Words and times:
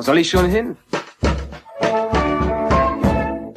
Wo 0.00 0.02
soll 0.02 0.16
ich 0.16 0.30
schon 0.30 0.48
hin? 0.48 0.78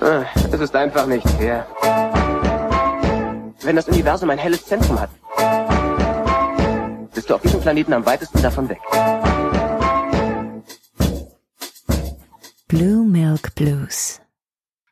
Ah, 0.02 0.26
Es 0.52 0.60
ist 0.60 0.76
einfach 0.76 1.08
nicht 1.08 1.26
fair. 1.30 1.66
Wenn 3.62 3.78
das 3.78 3.88
Universum 3.88 4.30
ein 4.30 4.38
helles 4.38 4.66
Zentrum 4.66 5.00
hat, 5.00 5.10
bist 7.14 7.30
du 7.30 7.36
auf 7.36 7.42
diesem 7.42 7.62
Planeten 7.62 7.94
am 7.94 8.06
weitesten 8.06 8.42
davon 8.42 8.68
weg. 8.68 8.80
Blue 12.68 13.06
Milk 13.06 13.56
Blues. 13.56 14.20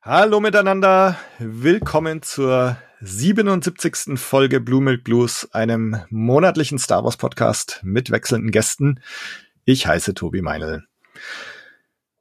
Hallo 0.03 0.39
miteinander, 0.39 1.17
willkommen 1.37 2.21
zur 2.21 2.77
77. 3.01 4.17
Folge 4.17 4.61
Blue 4.61 4.79
Milk 4.79 5.03
Blues, 5.03 5.49
einem 5.51 5.97
monatlichen 6.09 6.79
Star 6.79 7.03
Wars 7.03 7.17
Podcast 7.17 7.81
mit 7.83 8.09
wechselnden 8.09 8.51
Gästen. 8.51 9.01
Ich 9.65 9.85
heiße 9.85 10.13
Tobi 10.13 10.41
Meinl. 10.41 10.85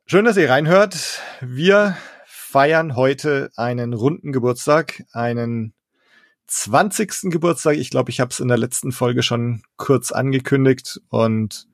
Schön, 0.07 0.25
dass 0.25 0.37
ihr 0.37 0.51
reinhört. 0.51 1.21
Wir 1.41 1.97
feiern 2.27 2.97
heute 2.97 3.51
einen 3.57 3.93
runden 3.93 4.33
Geburtstag, 4.33 5.05
einen 5.13 5.73
20. 6.49 7.31
Geburtstag. 7.31 7.77
Ich 7.77 7.91
glaube, 7.91 8.11
ich 8.11 8.19
habe 8.19 8.33
es 8.33 8.41
in 8.41 8.49
der 8.49 8.59
letzten 8.59 8.91
Folge 8.91 9.23
schon 9.23 9.63
kurz 9.77 10.11
angekündigt 10.11 11.01
und 11.11 11.69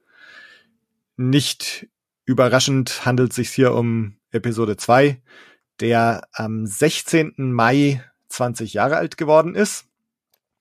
nicht 1.16 1.88
überraschend 2.26 3.06
handelt 3.06 3.30
es 3.30 3.36
sich 3.36 3.50
hier 3.50 3.72
um 3.72 4.18
Episode 4.32 4.76
2, 4.76 5.22
der 5.80 6.28
am 6.32 6.66
16. 6.66 7.34
Mai 7.38 8.04
20 8.28 8.74
Jahre 8.74 8.96
alt 8.96 9.16
geworden 9.16 9.54
ist. 9.54 9.86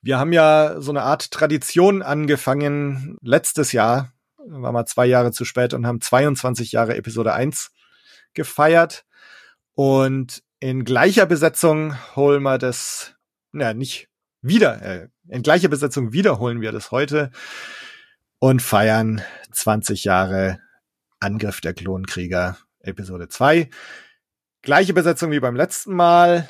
Wir 0.00 0.18
haben 0.18 0.32
ja 0.32 0.80
so 0.80 0.92
eine 0.92 1.02
Art 1.02 1.30
Tradition 1.30 2.00
angefangen 2.00 3.18
letztes 3.20 3.72
Jahr, 3.72 4.12
war 4.48 4.72
mal 4.72 4.86
zwei 4.86 5.06
Jahre 5.06 5.32
zu 5.32 5.44
spät 5.44 5.74
und 5.74 5.86
haben 5.86 6.00
22 6.00 6.72
Jahre 6.72 6.96
Episode 6.96 7.34
1 7.34 7.70
gefeiert. 8.34 9.04
Und 9.74 10.42
in 10.60 10.84
gleicher 10.84 11.26
Besetzung 11.26 11.96
holen 12.16 12.42
wir 12.42 12.58
das, 12.58 13.14
na, 13.52 13.74
nicht 13.74 14.08
wieder, 14.40 14.82
äh, 14.82 15.08
in 15.28 15.42
gleicher 15.42 15.68
Besetzung 15.68 16.12
wiederholen 16.12 16.60
wir 16.60 16.72
das 16.72 16.90
heute 16.90 17.30
und 18.38 18.62
feiern 18.62 19.22
20 19.52 20.04
Jahre 20.04 20.60
Angriff 21.20 21.60
der 21.60 21.74
Klonkrieger 21.74 22.56
Episode 22.80 23.28
2. 23.28 23.68
Gleiche 24.62 24.94
Besetzung 24.94 25.30
wie 25.30 25.40
beim 25.40 25.56
letzten 25.56 25.94
Mal. 25.94 26.48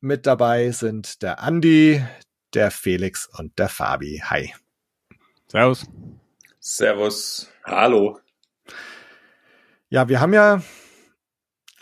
Mit 0.00 0.26
dabei 0.26 0.70
sind 0.70 1.22
der 1.22 1.40
Andi, 1.40 2.04
der 2.54 2.70
Felix 2.70 3.26
und 3.26 3.58
der 3.58 3.68
Fabi. 3.68 4.22
Hi. 4.24 4.54
Servus. 5.48 5.86
Servus. 6.68 7.48
Hallo. 7.64 8.18
Ja, 9.88 10.08
wir 10.08 10.20
haben 10.20 10.34
ja 10.34 10.64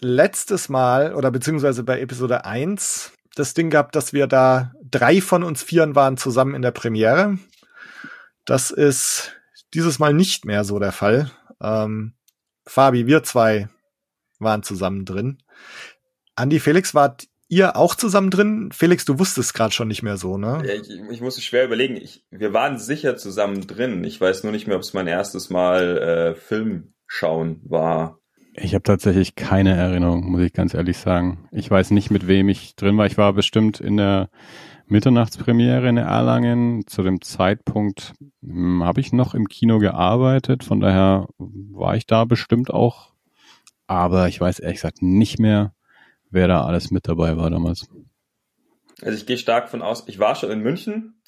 letztes 0.00 0.68
Mal 0.68 1.14
oder 1.14 1.30
beziehungsweise 1.30 1.84
bei 1.84 2.02
Episode 2.02 2.44
1 2.44 3.12
das 3.34 3.54
Ding 3.54 3.70
gehabt, 3.70 3.96
dass 3.96 4.12
wir 4.12 4.26
da 4.26 4.72
drei 4.84 5.22
von 5.22 5.42
uns 5.42 5.62
Vieren 5.62 5.94
waren 5.94 6.18
zusammen 6.18 6.54
in 6.54 6.60
der 6.60 6.70
Premiere. 6.70 7.38
Das 8.44 8.70
ist 8.70 9.34
dieses 9.72 9.98
Mal 9.98 10.12
nicht 10.12 10.44
mehr 10.44 10.64
so 10.64 10.78
der 10.78 10.92
Fall. 10.92 11.30
Ähm, 11.62 12.12
Fabi, 12.66 13.06
wir 13.06 13.22
zwei 13.22 13.70
waren 14.38 14.62
zusammen 14.62 15.06
drin. 15.06 15.38
Andi, 16.36 16.60
Felix, 16.60 16.94
wart 16.94 17.26
ihr 17.54 17.76
auch 17.76 17.94
zusammen 17.94 18.30
drin? 18.30 18.70
Felix, 18.72 19.04
du 19.04 19.18
wusstest 19.18 19.54
gerade 19.54 19.72
schon 19.72 19.88
nicht 19.88 20.02
mehr 20.02 20.16
so, 20.16 20.36
ne? 20.36 20.62
Ja, 20.66 20.74
ich, 20.74 20.90
ich 21.10 21.20
musste 21.20 21.40
schwer 21.40 21.64
überlegen. 21.64 21.96
Ich, 21.96 22.24
wir 22.30 22.52
waren 22.52 22.78
sicher 22.78 23.16
zusammen 23.16 23.66
drin. 23.66 24.04
Ich 24.04 24.20
weiß 24.20 24.42
nur 24.42 24.52
nicht 24.52 24.66
mehr, 24.66 24.76
ob 24.76 24.82
es 24.82 24.94
mein 24.94 25.06
erstes 25.06 25.50
Mal 25.50 25.98
äh, 25.98 26.34
Film 26.34 26.94
schauen 27.06 27.60
war. 27.64 28.18
Ich 28.56 28.74
habe 28.74 28.82
tatsächlich 28.82 29.34
keine 29.34 29.74
Erinnerung, 29.76 30.30
muss 30.30 30.42
ich 30.42 30.52
ganz 30.52 30.74
ehrlich 30.74 30.98
sagen. 30.98 31.48
Ich 31.50 31.70
weiß 31.70 31.90
nicht, 31.90 32.10
mit 32.10 32.26
wem 32.26 32.48
ich 32.48 32.76
drin 32.76 32.96
war. 32.96 33.06
Ich 33.06 33.18
war 33.18 33.32
bestimmt 33.32 33.80
in 33.80 33.96
der 33.96 34.30
Mitternachtspremiere 34.86 35.88
in 35.88 35.96
Erlangen. 35.96 36.86
Zu 36.86 37.02
dem 37.02 37.20
Zeitpunkt 37.20 38.14
hm, 38.42 38.84
habe 38.84 39.00
ich 39.00 39.12
noch 39.12 39.34
im 39.34 39.48
Kino 39.48 39.78
gearbeitet. 39.78 40.64
Von 40.64 40.80
daher 40.80 41.26
war 41.38 41.96
ich 41.96 42.06
da 42.06 42.24
bestimmt 42.24 42.70
auch. 42.70 43.12
Aber 43.86 44.28
ich 44.28 44.40
weiß 44.40 44.60
ehrlich 44.60 44.76
gesagt 44.76 45.02
nicht 45.02 45.38
mehr, 45.38 45.73
wer 46.34 46.48
da 46.48 46.64
alles 46.64 46.90
mit 46.90 47.08
dabei 47.08 47.36
war 47.36 47.48
damals. 47.48 47.88
Also 49.02 49.16
ich 49.16 49.26
gehe 49.26 49.38
stark 49.38 49.68
von 49.68 49.82
aus, 49.82 50.04
ich 50.06 50.18
war 50.18 50.34
schon 50.34 50.50
in 50.50 50.60
München 50.60 51.20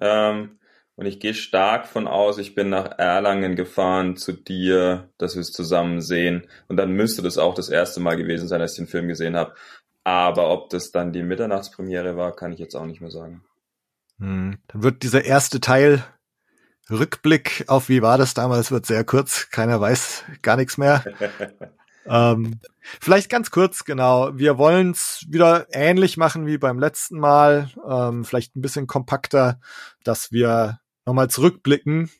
ähm, 0.00 0.58
und 0.96 1.06
ich 1.06 1.20
gehe 1.20 1.34
stark 1.34 1.86
von 1.86 2.08
aus, 2.08 2.38
ich 2.38 2.54
bin 2.54 2.70
nach 2.70 2.98
Erlangen 2.98 3.56
gefahren 3.56 4.16
zu 4.16 4.32
dir, 4.32 5.10
dass 5.18 5.34
wir 5.34 5.40
es 5.40 5.52
zusammen 5.52 6.00
sehen. 6.00 6.46
Und 6.68 6.76
dann 6.76 6.92
müsste 6.92 7.22
das 7.22 7.38
auch 7.38 7.54
das 7.54 7.68
erste 7.68 8.00
Mal 8.00 8.16
gewesen 8.16 8.48
sein, 8.48 8.60
dass 8.60 8.72
ich 8.72 8.78
den 8.78 8.86
Film 8.86 9.08
gesehen 9.08 9.36
habe. 9.36 9.54
Aber 10.04 10.50
ob 10.50 10.70
das 10.70 10.90
dann 10.90 11.12
die 11.12 11.22
Mitternachtspremiere 11.22 12.16
war, 12.16 12.34
kann 12.34 12.52
ich 12.52 12.58
jetzt 12.58 12.74
auch 12.74 12.86
nicht 12.86 13.00
mehr 13.00 13.10
sagen. 13.10 13.44
Hm. 14.18 14.58
Dann 14.68 14.82
wird 14.82 15.02
dieser 15.02 15.24
erste 15.24 15.60
Teil 15.60 16.04
Rückblick 16.90 17.64
auf 17.68 17.88
wie 17.88 18.02
war 18.02 18.18
das 18.18 18.34
damals 18.34 18.70
wird 18.70 18.86
sehr 18.86 19.04
kurz. 19.04 19.48
Keiner 19.50 19.80
weiß 19.80 20.24
gar 20.42 20.56
nichts 20.56 20.76
mehr. 20.76 21.04
ähm, 22.06 22.60
vielleicht 23.00 23.30
ganz 23.30 23.50
kurz, 23.50 23.84
genau. 23.84 24.36
Wir 24.36 24.58
wollen 24.58 24.90
es 24.90 25.24
wieder 25.28 25.66
ähnlich 25.70 26.16
machen 26.16 26.46
wie 26.46 26.58
beim 26.58 26.78
letzten 26.78 27.18
Mal. 27.18 27.70
Ähm, 27.88 28.24
vielleicht 28.24 28.56
ein 28.56 28.62
bisschen 28.62 28.86
kompakter, 28.86 29.60
dass 30.04 30.32
wir 30.32 30.80
nochmal 31.04 31.30
zurückblicken 31.30 32.10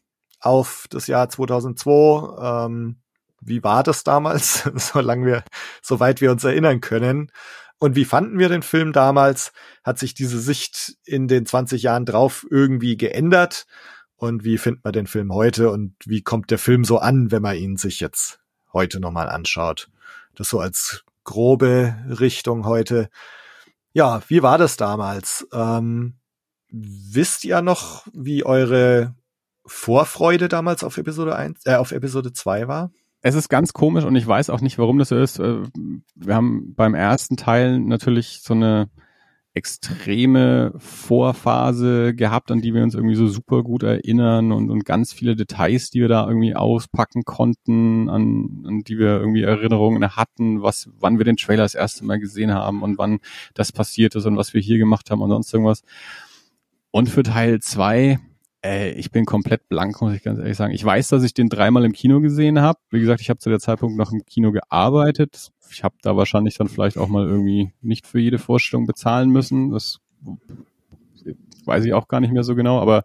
auf 0.40 0.86
das 0.90 1.06
Jahr 1.06 1.28
2002. 1.28 2.66
Ähm, 2.66 3.02
wie 3.40 3.62
war 3.62 3.82
das 3.82 4.04
damals, 4.04 4.70
solange 4.74 5.26
wir, 5.26 5.44
soweit 5.82 6.20
wir 6.20 6.30
uns 6.30 6.44
erinnern 6.44 6.80
können. 6.80 7.30
Und 7.78 7.96
wie 7.96 8.04
fanden 8.04 8.38
wir 8.38 8.48
den 8.48 8.62
Film 8.62 8.92
damals? 8.92 9.52
Hat 9.82 9.98
sich 9.98 10.14
diese 10.14 10.38
Sicht 10.38 10.96
in 11.04 11.26
den 11.26 11.46
20 11.46 11.82
Jahren 11.82 12.06
drauf 12.06 12.46
irgendwie 12.48 12.96
geändert? 12.96 13.66
Und 14.14 14.44
wie 14.44 14.56
findet 14.56 14.84
man 14.84 14.92
den 14.92 15.08
Film 15.08 15.34
heute? 15.34 15.70
Und 15.70 15.96
wie 16.04 16.22
kommt 16.22 16.52
der 16.52 16.58
Film 16.58 16.84
so 16.84 16.98
an, 16.98 17.32
wenn 17.32 17.42
man 17.42 17.56
ihn 17.56 17.76
sich 17.76 17.98
jetzt 17.98 18.38
heute 18.72 19.00
nochmal 19.00 19.28
anschaut? 19.28 19.88
Das 20.34 20.48
so 20.48 20.60
als 20.60 21.04
grobe 21.24 21.96
Richtung 22.20 22.64
heute. 22.66 23.08
Ja, 23.92 24.22
wie 24.28 24.42
war 24.42 24.58
das 24.58 24.76
damals? 24.76 25.46
Ähm, 25.52 26.14
wisst 26.70 27.44
ihr 27.44 27.60
noch, 27.62 28.06
wie 28.12 28.44
eure 28.44 29.14
Vorfreude 29.66 30.48
damals 30.48 30.82
auf 30.82 30.96
Episode 30.98 31.36
1, 31.36 31.66
äh, 31.66 31.74
auf 31.74 31.92
Episode 31.92 32.32
2 32.32 32.68
war? 32.68 32.90
Es 33.20 33.36
ist 33.36 33.48
ganz 33.48 33.72
komisch 33.72 34.04
und 34.04 34.16
ich 34.16 34.26
weiß 34.26 34.50
auch 34.50 34.60
nicht, 34.60 34.78
warum 34.78 34.98
das 34.98 35.10
so 35.10 35.16
ist. 35.16 35.38
Äh, 35.38 35.62
Wir 36.16 36.34
haben 36.34 36.74
beim 36.74 36.94
ersten 36.94 37.36
Teil 37.36 37.78
natürlich 37.78 38.40
so 38.42 38.54
eine 38.54 38.90
extreme 39.54 40.72
Vorphase 40.78 42.14
gehabt, 42.14 42.50
an 42.50 42.62
die 42.62 42.72
wir 42.72 42.82
uns 42.82 42.94
irgendwie 42.94 43.14
so 43.14 43.26
super 43.26 43.62
gut 43.62 43.82
erinnern 43.82 44.50
und, 44.50 44.70
und 44.70 44.84
ganz 44.84 45.12
viele 45.12 45.36
Details, 45.36 45.90
die 45.90 46.00
wir 46.00 46.08
da 46.08 46.26
irgendwie 46.26 46.54
auspacken 46.54 47.24
konnten, 47.24 48.08
an, 48.08 48.64
an 48.66 48.82
die 48.82 48.98
wir 48.98 49.20
irgendwie 49.20 49.42
Erinnerungen 49.42 50.16
hatten, 50.16 50.62
was, 50.62 50.88
wann 50.98 51.18
wir 51.18 51.24
den 51.24 51.36
Trailer 51.36 51.64
das 51.64 51.74
erste 51.74 52.04
Mal 52.04 52.18
gesehen 52.18 52.52
haben 52.52 52.82
und 52.82 52.96
wann 52.96 53.20
das 53.54 53.72
passiert 53.72 54.14
ist 54.14 54.24
und 54.24 54.38
was 54.38 54.54
wir 54.54 54.60
hier 54.60 54.78
gemacht 54.78 55.10
haben 55.10 55.20
und 55.20 55.30
sonst 55.30 55.52
irgendwas. 55.52 55.82
Und 56.90 57.08
für 57.08 57.22
Teil 57.22 57.60
zwei 57.60 58.18
äh, 58.64 58.92
ich 58.92 59.10
bin 59.10 59.24
komplett 59.24 59.68
blank, 59.68 60.00
muss 60.00 60.14
ich 60.14 60.22
ganz 60.22 60.38
ehrlich 60.38 60.56
sagen. 60.56 60.72
Ich 60.72 60.84
weiß, 60.84 61.08
dass 61.08 61.22
ich 61.22 61.34
den 61.34 61.48
dreimal 61.48 61.84
im 61.84 61.92
Kino 61.92 62.20
gesehen 62.20 62.60
habe. 62.60 62.78
Wie 62.90 63.00
gesagt, 63.00 63.20
ich 63.20 63.28
habe 63.28 63.38
zu 63.38 63.50
der 63.50 63.58
Zeitpunkt 63.58 63.96
noch 63.96 64.12
im 64.12 64.24
Kino 64.24 64.52
gearbeitet. 64.52 65.50
Ich 65.72 65.84
habe 65.84 65.96
da 66.02 66.16
wahrscheinlich 66.16 66.56
dann 66.56 66.68
vielleicht 66.68 66.98
auch 66.98 67.08
mal 67.08 67.26
irgendwie 67.26 67.72
nicht 67.80 68.06
für 68.06 68.20
jede 68.20 68.38
Vorstellung 68.38 68.86
bezahlen 68.86 69.30
müssen. 69.30 69.70
Das 69.70 70.00
weiß 71.64 71.84
ich 71.84 71.92
auch 71.94 72.08
gar 72.08 72.20
nicht 72.20 72.32
mehr 72.32 72.42
so 72.42 72.54
genau, 72.54 72.80
aber 72.80 73.02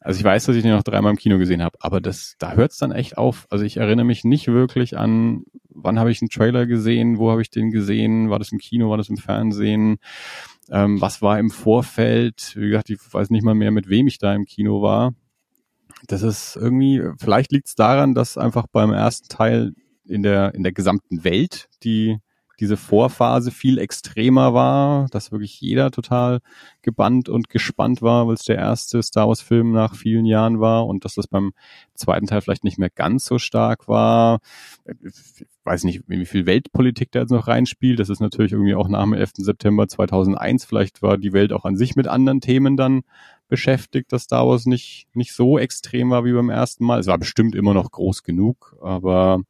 also 0.00 0.18
ich 0.18 0.24
weiß, 0.24 0.44
dass 0.44 0.56
ich 0.56 0.62
den 0.62 0.72
noch 0.72 0.82
dreimal 0.82 1.10
im 1.10 1.18
Kino 1.18 1.38
gesehen 1.38 1.62
habe, 1.62 1.76
aber 1.80 2.00
das, 2.00 2.36
da 2.38 2.52
hört 2.52 2.72
es 2.72 2.78
dann 2.78 2.92
echt 2.92 3.18
auf. 3.18 3.46
Also 3.50 3.64
ich 3.64 3.78
erinnere 3.78 4.06
mich 4.06 4.24
nicht 4.24 4.46
wirklich 4.48 4.96
an, 4.96 5.44
wann 5.68 5.98
habe 5.98 6.10
ich 6.10 6.22
einen 6.22 6.30
Trailer 6.30 6.66
gesehen, 6.66 7.18
wo 7.18 7.30
habe 7.30 7.42
ich 7.42 7.50
den 7.50 7.70
gesehen, 7.70 8.30
war 8.30 8.38
das 8.38 8.52
im 8.52 8.58
Kino, 8.58 8.90
war 8.90 8.98
das 8.98 9.08
im 9.08 9.16
Fernsehen, 9.16 9.98
ähm, 10.70 11.00
was 11.00 11.22
war 11.22 11.38
im 11.38 11.50
Vorfeld, 11.50 12.54
wie 12.56 12.68
gesagt, 12.68 12.90
ich 12.90 12.98
weiß 13.10 13.30
nicht 13.30 13.44
mal 13.44 13.54
mehr, 13.54 13.70
mit 13.70 13.88
wem 13.88 14.06
ich 14.06 14.18
da 14.18 14.34
im 14.34 14.44
Kino 14.44 14.82
war. 14.82 15.12
Das 16.06 16.22
ist 16.22 16.56
irgendwie, 16.56 17.02
vielleicht 17.18 17.52
liegt 17.52 17.68
es 17.68 17.74
daran, 17.74 18.14
dass 18.14 18.38
einfach 18.38 18.66
beim 18.70 18.92
ersten 18.92 19.28
Teil 19.28 19.72
in 20.08 20.22
der, 20.22 20.54
in 20.54 20.62
der 20.62 20.72
gesamten 20.72 21.24
Welt 21.24 21.68
die 21.82 22.18
diese 22.58 22.76
Vorphase 22.76 23.50
viel 23.50 23.78
extremer 23.78 24.54
war, 24.54 25.06
dass 25.10 25.30
wirklich 25.30 25.60
jeder 25.60 25.90
total 25.90 26.40
gebannt 26.82 27.28
und 27.28 27.48
gespannt 27.50 28.00
war, 28.02 28.26
weil 28.26 28.34
es 28.34 28.44
der 28.44 28.56
erste 28.56 29.02
Star 29.02 29.28
Wars 29.28 29.42
Film 29.42 29.72
nach 29.72 29.94
vielen 29.94 30.24
Jahren 30.24 30.58
war 30.60 30.86
und 30.86 31.04
dass 31.04 31.14
das 31.14 31.26
beim 31.26 31.52
zweiten 31.94 32.26
Teil 32.26 32.40
vielleicht 32.40 32.64
nicht 32.64 32.78
mehr 32.78 32.90
ganz 32.90 33.26
so 33.26 33.38
stark 33.38 33.88
war. 33.88 34.38
Ich 34.86 35.46
weiß 35.64 35.84
nicht, 35.84 36.04
wie 36.06 36.24
viel 36.24 36.46
Weltpolitik 36.46 37.12
da 37.12 37.20
jetzt 37.20 37.30
noch 37.30 37.46
reinspielt. 37.46 37.98
Das 37.98 38.08
ist 38.08 38.20
natürlich 38.20 38.52
irgendwie 38.52 38.74
auch 38.74 38.88
nach 38.88 39.04
dem 39.04 39.12
11. 39.12 39.32
September 39.36 39.86
2001. 39.86 40.64
Vielleicht 40.64 41.02
war 41.02 41.18
die 41.18 41.32
Welt 41.32 41.52
auch 41.52 41.64
an 41.64 41.76
sich 41.76 41.94
mit 41.94 42.08
anderen 42.08 42.40
Themen 42.40 42.76
dann 42.76 43.02
beschäftigt, 43.48 44.12
dass 44.12 44.22
Star 44.22 44.46
Wars 44.46 44.66
nicht, 44.66 45.08
nicht 45.14 45.34
so 45.34 45.58
extrem 45.58 46.10
war 46.10 46.24
wie 46.24 46.32
beim 46.32 46.50
ersten 46.50 46.84
Mal. 46.84 47.00
Es 47.00 47.06
war 47.06 47.18
bestimmt 47.18 47.54
immer 47.54 47.74
noch 47.74 47.90
groß 47.90 48.22
genug, 48.22 48.76
aber 48.80 49.42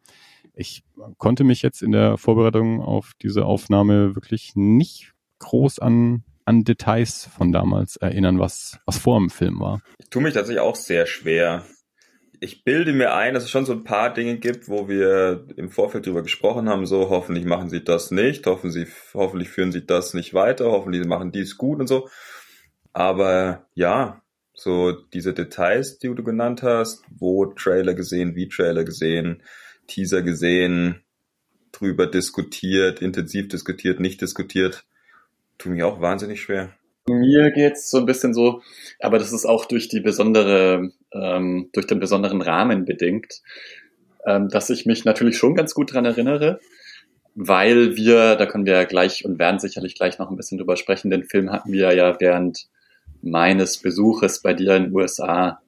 ich 0.56 0.82
konnte 1.18 1.44
mich 1.44 1.62
jetzt 1.62 1.82
in 1.82 1.92
der 1.92 2.16
Vorbereitung 2.16 2.80
auf 2.80 3.12
diese 3.22 3.44
Aufnahme 3.44 4.14
wirklich 4.16 4.52
nicht 4.56 5.12
groß 5.38 5.78
an, 5.78 6.24
an 6.46 6.64
Details 6.64 7.28
von 7.36 7.52
damals 7.52 7.96
erinnern, 7.96 8.38
was, 8.38 8.78
was 8.86 8.98
vor 8.98 9.18
dem 9.18 9.30
Film 9.30 9.60
war. 9.60 9.82
Ich 9.98 10.08
tue 10.08 10.22
mich 10.22 10.34
tatsächlich 10.34 10.60
auch 10.60 10.74
sehr 10.74 11.06
schwer. 11.06 11.66
Ich 12.40 12.64
bilde 12.64 12.92
mir 12.92 13.14
ein, 13.14 13.34
dass 13.34 13.44
es 13.44 13.50
schon 13.50 13.66
so 13.66 13.72
ein 13.72 13.84
paar 13.84 14.12
Dinge 14.12 14.38
gibt, 14.38 14.68
wo 14.68 14.88
wir 14.88 15.46
im 15.56 15.70
Vorfeld 15.70 16.06
drüber 16.06 16.22
gesprochen 16.22 16.68
haben, 16.68 16.86
so 16.86 17.10
hoffentlich 17.10 17.44
machen 17.44 17.68
sie 17.68 17.84
das 17.84 18.10
nicht, 18.10 18.46
hoffen 18.46 18.70
sie, 18.70 18.86
hoffentlich 19.14 19.50
führen 19.50 19.72
sie 19.72 19.84
das 19.84 20.14
nicht 20.14 20.34
weiter, 20.34 20.66
hoffentlich 20.70 21.06
machen 21.06 21.32
die 21.32 21.40
es 21.40 21.56
gut 21.56 21.80
und 21.80 21.86
so. 21.86 22.08
Aber 22.92 23.66
ja, 23.74 24.22
so 24.54 24.92
diese 24.92 25.34
Details, 25.34 25.98
die 25.98 26.14
du 26.14 26.24
genannt 26.24 26.62
hast, 26.62 27.04
wo 27.10 27.44
Trailer 27.46 27.92
gesehen, 27.92 28.34
wie 28.36 28.48
Trailer 28.48 28.84
gesehen, 28.84 29.42
Teaser 29.86 30.22
gesehen, 30.22 31.02
drüber 31.72 32.06
diskutiert, 32.06 33.02
intensiv 33.02 33.48
diskutiert, 33.48 34.00
nicht 34.00 34.20
diskutiert, 34.20 34.84
tut 35.58 35.72
mir 35.72 35.86
auch 35.86 36.00
wahnsinnig 36.00 36.40
schwer. 36.40 36.70
Mir 37.08 37.52
geht's 37.52 37.88
so 37.90 37.98
ein 37.98 38.06
bisschen 38.06 38.34
so, 38.34 38.62
aber 38.98 39.18
das 39.18 39.32
ist 39.32 39.46
auch 39.46 39.66
durch 39.66 39.88
die 39.88 40.00
besondere, 40.00 40.90
ähm, 41.12 41.70
durch 41.72 41.86
den 41.86 42.00
besonderen 42.00 42.42
Rahmen 42.42 42.84
bedingt, 42.84 43.42
ähm, 44.26 44.48
dass 44.48 44.70
ich 44.70 44.86
mich 44.86 45.04
natürlich 45.04 45.38
schon 45.38 45.54
ganz 45.54 45.72
gut 45.72 45.92
dran 45.92 46.04
erinnere, 46.04 46.58
weil 47.36 47.96
wir, 47.96 48.34
da 48.34 48.46
können 48.46 48.66
wir 48.66 48.72
ja 48.72 48.84
gleich 48.84 49.24
und 49.24 49.38
werden 49.38 49.60
sicherlich 49.60 49.94
gleich 49.94 50.18
noch 50.18 50.30
ein 50.30 50.36
bisschen 50.36 50.58
drüber 50.58 50.76
sprechen, 50.76 51.10
den 51.10 51.24
Film 51.24 51.52
hatten 51.52 51.70
wir 51.70 51.94
ja 51.94 52.18
während 52.18 52.66
meines 53.22 53.78
Besuches 53.78 54.42
bei 54.42 54.54
dir 54.54 54.74
in 54.74 54.84
den 54.84 54.92
USA 54.92 55.60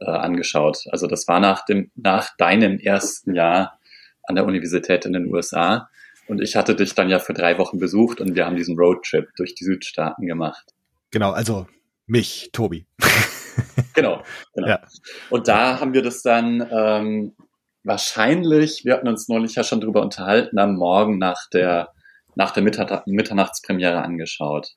äh, 0.00 0.10
angeschaut. 0.10 0.84
Also 0.90 1.06
das 1.06 1.28
war 1.28 1.40
nach 1.40 1.64
dem, 1.64 1.90
nach 1.94 2.36
deinem 2.36 2.78
ersten 2.78 3.34
Jahr 3.34 3.78
an 4.24 4.34
der 4.34 4.46
Universität 4.46 5.04
in 5.04 5.12
den 5.12 5.32
USA. 5.32 5.88
Und 6.26 6.40
ich 6.40 6.54
hatte 6.56 6.76
dich 6.76 6.94
dann 6.94 7.10
ja 7.10 7.18
für 7.18 7.34
drei 7.34 7.58
Wochen 7.58 7.78
besucht 7.78 8.20
und 8.20 8.34
wir 8.34 8.46
haben 8.46 8.56
diesen 8.56 8.78
Roadtrip 8.78 9.28
durch 9.36 9.54
die 9.54 9.64
Südstaaten 9.64 10.26
gemacht. 10.26 10.74
Genau, 11.10 11.32
also 11.32 11.66
mich, 12.06 12.50
Tobi. 12.52 12.86
genau, 13.94 14.22
genau. 14.54 14.68
Ja. 14.68 14.80
Und 15.28 15.48
da 15.48 15.80
haben 15.80 15.92
wir 15.92 16.02
das 16.02 16.22
dann 16.22 16.66
ähm, 16.70 17.34
wahrscheinlich, 17.82 18.84
wir 18.84 18.94
hatten 18.94 19.08
uns 19.08 19.28
neulich 19.28 19.54
ja 19.54 19.64
schon 19.64 19.80
drüber 19.80 20.02
unterhalten, 20.02 20.58
am 20.58 20.76
Morgen 20.76 21.18
nach 21.18 21.48
der, 21.52 21.92
nach 22.36 22.52
der 22.52 22.62
Mittag 22.62 23.06
Mitternachtspremiere 23.06 24.02
angeschaut. 24.02 24.76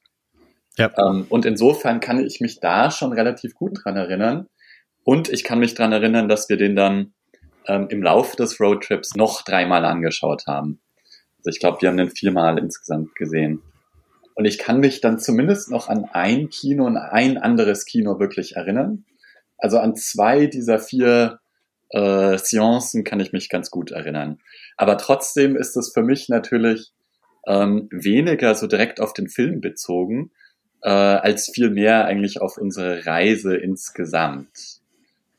Ja. 0.78 0.92
Ähm, 0.98 1.28
und 1.30 1.46
insofern 1.46 2.00
kann 2.00 2.20
ich 2.26 2.42
mich 2.42 2.60
da 2.60 2.90
schon 2.90 3.14
relativ 3.14 3.54
gut 3.54 3.80
dran 3.84 3.96
erinnern. 3.96 4.48
Und 5.04 5.30
ich 5.30 5.44
kann 5.44 5.60
mich 5.60 5.74
dran 5.76 5.92
erinnern, 5.92 6.30
dass 6.30 6.50
wir 6.50 6.58
den 6.58 6.76
dann 6.76 7.14
ähm, 7.68 7.88
im 7.90 8.02
Laufe 8.02 8.36
des 8.38 8.60
Roadtrips 8.60 9.16
noch 9.16 9.42
dreimal 9.44 9.86
angeschaut 9.86 10.44
haben. 10.48 10.80
Also 11.40 11.50
ich 11.50 11.60
glaube, 11.60 11.82
wir 11.82 11.90
haben 11.90 11.98
den 11.98 12.10
viermal 12.10 12.58
insgesamt 12.58 13.16
gesehen. 13.16 13.62
Und 14.36 14.46
ich 14.46 14.58
kann 14.58 14.80
mich 14.80 15.02
dann 15.02 15.20
zumindest 15.20 15.70
noch 15.70 15.90
an 15.90 16.06
ein 16.12 16.50
Kino 16.50 16.86
und 16.86 16.98
ein 16.98 17.38
anderes 17.38 17.86
Kino 17.86 18.20
wirklich 18.20 18.56
erinnern. 18.56 19.06
Also 19.58 19.78
an 19.78 19.96
zwei 19.96 20.48
dieser 20.48 20.80
vier 20.80 21.40
äh, 21.90 22.38
Seancen 22.38 23.04
kann 23.04 23.20
ich 23.20 23.32
mich 23.32 23.50
ganz 23.50 23.70
gut 23.70 23.92
erinnern. 23.92 24.40
Aber 24.78 24.98
trotzdem 24.98 25.56
ist 25.56 25.78
es 25.78 25.92
für 25.94 26.02
mich 26.02 26.30
natürlich 26.30 26.92
ähm, 27.46 27.88
weniger 27.92 28.56
so 28.56 28.68
direkt 28.68 29.00
auf 29.00 29.14
den 29.14 29.30
Film 29.30 29.62
bezogen, 29.62 30.32
äh, 30.82 30.90
als 30.90 31.52
viel 31.54 31.70
mehr 31.70 32.06
eigentlich 32.06 32.42
auf 32.42 32.58
unsere 32.58 33.06
Reise 33.06 33.56
insgesamt. 33.56 34.82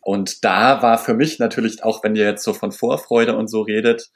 Und 0.05 0.45
da 0.45 0.83
war 0.83 0.99
für 0.99 1.15
mich 1.15 1.39
natürlich, 1.39 1.83
auch 1.83 2.05
wenn 2.05 2.15
ihr 2.15 2.25
jetzt 2.25 2.45
so 2.45 2.53
von 2.53 2.73
Vorfreude 2.73 3.37
und 3.37 3.49
so 3.49 3.62
redet, 3.62 4.11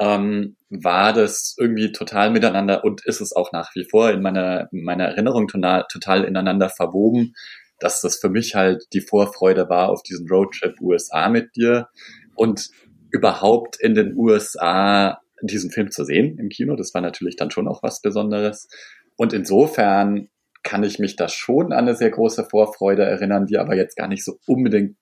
ähm, 0.00 0.56
war 0.70 1.12
das 1.12 1.54
irgendwie 1.58 1.92
total 1.92 2.30
miteinander 2.30 2.82
und 2.84 3.04
ist 3.04 3.20
es 3.20 3.34
auch 3.34 3.52
nach 3.52 3.74
wie 3.74 3.84
vor 3.84 4.10
in 4.10 4.22
meiner, 4.22 4.68
in 4.72 4.84
meiner 4.84 5.04
Erinnerung 5.04 5.46
total, 5.46 5.84
total 5.90 6.24
ineinander 6.24 6.68
verwoben, 6.68 7.34
dass 7.78 8.00
das 8.00 8.16
für 8.16 8.30
mich 8.30 8.54
halt 8.54 8.84
die 8.92 9.00
Vorfreude 9.00 9.68
war 9.68 9.90
auf 9.90 10.02
diesen 10.02 10.28
Roadtrip 10.28 10.80
USA 10.80 11.28
mit 11.28 11.54
dir 11.56 11.88
und 12.34 12.70
überhaupt 13.10 13.76
in 13.80 13.94
den 13.94 14.16
USA 14.16 15.20
diesen 15.42 15.70
Film 15.70 15.90
zu 15.90 16.04
sehen 16.04 16.38
im 16.38 16.48
Kino. 16.48 16.74
Das 16.74 16.94
war 16.94 17.02
natürlich 17.02 17.36
dann 17.36 17.50
schon 17.50 17.68
auch 17.68 17.82
was 17.82 18.00
Besonderes. 18.00 18.68
Und 19.16 19.32
insofern 19.32 20.28
kann 20.62 20.82
ich 20.82 20.98
mich 20.98 21.16
da 21.16 21.28
schon 21.28 21.72
an 21.72 21.86
eine 21.86 21.94
sehr 21.94 22.10
große 22.10 22.46
Vorfreude 22.50 23.02
erinnern, 23.02 23.46
die 23.46 23.58
aber 23.58 23.76
jetzt 23.76 23.96
gar 23.96 24.08
nicht 24.08 24.24
so 24.24 24.38
unbedingt 24.46 24.96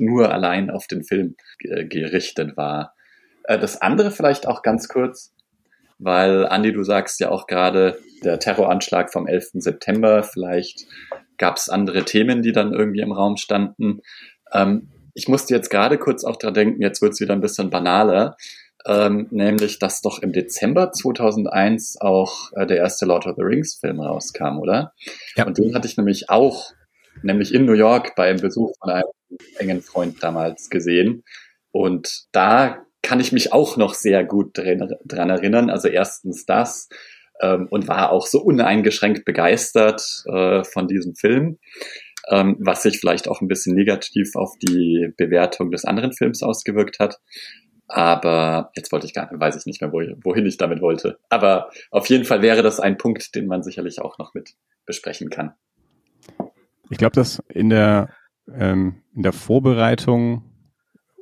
nur 0.00 0.32
allein 0.32 0.70
auf 0.70 0.86
den 0.86 1.04
Film 1.04 1.36
gerichtet 1.58 2.56
war. 2.56 2.94
Äh, 3.44 3.58
das 3.58 3.80
andere 3.80 4.10
vielleicht 4.10 4.46
auch 4.46 4.62
ganz 4.62 4.88
kurz, 4.88 5.32
weil 5.98 6.46
Andi, 6.46 6.72
du 6.72 6.82
sagst 6.82 7.20
ja 7.20 7.30
auch 7.30 7.46
gerade, 7.46 7.98
der 8.24 8.38
Terroranschlag 8.38 9.12
vom 9.12 9.26
11. 9.26 9.50
September, 9.54 10.22
vielleicht 10.22 10.86
gab 11.38 11.56
es 11.56 11.68
andere 11.68 12.04
Themen, 12.04 12.42
die 12.42 12.52
dann 12.52 12.72
irgendwie 12.72 13.00
im 13.00 13.12
Raum 13.12 13.36
standen. 13.36 14.00
Ähm, 14.52 14.88
ich 15.14 15.28
musste 15.28 15.54
jetzt 15.54 15.70
gerade 15.70 15.98
kurz 15.98 16.24
auch 16.24 16.36
dran 16.36 16.54
denken, 16.54 16.82
jetzt 16.82 17.02
wird 17.02 17.12
es 17.12 17.20
wieder 17.20 17.34
ein 17.34 17.40
bisschen 17.40 17.70
banaler, 17.70 18.36
ähm, 18.86 19.26
nämlich, 19.30 19.78
dass 19.78 20.00
doch 20.00 20.20
im 20.22 20.32
Dezember 20.32 20.92
2001 20.92 22.00
auch 22.00 22.52
äh, 22.54 22.66
der 22.66 22.78
erste 22.78 23.04
Lord 23.04 23.26
of 23.26 23.36
the 23.36 23.42
Rings 23.42 23.74
Film 23.74 24.00
rauskam, 24.00 24.58
oder? 24.58 24.92
Ja. 25.36 25.46
Und 25.46 25.58
den 25.58 25.74
hatte 25.74 25.86
ich 25.86 25.96
nämlich 25.96 26.30
auch 26.30 26.72
nämlich 27.22 27.52
in 27.52 27.64
New 27.64 27.74
York 27.74 28.14
beim 28.14 28.36
Besuch 28.38 28.72
von 28.78 28.90
einem 28.90 29.08
engen 29.58 29.82
Freund 29.82 30.22
damals 30.22 30.70
gesehen. 30.70 31.24
Und 31.72 32.24
da 32.32 32.84
kann 33.02 33.20
ich 33.20 33.32
mich 33.32 33.52
auch 33.52 33.76
noch 33.76 33.94
sehr 33.94 34.24
gut 34.24 34.56
dran 34.56 35.30
erinnern. 35.30 35.70
Also 35.70 35.88
erstens 35.88 36.44
das 36.46 36.88
ähm, 37.40 37.68
und 37.70 37.88
war 37.88 38.12
auch 38.12 38.26
so 38.26 38.40
uneingeschränkt 38.40 39.24
begeistert 39.24 40.24
äh, 40.26 40.64
von 40.64 40.86
diesem 40.86 41.14
Film, 41.14 41.58
ähm, 42.28 42.56
was 42.60 42.82
sich 42.82 42.98
vielleicht 42.98 43.28
auch 43.28 43.40
ein 43.40 43.48
bisschen 43.48 43.74
negativ 43.74 44.36
auf 44.36 44.56
die 44.58 45.12
Bewertung 45.16 45.70
des 45.70 45.84
anderen 45.84 46.12
Films 46.12 46.42
ausgewirkt 46.42 46.98
hat. 46.98 47.18
Aber 47.88 48.70
jetzt 48.76 48.92
wollte 48.92 49.06
ich 49.06 49.14
gar 49.14 49.28
weiß 49.32 49.56
ich 49.56 49.66
nicht 49.66 49.80
mehr, 49.80 49.92
wohin 49.92 50.46
ich 50.46 50.58
damit 50.58 50.80
wollte. 50.80 51.18
Aber 51.28 51.70
auf 51.90 52.06
jeden 52.06 52.24
Fall 52.24 52.40
wäre 52.40 52.62
das 52.62 52.78
ein 52.78 52.98
Punkt, 52.98 53.34
den 53.34 53.46
man 53.46 53.64
sicherlich 53.64 54.00
auch 54.00 54.16
noch 54.18 54.32
mit 54.32 54.54
besprechen 54.86 55.28
kann. 55.28 55.54
Ich 56.88 56.98
glaube, 56.98 57.14
dass 57.14 57.42
in 57.48 57.70
der, 57.70 58.10
ähm, 58.56 58.96
in 59.14 59.22
der 59.22 59.32
Vorbereitung 59.32 60.42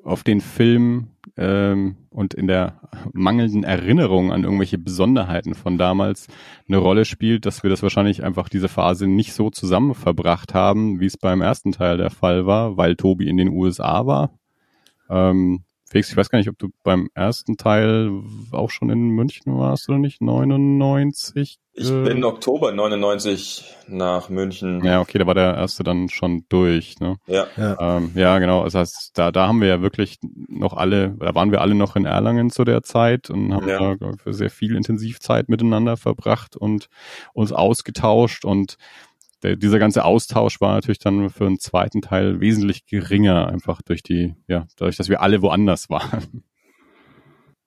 auf 0.04 0.22
den 0.22 0.40
Film 0.40 1.08
ähm, 1.36 1.96
und 2.10 2.34
in 2.34 2.46
der 2.46 2.80
mangelnden 3.12 3.64
Erinnerung 3.64 4.32
an 4.32 4.44
irgendwelche 4.44 4.78
Besonderheiten 4.78 5.54
von 5.54 5.78
damals 5.78 6.26
eine 6.66 6.78
Rolle 6.78 7.04
spielt, 7.04 7.46
dass 7.46 7.62
wir 7.62 7.70
das 7.70 7.82
wahrscheinlich 7.82 8.24
einfach 8.24 8.48
diese 8.48 8.68
Phase 8.68 9.06
nicht 9.06 9.34
so 9.34 9.50
zusammen 9.50 9.94
verbracht 9.94 10.54
haben, 10.54 11.00
wie 11.00 11.06
es 11.06 11.16
beim 11.16 11.42
ersten 11.42 11.72
Teil 11.72 11.96
der 11.96 12.10
Fall 12.10 12.46
war, 12.46 12.76
weil 12.76 12.96
Tobi 12.96 13.28
in 13.28 13.36
den 13.36 13.48
USA 13.48 14.06
war. 14.06 14.38
Ähm, 15.10 15.64
Felix, 15.90 16.10
ich 16.10 16.16
weiß 16.16 16.28
gar 16.28 16.38
nicht, 16.38 16.50
ob 16.50 16.58
du 16.58 16.68
beim 16.82 17.08
ersten 17.14 17.56
Teil 17.56 18.10
auch 18.52 18.70
schon 18.70 18.90
in 18.90 19.08
München 19.08 19.56
warst 19.56 19.88
oder 19.88 19.98
nicht? 19.98 20.20
99? 20.20 21.58
Ich 21.72 21.90
äh, 21.90 22.02
bin 22.02 22.24
Oktober 22.24 22.72
99 22.72 23.64
nach 23.86 24.28
München. 24.28 24.84
Ja, 24.84 25.00
okay, 25.00 25.16
da 25.16 25.26
war 25.26 25.34
der 25.34 25.54
erste 25.54 25.84
dann 25.84 26.10
schon 26.10 26.44
durch, 26.50 26.98
ne? 27.00 27.16
Ja. 27.26 27.46
Ja, 27.56 27.96
ähm, 27.96 28.10
ja 28.14 28.38
genau. 28.38 28.64
Das 28.64 28.74
heißt, 28.74 29.12
da, 29.14 29.30
da 29.32 29.46
haben 29.46 29.62
wir 29.62 29.68
ja 29.68 29.80
wirklich 29.80 30.18
noch 30.48 30.74
alle, 30.74 31.16
da 31.18 31.34
waren 31.34 31.52
wir 31.52 31.62
alle 31.62 31.74
noch 31.74 31.96
in 31.96 32.04
Erlangen 32.04 32.50
zu 32.50 32.64
der 32.64 32.82
Zeit 32.82 33.30
und 33.30 33.54
haben 33.54 33.68
ja. 33.68 33.94
da 33.94 34.10
für 34.22 34.34
sehr 34.34 34.50
viel 34.50 34.76
Intensivzeit 34.76 35.48
miteinander 35.48 35.96
verbracht 35.96 36.54
und 36.54 36.88
uns 37.32 37.52
ausgetauscht 37.52 38.44
und 38.44 38.76
der, 39.42 39.56
dieser 39.56 39.78
ganze 39.78 40.04
Austausch 40.04 40.60
war 40.60 40.74
natürlich 40.74 40.98
dann 40.98 41.30
für 41.30 41.46
einen 41.46 41.58
zweiten 41.58 42.02
Teil 42.02 42.40
wesentlich 42.40 42.86
geringer, 42.86 43.46
einfach 43.48 43.82
durch 43.82 44.02
die, 44.02 44.34
ja, 44.46 44.66
dadurch, 44.76 44.96
dass 44.96 45.08
wir 45.08 45.20
alle 45.22 45.42
woanders 45.42 45.88
waren. 45.90 46.44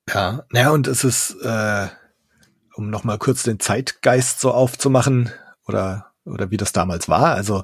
Ja, 0.10 0.44
naja, 0.52 0.72
und 0.72 0.88
es 0.88 1.04
ist, 1.04 1.36
äh, 1.44 1.88
um 2.76 2.90
nochmal 2.90 3.18
kurz 3.18 3.44
den 3.44 3.60
Zeitgeist 3.60 4.40
so 4.40 4.52
aufzumachen, 4.52 5.32
oder, 5.68 6.12
oder 6.26 6.52
wie 6.52 6.58
das 6.58 6.74
damals 6.74 7.10
war. 7.10 7.34
Also 7.34 7.64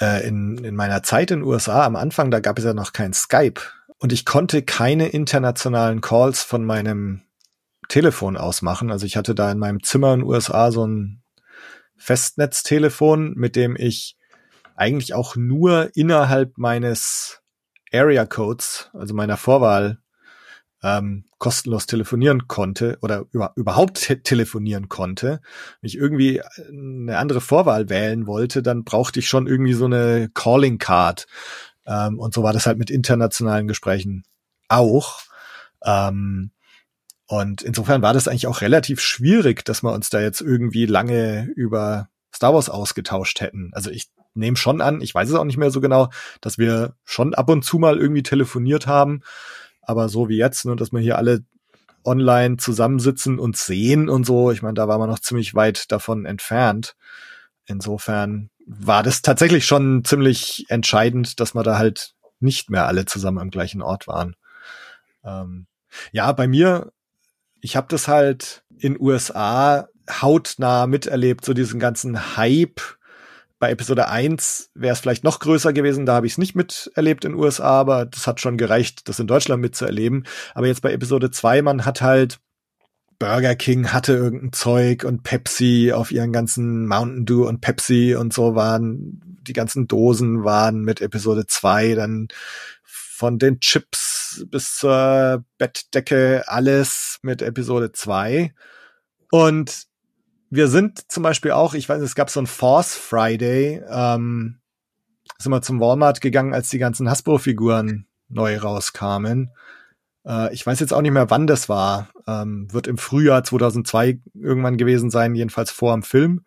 äh, 0.00 0.26
in, 0.26 0.58
in 0.58 0.74
meiner 0.74 1.02
Zeit 1.02 1.30
in 1.30 1.40
den 1.40 1.48
USA 1.48 1.84
am 1.84 1.96
Anfang, 1.96 2.30
da 2.30 2.40
gab 2.40 2.58
es 2.58 2.64
ja 2.64 2.74
noch 2.74 2.92
kein 2.92 3.12
Skype. 3.12 3.60
Und 3.98 4.12
ich 4.12 4.24
konnte 4.24 4.62
keine 4.62 5.08
internationalen 5.08 6.00
Calls 6.00 6.42
von 6.42 6.64
meinem 6.64 7.22
Telefon 7.88 8.36
ausmachen. 8.36 8.90
Also 8.90 9.06
ich 9.06 9.16
hatte 9.16 9.34
da 9.34 9.50
in 9.50 9.58
meinem 9.58 9.82
Zimmer 9.82 10.12
in 10.14 10.20
den 10.20 10.28
USA 10.28 10.70
so 10.70 10.86
ein 10.86 11.22
Festnetztelefon, 11.96 13.34
mit 13.34 13.56
dem 13.56 13.76
ich 13.76 14.16
eigentlich 14.74 15.14
auch 15.14 15.36
nur 15.36 15.90
innerhalb 15.94 16.58
meines 16.58 17.40
Area 17.92 18.26
Codes, 18.26 18.90
also 18.92 19.14
meiner 19.14 19.36
Vorwahl, 19.36 19.98
ähm, 20.82 21.24
kostenlos 21.38 21.86
telefonieren 21.86 22.48
konnte 22.48 22.98
oder 23.02 23.24
über, 23.32 23.52
überhaupt 23.56 24.02
te 24.06 24.22
telefonieren 24.22 24.88
konnte. 24.88 25.40
Wenn 25.80 25.88
ich 25.88 25.96
irgendwie 25.96 26.42
eine 26.68 27.18
andere 27.18 27.40
Vorwahl 27.40 27.88
wählen 27.88 28.26
wollte, 28.26 28.62
dann 28.62 28.84
brauchte 28.84 29.20
ich 29.20 29.28
schon 29.28 29.46
irgendwie 29.46 29.72
so 29.72 29.86
eine 29.86 30.30
Calling 30.34 30.78
Card. 30.78 31.26
Ähm, 31.86 32.18
und 32.18 32.34
so 32.34 32.42
war 32.42 32.52
das 32.52 32.66
halt 32.66 32.78
mit 32.78 32.90
internationalen 32.90 33.68
Gesprächen 33.68 34.24
auch. 34.68 35.20
Ähm, 35.84 36.50
Und 37.26 37.62
insofern 37.62 38.02
war 38.02 38.14
das 38.14 38.28
eigentlich 38.28 38.46
auch 38.46 38.60
relativ 38.60 39.00
schwierig, 39.00 39.64
dass 39.64 39.82
wir 39.82 39.92
uns 39.92 40.10
da 40.10 40.20
jetzt 40.20 40.40
irgendwie 40.40 40.86
lange 40.86 41.46
über 41.56 42.08
Star 42.34 42.54
Wars 42.54 42.70
ausgetauscht 42.70 43.40
hätten. 43.40 43.70
Also 43.72 43.90
ich 43.90 44.08
nehme 44.34 44.56
schon 44.56 44.80
an, 44.80 45.00
ich 45.00 45.14
weiß 45.14 45.28
es 45.28 45.34
auch 45.34 45.44
nicht 45.44 45.56
mehr 45.56 45.70
so 45.70 45.80
genau, 45.80 46.10
dass 46.40 46.58
wir 46.58 46.94
schon 47.04 47.34
ab 47.34 47.48
und 47.48 47.64
zu 47.64 47.78
mal 47.78 47.98
irgendwie 47.98 48.22
telefoniert 48.22 48.86
haben. 48.86 49.22
Aber 49.82 50.08
so 50.08 50.28
wie 50.28 50.36
jetzt, 50.36 50.64
ne, 50.66 50.76
dass 50.76 50.92
wir 50.92 51.00
hier 51.00 51.18
alle 51.18 51.44
online 52.04 52.56
zusammensitzen 52.56 53.38
und 53.38 53.56
sehen 53.56 54.08
und 54.08 54.24
so, 54.24 54.52
ich 54.52 54.62
meine, 54.62 54.74
da 54.74 54.86
war 54.86 54.98
man 54.98 55.10
noch 55.10 55.18
ziemlich 55.18 55.54
weit 55.54 55.90
davon 55.90 56.24
entfernt. 56.24 56.94
Insofern 57.66 58.50
war 58.66 59.02
das 59.02 59.22
tatsächlich 59.22 59.66
schon 59.66 60.04
ziemlich 60.04 60.66
entscheidend, 60.68 61.40
dass 61.40 61.54
wir 61.54 61.62
da 61.64 61.78
halt 61.78 62.14
nicht 62.38 62.70
mehr 62.70 62.86
alle 62.86 63.06
zusammen 63.06 63.38
am 63.38 63.50
gleichen 63.50 63.82
Ort 63.82 64.06
waren. 64.06 64.36
Ähm, 65.24 65.66
ja, 66.12 66.30
bei 66.32 66.46
mir, 66.46 66.92
ich 67.66 67.74
habe 67.74 67.88
das 67.90 68.06
halt 68.06 68.62
in 68.78 68.96
USA 68.98 69.88
hautnah 70.08 70.86
miterlebt, 70.86 71.44
so 71.44 71.52
diesen 71.52 71.80
ganzen 71.80 72.36
Hype. 72.36 72.80
Bei 73.58 73.72
Episode 73.72 74.06
1 74.06 74.70
wäre 74.74 74.92
es 74.92 75.00
vielleicht 75.00 75.24
noch 75.24 75.40
größer 75.40 75.72
gewesen, 75.72 76.06
da 76.06 76.14
habe 76.14 76.28
ich 76.28 76.34
es 76.34 76.38
nicht 76.38 76.54
miterlebt 76.54 77.24
in 77.24 77.34
USA, 77.34 77.80
aber 77.80 78.06
das 78.06 78.28
hat 78.28 78.40
schon 78.40 78.56
gereicht, 78.56 79.08
das 79.08 79.18
in 79.18 79.26
Deutschland 79.26 79.60
mitzuerleben. 79.62 80.28
Aber 80.54 80.68
jetzt 80.68 80.80
bei 80.80 80.92
Episode 80.92 81.32
2, 81.32 81.62
man 81.62 81.84
hat 81.84 82.02
halt 82.02 82.38
Burger 83.18 83.56
King 83.56 83.88
hatte 83.88 84.12
irgendein 84.12 84.52
Zeug 84.52 85.02
und 85.02 85.24
Pepsi 85.24 85.90
auf 85.92 86.12
ihren 86.12 86.32
ganzen 86.32 86.86
Mountain 86.86 87.26
Dew 87.26 87.48
und 87.48 87.62
Pepsi 87.62 88.14
und 88.14 88.32
so 88.32 88.54
waren, 88.54 89.40
die 89.42 89.54
ganzen 89.54 89.88
Dosen 89.88 90.44
waren 90.44 90.82
mit 90.82 91.00
Episode 91.00 91.46
2, 91.48 91.96
dann 91.96 92.28
von 92.84 93.40
den 93.40 93.58
Chips 93.58 94.15
bis 94.48 94.76
zur 94.76 95.44
Bettdecke 95.58 96.44
alles 96.46 97.18
mit 97.22 97.42
Episode 97.42 97.92
2. 97.92 98.54
Und 99.30 99.86
wir 100.50 100.68
sind 100.68 101.10
zum 101.10 101.22
Beispiel 101.22 101.52
auch, 101.52 101.74
ich 101.74 101.88
weiß, 101.88 102.00
es 102.02 102.14
gab 102.14 102.30
so 102.30 102.40
ein 102.40 102.46
Force 102.46 102.94
Friday, 102.94 103.82
ähm, 103.88 104.60
sind 105.38 105.52
wir 105.52 105.62
zum 105.62 105.80
Walmart 105.80 106.20
gegangen, 106.20 106.54
als 106.54 106.70
die 106.70 106.78
ganzen 106.78 107.10
Hasbro-Figuren 107.10 108.06
neu 108.28 108.58
rauskamen. 108.58 109.50
Äh, 110.26 110.52
ich 110.54 110.66
weiß 110.66 110.80
jetzt 110.80 110.92
auch 110.92 111.02
nicht 111.02 111.12
mehr, 111.12 111.30
wann 111.30 111.46
das 111.46 111.68
war. 111.68 112.08
Ähm, 112.26 112.72
wird 112.72 112.86
im 112.86 112.98
Frühjahr 112.98 113.44
2002 113.44 114.20
irgendwann 114.34 114.76
gewesen 114.76 115.10
sein, 115.10 115.34
jedenfalls 115.34 115.70
vor 115.70 115.94
dem 115.94 116.02
Film. 116.02 116.44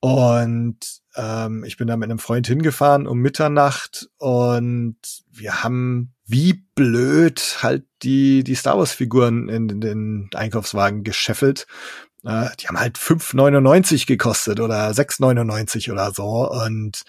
Und 0.00 0.78
ähm, 1.16 1.64
ich 1.64 1.76
bin 1.76 1.88
da 1.88 1.96
mit 1.96 2.10
einem 2.10 2.18
Freund 2.18 2.46
hingefahren 2.46 3.06
um 3.06 3.18
Mitternacht 3.18 4.08
und 4.18 4.98
wir 5.30 5.64
haben 5.64 6.14
wie 6.26 6.64
blöd 6.74 7.58
halt 7.62 7.84
die, 8.02 8.42
die 8.44 8.54
Star 8.54 8.78
Wars 8.78 8.92
Figuren 8.92 9.48
in, 9.48 9.68
in 9.68 9.80
den 9.80 10.30
Einkaufswagen 10.34 11.04
gescheffelt. 11.04 11.66
Äh, 12.24 12.48
die 12.60 12.66
haben 12.66 12.80
halt 12.80 12.98
5,99 12.98 14.06
gekostet 14.06 14.58
oder 14.58 14.90
6,99 14.90 15.92
oder 15.92 16.12
so 16.12 16.50
und 16.50 17.02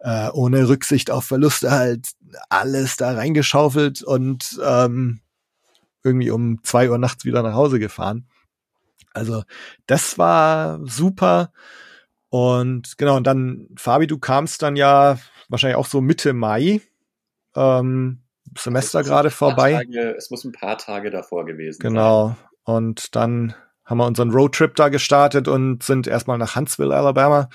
äh, 0.00 0.28
ohne 0.30 0.68
Rücksicht 0.68 1.10
auf 1.10 1.24
Verluste 1.24 1.70
halt 1.70 2.08
alles 2.48 2.96
da 2.96 3.12
reingeschaufelt 3.12 4.02
und 4.02 4.58
ähm, 4.64 5.20
irgendwie 6.02 6.30
um 6.30 6.62
zwei 6.64 6.90
Uhr 6.90 6.98
nachts 6.98 7.24
wieder 7.24 7.42
nach 7.42 7.54
Hause 7.54 7.78
gefahren. 7.78 8.26
Also 9.12 9.44
das 9.86 10.18
war 10.18 10.80
super. 10.84 11.52
Und 12.28 12.98
genau, 12.98 13.16
und 13.16 13.26
dann, 13.28 13.68
Fabi, 13.76 14.08
du 14.08 14.18
kamst 14.18 14.60
dann 14.62 14.74
ja 14.74 15.18
wahrscheinlich 15.48 15.76
auch 15.76 15.86
so 15.86 16.00
Mitte 16.00 16.32
Mai. 16.32 16.80
Ähm, 17.54 18.23
Semester 18.58 19.02
gerade 19.02 19.30
vorbei. 19.30 19.72
Tage, 19.72 20.14
es 20.16 20.30
muss 20.30 20.44
ein 20.44 20.52
paar 20.52 20.78
Tage 20.78 21.10
davor 21.10 21.44
gewesen 21.44 21.80
genau. 21.80 22.28
sein. 22.28 22.36
Genau. 22.36 22.78
Und 22.78 23.14
dann 23.16 23.54
haben 23.84 23.98
wir 23.98 24.06
unseren 24.06 24.30
Roadtrip 24.30 24.74
da 24.76 24.88
gestartet 24.88 25.48
und 25.48 25.82
sind 25.82 26.06
erstmal 26.06 26.38
nach 26.38 26.56
Huntsville, 26.56 26.94
Alabama 26.94 27.48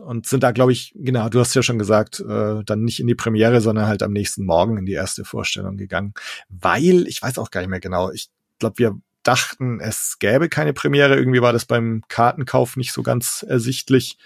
und 0.00 0.26
sind 0.26 0.42
da, 0.42 0.52
glaube 0.52 0.72
ich, 0.72 0.92
genau, 0.94 1.28
du 1.28 1.40
hast 1.40 1.54
ja 1.54 1.62
schon 1.62 1.78
gesagt, 1.78 2.20
äh, 2.20 2.62
dann 2.64 2.84
nicht 2.84 3.00
in 3.00 3.06
die 3.06 3.14
Premiere, 3.14 3.60
sondern 3.60 3.86
halt 3.86 4.02
am 4.02 4.12
nächsten 4.12 4.44
Morgen 4.44 4.78
in 4.78 4.86
die 4.86 4.92
erste 4.92 5.24
Vorstellung 5.24 5.76
gegangen. 5.76 6.14
Weil, 6.48 7.06
ich 7.08 7.20
weiß 7.22 7.38
auch 7.38 7.50
gar 7.50 7.60
nicht 7.60 7.70
mehr 7.70 7.80
genau, 7.80 8.10
ich 8.10 8.28
glaube, 8.58 8.78
wir 8.78 8.98
dachten, 9.22 9.80
es 9.80 10.18
gäbe 10.18 10.48
keine 10.48 10.72
Premiere. 10.72 11.16
Irgendwie 11.16 11.42
war 11.42 11.52
das 11.52 11.66
beim 11.66 12.02
Kartenkauf 12.08 12.76
nicht 12.76 12.92
so 12.92 13.02
ganz 13.02 13.44
ersichtlich. 13.46 14.16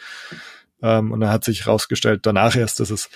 Ähm, 0.83 1.13
und 1.13 1.21
dann 1.21 1.31
hat 1.31 1.45
sich 1.45 1.67
herausgestellt, 1.67 2.21
danach 2.25 2.55
erst, 2.55 2.81
dass 2.81 2.91
es, 2.91 3.09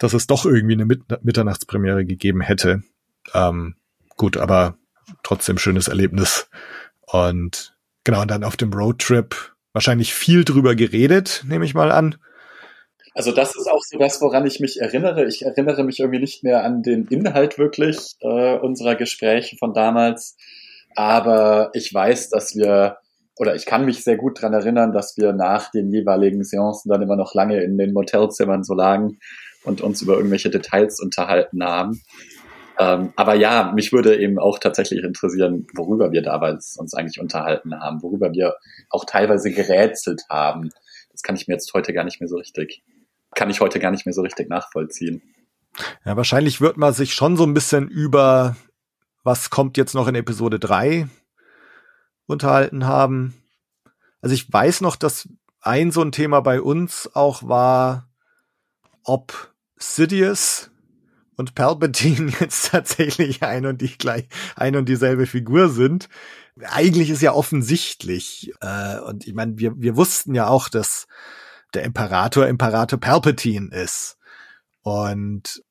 dass 0.00 0.14
es 0.14 0.26
doch 0.26 0.46
irgendwie 0.46 0.74
eine 0.74 0.86
Mit 0.86 1.02
Mitternachtspremiere 1.22 2.04
gegeben 2.04 2.40
hätte. 2.40 2.82
Ähm, 3.34 3.76
gut, 4.16 4.36
aber 4.36 4.76
trotzdem 5.22 5.58
schönes 5.58 5.86
Erlebnis. 5.88 6.48
Und 7.02 7.76
genau, 8.02 8.22
und 8.22 8.30
dann 8.30 8.42
auf 8.42 8.56
dem 8.56 8.72
Roadtrip 8.72 9.54
wahrscheinlich 9.72 10.14
viel 10.14 10.44
drüber 10.44 10.74
geredet, 10.74 11.44
nehme 11.46 11.64
ich 11.64 11.74
mal 11.74 11.92
an. 11.92 12.16
Also 13.14 13.32
das 13.32 13.54
ist 13.54 13.68
auch 13.68 13.82
so 13.82 13.98
das, 13.98 14.20
woran 14.20 14.46
ich 14.46 14.58
mich 14.58 14.80
erinnere. 14.80 15.26
Ich 15.26 15.42
erinnere 15.42 15.84
mich 15.84 16.00
irgendwie 16.00 16.20
nicht 16.20 16.42
mehr 16.44 16.64
an 16.64 16.82
den 16.82 17.06
Inhalt 17.06 17.58
wirklich 17.58 18.16
äh, 18.20 18.56
unserer 18.56 18.94
Gespräche 18.94 19.56
von 19.58 19.74
damals, 19.74 20.36
aber 20.96 21.70
ich 21.74 21.92
weiß, 21.92 22.30
dass 22.30 22.56
wir 22.56 22.98
oder 23.36 23.54
ich 23.54 23.66
kann 23.66 23.84
mich 23.84 24.04
sehr 24.04 24.16
gut 24.16 24.40
dran 24.40 24.52
erinnern, 24.52 24.92
dass 24.92 25.16
wir 25.16 25.32
nach 25.32 25.70
den 25.70 25.90
jeweiligen 25.90 26.44
Seancen 26.44 26.90
dann 26.90 27.02
immer 27.02 27.16
noch 27.16 27.34
lange 27.34 27.62
in 27.62 27.78
den 27.78 27.92
Motelzimmern 27.92 28.64
so 28.64 28.74
lagen 28.74 29.18
und 29.64 29.80
uns 29.80 30.02
über 30.02 30.16
irgendwelche 30.16 30.50
Details 30.50 31.00
unterhalten 31.00 31.64
haben. 31.64 32.00
Ähm, 32.78 33.12
aber 33.16 33.34
ja, 33.34 33.72
mich 33.74 33.92
würde 33.92 34.18
eben 34.18 34.38
auch 34.38 34.58
tatsächlich 34.58 35.02
interessieren, 35.04 35.66
worüber 35.74 36.12
wir 36.12 36.22
damals 36.22 36.76
uns 36.78 36.94
eigentlich 36.94 37.20
unterhalten 37.20 37.78
haben, 37.78 38.02
worüber 38.02 38.32
wir 38.32 38.56
auch 38.88 39.04
teilweise 39.04 39.50
gerätselt 39.50 40.22
haben. 40.30 40.70
Das 41.12 41.22
kann 41.22 41.36
ich 41.36 41.46
mir 41.46 41.54
jetzt 41.54 41.72
heute 41.74 41.92
gar 41.92 42.04
nicht 42.04 42.20
mehr 42.20 42.28
so 42.28 42.36
richtig, 42.36 42.82
kann 43.34 43.50
ich 43.50 43.60
heute 43.60 43.80
gar 43.80 43.90
nicht 43.90 44.06
mehr 44.06 44.14
so 44.14 44.22
richtig 44.22 44.48
nachvollziehen. 44.48 45.22
Ja, 46.04 46.16
wahrscheinlich 46.16 46.60
wird 46.60 46.78
man 46.78 46.94
sich 46.94 47.14
schon 47.14 47.36
so 47.36 47.44
ein 47.44 47.54
bisschen 47.54 47.88
über 47.88 48.56
was 49.22 49.50
kommt 49.50 49.76
jetzt 49.76 49.94
noch 49.94 50.08
in 50.08 50.14
Episode 50.14 50.58
3 50.58 51.06
unterhalten 52.26 52.86
haben. 52.86 53.34
Also 54.22 54.34
ich 54.34 54.50
weiß 54.50 54.80
noch, 54.80 54.96
dass 54.96 55.28
ein 55.60 55.90
so 55.90 56.00
ein 56.00 56.12
Thema 56.12 56.40
bei 56.40 56.60
uns 56.62 57.10
auch 57.14 57.46
war, 57.46 58.08
ob 59.04 59.49
Sidious 59.80 60.70
und 61.36 61.54
Palpatine 61.54 62.32
jetzt 62.40 62.70
tatsächlich 62.70 63.42
ein 63.42 63.66
und 63.66 63.80
die 63.80 63.96
gleich 63.96 64.28
ein 64.56 64.76
und 64.76 64.88
dieselbe 64.88 65.26
Figur 65.26 65.68
sind. 65.68 66.08
Eigentlich 66.62 67.10
ist 67.10 67.22
ja 67.22 67.32
offensichtlich. 67.32 68.52
Äh, 68.60 69.00
und 69.00 69.26
ich 69.26 69.34
meine, 69.34 69.58
wir, 69.58 69.72
wir 69.80 69.96
wussten 69.96 70.34
ja 70.34 70.48
auch, 70.48 70.68
dass 70.68 71.06
der 71.74 71.84
Imperator 71.84 72.46
Imperator 72.46 73.00
Palpatine 73.00 73.74
ist. 73.74 74.18
Und 74.82 75.62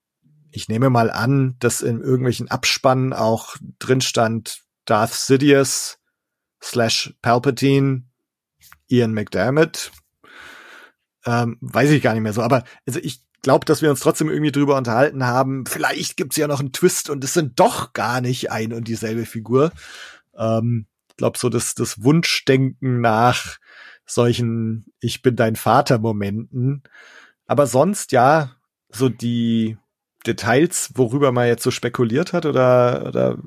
ich 0.51 0.67
nehme 0.67 0.89
mal 0.89 1.11
an, 1.11 1.55
dass 1.59 1.81
in 1.81 2.01
irgendwelchen 2.01 2.49
Abspannen 2.49 3.13
auch 3.13 3.55
drin 3.77 4.01
stand 4.01 4.61
Darth 4.85 5.13
Sidious 5.13 5.99
slash 6.61 7.13
Palpatine 7.21 8.05
Ian 8.87 9.13
McDermott. 9.13 9.91
Ähm, 11.25 11.57
weiß 11.61 11.91
ich 11.91 12.01
gar 12.01 12.13
nicht 12.13 12.23
mehr 12.23 12.33
so. 12.33 12.41
Aber 12.41 12.63
also 12.87 12.99
ich 12.99 13.21
glaube, 13.41 13.65
dass 13.65 13.81
wir 13.81 13.89
uns 13.89 13.99
trotzdem 13.99 14.29
irgendwie 14.29 14.51
drüber 14.51 14.77
unterhalten 14.77 15.25
haben. 15.25 15.65
Vielleicht 15.65 16.17
gibt's 16.17 16.37
ja 16.37 16.47
noch 16.47 16.59
einen 16.59 16.73
Twist 16.73 17.09
und 17.09 17.23
es 17.23 17.33
sind 17.33 17.59
doch 17.59 17.93
gar 17.93 18.21
nicht 18.21 18.51
ein 18.51 18.73
und 18.73 18.87
dieselbe 18.87 19.25
Figur. 19.25 19.71
Ähm, 20.37 20.87
ich 21.09 21.17
glaube, 21.17 21.37
so 21.37 21.49
das, 21.49 21.75
das 21.75 22.03
Wunschdenken 22.03 23.01
nach 23.01 23.57
solchen 24.05 24.85
Ich 24.99 25.21
bin 25.21 25.35
dein 25.35 25.55
Vater 25.55 25.99
Momenten. 25.99 26.83
Aber 27.45 27.67
sonst 27.67 28.11
ja, 28.11 28.55
so 28.89 29.09
die 29.09 29.77
Details, 30.25 30.91
worüber 30.95 31.31
man 31.31 31.47
jetzt 31.47 31.63
so 31.63 31.71
spekuliert 31.71 32.33
hat 32.33 32.45
oder, 32.45 33.05
oder 33.07 33.37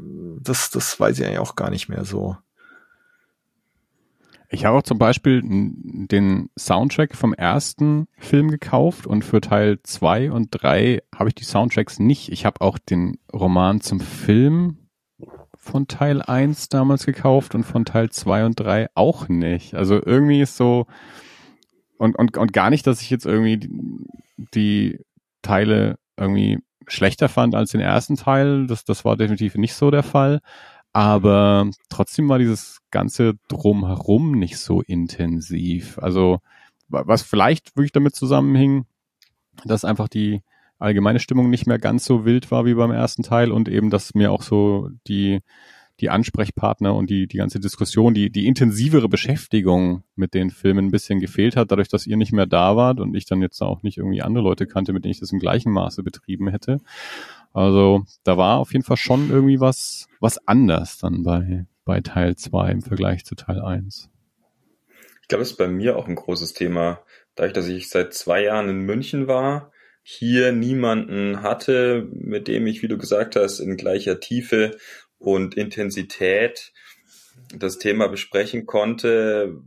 das, 0.40 0.70
das 0.70 0.98
weiß 0.98 1.18
ich 1.18 1.26
eigentlich 1.26 1.38
auch 1.38 1.56
gar 1.56 1.70
nicht 1.70 1.88
mehr 1.88 2.04
so. 2.04 2.36
Ich 4.54 4.66
habe 4.66 4.76
auch 4.76 4.82
zum 4.82 4.98
Beispiel 4.98 5.40
den 5.42 6.50
Soundtrack 6.58 7.16
vom 7.16 7.32
ersten 7.32 8.06
Film 8.18 8.50
gekauft 8.50 9.06
und 9.06 9.24
für 9.24 9.40
Teil 9.40 9.78
zwei 9.82 10.30
und 10.30 10.48
drei 10.50 11.00
habe 11.14 11.30
ich 11.30 11.34
die 11.34 11.44
Soundtracks 11.44 11.98
nicht. 11.98 12.30
Ich 12.30 12.44
habe 12.44 12.60
auch 12.60 12.76
den 12.78 13.18
Roman 13.32 13.80
zum 13.80 13.98
Film 13.98 14.76
von 15.56 15.88
Teil 15.88 16.20
eins 16.20 16.68
damals 16.68 17.06
gekauft 17.06 17.54
und 17.54 17.64
von 17.64 17.86
Teil 17.86 18.10
zwei 18.10 18.44
und 18.44 18.60
drei 18.60 18.88
auch 18.94 19.26
nicht. 19.28 19.74
Also 19.74 19.94
irgendwie 20.04 20.42
ist 20.42 20.58
so 20.58 20.86
und, 21.96 22.14
und, 22.16 22.36
und 22.36 22.52
gar 22.52 22.68
nicht, 22.68 22.86
dass 22.86 23.00
ich 23.00 23.08
jetzt 23.08 23.24
irgendwie 23.24 23.56
die, 23.56 24.04
die 24.54 25.00
Teile 25.40 25.98
irgendwie 26.18 26.58
schlechter 26.88 27.30
fand 27.30 27.54
als 27.54 27.70
den 27.70 27.80
ersten 27.80 28.16
Teil. 28.16 28.66
Das, 28.66 28.84
das 28.84 29.02
war 29.06 29.16
definitiv 29.16 29.54
nicht 29.54 29.72
so 29.72 29.90
der 29.90 30.02
Fall. 30.02 30.40
Aber 30.92 31.70
trotzdem 31.88 32.28
war 32.28 32.38
dieses 32.38 32.80
ganze 32.90 33.34
Drumherum 33.48 34.32
nicht 34.32 34.58
so 34.58 34.82
intensiv. 34.82 35.98
Also, 35.98 36.40
was 36.88 37.22
vielleicht 37.22 37.76
wirklich 37.76 37.92
damit 37.92 38.14
zusammenhing, 38.14 38.84
dass 39.64 39.84
einfach 39.84 40.08
die 40.08 40.42
allgemeine 40.78 41.20
Stimmung 41.20 41.48
nicht 41.48 41.66
mehr 41.66 41.78
ganz 41.78 42.04
so 42.04 42.24
wild 42.24 42.50
war 42.50 42.66
wie 42.66 42.74
beim 42.74 42.90
ersten 42.90 43.22
Teil 43.22 43.52
und 43.52 43.68
eben, 43.68 43.88
dass 43.88 44.14
mir 44.14 44.32
auch 44.32 44.42
so 44.42 44.90
die, 45.06 45.40
die 46.00 46.10
Ansprechpartner 46.10 46.94
und 46.94 47.08
die, 47.08 47.28
die 47.28 47.36
ganze 47.36 47.60
Diskussion, 47.60 48.12
die, 48.12 48.30
die 48.30 48.46
intensivere 48.46 49.08
Beschäftigung 49.08 50.02
mit 50.16 50.34
den 50.34 50.50
Filmen 50.50 50.86
ein 50.86 50.90
bisschen 50.90 51.20
gefehlt 51.20 51.56
hat, 51.56 51.70
dadurch, 51.70 51.88
dass 51.88 52.06
ihr 52.06 52.16
nicht 52.16 52.32
mehr 52.32 52.46
da 52.46 52.76
wart 52.76 52.98
und 52.98 53.14
ich 53.14 53.24
dann 53.24 53.40
jetzt 53.40 53.62
auch 53.62 53.82
nicht 53.82 53.98
irgendwie 53.98 54.22
andere 54.22 54.42
Leute 54.42 54.66
kannte, 54.66 54.92
mit 54.92 55.04
denen 55.04 55.12
ich 55.12 55.20
das 55.20 55.32
im 55.32 55.38
gleichen 55.38 55.72
Maße 55.72 56.02
betrieben 56.02 56.48
hätte. 56.48 56.80
Also 57.52 58.04
da 58.24 58.36
war 58.36 58.58
auf 58.58 58.72
jeden 58.72 58.84
Fall 58.84 58.96
schon 58.96 59.30
irgendwie 59.30 59.60
was, 59.60 60.08
was 60.20 60.46
anders 60.46 60.98
dann 60.98 61.22
bei, 61.22 61.66
bei 61.84 62.00
Teil 62.00 62.36
2 62.36 62.70
im 62.70 62.82
Vergleich 62.82 63.24
zu 63.24 63.34
Teil 63.34 63.60
1. 63.60 64.08
Ich 65.20 65.28
glaube, 65.28 65.42
es 65.42 65.52
ist 65.52 65.56
bei 65.56 65.68
mir 65.68 65.96
auch 65.96 66.08
ein 66.08 66.14
großes 66.14 66.54
Thema. 66.54 67.00
Dadurch, 67.34 67.52
dass 67.52 67.68
ich 67.68 67.88
seit 67.88 68.14
zwei 68.14 68.44
Jahren 68.44 68.68
in 68.68 68.80
München 68.80 69.28
war, 69.28 69.72
hier 70.02 70.52
niemanden 70.52 71.42
hatte, 71.42 72.08
mit 72.10 72.48
dem 72.48 72.66
ich, 72.66 72.82
wie 72.82 72.88
du 72.88 72.98
gesagt 72.98 73.36
hast, 73.36 73.60
in 73.60 73.76
gleicher 73.76 74.18
Tiefe 74.20 74.76
und 75.18 75.54
Intensität 75.54 76.72
das 77.54 77.78
Thema 77.78 78.08
besprechen 78.08 78.66
konnte, 78.66 79.60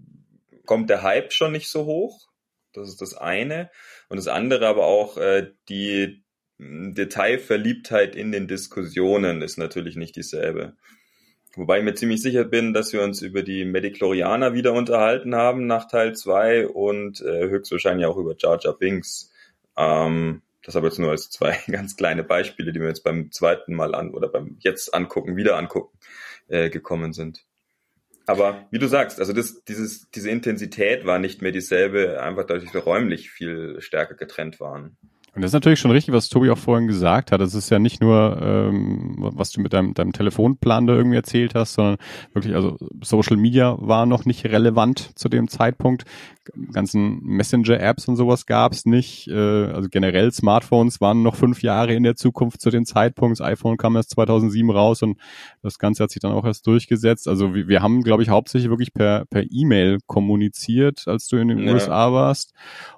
kommt 0.65 0.89
der 0.89 1.03
Hype 1.03 1.31
schon 1.31 1.53
nicht 1.53 1.69
so 1.69 1.85
hoch. 1.85 2.27
Das 2.73 2.89
ist 2.89 3.01
das 3.01 3.15
eine. 3.15 3.71
Und 4.09 4.17
das 4.17 4.27
andere 4.27 4.67
aber 4.67 4.85
auch 4.85 5.17
äh, 5.17 5.51
die 5.69 6.24
Detailverliebtheit 6.57 8.15
in 8.15 8.31
den 8.31 8.47
Diskussionen 8.47 9.41
ist 9.41 9.57
natürlich 9.57 9.95
nicht 9.95 10.15
dieselbe. 10.15 10.73
Wobei 11.55 11.79
ich 11.79 11.83
mir 11.85 11.95
ziemlich 11.95 12.21
sicher 12.21 12.43
bin, 12.43 12.73
dass 12.73 12.91
wir 12.91 13.01
uns 13.01 13.21
über 13.21 13.41
die 13.41 13.65
Medichlorianer 13.65 14.53
wieder 14.53 14.73
unterhalten 14.73 15.35
haben 15.35 15.67
nach 15.67 15.87
Teil 15.87 16.13
2 16.13 16.67
und 16.67 17.21
äh, 17.21 17.47
höchstwahrscheinlich 17.47 18.05
auch 18.05 18.17
über 18.17 18.35
Jar 18.37 18.59
Jar 18.61 18.77
Binks. 18.77 19.31
Ähm, 19.77 20.41
das 20.63 20.75
aber 20.75 20.87
jetzt 20.87 20.99
nur 20.99 21.11
als 21.11 21.29
zwei 21.29 21.57
ganz 21.67 21.95
kleine 21.95 22.23
Beispiele, 22.23 22.73
die 22.73 22.79
wir 22.79 22.87
jetzt 22.87 23.03
beim 23.03 23.31
zweiten 23.31 23.73
Mal 23.73 23.95
an 23.95 24.13
oder 24.13 24.27
beim 24.27 24.57
jetzt 24.59 24.93
angucken, 24.93 25.37
wieder 25.37 25.57
angucken, 25.57 25.97
äh, 26.47 26.69
gekommen 26.69 27.13
sind. 27.13 27.45
Aber 28.25 28.65
wie 28.71 28.79
du 28.79 28.87
sagst, 28.87 29.19
also 29.19 29.33
das, 29.33 29.63
dieses, 29.65 30.09
diese 30.09 30.31
Intensität 30.31 31.05
war 31.05 31.19
nicht 31.19 31.41
mehr 31.41 31.51
dieselbe, 31.51 32.21
einfach 32.21 32.45
dadurch, 32.45 32.65
dass 32.65 32.73
wir 32.73 32.81
räumlich 32.81 33.29
viel 33.29 33.79
stärker 33.81 34.15
getrennt 34.15 34.59
waren. 34.59 34.97
Und 35.35 35.41
das 35.41 35.49
ist 35.49 35.53
natürlich 35.53 35.79
schon 35.79 35.91
richtig, 35.91 36.13
was 36.13 36.29
Tobi 36.29 36.49
auch 36.49 36.57
vorhin 36.57 36.87
gesagt 36.87 37.33
hat. 37.33 37.41
Es 37.41 37.53
ist 37.53 37.69
ja 37.69 37.77
nicht 37.77 38.01
nur, 38.01 38.39
ähm, 38.41 39.15
was 39.17 39.51
du 39.51 39.59
mit 39.59 39.73
deinem, 39.73 39.93
deinem 39.93 40.13
Telefonplan 40.13 40.87
da 40.87 40.93
irgendwie 40.93 41.17
erzählt 41.17 41.55
hast, 41.55 41.73
sondern 41.73 41.97
wirklich, 42.33 42.55
also 42.55 42.77
Social 43.01 43.35
Media 43.35 43.75
war 43.79 44.05
noch 44.05 44.23
nicht 44.23 44.45
relevant 44.45 45.11
zu 45.15 45.27
dem 45.27 45.49
Zeitpunkt. 45.49 46.05
Ganzen 46.71 47.21
Messenger-Apps 47.23 48.07
und 48.07 48.15
sowas 48.15 48.45
gab 48.45 48.71
es 48.71 48.85
nicht. 48.85 49.27
Äh, 49.27 49.65
also 49.65 49.89
generell 49.89 50.31
Smartphones 50.31 51.01
waren 51.01 51.21
noch 51.21 51.35
fünf 51.35 51.61
Jahre 51.61 51.93
in 51.93 52.03
der 52.03 52.15
Zukunft 52.15 52.61
zu 52.61 52.69
dem 52.69 52.85
Zeitpunkt. 52.85 53.39
Das 53.39 53.45
iPhone 53.45 53.75
kam 53.75 53.97
erst 53.97 54.11
2007 54.11 54.69
raus 54.69 55.03
und 55.03 55.19
das 55.61 55.79
Ganze 55.79 56.03
hat 56.03 56.11
sich 56.11 56.21
dann 56.21 56.31
auch 56.31 56.45
erst 56.45 56.65
durchgesetzt. 56.65 57.27
Also 57.27 57.53
wir, 57.53 57.67
wir 57.67 57.81
haben, 57.81 58.03
glaube 58.03 58.23
ich, 58.23 58.29
hauptsächlich 58.29 58.69
wirklich 58.69 58.93
per 58.93 59.25
per 59.25 59.43
E-Mail 59.49 59.99
kommuniziert, 60.07 61.03
als 61.07 61.27
du 61.27 61.37
in 61.37 61.49
den 61.49 61.59
ja. 61.59 61.73
USA 61.73 62.13
warst. 62.13 62.53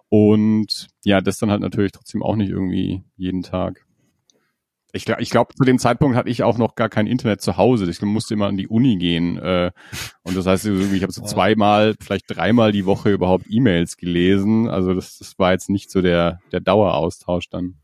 Und 0.09 0.87
ja, 1.03 1.21
das 1.21 1.37
dann 1.37 1.51
halt 1.51 1.61
natürlich 1.61 1.91
trotzdem 1.91 2.23
auch 2.23 2.35
nicht 2.35 2.49
irgendwie 2.49 3.03
jeden 3.15 3.43
Tag. 3.43 3.85
Ich 4.93 5.03
glaube, 5.03 5.21
ich 5.21 5.29
glaub, 5.29 5.55
zu 5.55 5.63
dem 5.63 5.79
Zeitpunkt 5.79 6.15
hatte 6.15 6.29
ich 6.29 6.43
auch 6.43 6.57
noch 6.57 6.75
gar 6.75 6.87
kein 6.87 7.07
Internet 7.07 7.41
zu 7.41 7.57
Hause. 7.57 7.89
Ich 7.89 8.01
musste 8.01 8.33
immer 8.33 8.47
an 8.47 8.57
die 8.57 8.69
Uni 8.69 8.95
gehen. 8.95 9.37
Äh, 9.37 9.71
und 10.23 10.37
das 10.37 10.45
heißt, 10.45 10.65
ich 10.65 11.03
habe 11.03 11.11
so 11.11 11.21
zweimal, 11.25 11.95
vielleicht 11.99 12.25
dreimal 12.29 12.71
die 12.71 12.85
Woche 12.85 13.11
überhaupt 13.11 13.45
E-Mails 13.49 13.97
gelesen. 13.97 14.69
Also 14.69 14.93
das, 14.93 15.17
das 15.17 15.37
war 15.37 15.51
jetzt 15.51 15.69
nicht 15.69 15.91
so 15.91 16.01
der, 16.01 16.39
der 16.53 16.61
Daueraustausch 16.61 17.49
dann. 17.49 17.75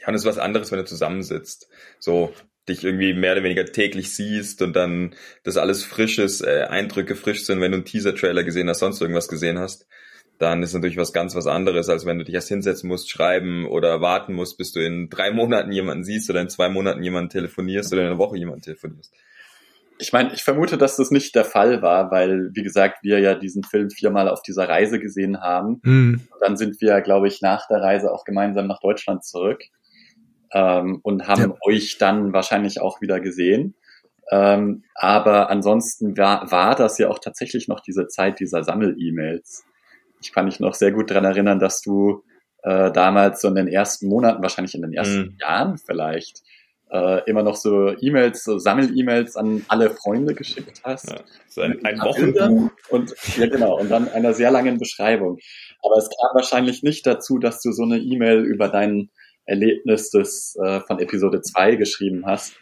Ja, 0.00 0.08
und 0.08 0.14
es 0.14 0.22
ist 0.22 0.26
was 0.26 0.38
anderes, 0.38 0.72
wenn 0.72 0.78
du 0.78 0.86
zusammensitzt. 0.86 1.68
So, 1.98 2.32
dich 2.68 2.84
irgendwie 2.84 3.12
mehr 3.12 3.32
oder 3.32 3.44
weniger 3.44 3.66
täglich 3.66 4.14
siehst 4.14 4.62
und 4.62 4.74
dann 4.74 5.14
das 5.44 5.58
alles 5.58 5.84
frisch 5.84 6.18
ist, 6.18 6.40
äh, 6.40 6.66
Eindrücke 6.68 7.16
frisch 7.16 7.44
sind, 7.44 7.60
wenn 7.60 7.72
du 7.72 7.76
einen 7.76 7.84
Teaser-Trailer 7.84 8.44
gesehen 8.44 8.68
hast, 8.68 8.78
sonst 8.78 9.00
irgendwas 9.00 9.28
gesehen 9.28 9.58
hast 9.58 9.86
dann 10.38 10.62
ist 10.62 10.74
natürlich 10.74 10.96
was 10.96 11.12
ganz 11.12 11.34
was 11.34 11.46
anderes, 11.46 11.88
als 11.88 12.04
wenn 12.04 12.18
du 12.18 12.24
dich 12.24 12.34
erst 12.34 12.48
hinsetzen 12.48 12.88
musst, 12.88 13.10
schreiben 13.10 13.66
oder 13.66 14.00
warten 14.00 14.34
musst, 14.34 14.58
bis 14.58 14.72
du 14.72 14.80
in 14.80 15.08
drei 15.08 15.30
Monaten 15.30 15.72
jemanden 15.72 16.04
siehst 16.04 16.28
oder 16.28 16.40
in 16.40 16.48
zwei 16.48 16.68
Monaten 16.68 17.02
jemanden 17.02 17.30
telefonierst 17.30 17.92
oder 17.92 18.02
in 18.02 18.08
einer 18.08 18.18
Woche 18.18 18.36
jemanden 18.36 18.62
telefonierst. 18.62 19.12
Ich 19.98 20.12
meine, 20.12 20.34
ich 20.34 20.44
vermute, 20.44 20.76
dass 20.76 20.96
das 20.96 21.10
nicht 21.10 21.34
der 21.34 21.44
Fall 21.44 21.80
war, 21.80 22.10
weil, 22.10 22.50
wie 22.52 22.62
gesagt, 22.62 22.98
wir 23.02 23.18
ja 23.18 23.34
diesen 23.34 23.64
Film 23.64 23.88
viermal 23.88 24.28
auf 24.28 24.42
dieser 24.42 24.68
Reise 24.68 25.00
gesehen 25.00 25.40
haben. 25.40 25.80
Mhm. 25.82 26.20
Und 26.30 26.40
dann 26.42 26.58
sind 26.58 26.82
wir, 26.82 27.00
glaube 27.00 27.28
ich, 27.28 27.40
nach 27.40 27.66
der 27.66 27.80
Reise 27.80 28.12
auch 28.12 28.24
gemeinsam 28.24 28.66
nach 28.66 28.80
Deutschland 28.80 29.24
zurück 29.24 29.62
ähm, 30.52 31.00
und 31.02 31.26
haben 31.28 31.40
ja. 31.40 31.56
euch 31.62 31.96
dann 31.96 32.34
wahrscheinlich 32.34 32.82
auch 32.82 33.00
wieder 33.00 33.20
gesehen. 33.20 33.74
Ähm, 34.30 34.82
aber 34.94 35.48
ansonsten 35.48 36.18
war, 36.18 36.50
war 36.50 36.74
das 36.74 36.98
ja 36.98 37.08
auch 37.08 37.20
tatsächlich 37.20 37.66
noch 37.66 37.80
diese 37.80 38.06
Zeit 38.08 38.38
dieser 38.38 38.64
Sammel-E-Mails 38.64 39.64
ich 40.26 40.32
kann 40.32 40.46
mich 40.46 40.60
noch 40.60 40.74
sehr 40.74 40.90
gut 40.90 41.10
dran 41.10 41.24
erinnern, 41.24 41.60
dass 41.60 41.80
du 41.80 42.24
äh, 42.62 42.90
damals 42.90 43.40
so 43.40 43.48
in 43.48 43.54
den 43.54 43.68
ersten 43.68 44.08
Monaten, 44.08 44.42
wahrscheinlich 44.42 44.74
in 44.74 44.82
den 44.82 44.92
ersten 44.92 45.20
mhm. 45.20 45.36
Jahren 45.40 45.78
vielleicht, 45.78 46.42
äh, 46.90 47.22
immer 47.30 47.44
noch 47.44 47.54
so 47.54 47.92
E-Mails, 48.00 48.42
so 48.42 48.58
Sammel-E-Mails 48.58 49.36
an 49.36 49.64
alle 49.68 49.90
Freunde 49.90 50.34
geschickt 50.34 50.80
hast. 50.84 51.10
Ja, 51.10 51.20
so 51.48 51.60
ein, 51.60 51.84
ein 51.84 52.00
Wochenbuch. 52.00 52.70
Und 52.90 53.14
ja 53.36 53.46
genau, 53.46 53.78
und 53.78 53.88
dann 53.88 54.08
einer 54.08 54.34
sehr 54.34 54.50
langen 54.50 54.78
Beschreibung. 54.78 55.38
Aber 55.82 55.96
es 55.96 56.08
kam 56.08 56.34
wahrscheinlich 56.34 56.82
nicht 56.82 57.06
dazu, 57.06 57.38
dass 57.38 57.62
du 57.62 57.70
so 57.70 57.84
eine 57.84 57.98
E-Mail 57.98 58.44
über 58.44 58.68
dein 58.68 59.10
Erlebnis 59.44 60.10
des, 60.10 60.56
äh, 60.62 60.80
von 60.80 60.98
Episode 60.98 61.40
2 61.40 61.76
geschrieben 61.76 62.26
hast, 62.26 62.54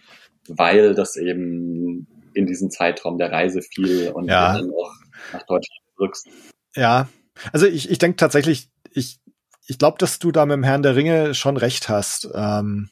weil 0.48 0.94
das 0.94 1.16
eben 1.16 2.06
in 2.34 2.46
diesen 2.46 2.70
Zeitraum 2.70 3.16
der 3.16 3.32
Reise 3.32 3.62
fiel 3.62 4.10
und 4.12 4.28
ja. 4.28 4.54
dann 4.54 4.70
auch 4.70 4.92
nach 5.32 5.46
Deutschland 5.46 5.82
rückst. 5.98 6.28
Ja, 6.74 7.08
also 7.52 7.66
ich, 7.66 7.90
ich 7.90 7.98
denke 7.98 8.16
tatsächlich, 8.16 8.70
ich, 8.90 9.20
ich 9.66 9.78
glaube, 9.78 9.98
dass 9.98 10.18
du 10.18 10.32
da 10.32 10.46
mit 10.46 10.54
dem 10.54 10.62
Herrn 10.62 10.82
der 10.82 10.96
Ringe 10.96 11.34
schon 11.34 11.56
recht 11.56 11.88
hast, 11.88 12.28
ähm, 12.34 12.90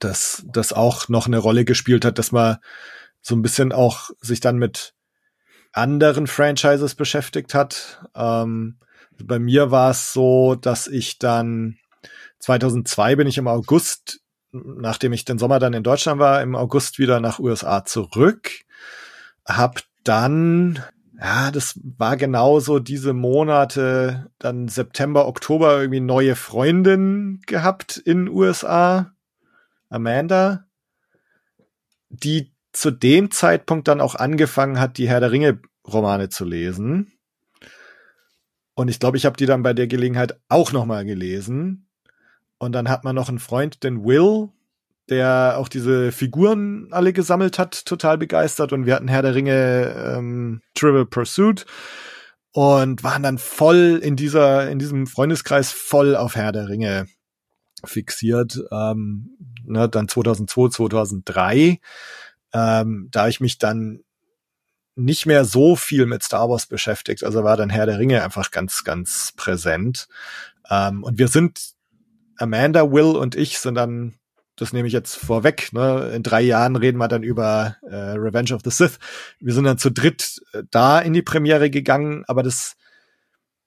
dass 0.00 0.44
das 0.46 0.72
auch 0.72 1.08
noch 1.08 1.26
eine 1.26 1.38
Rolle 1.38 1.64
gespielt 1.64 2.04
hat, 2.04 2.18
dass 2.18 2.32
man 2.32 2.58
so 3.20 3.34
ein 3.34 3.42
bisschen 3.42 3.72
auch 3.72 4.10
sich 4.20 4.40
dann 4.40 4.56
mit 4.56 4.94
anderen 5.72 6.26
Franchises 6.26 6.94
beschäftigt 6.94 7.54
hat. 7.54 8.06
Ähm, 8.14 8.78
bei 9.18 9.38
mir 9.38 9.70
war 9.70 9.90
es 9.90 10.12
so, 10.12 10.54
dass 10.54 10.86
ich 10.86 11.18
dann 11.18 11.78
2002 12.38 13.16
bin 13.16 13.26
ich 13.26 13.38
im 13.38 13.48
August, 13.48 14.20
nachdem 14.52 15.12
ich 15.12 15.24
den 15.24 15.38
Sommer 15.38 15.58
dann 15.58 15.74
in 15.74 15.82
Deutschland 15.82 16.20
war, 16.20 16.42
im 16.42 16.54
August 16.54 16.98
wieder 16.98 17.20
nach 17.20 17.38
USA 17.38 17.84
zurück, 17.84 18.50
hab 19.44 19.82
dann 20.04 20.82
ja, 21.18 21.50
das 21.50 21.80
war 21.82 22.16
genauso 22.16 22.78
diese 22.78 23.12
Monate, 23.12 24.30
dann 24.38 24.68
September, 24.68 25.26
Oktober 25.26 25.80
irgendwie 25.80 26.00
neue 26.00 26.36
Freundin 26.36 27.40
gehabt 27.46 27.96
in 27.96 28.28
USA, 28.28 29.12
Amanda, 29.88 30.66
die 32.10 32.52
zu 32.72 32.90
dem 32.90 33.30
Zeitpunkt 33.30 33.88
dann 33.88 34.02
auch 34.02 34.14
angefangen 34.14 34.78
hat, 34.78 34.98
die 34.98 35.08
Herr 35.08 35.20
der 35.20 35.32
Ringe 35.32 35.60
Romane 35.86 36.28
zu 36.28 36.44
lesen. 36.44 37.12
Und 38.74 38.88
ich 38.88 39.00
glaube, 39.00 39.16
ich 39.16 39.24
habe 39.24 39.38
die 39.38 39.46
dann 39.46 39.62
bei 39.62 39.72
der 39.72 39.86
Gelegenheit 39.86 40.38
auch 40.48 40.72
noch 40.72 40.84
mal 40.84 41.06
gelesen. 41.06 41.88
Und 42.58 42.72
dann 42.72 42.90
hat 42.90 43.04
man 43.04 43.14
noch 43.14 43.30
einen 43.30 43.38
Freund, 43.38 43.82
den 43.84 44.04
Will, 44.04 44.50
der 45.08 45.54
auch 45.56 45.68
diese 45.68 46.10
Figuren 46.12 46.88
alle 46.90 47.12
gesammelt 47.12 47.58
hat, 47.58 47.86
total 47.86 48.18
begeistert. 48.18 48.72
Und 48.72 48.86
wir 48.86 48.94
hatten 48.94 49.08
Herr 49.08 49.22
der 49.22 49.34
Ringe 49.34 50.14
ähm, 50.16 50.62
Trivial 50.74 51.06
Pursuit 51.06 51.64
und 52.52 53.04
waren 53.04 53.22
dann 53.22 53.38
voll 53.38 54.00
in 54.02 54.16
dieser, 54.16 54.70
in 54.70 54.78
diesem 54.78 55.06
Freundeskreis 55.06 55.72
voll 55.72 56.16
auf 56.16 56.34
Herr 56.34 56.52
der 56.52 56.68
Ringe 56.68 57.06
fixiert. 57.84 58.60
Ähm, 58.72 59.36
ne, 59.64 59.88
dann 59.88 60.08
2002, 60.08 60.70
2003, 60.70 61.80
ähm, 62.52 63.08
da 63.10 63.28
ich 63.28 63.40
mich 63.40 63.58
dann 63.58 64.00
nicht 64.96 65.26
mehr 65.26 65.44
so 65.44 65.76
viel 65.76 66.06
mit 66.06 66.22
Star 66.22 66.48
Wars 66.48 66.66
beschäftigt. 66.66 67.22
Also 67.22 67.44
war 67.44 67.56
dann 67.56 67.70
Herr 67.70 67.86
der 67.86 67.98
Ringe 67.98 68.24
einfach 68.24 68.50
ganz, 68.50 68.82
ganz 68.82 69.32
präsent. 69.36 70.08
Ähm, 70.70 71.04
und 71.04 71.18
wir 71.18 71.28
sind, 71.28 71.74
Amanda, 72.38 72.90
Will 72.90 73.16
und 73.16 73.34
ich 73.34 73.58
sind 73.58 73.74
dann 73.74 74.14
das 74.56 74.72
nehme 74.72 74.88
ich 74.88 74.94
jetzt 74.94 75.16
vorweg. 75.16 75.72
Ne? 75.72 76.12
In 76.14 76.22
drei 76.22 76.40
Jahren 76.40 76.76
reden 76.76 76.98
wir 76.98 77.08
dann 77.08 77.22
über 77.22 77.76
äh, 77.82 77.94
Revenge 77.94 78.54
of 78.54 78.62
the 78.64 78.70
Sith. 78.70 78.98
Wir 79.38 79.54
sind 79.54 79.64
dann 79.64 79.78
zu 79.78 79.90
dritt 79.90 80.40
äh, 80.52 80.62
da 80.70 80.98
in 80.98 81.12
die 81.12 81.22
Premiere 81.22 81.70
gegangen, 81.70 82.24
aber 82.26 82.42
das, 82.42 82.76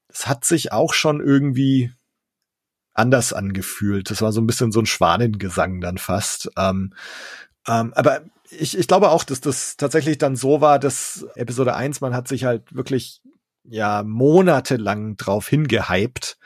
das 0.07 0.27
hat 0.27 0.45
sich 0.45 0.71
auch 0.71 0.93
schon 0.93 1.21
irgendwie 1.21 1.91
anders 2.93 3.33
angefühlt. 3.33 4.09
Das 4.09 4.21
war 4.21 4.31
so 4.31 4.41
ein 4.41 4.47
bisschen 4.47 4.71
so 4.71 4.81
ein 4.81 4.85
Schwanengesang 4.85 5.79
dann 5.79 5.97
fast. 5.97 6.49
Ähm, 6.57 6.93
ähm, 7.67 7.93
aber 7.95 8.21
ich, 8.49 8.77
ich 8.77 8.87
glaube 8.87 9.09
auch, 9.09 9.23
dass 9.23 9.41
das 9.41 9.77
tatsächlich 9.77 10.17
dann 10.17 10.35
so 10.35 10.61
war, 10.61 10.79
dass 10.79 11.25
Episode 11.35 11.75
1, 11.75 12.01
man 12.01 12.13
hat 12.13 12.27
sich 12.27 12.45
halt 12.45 12.75
wirklich 12.75 13.21
ja 13.63 14.03
monatelang 14.03 15.17
drauf 15.17 15.47
hingehypt. 15.47 16.37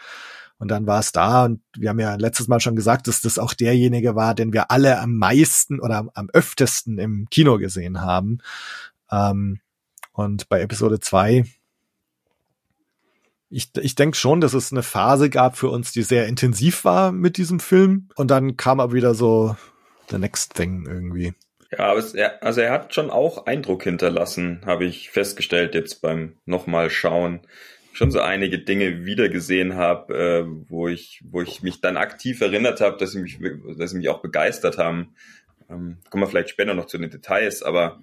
Und 0.64 0.70
dann 0.70 0.88
war 0.88 1.02
es 1.02 1.12
da 1.12 1.44
und 1.44 1.60
wir 1.76 1.90
haben 1.90 2.00
ja 2.00 2.16
letztes 2.16 2.48
Mal 2.48 2.62
schon 2.62 2.78
gesagt, 2.78 3.10
dass 3.10 3.20
das 3.20 3.38
auch 3.38 3.54
derjenige 3.54 4.16
war, 4.16 4.34
den 4.34 4.54
wir 4.54 4.72
alle 4.72 4.98
am 4.98 5.18
meisten 5.18 5.82
oder 5.82 6.08
am 6.14 6.30
öftesten 6.30 7.00
im 7.00 7.28
Kino 7.30 7.58
gesehen 7.58 8.00
haben. 8.00 8.38
Ähm, 9.12 9.60
und 10.14 10.48
bei 10.48 10.62
Episode 10.62 11.02
zwei 11.02 11.44
ich, 13.50 13.72
ich 13.76 13.96
denke 13.96 14.16
schon, 14.16 14.40
dass 14.40 14.54
es 14.54 14.72
eine 14.72 14.84
Phase 14.84 15.30
gab 15.30 15.58
für 15.58 15.68
uns, 15.68 15.92
die 15.92 16.04
sehr 16.04 16.28
intensiv 16.28 16.86
war 16.86 17.12
mit 17.12 17.36
diesem 17.36 17.60
Film. 17.60 18.08
Und 18.16 18.32
dann 18.32 18.56
kam 18.56 18.80
aber 18.80 18.94
wieder 18.94 19.16
so 19.16 19.58
the 20.10 20.18
next 20.18 20.54
thing 20.54 20.86
irgendwie. 20.88 21.34
Ja, 21.72 21.80
aber 21.80 22.00
es, 22.00 22.14
er, 22.14 22.42
also 22.42 22.62
er 22.62 22.72
hat 22.72 22.96
schon 22.96 23.10
auch 23.12 23.48
Eindruck 23.48 23.84
hinterlassen, 23.84 24.62
habe 24.66 24.86
ich 24.86 25.10
festgestellt 25.10 25.76
jetzt 25.76 26.02
beim 26.02 26.38
nochmal 26.46 26.90
schauen. 26.90 27.42
Schon 27.94 28.12
so 28.12 28.20
einige 28.20 28.60
Dinge 28.60 29.06
wiedergesehen 29.06 29.76
habe, 29.76 30.14
äh, 30.18 30.46
wo 30.70 30.88
ich, 30.88 31.22
wo 31.26 31.42
ich 31.42 31.62
mich 31.62 31.80
dann 31.80 31.96
aktiv 31.96 32.42
erinnert 32.42 32.82
habe, 32.82 32.98
dass 32.98 33.12
sie 33.12 33.22
mich, 33.22 33.40
dass 33.78 33.92
sie 33.92 33.98
mich 33.98 34.10
auch 34.10 34.22
begeistert 34.22 34.78
haben. 34.78 35.16
Ähm, 35.70 36.00
kommen 36.10 36.24
wir 36.24 36.28
vielleicht 36.28 36.50
später 36.50 36.74
noch 36.74 36.88
zu 36.88 36.98
den 36.98 37.12
Details, 37.12 37.64
aber 37.64 38.02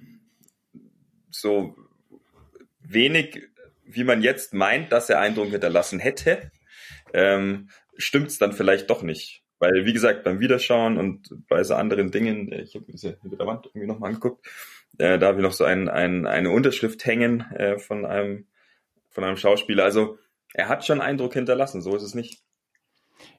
so 1.31 1.77
wenig, 2.81 3.49
wie 3.85 4.05
man 4.05 4.23
jetzt 4.23 4.55
meint, 4.55 4.93
dass 4.93 5.11
er 5.11 5.21
Eindruck 5.21 5.51
hinterlassen 5.51 5.99
hätte, 5.99 6.51
ähm, 7.13 7.69
stimmt's 7.97 8.39
dann 8.39 8.53
vielleicht 8.53 8.91
doch 8.91 9.03
nicht. 9.03 9.43
Weil, 9.59 9.85
wie 9.85 9.93
gesagt, 9.93 10.25
beim 10.25 10.41
Wiederschauen 10.41 10.97
und 10.97 11.29
bei 11.49 11.63
so 11.65 11.75
anderen 11.75 12.11
Dingen, 12.11 12.51
äh, 12.51 12.63
ich 12.63 12.75
habe 12.75 12.87
mir 12.89 12.97
ja 12.97 13.13
hinter 13.21 13.37
der 13.37 13.47
Wand 13.47 13.67
irgendwie 13.67 13.87
nochmal 13.87 14.11
angeguckt, 14.11 14.47
äh, 14.99 15.19
da 15.19 15.27
habe 15.27 15.39
ich 15.39 15.43
noch 15.43 15.53
so 15.53 15.65
ein, 15.65 15.89
ein, 15.89 16.27
eine 16.27 16.51
Unterschrift 16.51 17.05
hängen 17.05 17.41
äh, 17.53 17.79
von 17.79 18.07
einem 18.07 18.47
von 19.21 19.29
einem 19.29 19.37
Schauspieler. 19.37 19.85
Also 19.85 20.19
er 20.55 20.69
hat 20.69 20.85
schon 20.85 21.01
Eindruck 21.01 21.35
hinterlassen, 21.35 21.83
so 21.83 21.95
ist 21.95 22.03
es 22.03 22.15
nicht. 22.15 22.41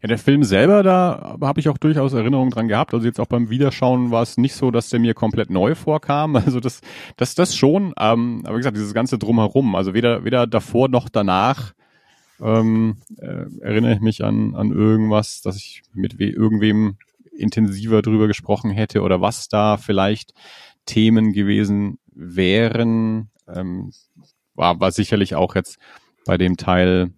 Ja, 0.03 0.07
der 0.07 0.19
Film 0.19 0.43
selber, 0.43 0.83
da 0.83 1.37
habe 1.41 1.59
ich 1.59 1.69
auch 1.69 1.77
durchaus 1.79 2.13
Erinnerungen 2.13 2.51
dran 2.51 2.67
gehabt. 2.67 2.93
Also 2.93 3.07
jetzt 3.07 3.19
auch 3.19 3.25
beim 3.25 3.49
Wiederschauen 3.49 4.11
war 4.11 4.21
es 4.21 4.37
nicht 4.37 4.53
so, 4.53 4.69
dass 4.69 4.89
der 4.89 4.99
mir 4.99 5.15
komplett 5.15 5.49
neu 5.49 5.73
vorkam. 5.73 6.35
Also 6.45 6.59
das, 6.59 6.81
das, 7.17 7.33
das 7.33 7.55
schon. 7.55 7.93
Ähm, 7.99 8.43
aber 8.45 8.55
wie 8.55 8.59
gesagt, 8.59 8.77
dieses 8.77 8.93
ganze 8.93 9.17
drumherum, 9.17 9.75
also 9.75 9.95
weder, 9.95 10.23
weder 10.23 10.45
davor 10.45 10.87
noch 10.87 11.09
danach 11.09 11.73
ähm, 12.39 12.97
äh, 13.17 13.45
erinnere 13.61 13.95
ich 13.95 14.01
mich 14.01 14.23
an, 14.23 14.55
an 14.55 14.71
irgendwas, 14.71 15.41
dass 15.41 15.55
ich 15.55 15.81
mit 15.93 16.19
we 16.19 16.25
irgendwem 16.25 16.97
intensiver 17.31 18.03
drüber 18.03 18.27
gesprochen 18.27 18.69
hätte 18.69 19.01
oder 19.01 19.19
was 19.19 19.47
da 19.47 19.77
vielleicht 19.77 20.33
Themen 20.85 21.33
gewesen 21.33 21.97
wären. 22.13 23.31
Ähm, 23.47 23.91
war, 24.61 24.79
war 24.79 24.91
sicherlich 24.91 25.35
auch 25.35 25.55
jetzt 25.55 25.77
bei 26.25 26.37
dem 26.37 26.55
Teil 26.55 27.11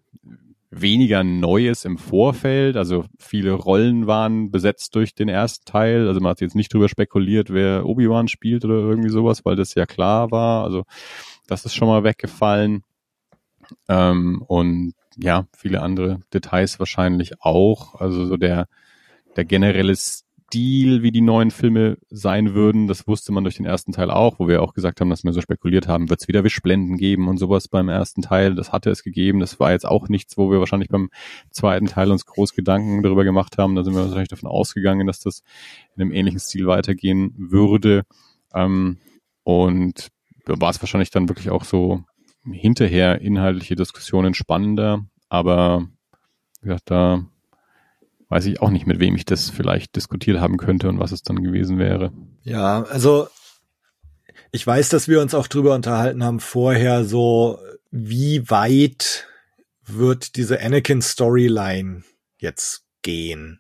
weniger 0.72 1.24
Neues 1.24 1.86
im 1.86 1.98
Vorfeld. 1.98 2.78
Also 2.78 3.06
viele 3.20 3.52
Rollen 3.52 4.08
waren 4.08 4.50
besetzt 4.50 4.96
durch 4.96 5.14
den 5.14 5.30
ersten 5.30 5.66
Teil. 5.66 6.08
Also 6.08 6.20
man 6.20 6.32
hat 6.32 6.42
jetzt 6.42 6.56
nicht 6.56 6.74
drüber 6.74 6.90
spekuliert, 6.90 7.54
wer 7.54 7.86
Obi-Wan 7.86 8.28
spielt 8.28 8.66
oder 8.66 8.76
irgendwie 8.76 9.10
sowas, 9.10 9.46
weil 9.46 9.56
das 9.56 9.76
ja 9.76 9.86
klar 9.86 10.32
war. 10.32 10.64
Also 10.64 10.86
das 11.46 11.66
ist 11.66 11.76
schon 11.76 11.88
mal 11.88 12.04
weggefallen. 12.04 12.84
Ähm, 13.88 14.44
und 14.48 14.94
ja, 15.18 15.46
viele 15.56 15.82
andere 15.82 16.22
Details 16.34 16.80
wahrscheinlich 16.80 17.42
auch. 17.42 17.96
Also 17.96 18.26
so 18.26 18.38
der, 18.38 18.68
der 19.36 19.46
generelle 19.46 19.96
Stil, 20.54 21.02
wie 21.02 21.12
die 21.12 21.22
neuen 21.22 21.50
Filme 21.50 21.98
sein 22.12 22.54
würden, 22.54 22.86
das 22.86 23.08
wusste 23.08 23.32
man 23.32 23.44
durch 23.44 23.56
den 23.56 23.66
ersten 23.66 23.92
Teil 23.92 24.12
auch, 24.12 24.38
wo 24.38 24.48
wir 24.48 24.62
auch 24.62 24.76
gesagt 24.76 25.02
haben, 25.02 25.10
dass 25.10 25.24
wir 25.24 25.34
so 25.34 25.42
spekuliert 25.42 25.88
haben, 25.88 26.12
wird 26.12 26.22
es 26.22 26.28
wieder 26.28 26.44
Wischblenden 26.44 26.98
geben 26.98 27.28
und 27.28 27.38
sowas 27.40 27.68
beim 27.68 27.90
ersten 27.90 28.22
Teil. 28.22 28.54
Das 28.54 28.72
hatte 28.72 28.92
es 28.92 29.02
gegeben. 29.02 29.40
Das 29.40 29.60
war 29.60 29.72
jetzt 29.72 29.88
auch 29.88 30.10
nichts, 30.10 30.38
wo 30.38 30.52
wir 30.52 30.60
wahrscheinlich 30.60 30.90
beim 30.90 31.10
zweiten 31.50 31.88
Teil 31.88 32.12
uns 32.12 32.28
groß 32.28 32.54
Gedanken 32.54 33.02
darüber 33.02 33.24
gemacht 33.24 33.58
haben. 33.58 33.74
Da 33.74 33.84
sind 33.84 33.96
wir 33.96 34.04
wahrscheinlich 34.04 34.30
davon 34.30 34.48
ausgegangen, 34.48 35.08
dass 35.08 35.22
das 35.22 35.42
in 35.96 36.04
einem 36.04 36.12
ähnlichen 36.12 36.40
Stil 36.40 36.68
weitergehen 36.68 37.34
würde. 37.36 38.04
Ähm, 38.54 39.00
und 39.42 40.10
war 40.46 40.70
es 40.70 40.84
wahrscheinlich 40.84 41.10
dann 41.10 41.30
wirklich 41.30 41.50
auch 41.50 41.64
so 41.64 42.04
hinterher 42.46 43.22
inhaltliche 43.22 43.76
Diskussionen 43.76 44.36
spannender. 44.36 45.04
Aber 45.30 45.88
wie 46.62 46.68
gesagt, 46.68 46.92
da 46.92 47.26
weiß 48.34 48.46
ich 48.48 48.64
auch 48.64 48.72
nicht, 48.72 48.88
mit 48.88 49.00
wem 49.00 49.16
ich 49.16 49.26
das 49.26 49.52
vielleicht 49.52 49.96
diskutiert 49.96 50.40
haben 50.40 50.58
könnte 50.58 50.90
und 50.90 50.98
was 50.98 51.12
es 51.12 51.22
dann 51.22 51.44
gewesen 51.44 51.78
wäre. 51.78 52.12
Ja, 52.42 52.82
also 52.82 53.28
ich 54.52 54.66
weiß, 54.66 54.90
dass 54.90 55.08
wir 55.08 55.22
uns 55.22 55.36
auch 55.36 55.46
drüber 55.46 55.76
unterhalten 55.76 56.24
haben 56.24 56.40
vorher, 56.40 57.06
so 57.06 57.60
wie 57.92 58.50
weit 58.50 59.28
wird 59.86 60.36
diese 60.36 60.60
Anakin-Storyline 60.60 62.02
jetzt 62.40 62.84
gehen? 63.04 63.60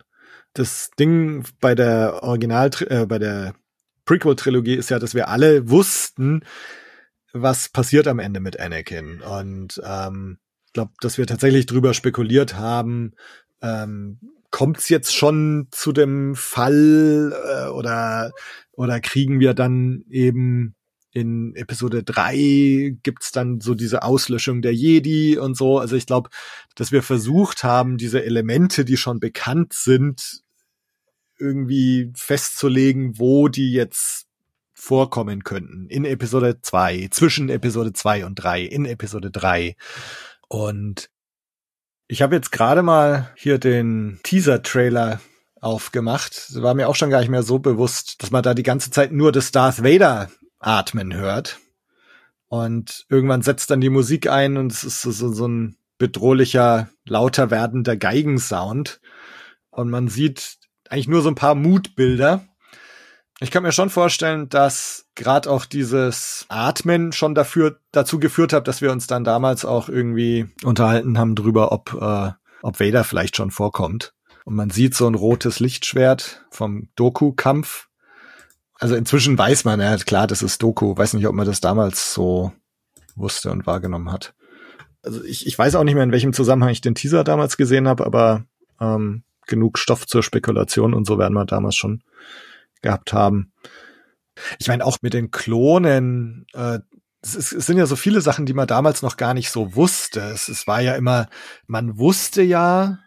Das 0.53 0.89
Ding 0.97 1.45
bei 1.61 1.75
der 1.75 2.23
Original, 2.23 2.71
äh, 2.87 3.05
bei 3.05 3.19
der 3.19 3.53
Prequel-Trilogie 4.05 4.73
ist 4.73 4.89
ja, 4.89 4.97
dass 4.97 5.13
wir 5.13 5.27
alle 5.27 5.69
wussten, 5.69 6.43
was 7.31 7.69
passiert 7.69 8.07
am 8.07 8.17
Ende 8.17 8.39
mit 8.39 8.59
Anakin. 8.59 9.21
Und 9.21 9.79
ähm, 9.85 10.39
ich 10.65 10.73
glaube, 10.73 10.93
dass 11.01 11.19
wir 11.19 11.27
tatsächlich 11.27 11.67
drüber 11.67 11.93
spekuliert 11.93 12.55
haben, 12.55 13.13
ähm, 13.61 14.17
kommt 14.53 14.77
es 14.77 14.87
jetzt 14.87 15.15
schon 15.15 15.67
zu 15.71 15.91
dem 15.91 16.35
Fall 16.35 17.33
äh, 17.33 17.69
oder 17.71 18.31
oder 18.71 19.01
kriegen 19.01 19.39
wir 19.39 19.55
dann 19.55 20.05
eben 20.11 20.75
in 21.11 21.55
Episode 21.55 22.03
drei 22.03 22.95
gibt's 23.01 23.31
dann 23.31 23.61
so 23.61 23.73
diese 23.73 24.03
Auslöschung 24.03 24.61
der 24.61 24.73
Jedi 24.73 25.39
und 25.39 25.57
so. 25.57 25.79
Also 25.79 25.95
ich 25.95 26.05
glaube, 26.05 26.29
dass 26.75 26.91
wir 26.91 27.01
versucht 27.01 27.63
haben, 27.63 27.97
diese 27.97 28.23
Elemente, 28.23 28.85
die 28.85 28.97
schon 28.97 29.19
bekannt 29.19 29.73
sind, 29.73 30.43
irgendwie 31.39 32.11
festzulegen, 32.15 33.17
wo 33.17 33.47
die 33.47 33.73
jetzt 33.73 34.27
vorkommen 34.73 35.43
könnten. 35.43 35.87
In 35.89 36.05
Episode 36.05 36.61
zwei, 36.61 37.07
zwischen 37.09 37.49
Episode 37.49 37.93
zwei 37.93 38.23
und 38.23 38.35
drei, 38.35 38.61
in 38.61 38.85
Episode 38.85 39.31
drei. 39.31 39.75
Und 40.47 41.09
ich 42.07 42.21
habe 42.21 42.35
jetzt 42.35 42.51
gerade 42.51 42.83
mal 42.83 43.31
hier 43.35 43.57
den 43.57 44.19
Teaser-Trailer 44.23 45.19
aufgemacht. 45.61 46.49
Das 46.49 46.61
war 46.61 46.73
mir 46.73 46.89
auch 46.89 46.95
schon 46.95 47.09
gar 47.09 47.19
nicht 47.19 47.29
mehr 47.29 47.43
so 47.43 47.59
bewusst, 47.59 48.21
dass 48.21 48.31
man 48.31 48.43
da 48.43 48.53
die 48.53 48.63
ganze 48.63 48.91
Zeit 48.91 49.11
nur 49.11 49.31
das 49.31 49.51
Darth 49.51 49.83
Vader 49.83 50.29
atmen 50.59 51.13
hört. 51.13 51.59
Und 52.47 53.05
irgendwann 53.09 53.41
setzt 53.41 53.71
dann 53.71 53.81
die 53.81 53.89
Musik 53.89 54.29
ein 54.29 54.57
und 54.57 54.71
es 54.71 54.83
ist 54.83 55.01
so, 55.01 55.11
so, 55.11 55.47
ein 55.47 55.75
bedrohlicher, 55.97 56.89
lauter 57.05 57.49
werdender 57.49 57.97
Geigensound. 57.97 58.99
Und 59.71 59.89
man 59.89 60.07
sieht 60.07 60.57
eigentlich 60.89 61.07
nur 61.07 61.21
so 61.21 61.29
ein 61.29 61.35
paar 61.35 61.55
Mutbilder. 61.55 62.45
Ich 63.39 63.51
kann 63.51 63.63
mir 63.63 63.71
schon 63.71 63.89
vorstellen, 63.89 64.47
dass 64.47 65.05
gerade 65.15 65.49
auch 65.49 65.65
dieses 65.65 66.45
Atmen 66.49 67.11
schon 67.11 67.35
dafür 67.35 67.79
dazu 67.91 68.19
geführt 68.19 68.53
hat, 68.53 68.67
dass 68.67 68.81
wir 68.81 68.91
uns 68.91 69.07
dann 69.07 69.23
damals 69.23 69.65
auch 69.65 69.89
irgendwie 69.89 70.47
unterhalten 70.63 71.17
haben 71.17 71.35
drüber, 71.35 71.71
ob 71.71 71.93
äh, 71.93 72.31
ob 72.63 72.79
Vader 72.79 73.03
vielleicht 73.03 73.37
schon 73.37 73.51
vorkommt. 73.51 74.13
Und 74.45 74.55
man 74.55 74.71
sieht 74.71 74.95
so 74.95 75.05
ein 75.05 75.15
rotes 75.15 75.59
Lichtschwert 75.59 76.45
vom 76.49 76.87
Doku-Kampf. 76.95 77.87
Also 78.79 78.95
inzwischen 78.95 79.37
weiß 79.37 79.65
man, 79.65 79.79
ja 79.79 79.95
klar, 79.97 80.27
das 80.27 80.41
ist 80.41 80.63
Doku. 80.63 80.97
Weiß 80.97 81.13
nicht, 81.13 81.27
ob 81.27 81.35
man 81.35 81.45
das 81.45 81.61
damals 81.61 82.13
so 82.13 82.51
wusste 83.15 83.51
und 83.51 83.67
wahrgenommen 83.67 84.11
hat. 84.11 84.33
Also 85.03 85.23
ich, 85.23 85.45
ich 85.45 85.57
weiß 85.57 85.75
auch 85.75 85.83
nicht 85.83 85.95
mehr, 85.95 86.03
in 86.03 86.11
welchem 86.11 86.33
Zusammenhang 86.33 86.71
ich 86.71 86.81
den 86.81 86.95
Teaser 86.95 87.23
damals 87.23 87.57
gesehen 87.57 87.87
habe, 87.87 88.05
aber 88.05 88.45
ähm, 88.79 89.23
genug 89.45 89.77
Stoff 89.77 90.07
zur 90.07 90.23
Spekulation 90.23 90.93
und 90.93 91.05
so 91.05 91.19
werden 91.19 91.33
wir 91.33 91.45
damals 91.45 91.75
schon 91.75 92.01
gehabt 92.83 93.13
haben. 93.13 93.51
Ich 94.59 94.67
meine, 94.67 94.85
auch 94.85 94.97
mit 95.01 95.13
den 95.13 95.31
Klonen, 95.31 96.45
äh, 96.53 96.79
es, 97.21 97.35
ist, 97.35 97.53
es 97.53 97.65
sind 97.65 97.77
ja 97.77 97.85
so 97.85 97.95
viele 97.95 98.21
Sachen, 98.21 98.45
die 98.45 98.53
man 98.53 98.67
damals 98.67 99.01
noch 99.01 99.17
gar 99.17 99.33
nicht 99.33 99.49
so 99.49 99.75
wusste. 99.75 100.19
Es, 100.19 100.49
es 100.49 100.67
war 100.67 100.81
ja 100.81 100.95
immer, 100.95 101.27
man 101.65 101.97
wusste 101.97 102.43
ja 102.43 102.99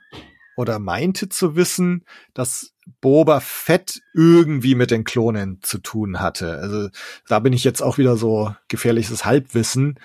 oder 0.57 0.79
meinte 0.79 1.29
zu 1.29 1.55
wissen, 1.55 2.05
dass 2.33 2.73
Boba 3.01 3.41
Fett 3.41 4.01
irgendwie 4.15 4.75
mit 4.75 4.91
den 4.91 5.05
Klonen 5.05 5.61
zu 5.63 5.79
tun 5.79 6.21
hatte. 6.21 6.59
Also 6.59 6.89
da 7.29 7.41
bin 7.41 7.53
ich 7.53 7.65
jetzt 7.65 7.83
auch 7.83 7.99
wieder 7.99 8.17
so 8.17 8.55
gefährliches 8.69 9.25
Halbwissen. 9.25 10.01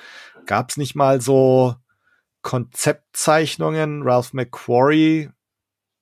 Gab 0.46 0.72
es 0.72 0.78
nicht 0.78 0.96
mal 0.96 1.22
so 1.22 1.76
Konzeptzeichnungen, 2.42 4.04
Ralph 4.04 4.34
McQuarrie 4.34 5.30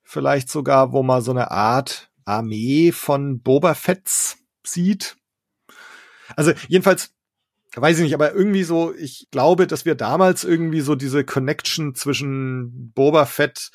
vielleicht 0.10 0.50
sogar, 0.50 0.92
wo 0.92 1.04
man 1.04 1.22
so 1.22 1.30
eine 1.32 1.52
Art 1.52 2.09
Armee 2.30 2.92
von 2.92 3.42
Boba 3.42 3.74
Fetts 3.74 4.38
sieht. 4.64 5.18
Also 6.36 6.54
jedenfalls, 6.68 7.12
weiß 7.76 7.98
ich 7.98 8.04
nicht, 8.04 8.14
aber 8.14 8.34
irgendwie 8.34 8.64
so, 8.64 8.94
ich 8.94 9.28
glaube, 9.32 9.68
dass 9.68 9.86
wir 9.86 9.96
damals 9.96 10.44
irgendwie 10.44 10.82
so 10.82 10.96
diese 10.96 11.24
Connection 11.26 11.96
zwischen 11.96 12.92
Boba 12.94 13.26
Fett 13.26 13.72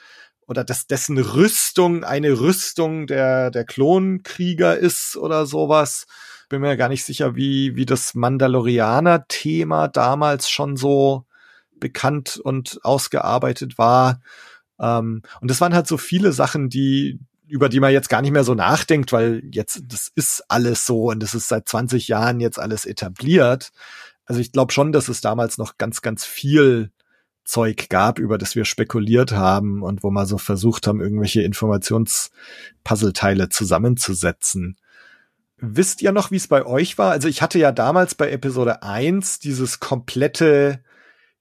oder 0.46 0.62
dass 0.62 0.86
dessen 0.86 1.18
Rüstung 1.18 2.04
eine 2.04 2.38
Rüstung 2.38 3.06
der, 3.06 3.50
der 3.50 3.64
Klonkrieger 3.64 4.76
ist 4.76 5.16
oder 5.16 5.46
sowas. 5.46 6.06
Bin 6.48 6.60
mir 6.60 6.76
gar 6.76 6.88
nicht 6.88 7.04
sicher, 7.04 7.34
wie, 7.34 7.74
wie 7.76 7.86
das 7.86 8.14
Mandalorianer-Thema 8.14 9.88
damals 9.88 10.50
schon 10.50 10.76
so 10.76 11.24
bekannt 11.80 12.36
und 12.36 12.78
ausgearbeitet 12.82 13.78
war. 13.78 14.20
Ähm, 14.78 15.22
und 15.40 15.50
das 15.50 15.60
waren 15.60 15.74
halt 15.74 15.86
so 15.86 15.96
viele 15.96 16.32
Sachen, 16.32 16.68
die, 16.68 17.18
über 17.46 17.68
die 17.68 17.80
man 17.80 17.92
jetzt 17.92 18.08
gar 18.08 18.22
nicht 18.22 18.32
mehr 18.32 18.44
so 18.44 18.54
nachdenkt, 18.54 19.12
weil 19.12 19.42
jetzt, 19.50 19.82
das 19.86 20.10
ist 20.14 20.42
alles 20.48 20.86
so 20.86 21.10
und 21.10 21.22
das 21.22 21.34
ist 21.34 21.48
seit 21.48 21.68
20 21.68 22.08
Jahren 22.08 22.40
jetzt 22.40 22.58
alles 22.58 22.86
etabliert. 22.86 23.72
Also 24.24 24.40
ich 24.40 24.52
glaube 24.52 24.72
schon, 24.72 24.92
dass 24.92 25.08
es 25.08 25.20
damals 25.20 25.58
noch 25.58 25.76
ganz, 25.76 26.00
ganz 26.02 26.24
viel 26.24 26.90
Zeug 27.44 27.88
gab, 27.90 28.18
über 28.18 28.38
das 28.38 28.56
wir 28.56 28.64
spekuliert 28.64 29.32
haben 29.32 29.82
und 29.82 30.02
wo 30.02 30.08
wir 30.10 30.24
so 30.26 30.38
versucht 30.38 30.86
haben, 30.86 31.02
irgendwelche 31.02 31.42
Informationspuzzleteile 31.42 33.50
zusammenzusetzen. 33.50 34.78
Wisst 35.58 36.00
ihr 36.02 36.12
noch, 36.12 36.30
wie 36.30 36.36
es 36.36 36.48
bei 36.48 36.64
euch 36.64 36.96
war? 36.98 37.10
Also 37.10 37.28
ich 37.28 37.42
hatte 37.42 37.58
ja 37.58 37.72
damals 37.72 38.14
bei 38.14 38.30
Episode 38.30 38.82
1 38.82 39.40
dieses 39.40 39.80
komplette 39.80 40.82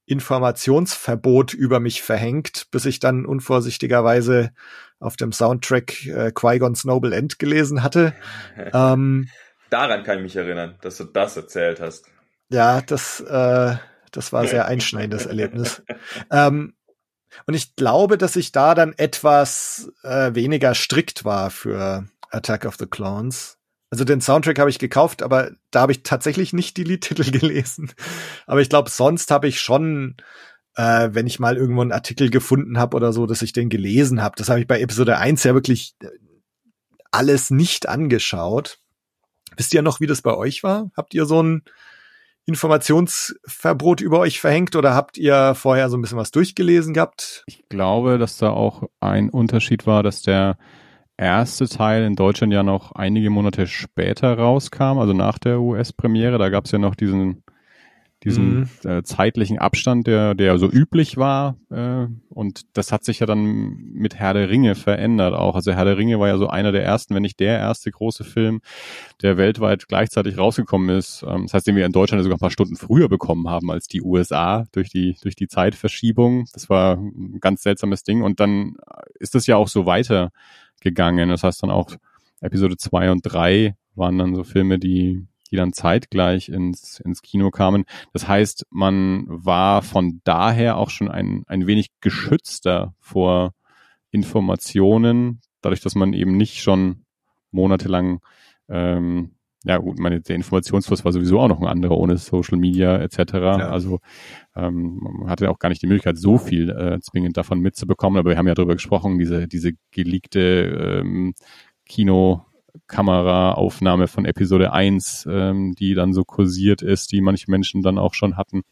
Informationsverbot 0.05 1.53
über 1.53 1.79
mich 1.79 2.01
verhängt, 2.01 2.67
bis 2.71 2.83
ich 2.85 2.99
dann 2.99 3.25
unvorsichtigerweise 3.25 4.51
auf 5.03 5.17
dem 5.17 5.31
Soundtrack 5.31 6.05
äh, 6.07 6.31
Qui-Gon's 6.33 6.85
Noble 6.85 7.15
End 7.15 7.39
gelesen 7.39 7.83
hatte. 7.83 8.13
ähm, 8.73 9.29
Daran 9.69 10.03
kann 10.03 10.17
ich 10.17 10.23
mich 10.23 10.35
erinnern, 10.35 10.75
dass 10.81 10.97
du 10.97 11.03
das 11.03 11.35
erzählt 11.35 11.79
hast. 11.79 12.05
Ja, 12.49 12.81
das, 12.81 13.19
äh, 13.19 13.75
das 14.11 14.31
war 14.31 14.41
ein 14.41 14.47
sehr 14.47 14.65
einschneidendes 14.65 15.25
Erlebnis. 15.25 15.81
Ähm, 16.31 16.73
und 17.47 17.55
ich 17.55 17.75
glaube, 17.75 18.19
dass 18.19 18.35
ich 18.35 18.51
da 18.51 18.75
dann 18.75 18.93
etwas 18.97 19.91
äh, 20.03 20.35
weniger 20.35 20.75
strikt 20.75 21.25
war 21.25 21.49
für 21.49 22.05
Attack 22.29 22.65
of 22.65 22.75
the 22.75 22.85
Clones. 22.85 23.57
Also 23.89 24.05
den 24.05 24.21
Soundtrack 24.21 24.57
habe 24.59 24.69
ich 24.69 24.79
gekauft, 24.79 25.21
aber 25.21 25.51
da 25.71 25.81
habe 25.81 25.91
ich 25.91 26.03
tatsächlich 26.03 26.53
nicht 26.53 26.77
die 26.77 26.83
Liedtitel 26.83 27.29
gelesen. 27.39 27.91
Aber 28.47 28.61
ich 28.61 28.69
glaube, 28.69 28.89
sonst 28.89 29.29
habe 29.31 29.47
ich 29.47 29.59
schon, 29.59 30.17
äh, 30.75 31.09
wenn 31.11 31.27
ich 31.27 31.39
mal 31.39 31.57
irgendwo 31.57 31.81
einen 31.81 31.91
Artikel 31.91 32.29
gefunden 32.29 32.77
habe 32.77 32.95
oder 32.95 33.13
so, 33.13 33.25
dass 33.25 33.41
ich 33.41 33.53
den 33.53 33.69
gelesen 33.69 34.21
habe. 34.21 34.35
Das 34.37 34.49
habe 34.49 34.59
ich 34.59 34.67
bei 34.67 34.79
Episode 34.79 35.17
1 35.17 35.43
ja 35.43 35.53
wirklich 35.53 35.95
äh, 36.01 36.07
alles 37.11 37.51
nicht 37.51 37.87
angeschaut. 37.87 38.79
Wisst 39.55 39.73
ihr 39.73 39.81
noch, 39.81 39.99
wie 39.99 40.07
das 40.07 40.21
bei 40.21 40.35
euch 40.35 40.63
war? 40.63 40.89
Habt 40.95 41.13
ihr 41.13 41.25
so 41.25 41.41
ein 41.41 41.63
Informationsverbot 42.45 44.01
über 44.01 44.19
euch 44.19 44.41
verhängt 44.41 44.75
oder 44.75 44.95
habt 44.95 45.17
ihr 45.17 45.55
vorher 45.55 45.89
so 45.89 45.97
ein 45.97 46.01
bisschen 46.01 46.17
was 46.17 46.31
durchgelesen 46.31 46.93
gehabt? 46.93 47.43
Ich 47.47 47.63
glaube, 47.69 48.17
dass 48.17 48.37
da 48.37 48.49
auch 48.49 48.83
ein 48.99 49.29
Unterschied 49.29 49.87
war, 49.87 50.03
dass 50.03 50.23
der 50.23 50.57
erste 51.17 51.69
Teil 51.69 52.03
in 52.03 52.15
Deutschland 52.15 52.51
ja 52.51 52.63
noch 52.63 52.91
einige 52.93 53.29
Monate 53.29 53.67
später 53.67 54.37
rauskam, 54.37 54.97
also 54.99 55.13
nach 55.13 55.39
der 55.39 55.61
US-Premiere. 55.61 56.37
Da 56.37 56.49
gab 56.49 56.65
es 56.65 56.71
ja 56.71 56.79
noch 56.79 56.95
diesen, 56.95 57.43
diesen 58.23 58.59
mhm. 58.59 58.89
äh, 58.89 59.03
zeitlichen 59.03 59.59
Abstand, 59.59 60.07
der, 60.07 60.33
der 60.35 60.57
so 60.57 60.69
üblich 60.69 61.17
war. 61.17 61.57
Äh, 61.69 62.07
und 62.29 62.61
das 62.73 62.91
hat 62.91 63.03
sich 63.03 63.19
ja 63.19 63.25
dann 63.25 63.75
mit 63.93 64.15
Herr 64.15 64.33
der 64.33 64.49
Ringe 64.49 64.75
verändert 64.75 65.33
auch. 65.33 65.55
Also 65.55 65.73
Herr 65.73 65.85
der 65.85 65.97
Ringe 65.97 66.19
war 66.19 66.27
ja 66.27 66.37
so 66.37 66.47
einer 66.47 66.71
der 66.71 66.83
ersten, 66.83 67.15
wenn 67.15 67.21
nicht 67.21 67.39
der 67.39 67.57
erste 67.59 67.91
große 67.91 68.23
Film, 68.23 68.61
der 69.21 69.37
weltweit 69.37 69.87
gleichzeitig 69.87 70.37
rausgekommen 70.37 70.89
ist. 70.89 71.23
Ähm, 71.27 71.43
das 71.43 71.53
heißt, 71.53 71.67
den 71.67 71.75
wir 71.75 71.85
in 71.85 71.91
Deutschland 71.91 72.23
sogar 72.23 72.37
ein 72.37 72.39
paar 72.39 72.51
Stunden 72.51 72.75
früher 72.75 73.09
bekommen 73.09 73.49
haben 73.49 73.71
als 73.71 73.87
die 73.87 74.01
USA 74.01 74.65
durch 74.71 74.89
die, 74.89 75.15
durch 75.21 75.35
die 75.35 75.47
Zeitverschiebung. 75.47 76.45
Das 76.53 76.69
war 76.69 76.97
ein 76.97 77.39
ganz 77.39 77.63
seltsames 77.63 78.03
Ding. 78.03 78.21
Und 78.21 78.39
dann 78.39 78.75
ist 79.19 79.35
das 79.35 79.47
ja 79.47 79.57
auch 79.57 79.67
so 79.67 79.85
weiter 79.85 80.31
gegangen. 80.81 81.29
Das 81.29 81.43
heißt 81.43 81.63
dann 81.63 81.71
auch 81.71 81.91
Episode 82.41 82.77
2 82.77 83.11
und 83.11 83.21
3 83.23 83.75
waren 83.95 84.17
dann 84.17 84.35
so 84.35 84.43
Filme, 84.43 84.79
die, 84.79 85.25
die 85.53 85.57
dann 85.57 85.71
zeitgleich 85.71 86.49
ins, 86.49 86.99
ins 86.99 87.21
Kino 87.21 87.51
kamen. 87.51 87.85
Das 88.11 88.27
heißt, 88.27 88.65
man 88.71 89.25
war 89.27 89.83
von 89.83 90.19
daher 90.23 90.77
auch 90.77 90.89
schon 90.89 91.09
ein, 91.09 91.43
ein 91.45 91.67
wenig 91.67 91.89
geschützter 92.01 92.95
vor 92.99 93.53
Informationen, 94.09 95.41
dadurch, 95.61 95.81
dass 95.81 95.93
man 95.93 96.13
eben 96.13 96.35
nicht 96.37 96.63
schon 96.63 97.05
monatelang 97.51 98.19
ähm, 98.67 99.35
ja 99.65 99.77
gut, 99.77 99.97
meine, 99.97 100.19
der 100.19 100.35
Informationsfluss 100.35 101.05
war 101.05 101.13
sowieso 101.13 101.39
auch 101.39 101.47
noch 101.47 101.61
ein 101.61 101.67
anderer 101.67 101.97
ohne 101.97 102.17
Social 102.17 102.57
Media 102.57 102.97
etc. 102.97 103.33
Ja. 103.33 103.69
Also 103.69 103.99
ähm, 104.55 104.99
man 105.01 105.29
hatte 105.29 105.49
auch 105.49 105.59
gar 105.59 105.69
nicht 105.69 105.81
die 105.81 105.87
Möglichkeit, 105.87 106.17
so 106.17 106.37
viel 106.37 106.69
äh, 106.69 106.99
zwingend 106.99 107.37
davon 107.37 107.59
mitzubekommen, 107.59 108.19
aber 108.19 108.31
wir 108.31 108.37
haben 108.37 108.47
ja 108.47 108.55
darüber 108.55 108.73
gesprochen, 108.73 109.19
diese, 109.19 109.47
diese 109.47 109.71
geleakte 109.91 111.01
ähm, 111.01 111.33
Kinokameraaufnahme 112.87 114.07
von 114.07 114.25
Episode 114.25 114.73
1, 114.73 115.27
ähm, 115.29 115.75
die 115.75 115.93
dann 115.93 116.13
so 116.13 116.23
kursiert 116.23 116.81
ist, 116.81 117.11
die 117.11 117.21
manche 117.21 117.49
Menschen 117.49 117.81
dann 117.81 117.97
auch 117.97 118.13
schon 118.13 118.37
hatten. 118.37 118.63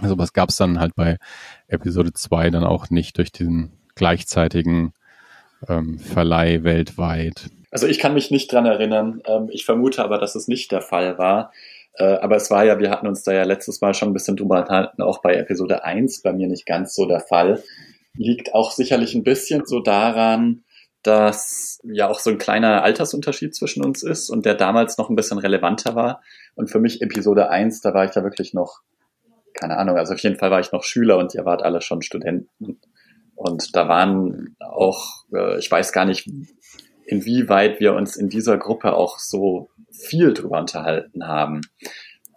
Also 0.00 0.18
was 0.18 0.32
gab 0.32 0.50
es 0.50 0.56
dann 0.56 0.80
halt 0.80 0.94
bei 0.94 1.18
Episode 1.68 2.12
2 2.12 2.50
dann 2.50 2.64
auch 2.64 2.90
nicht 2.90 3.18
durch 3.18 3.32
diesen 3.32 3.72
gleichzeitigen 3.94 4.92
ähm, 5.68 5.98
Verleih 5.98 6.62
weltweit. 6.62 7.50
Also 7.70 7.86
ich 7.86 7.98
kann 7.98 8.14
mich 8.14 8.30
nicht 8.30 8.52
dran 8.52 8.66
erinnern. 8.66 9.22
Ähm, 9.26 9.48
ich 9.50 9.64
vermute 9.64 10.02
aber, 10.02 10.18
dass 10.18 10.34
es 10.34 10.48
nicht 10.48 10.72
der 10.72 10.82
Fall 10.82 11.18
war. 11.18 11.52
Äh, 11.94 12.04
aber 12.04 12.36
es 12.36 12.50
war 12.50 12.64
ja, 12.64 12.78
wir 12.78 12.90
hatten 12.90 13.06
uns 13.06 13.22
da 13.22 13.32
ja 13.32 13.44
letztes 13.44 13.80
Mal 13.80 13.94
schon 13.94 14.10
ein 14.10 14.14
bisschen 14.14 14.36
drüber 14.36 14.60
unterhalten, 14.60 15.02
auch 15.02 15.20
bei 15.20 15.34
Episode 15.34 15.84
1 15.84 16.22
bei 16.22 16.32
mir 16.32 16.48
nicht 16.48 16.66
ganz 16.66 16.94
so 16.94 17.06
der 17.06 17.20
Fall. 17.20 17.62
Liegt 18.14 18.54
auch 18.54 18.72
sicherlich 18.72 19.14
ein 19.14 19.24
bisschen 19.24 19.64
so 19.66 19.80
daran, 19.80 20.64
dass 21.02 21.80
ja 21.84 22.08
auch 22.08 22.20
so 22.20 22.30
ein 22.30 22.38
kleiner 22.38 22.82
Altersunterschied 22.82 23.54
zwischen 23.54 23.84
uns 23.84 24.02
ist 24.02 24.30
und 24.30 24.46
der 24.46 24.54
damals 24.54 24.98
noch 24.98 25.10
ein 25.10 25.16
bisschen 25.16 25.38
relevanter 25.38 25.94
war. 25.94 26.22
Und 26.54 26.70
für 26.70 26.78
mich 26.78 27.02
Episode 27.02 27.50
1, 27.50 27.80
da 27.80 27.92
war 27.92 28.04
ich 28.04 28.12
da 28.12 28.22
wirklich 28.22 28.54
noch, 28.54 28.80
keine 29.54 29.78
Ahnung, 29.78 29.96
also 29.96 30.14
auf 30.14 30.20
jeden 30.20 30.36
Fall 30.36 30.50
war 30.50 30.60
ich 30.60 30.72
noch 30.72 30.84
Schüler 30.84 31.18
und 31.18 31.34
ihr 31.34 31.44
wart 31.44 31.62
alle 31.62 31.80
schon 31.80 32.02
Studenten. 32.02 32.80
Und 33.34 33.74
da 33.74 33.88
waren 33.88 34.56
auch, 34.60 35.24
äh, 35.34 35.58
ich 35.58 35.70
weiß 35.70 35.92
gar 35.92 36.04
nicht, 36.04 36.30
inwieweit 37.06 37.80
wir 37.80 37.94
uns 37.94 38.16
in 38.16 38.28
dieser 38.28 38.56
Gruppe 38.56 38.94
auch 38.94 39.18
so 39.18 39.70
viel 39.90 40.32
drüber 40.32 40.60
unterhalten 40.60 41.26
haben. 41.26 41.62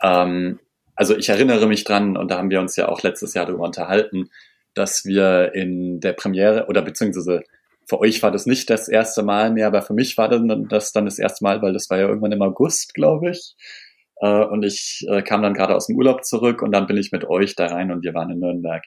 Ähm, 0.01 0.59
also 0.95 1.15
ich 1.15 1.29
erinnere 1.29 1.67
mich 1.67 1.83
dran, 1.83 2.17
und 2.17 2.31
da 2.31 2.37
haben 2.37 2.49
wir 2.49 2.59
uns 2.59 2.75
ja 2.75 2.89
auch 2.89 3.03
letztes 3.03 3.33
Jahr 3.33 3.45
drüber 3.45 3.65
unterhalten, 3.65 4.29
dass 4.73 5.05
wir 5.05 5.53
in 5.53 5.99
der 5.99 6.13
Premiere 6.13 6.65
oder 6.67 6.81
beziehungsweise 6.81 7.43
für 7.87 7.99
euch 7.99 8.21
war 8.23 8.31
das 8.31 8.45
nicht 8.45 8.69
das 8.69 8.87
erste 8.87 9.23
Mal 9.23 9.51
mehr, 9.51 9.67
aber 9.67 9.81
für 9.81 9.93
mich 9.93 10.17
war 10.17 10.29
das 10.29 10.91
dann 10.91 11.05
das 11.05 11.19
erste 11.19 11.43
Mal, 11.43 11.61
weil 11.61 11.73
das 11.73 11.89
war 11.89 11.97
ja 11.97 12.07
irgendwann 12.07 12.31
im 12.31 12.41
August, 12.41 12.93
glaube 12.93 13.31
ich. 13.31 13.55
Äh, 14.17 14.45
und 14.45 14.63
ich 14.63 15.05
äh, 15.09 15.21
kam 15.21 15.41
dann 15.41 15.53
gerade 15.53 15.75
aus 15.75 15.87
dem 15.87 15.97
Urlaub 15.97 16.23
zurück 16.23 16.61
und 16.61 16.71
dann 16.71 16.87
bin 16.87 16.97
ich 16.97 17.11
mit 17.11 17.25
euch 17.25 17.55
da 17.55 17.67
rein 17.67 17.91
und 17.91 18.03
wir 18.03 18.13
waren 18.13 18.29
in 18.31 18.39
Nürnberg. 18.39 18.83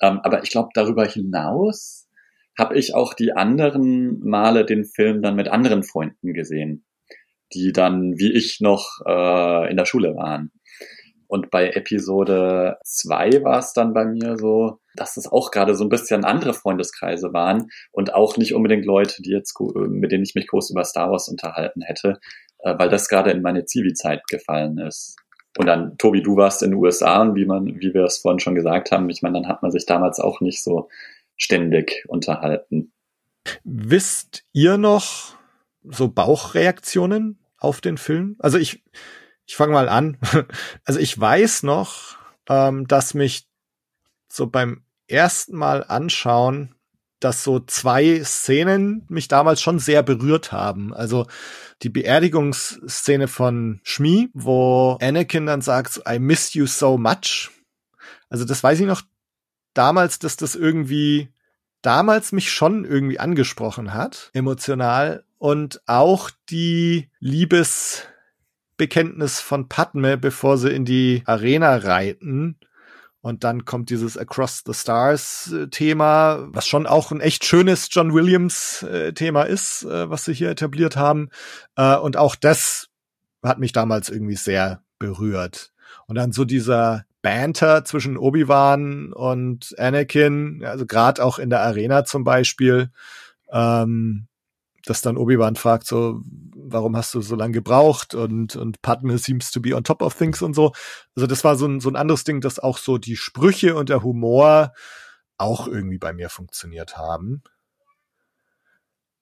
Ähm, 0.00 0.20
aber 0.22 0.42
ich 0.42 0.50
glaube, 0.50 0.70
darüber 0.74 1.06
hinaus 1.06 2.08
habe 2.58 2.76
ich 2.78 2.94
auch 2.94 3.14
die 3.14 3.32
anderen 3.32 4.20
Male 4.20 4.64
den 4.64 4.84
Film 4.84 5.22
dann 5.22 5.36
mit 5.36 5.48
anderen 5.48 5.82
Freunden 5.82 6.34
gesehen, 6.34 6.84
die 7.52 7.72
dann 7.72 8.18
wie 8.18 8.32
ich 8.32 8.60
noch 8.60 9.00
äh, 9.06 9.70
in 9.70 9.76
der 9.76 9.86
Schule 9.86 10.14
waren. 10.16 10.52
Und 11.26 11.50
bei 11.50 11.70
Episode 11.70 12.78
zwei 12.84 13.42
war 13.42 13.58
es 13.58 13.72
dann 13.72 13.94
bei 13.94 14.04
mir 14.04 14.36
so, 14.36 14.78
dass 14.94 15.16
es 15.16 15.30
auch 15.30 15.50
gerade 15.50 15.74
so 15.74 15.84
ein 15.84 15.88
bisschen 15.88 16.24
andere 16.24 16.54
Freundeskreise 16.54 17.32
waren 17.32 17.70
und 17.92 18.14
auch 18.14 18.36
nicht 18.36 18.54
unbedingt 18.54 18.84
Leute, 18.84 19.22
die 19.22 19.30
jetzt 19.30 19.58
mit 19.60 20.12
denen 20.12 20.24
ich 20.24 20.34
mich 20.34 20.46
groß 20.46 20.70
über 20.70 20.84
Star 20.84 21.10
Wars 21.10 21.28
unterhalten 21.28 21.82
hätte, 21.82 22.20
äh, 22.58 22.74
weil 22.78 22.88
das 22.88 23.08
gerade 23.08 23.30
in 23.30 23.42
meine 23.42 23.64
Zivi-Zeit 23.64 24.26
gefallen 24.28 24.78
ist. 24.78 25.16
Und 25.56 25.66
dann, 25.66 25.96
Tobi, 25.98 26.22
du 26.22 26.36
warst 26.36 26.62
in 26.62 26.70
den 26.70 26.80
USA 26.80 27.22
und 27.22 27.36
wie 27.36 27.46
man, 27.46 27.80
wie 27.80 27.94
wir 27.94 28.04
es 28.04 28.18
vorhin 28.18 28.40
schon 28.40 28.56
gesagt 28.56 28.90
haben, 28.90 29.08
ich 29.08 29.22
meine, 29.22 29.40
dann 29.40 29.48
hat 29.48 29.62
man 29.62 29.70
sich 29.70 29.86
damals 29.86 30.18
auch 30.18 30.40
nicht 30.40 30.62
so 30.62 30.88
ständig 31.36 32.04
unterhalten. 32.08 32.92
Wisst 33.62 34.44
ihr 34.52 34.78
noch 34.78 35.36
so 35.82 36.08
Bauchreaktionen 36.08 37.38
auf 37.58 37.80
den 37.80 37.98
Film? 37.98 38.36
Also 38.40 38.58
ich, 38.58 38.82
ich 39.46 39.56
fange 39.56 39.72
mal 39.72 39.88
an. 39.88 40.18
Also 40.84 41.00
ich 41.00 41.18
weiß 41.18 41.62
noch, 41.62 42.16
ähm, 42.48 42.86
dass 42.86 43.14
mich 43.14 43.48
so 44.28 44.46
beim 44.46 44.84
ersten 45.06 45.56
Mal 45.56 45.84
anschauen, 45.84 46.74
dass 47.20 47.42
so 47.42 47.60
zwei 47.60 48.22
Szenen 48.22 49.06
mich 49.08 49.28
damals 49.28 49.62
schon 49.62 49.78
sehr 49.78 50.02
berührt 50.02 50.52
haben. 50.52 50.92
Also 50.92 51.26
die 51.82 51.88
Beerdigungsszene 51.88 53.28
von 53.28 53.80
Shmi, 53.82 54.28
wo 54.34 54.98
Anakin 55.00 55.46
dann 55.46 55.62
sagt, 55.62 56.02
I 56.08 56.18
miss 56.18 56.52
you 56.54 56.66
so 56.66 56.98
much. 56.98 57.50
Also 58.28 58.44
das 58.44 58.62
weiß 58.62 58.80
ich 58.80 58.86
noch, 58.86 59.02
damals, 59.72 60.18
dass 60.18 60.36
das 60.36 60.54
irgendwie 60.54 61.32
damals 61.82 62.32
mich 62.32 62.50
schon 62.50 62.84
irgendwie 62.84 63.18
angesprochen 63.18 63.94
hat, 63.94 64.30
emotional. 64.34 65.24
Und 65.38 65.82
auch 65.86 66.30
die 66.50 67.10
Liebesbekenntnis 68.74 69.40
von 69.40 69.68
Padme, 69.68 70.16
bevor 70.16 70.58
sie 70.58 70.70
in 70.70 70.84
die 70.84 71.22
Arena 71.26 71.76
reiten. 71.76 72.56
Und 73.20 73.42
dann 73.42 73.64
kommt 73.64 73.88
dieses 73.88 74.18
Across 74.18 74.64
the 74.66 74.74
Stars 74.74 75.50
äh, 75.52 75.68
Thema, 75.68 76.46
was 76.48 76.66
schon 76.66 76.86
auch 76.86 77.10
ein 77.10 77.20
echt 77.20 77.44
schönes 77.44 77.88
John 77.90 78.12
Williams 78.12 78.82
äh, 78.82 79.12
Thema 79.14 79.44
ist, 79.44 79.84
äh, 79.84 80.10
was 80.10 80.24
sie 80.24 80.34
hier 80.34 80.50
etabliert 80.50 80.96
haben. 80.96 81.30
Und 81.76 82.16
auch 82.16 82.36
das 82.36 82.88
hat 83.42 83.58
mich 83.58 83.72
damals 83.72 84.10
irgendwie 84.10 84.36
sehr 84.36 84.82
berührt. 84.98 85.72
Und 86.06 86.16
dann 86.16 86.32
so 86.32 86.44
dieser 86.44 87.04
Banter 87.22 87.84
zwischen 87.84 88.18
Obi-Wan 88.18 89.12
und 89.12 89.74
Anakin, 89.78 90.62
also 90.64 90.84
gerade 90.84 91.24
auch 91.24 91.38
in 91.38 91.48
der 91.48 91.62
Arena 91.62 92.04
zum 92.04 92.24
Beispiel, 92.24 92.90
ähm, 93.50 94.26
dass 94.84 95.00
dann 95.00 95.16
Obi-Wan 95.16 95.56
fragt 95.56 95.86
so, 95.86 96.20
warum 96.66 96.96
hast 96.96 97.14
du 97.14 97.20
so 97.20 97.36
lange 97.36 97.52
gebraucht 97.52 98.14
und, 98.14 98.56
und 98.56 98.82
Padme 98.82 99.18
seems 99.18 99.50
to 99.50 99.60
be 99.60 99.76
on 99.76 99.84
top 99.84 100.02
of 100.02 100.14
things 100.14 100.42
und 100.42 100.54
so. 100.54 100.72
Also 101.14 101.26
das 101.26 101.44
war 101.44 101.56
so 101.56 101.66
ein, 101.66 101.80
so 101.80 101.88
ein 101.88 101.96
anderes 101.96 102.24
Ding, 102.24 102.40
dass 102.40 102.58
auch 102.58 102.78
so 102.78 102.98
die 102.98 103.16
Sprüche 103.16 103.74
und 103.74 103.88
der 103.88 104.02
Humor 104.02 104.72
auch 105.36 105.66
irgendwie 105.66 105.98
bei 105.98 106.12
mir 106.12 106.28
funktioniert 106.28 106.96
haben. 106.96 107.42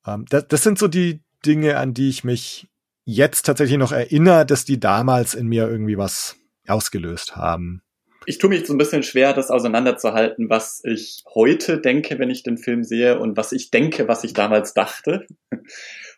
Ähm, 0.06 0.24
das, 0.28 0.46
das 0.48 0.62
sind 0.62 0.78
so 0.78 0.88
die 0.88 1.22
Dinge, 1.44 1.76
an 1.78 1.94
die 1.94 2.08
ich 2.08 2.24
mich 2.24 2.68
jetzt 3.04 3.46
tatsächlich 3.46 3.78
noch 3.78 3.92
erinnere, 3.92 4.46
dass 4.46 4.64
die 4.64 4.78
damals 4.78 5.34
in 5.34 5.48
mir 5.48 5.68
irgendwie 5.68 5.98
was 5.98 6.36
ausgelöst 6.68 7.36
haben. 7.36 7.82
Ich 8.24 8.38
tue 8.38 8.50
mich 8.50 8.64
so 8.66 8.72
ein 8.72 8.78
bisschen 8.78 9.02
schwer, 9.02 9.32
das 9.32 9.50
auseinanderzuhalten, 9.50 10.48
was 10.48 10.80
ich 10.84 11.24
heute 11.34 11.80
denke, 11.80 12.20
wenn 12.20 12.30
ich 12.30 12.44
den 12.44 12.56
Film 12.56 12.84
sehe 12.84 13.18
und 13.18 13.36
was 13.36 13.50
ich 13.50 13.72
denke, 13.72 14.06
was 14.06 14.22
ich 14.22 14.32
damals 14.32 14.74
dachte 14.74 15.26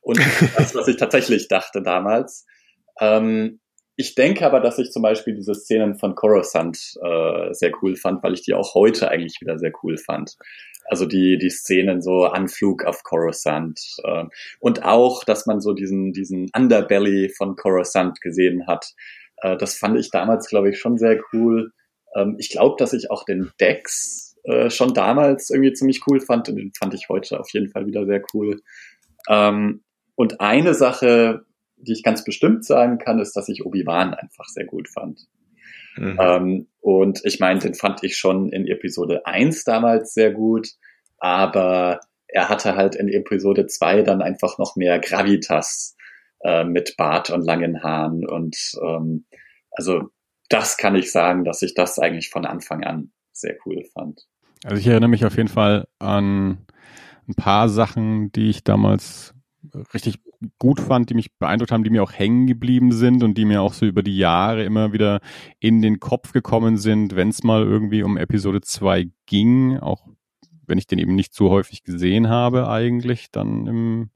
und 0.05 0.19
das, 0.57 0.75
was 0.75 0.89
ich 0.89 0.97
tatsächlich 0.97 1.49
dachte 1.49 1.83
damals. 1.83 2.47
Ähm, 3.01 3.61
ich 3.97 4.15
denke 4.15 4.45
aber, 4.45 4.61
dass 4.61 4.79
ich 4.79 4.91
zum 4.91 5.03
Beispiel 5.03 5.35
diese 5.35 5.55
Szenen 5.55 5.97
von 5.97 6.15
Coruscant 6.15 6.79
äh, 7.03 7.53
sehr 7.53 7.73
cool 7.81 7.97
fand, 7.97 8.23
weil 8.23 8.35
ich 8.35 8.43
die 8.43 8.55
auch 8.55 8.75
heute 8.75 9.09
eigentlich 9.09 9.41
wieder 9.41 9.59
sehr 9.59 9.73
cool 9.83 9.97
fand. 9.97 10.37
Also 10.87 11.07
die, 11.07 11.39
die 11.39 11.51
Szenen 11.51 12.03
so 12.03 12.25
Anflug 12.25 12.85
auf 12.85 13.05
Coruscant 13.05 13.81
äh, 14.03 14.25
und 14.59 14.85
auch, 14.85 15.25
dass 15.25 15.47
man 15.47 15.61
so 15.61 15.73
diesen, 15.73 16.13
diesen 16.13 16.51
Underbelly 16.55 17.31
von 17.31 17.57
Coruscant 17.57 18.21
gesehen 18.21 18.67
hat. 18.67 18.93
Äh, 19.39 19.57
das 19.57 19.77
fand 19.77 19.99
ich 19.99 20.11
damals, 20.11 20.49
glaube 20.49 20.71
ich, 20.71 20.79
schon 20.79 20.99
sehr 20.99 21.21
cool. 21.33 21.73
Ähm, 22.17 22.37
ich 22.39 22.51
glaube, 22.51 22.77
dass 22.79 22.93
ich 22.93 23.11
auch 23.11 23.25
den 23.25 23.51
Dex 23.61 24.37
äh, 24.43 24.71
schon 24.71 24.93
damals 24.93 25.51
irgendwie 25.51 25.73
ziemlich 25.73 26.03
cool 26.09 26.21
fand 26.21 26.49
und 26.49 26.57
den 26.57 26.73
fand 26.77 26.95
ich 26.95 27.09
heute 27.09 27.39
auf 27.39 27.49
jeden 27.53 27.71
Fall 27.71 27.87
wieder 27.87 28.05
sehr 28.07 28.23
cool. 28.35 28.61
Ähm, 29.29 29.84
und 30.15 30.41
eine 30.41 30.75
Sache, 30.75 31.45
die 31.77 31.93
ich 31.93 32.03
ganz 32.03 32.25
bestimmt 32.25 32.65
sagen 32.65 32.99
kann, 32.99 33.19
ist, 33.19 33.37
dass 33.37 33.49
ich 33.49 33.65
Obi-Wan 33.65 34.15
einfach 34.15 34.47
sehr 34.47 34.65
gut 34.65 34.89
fand. 34.89 35.27
Mhm. 35.97 36.19
Ähm, 36.21 36.69
und 36.81 37.21
ich 37.25 37.41
meine, 37.41 37.61
den 37.61 37.75
fand 37.75 38.03
ich 38.03 38.17
schon 38.17 38.49
in 38.49 38.67
Episode 38.67 39.27
1 39.27 39.65
damals 39.65 40.15
sehr 40.15 40.33
gut, 40.33 40.69
aber 41.19 42.01
er 42.29 42.49
hatte 42.49 42.75
halt 42.75 42.97
in 42.97 43.09
Episode 43.09 43.67
2 43.67 44.03
dann 44.03 44.23
einfach 44.23 44.59
noch 44.59 44.77
mehr 44.77 44.99
Gravitas 44.99 45.97
äh, 46.43 46.65
mit 46.65 46.97
Bart 46.97 47.31
und 47.31 47.45
langen 47.45 47.83
Haaren. 47.83 48.27
Und 48.27 48.57
ähm, 48.83 49.27
also 49.71 50.11
das 50.49 50.77
kann 50.77 50.95
ich 50.97 51.13
sagen, 51.13 51.45
dass 51.45 51.63
ich 51.63 51.75
das 51.75 51.99
eigentlich 51.99 52.31
von 52.31 52.45
Anfang 52.45 52.85
an 52.85 53.13
sehr 53.33 53.57
cool 53.65 53.85
fand. 53.93 54.27
Also 54.65 54.77
ich 54.77 54.87
erinnere 54.87 55.11
mich 55.11 55.25
auf 55.25 55.37
jeden 55.37 55.49
Fall 55.49 55.87
an 55.99 56.67
ein 57.29 57.35
paar 57.35 57.69
Sachen, 57.69 58.33
die 58.33 58.51
ich 58.51 58.65
damals 58.65 59.34
richtig 59.93 60.19
gut 60.59 60.81
fand, 60.81 61.11
die 61.11 61.15
mich 61.15 61.37
beeindruckt 61.39 61.73
haben, 61.73 61.85
die 61.85 61.91
mir 61.91 62.03
auch 62.03 62.13
hängen 62.13 62.47
geblieben 62.47 62.93
sind 62.93 63.23
und 63.23 63.37
die 63.39 63.45
mir 63.45 63.63
auch 63.63 63.73
so 63.73 63.87
über 63.87 64.03
die 64.03 64.17
Jahre 64.17 64.65
immer 64.65 64.93
wieder 64.93 65.21
in 65.59 65.83
den 65.83 66.01
Kopf 66.01 66.33
gekommen 66.33 66.77
sind, 66.77 67.17
wenn 67.17 67.29
es 67.29 67.43
mal 67.43 67.63
irgendwie 67.63 68.03
um 68.03 68.17
Episode 68.17 68.61
2 68.61 69.11
ging, 69.27 69.79
auch 69.79 70.07
wenn 70.67 70.79
ich 70.79 70.87
den 70.87 70.99
eben 70.99 71.15
nicht 71.15 71.35
so 71.35 71.51
häufig 71.51 71.83
gesehen 71.83 72.29
habe 72.29 72.69
eigentlich 72.69 73.31
dann 73.31 73.67
im, 73.67 74.11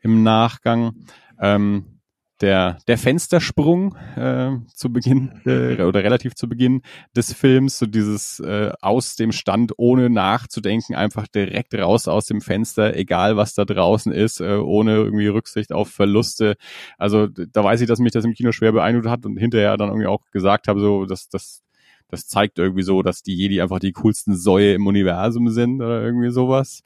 im 0.00 0.22
Nachgang. 0.22 0.94
Ähm, 1.40 1.99
der, 2.40 2.78
der 2.88 2.98
Fenstersprung 2.98 3.94
äh, 4.16 4.52
zu 4.74 4.92
Beginn 4.92 5.40
äh, 5.44 5.82
oder 5.82 6.02
relativ 6.02 6.34
zu 6.34 6.48
Beginn 6.48 6.82
des 7.14 7.32
Films, 7.32 7.78
so 7.78 7.86
dieses 7.86 8.40
äh, 8.40 8.72
aus 8.80 9.16
dem 9.16 9.32
Stand 9.32 9.72
ohne 9.76 10.10
nachzudenken, 10.10 10.94
einfach 10.94 11.28
direkt 11.28 11.74
raus 11.74 12.08
aus 12.08 12.26
dem 12.26 12.40
Fenster, 12.40 12.96
egal 12.96 13.36
was 13.36 13.54
da 13.54 13.64
draußen 13.64 14.12
ist, 14.12 14.40
äh, 14.40 14.56
ohne 14.56 14.96
irgendwie 14.96 15.28
Rücksicht 15.28 15.72
auf 15.72 15.90
Verluste. 15.90 16.56
Also 16.98 17.26
da 17.26 17.64
weiß 17.64 17.80
ich, 17.80 17.88
dass 17.88 17.98
mich 17.98 18.12
das 18.12 18.24
im 18.24 18.34
Kino 18.34 18.52
schwer 18.52 18.72
beeindruckt 18.72 19.08
hat 19.08 19.26
und 19.26 19.36
hinterher 19.36 19.76
dann 19.76 19.88
irgendwie 19.88 20.06
auch 20.06 20.22
gesagt 20.30 20.68
habe, 20.68 20.80
so 20.80 21.04
dass 21.04 21.28
das 21.28 21.62
das 22.10 22.26
zeigt 22.26 22.58
irgendwie 22.58 22.82
so, 22.82 23.02
dass 23.02 23.22
die 23.22 23.36
Jedi 23.36 23.62
einfach 23.62 23.78
die 23.78 23.92
coolsten 23.92 24.36
Säue 24.36 24.74
im 24.74 24.86
Universum 24.88 25.48
sind 25.48 25.80
oder 25.80 26.02
irgendwie 26.02 26.30
sowas. 26.30 26.82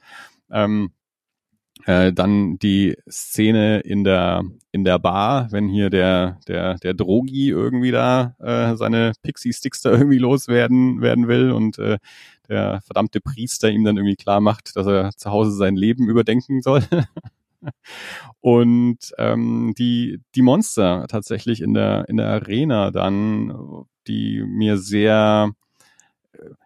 Ähm, 0.50 0.92
äh, 1.86 2.12
dann 2.12 2.58
die 2.58 2.96
Szene 3.10 3.80
in 3.80 4.04
der 4.04 4.42
in 4.72 4.84
der 4.84 4.98
Bar, 4.98 5.52
wenn 5.52 5.68
hier 5.68 5.90
der 5.90 6.38
der 6.48 6.78
der 6.78 6.94
Drogi 6.94 7.50
irgendwie 7.50 7.90
da 7.90 8.36
äh, 8.40 8.76
seine 8.76 9.12
Pixie 9.22 9.52
Sticks 9.52 9.82
da 9.82 9.92
irgendwie 9.92 10.18
loswerden 10.18 11.00
werden 11.00 11.28
will 11.28 11.50
und 11.52 11.78
äh, 11.78 11.98
der 12.48 12.80
verdammte 12.82 13.20
Priester 13.20 13.70
ihm 13.70 13.84
dann 13.84 13.96
irgendwie 13.96 14.16
klar 14.16 14.40
macht, 14.40 14.76
dass 14.76 14.86
er 14.86 15.10
zu 15.16 15.30
Hause 15.30 15.52
sein 15.52 15.76
Leben 15.76 16.08
überdenken 16.08 16.62
soll. 16.62 16.82
und 18.40 18.98
ähm, 19.18 19.74
die 19.78 20.20
die 20.34 20.42
Monster 20.42 21.06
tatsächlich 21.08 21.60
in 21.60 21.74
der 21.74 22.08
in 22.08 22.16
der 22.16 22.28
Arena 22.28 22.90
dann, 22.90 23.84
die 24.06 24.42
mir 24.46 24.78
sehr 24.78 25.52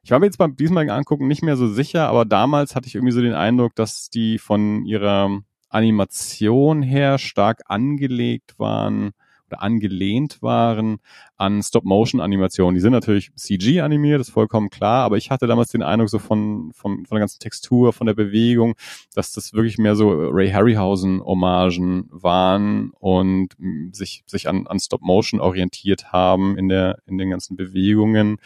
ich 0.03 0.11
war 0.11 0.19
mir 0.19 0.27
jetzt 0.27 0.38
beim 0.38 0.57
diesmaligen 0.57 0.93
Angucken 0.93 1.29
nicht 1.29 1.43
mehr 1.43 1.57
so 1.57 1.69
sicher, 1.69 2.09
aber 2.09 2.25
damals 2.25 2.75
hatte 2.75 2.87
ich 2.87 2.95
irgendwie 2.95 3.12
so 3.12 3.21
den 3.21 3.35
Eindruck, 3.35 3.75
dass 3.75 4.11
die 4.11 4.38
von 4.38 4.85
ihrer 4.85 5.41
Animation 5.69 6.83
her 6.83 7.19
stark 7.19 7.62
angelegt 7.67 8.59
waren 8.59 9.12
oder 9.49 9.63
angelehnt 9.63 10.43
waren 10.43 10.99
an 11.37 11.63
Stop-Motion-Animationen. 11.63 12.75
Die 12.75 12.81
sind 12.81 12.93
natürlich 12.93 13.31
CG 13.37 13.81
animiert, 13.81 14.21
ist 14.21 14.31
vollkommen 14.31 14.71
klar, 14.71 15.05
aber 15.05 15.17
ich 15.17 15.31
hatte 15.31 15.47
damals 15.47 15.71
den 15.71 15.83
Eindruck 15.83 16.11
so 16.11 16.19
von, 16.19 16.73
von, 16.73 17.07
von 17.07 17.17
der 17.17 17.21
ganzen 17.21 17.41
Textur, 17.41 17.93
von 17.93 18.07
der 18.07 18.15
Bewegung, 18.15 18.75
dass 19.15 19.33
das 19.33 19.53
wirklich 19.53 19.79
mehr 19.79 19.97
so 19.97 20.11
Ray 20.11 20.51
Harryhausen-Hommagen 20.51 22.09
waren 22.11 22.91
und 22.99 23.57
sich, 23.93 24.25
sich 24.27 24.49
an, 24.49 24.67
an 24.67 24.81
Stop-Motion 24.81 25.41
orientiert 25.41 26.13
haben 26.13 26.59
in 26.59 26.69
der, 26.69 26.99
in 27.07 27.19
den 27.19 27.31
ganzen 27.31 27.57
Bewegungen. 27.57 28.39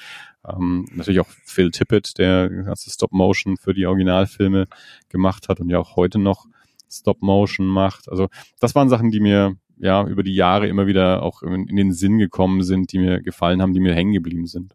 Ähm, 0.46 0.86
natürlich 0.92 1.20
auch 1.20 1.28
Phil 1.44 1.70
Tippett, 1.70 2.18
der 2.18 2.48
ganze 2.48 2.90
Stop-Motion 2.90 3.56
für 3.56 3.74
die 3.74 3.86
Originalfilme 3.86 4.66
gemacht 5.08 5.48
hat 5.48 5.60
und 5.60 5.70
ja 5.70 5.78
auch 5.78 5.96
heute 5.96 6.18
noch 6.18 6.46
Stop-Motion 6.92 7.66
macht. 7.66 8.08
Also 8.08 8.28
das 8.60 8.74
waren 8.74 8.88
Sachen, 8.88 9.10
die 9.10 9.20
mir 9.20 9.56
ja 9.78 10.06
über 10.06 10.22
die 10.22 10.34
Jahre 10.34 10.68
immer 10.68 10.86
wieder 10.86 11.22
auch 11.22 11.42
in, 11.42 11.68
in 11.68 11.76
den 11.76 11.92
Sinn 11.92 12.18
gekommen 12.18 12.62
sind, 12.62 12.92
die 12.92 12.98
mir 12.98 13.20
gefallen 13.20 13.62
haben, 13.62 13.74
die 13.74 13.80
mir 13.80 13.94
hängen 13.94 14.12
geblieben 14.12 14.46
sind. 14.46 14.74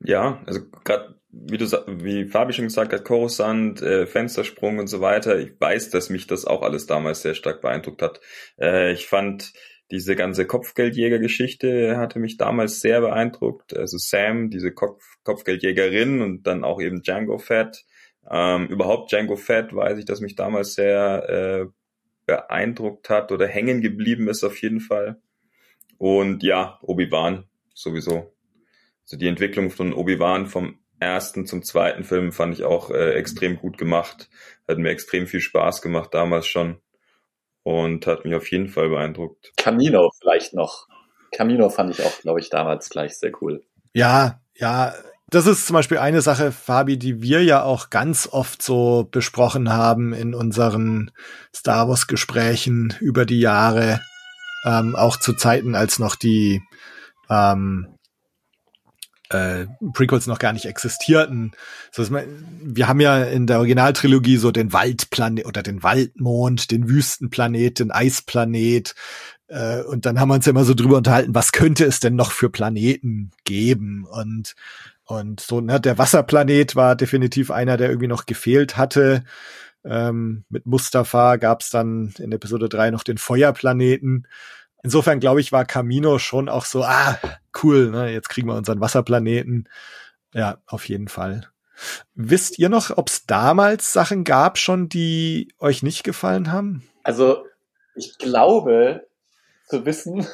Ja, 0.00 0.40
also 0.46 0.60
gerade 0.84 1.18
wie 1.30 1.58
du 1.58 1.66
wie 1.66 2.24
Fabi 2.24 2.52
schon 2.52 2.66
gesagt 2.66 2.92
hat, 2.92 3.04
Coruscant, 3.04 3.82
äh, 3.82 4.06
Fenstersprung 4.06 4.78
und 4.78 4.86
so 4.86 5.00
weiter. 5.00 5.38
Ich 5.38 5.52
weiß, 5.60 5.90
dass 5.90 6.10
mich 6.10 6.26
das 6.26 6.44
auch 6.44 6.62
alles 6.62 6.86
damals 6.86 7.22
sehr 7.22 7.34
stark 7.34 7.60
beeindruckt 7.60 8.00
hat. 8.02 8.20
Äh, 8.58 8.92
ich 8.92 9.06
fand 9.06 9.52
diese 9.90 10.16
ganze 10.16 10.46
Kopfgeldjäger-Geschichte 10.46 11.96
hatte 11.96 12.18
mich 12.18 12.36
damals 12.36 12.80
sehr 12.80 13.00
beeindruckt. 13.00 13.76
Also 13.76 13.96
Sam, 13.98 14.50
diese 14.50 14.72
Kopf 14.72 15.02
Kopfgeldjägerin 15.24 16.20
und 16.20 16.46
dann 16.46 16.64
auch 16.64 16.80
eben 16.80 17.02
Django 17.02 17.38
Fett. 17.38 17.84
Ähm, 18.30 18.66
überhaupt 18.68 19.10
Django 19.10 19.36
Fett 19.36 19.74
weiß 19.74 19.98
ich, 19.98 20.04
dass 20.04 20.20
mich 20.20 20.34
damals 20.34 20.74
sehr 20.74 21.28
äh, 21.28 21.66
beeindruckt 22.28 23.08
hat 23.10 23.32
oder 23.32 23.48
hängen 23.48 23.80
geblieben 23.80 24.28
ist 24.28 24.44
auf 24.44 24.60
jeden 24.62 24.80
Fall. 24.80 25.20
Und 25.96 26.44
ja, 26.44 26.78
Obi-Wan 26.82 27.48
sowieso. 27.74 28.32
Also 29.02 29.16
die 29.16 29.26
Entwicklung 29.26 29.70
von 29.70 29.92
Obi-Wan 29.92 30.46
vom 30.46 30.78
ersten 31.00 31.46
zum 31.46 31.62
zweiten 31.62 32.04
Film 32.04 32.30
fand 32.32 32.54
ich 32.54 32.64
auch 32.64 32.90
äh, 32.90 33.14
extrem 33.14 33.56
gut 33.56 33.78
gemacht. 33.78 34.28
Hat 34.68 34.78
mir 34.78 34.90
extrem 34.90 35.26
viel 35.26 35.40
Spaß 35.40 35.80
gemacht 35.80 36.12
damals 36.12 36.46
schon 36.46 36.80
und 37.62 38.06
hat 38.06 38.24
mich 38.24 38.34
auf 38.34 38.50
jeden 38.50 38.68
Fall 38.68 38.90
beeindruckt. 38.90 39.52
Camino 39.56 40.10
vielleicht 40.20 40.54
noch. 40.54 40.86
Camino 41.32 41.70
fand 41.70 41.90
ich 41.90 42.04
auch, 42.04 42.20
glaube 42.20 42.40
ich, 42.40 42.50
damals 42.50 42.90
gleich 42.90 43.18
sehr 43.18 43.32
cool. 43.40 43.64
Ja, 43.94 44.42
ja, 44.54 44.92
das 45.30 45.46
ist 45.46 45.66
zum 45.66 45.74
Beispiel 45.74 45.98
eine 45.98 46.22
Sache, 46.22 46.52
Fabi, 46.52 46.98
die 46.98 47.20
wir 47.20 47.44
ja 47.44 47.62
auch 47.62 47.90
ganz 47.90 48.28
oft 48.30 48.62
so 48.62 49.06
besprochen 49.10 49.70
haben 49.70 50.14
in 50.14 50.34
unseren 50.34 51.10
Star 51.54 51.88
Wars 51.88 52.06
Gesprächen 52.06 52.94
über 53.00 53.26
die 53.26 53.40
Jahre, 53.40 54.00
ähm, 54.64 54.96
auch 54.96 55.18
zu 55.18 55.34
Zeiten, 55.34 55.74
als 55.74 55.98
noch 55.98 56.16
die 56.16 56.62
ähm, 57.28 57.88
äh, 59.28 59.66
Prequels 59.92 60.26
noch 60.26 60.38
gar 60.38 60.54
nicht 60.54 60.64
existierten. 60.64 61.52
So, 61.92 62.06
wir 62.10 62.88
haben 62.88 63.00
ja 63.00 63.22
in 63.24 63.46
der 63.46 63.58
Originaltrilogie 63.58 64.38
so 64.38 64.50
den 64.50 64.72
Waldplanet 64.72 65.44
oder 65.44 65.62
den 65.62 65.82
Waldmond, 65.82 66.70
den 66.70 66.88
Wüstenplanet, 66.88 67.80
den 67.80 67.90
Eisplanet. 67.90 68.94
Äh, 69.48 69.82
und 69.82 70.06
dann 70.06 70.18
haben 70.18 70.30
wir 70.30 70.34
uns 70.36 70.46
ja 70.46 70.50
immer 70.50 70.64
so 70.64 70.72
drüber 70.72 70.96
unterhalten, 70.96 71.34
was 71.34 71.52
könnte 71.52 71.84
es 71.84 72.00
denn 72.00 72.16
noch 72.16 72.32
für 72.32 72.48
Planeten 72.48 73.30
geben? 73.44 74.06
Und, 74.10 74.54
und 75.08 75.40
so, 75.40 75.62
ne, 75.62 75.80
der 75.80 75.96
Wasserplanet 75.96 76.76
war 76.76 76.94
definitiv 76.94 77.50
einer, 77.50 77.78
der 77.78 77.88
irgendwie 77.88 78.08
noch 78.08 78.26
gefehlt 78.26 78.76
hatte. 78.76 79.24
Ähm, 79.82 80.44
mit 80.50 80.66
Mustafa 80.66 81.36
gab 81.36 81.62
es 81.62 81.70
dann 81.70 82.12
in 82.18 82.30
Episode 82.30 82.68
3 82.68 82.90
noch 82.90 83.04
den 83.04 83.16
Feuerplaneten. 83.16 84.26
insofern 84.82 85.18
glaube 85.18 85.40
ich, 85.40 85.50
war 85.50 85.64
Camino 85.64 86.18
schon 86.18 86.50
auch 86.50 86.66
so, 86.66 86.84
ah, 86.84 87.18
cool, 87.62 87.90
ne, 87.90 88.12
jetzt 88.12 88.28
kriegen 88.28 88.48
wir 88.48 88.54
unseren 88.54 88.80
Wasserplaneten. 88.80 89.68
Ja, 90.34 90.58
auf 90.66 90.86
jeden 90.86 91.08
Fall. 91.08 91.48
Wisst 92.14 92.58
ihr 92.58 92.68
noch, 92.68 92.96
ob 92.98 93.08
es 93.08 93.24
damals 93.24 93.94
Sachen 93.94 94.24
gab 94.24 94.58
schon, 94.58 94.90
die 94.90 95.54
euch 95.58 95.82
nicht 95.82 96.04
gefallen 96.04 96.52
haben? 96.52 96.86
Also 97.02 97.46
ich 97.94 98.18
glaube 98.18 99.06
zu 99.64 99.86
wissen, 99.86 100.26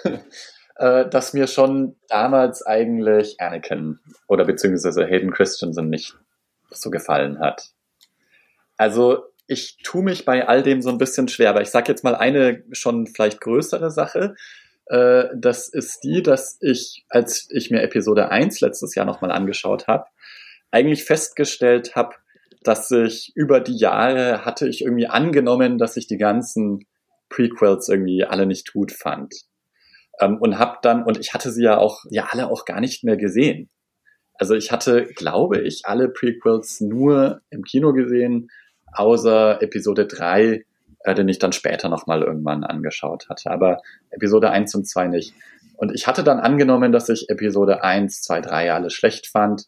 äh, 0.77 1.09
dass 1.09 1.35
mir 1.35 1.47
schon 1.47 1.97
damals 2.09 2.65
eigentlich 2.65 3.41
Anakin 3.41 4.01
oder 4.27 4.45
beziehungsweise 4.45 5.05
Hayden 5.07 5.31
Christensen 5.31 5.89
nicht 5.89 6.17
so 6.71 6.91
gefallen 6.91 7.39
hat. 7.41 7.71
Also 8.77 9.25
ich 9.47 9.79
tue 9.83 10.03
mich 10.03 10.25
bei 10.25 10.49
all 10.49 10.63
dem 10.63 10.83
so 10.83 10.91
ein 10.91 10.99
bisschen 10.99 11.29
schwer, 11.29 11.51
aber 11.51 11.61
ich 11.61 11.71
sage 11.71 11.91
jetzt 11.93 12.03
mal 12.03 12.15
eine 12.15 12.65
schon 12.73 13.07
vielleicht 13.07 13.41
größere 13.41 13.91
Sache. 13.91 14.35
Äh, 14.87 15.25
das 15.37 15.69
ist 15.69 16.03
die, 16.03 16.23
dass 16.23 16.59
ich, 16.61 17.05
als 17.09 17.49
ich 17.51 17.71
mir 17.71 17.83
Episode 17.83 18.31
1 18.31 18.61
letztes 18.61 18.95
Jahr 18.95 19.07
nochmal 19.07 19.31
angeschaut 19.31 19.87
habe, 19.87 20.07
eigentlich 20.71 21.05
festgestellt 21.05 21.95
habe, 21.95 22.17
dass 22.63 22.91
ich 22.91 23.33
über 23.37 23.61
die 23.61 23.77
Jahre 23.77 24.45
hatte 24.45 24.67
ich 24.67 24.83
irgendwie 24.83 25.07
angenommen, 25.07 25.79
dass 25.79 25.97
ich 25.97 26.07
die 26.07 26.17
ganzen 26.17 26.87
Prequels 27.29 27.89
irgendwie 27.89 28.25
alle 28.25 28.47
nicht 28.47 28.73
gut 28.73 28.91
fand. 28.91 29.35
Ähm, 30.21 30.39
und 30.39 30.59
hab 30.59 30.83
dann, 30.83 31.05
und 31.05 31.19
ich 31.19 31.35
hatte 31.35 31.51
sie 31.51 31.65
ja 31.65 31.79
auch, 31.79 32.05
ja 32.11 32.29
alle 32.31 32.51
auch 32.51 32.65
gar 32.65 32.81
nicht 32.81 33.05
mehr 33.05 33.17
gesehen. 33.17 33.71
Also 34.37 34.55
ich 34.55 34.73
hatte, 34.73 35.05
glaube 35.15 35.61
ich, 35.61 35.83
alle 35.85 36.09
Prequels 36.09 36.81
nur 36.81 37.41
im 37.51 37.63
Kino 37.63 37.93
gesehen, 37.93 38.49
außer 38.93 39.63
Episode 39.63 40.07
3, 40.07 40.65
äh, 41.01 41.15
den 41.15 41.29
ich 41.29 41.39
dann 41.39 41.53
später 41.53 41.89
nochmal 41.89 42.23
irgendwann 42.23 42.65
angeschaut 42.65 43.29
hatte. 43.29 43.51
Aber 43.51 43.81
Episode 44.11 44.51
1 44.51 44.75
und 44.75 44.89
2 44.89 45.09
nicht. 45.09 45.35
Und 45.77 45.93
ich 45.93 46.07
hatte 46.07 46.25
dann 46.25 46.41
angenommen, 46.41 46.93
dass 46.93 47.09
ich 47.09 47.29
Episode 47.29 47.83
1, 47.83 48.23
2, 48.23 48.41
3 48.41 48.73
alles 48.73 48.93
schlecht 48.93 49.27
fand. 49.27 49.67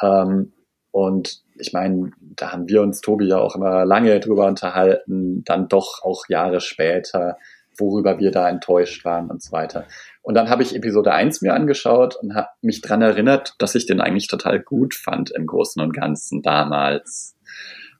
Ähm, 0.00 0.52
und 0.90 1.42
ich 1.54 1.72
meine, 1.72 2.12
da 2.20 2.52
haben 2.52 2.68
wir 2.68 2.82
uns, 2.82 3.00
Tobi, 3.00 3.28
ja 3.28 3.38
auch 3.38 3.54
immer 3.54 3.84
lange 3.84 4.20
drüber 4.20 4.46
unterhalten, 4.46 5.42
dann 5.44 5.68
doch 5.68 6.02
auch 6.02 6.28
Jahre 6.28 6.60
später, 6.60 7.38
worüber 7.78 8.18
wir 8.18 8.30
da 8.30 8.48
enttäuscht 8.48 9.04
waren 9.04 9.30
und 9.30 9.42
so 9.42 9.52
weiter. 9.52 9.86
Und 10.22 10.34
dann 10.34 10.48
habe 10.50 10.62
ich 10.62 10.74
Episode 10.74 11.12
1 11.12 11.42
mir 11.42 11.54
angeschaut 11.54 12.16
und 12.16 12.34
habe 12.34 12.48
mich 12.60 12.80
dran 12.80 13.02
erinnert, 13.02 13.54
dass 13.58 13.74
ich 13.74 13.86
den 13.86 14.00
eigentlich 14.00 14.28
total 14.28 14.60
gut 14.60 14.94
fand 14.94 15.30
im 15.30 15.46
Großen 15.46 15.82
und 15.82 15.92
Ganzen 15.92 16.42
damals. 16.42 17.36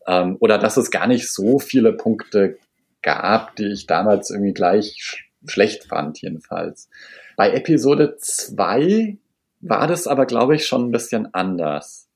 Ähm, 0.06 0.36
oder 0.40 0.58
dass 0.58 0.76
es 0.76 0.90
gar 0.90 1.06
nicht 1.06 1.32
so 1.32 1.58
viele 1.58 1.92
Punkte 1.92 2.58
gab, 3.02 3.56
die 3.56 3.72
ich 3.72 3.86
damals 3.86 4.30
irgendwie 4.30 4.54
gleich 4.54 4.96
sch 4.98 5.28
schlecht 5.44 5.84
fand, 5.88 6.22
jedenfalls. 6.22 6.88
Bei 7.36 7.50
Episode 7.52 8.16
2 8.16 9.18
war 9.60 9.88
das 9.88 10.06
aber, 10.06 10.24
glaube 10.24 10.54
ich, 10.54 10.66
schon 10.66 10.88
ein 10.88 10.92
bisschen 10.92 11.34
anders. 11.34 12.08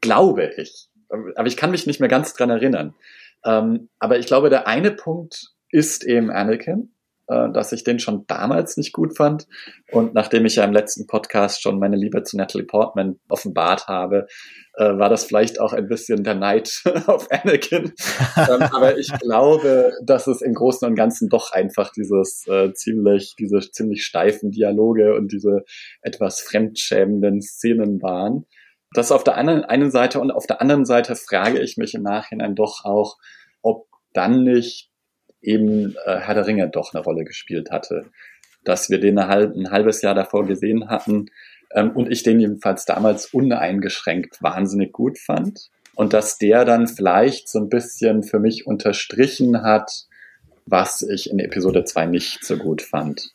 Glaube 0.00 0.52
ich. 0.56 0.88
Aber 1.10 1.46
ich 1.46 1.58
kann 1.58 1.70
mich 1.70 1.86
nicht 1.86 2.00
mehr 2.00 2.08
ganz 2.08 2.32
dran 2.32 2.48
erinnern. 2.48 2.94
Ähm, 3.44 3.90
aber 3.98 4.18
ich 4.18 4.26
glaube, 4.26 4.48
der 4.48 4.66
eine 4.66 4.90
Punkt 4.90 5.52
ist 5.76 6.04
eben 6.04 6.30
Anakin 6.30 6.96
äh, 7.28 7.50
dass 7.50 7.72
ich 7.72 7.84
den 7.84 7.98
schon 7.98 8.24
damals 8.26 8.76
nicht 8.76 8.92
gut 8.92 9.16
fand. 9.16 9.46
Und 9.90 10.14
nachdem 10.14 10.46
ich 10.46 10.56
ja 10.56 10.64
im 10.64 10.72
letzten 10.72 11.06
Podcast 11.06 11.60
schon 11.60 11.78
meine 11.78 11.96
Liebe 11.96 12.22
zu 12.22 12.36
Natalie 12.36 12.66
Portman 12.66 13.18
offenbart 13.28 13.88
habe, 13.88 14.26
äh, 14.74 14.96
war 14.96 15.08
das 15.08 15.24
vielleicht 15.24 15.60
auch 15.60 15.72
ein 15.72 15.88
bisschen 15.88 16.22
der 16.22 16.36
Neid 16.36 16.82
auf 17.06 17.28
Anakin. 17.30 17.92
ähm, 18.36 18.62
aber 18.72 18.98
ich 18.98 19.12
glaube, 19.20 19.92
dass 20.04 20.26
es 20.26 20.40
im 20.40 20.54
Großen 20.54 20.86
und 20.86 20.94
Ganzen 20.94 21.28
doch 21.28 21.50
einfach 21.52 21.90
dieses 21.90 22.46
äh, 22.46 22.72
ziemlich, 22.74 23.34
diese 23.38 23.58
ziemlich 23.58 24.04
steifen 24.04 24.52
Dialoge 24.52 25.14
und 25.16 25.32
diese 25.32 25.64
etwas 26.02 26.40
fremdschämenden 26.40 27.42
Szenen 27.42 28.00
waren. 28.02 28.46
Das 28.92 29.10
auf 29.10 29.24
der 29.24 29.34
einen, 29.34 29.64
einen 29.64 29.90
Seite 29.90 30.20
und 30.20 30.30
auf 30.30 30.46
der 30.46 30.60
anderen 30.60 30.84
Seite 30.84 31.16
frage 31.16 31.58
ich 31.58 31.76
mich 31.76 31.94
im 31.94 32.02
Nachhinein 32.02 32.54
doch 32.54 32.84
auch, 32.84 33.16
ob 33.62 33.88
dann 34.12 34.44
nicht 34.44 34.90
eben 35.42 35.94
äh, 36.04 36.18
Herr 36.18 36.34
der 36.34 36.46
Ringe 36.46 36.68
doch 36.68 36.94
eine 36.94 37.02
Rolle 37.02 37.24
gespielt 37.24 37.70
hatte. 37.70 38.06
Dass 38.64 38.90
wir 38.90 38.98
den 38.98 39.18
ein 39.18 39.70
halbes 39.70 40.02
Jahr 40.02 40.14
davor 40.14 40.46
gesehen 40.46 40.88
hatten 40.88 41.30
ähm, 41.72 41.90
und 41.90 42.10
ich 42.10 42.22
den 42.22 42.40
jedenfalls 42.40 42.84
damals 42.84 43.26
uneingeschränkt 43.26 44.42
wahnsinnig 44.42 44.92
gut 44.92 45.18
fand. 45.18 45.70
Und 45.94 46.12
dass 46.12 46.38
der 46.38 46.64
dann 46.64 46.88
vielleicht 46.88 47.48
so 47.48 47.58
ein 47.58 47.68
bisschen 47.68 48.22
für 48.22 48.38
mich 48.38 48.66
unterstrichen 48.66 49.62
hat, 49.62 49.90
was 50.66 51.02
ich 51.02 51.30
in 51.30 51.38
Episode 51.38 51.84
2 51.84 52.06
nicht 52.06 52.44
so 52.44 52.56
gut 52.56 52.82
fand. 52.82 53.32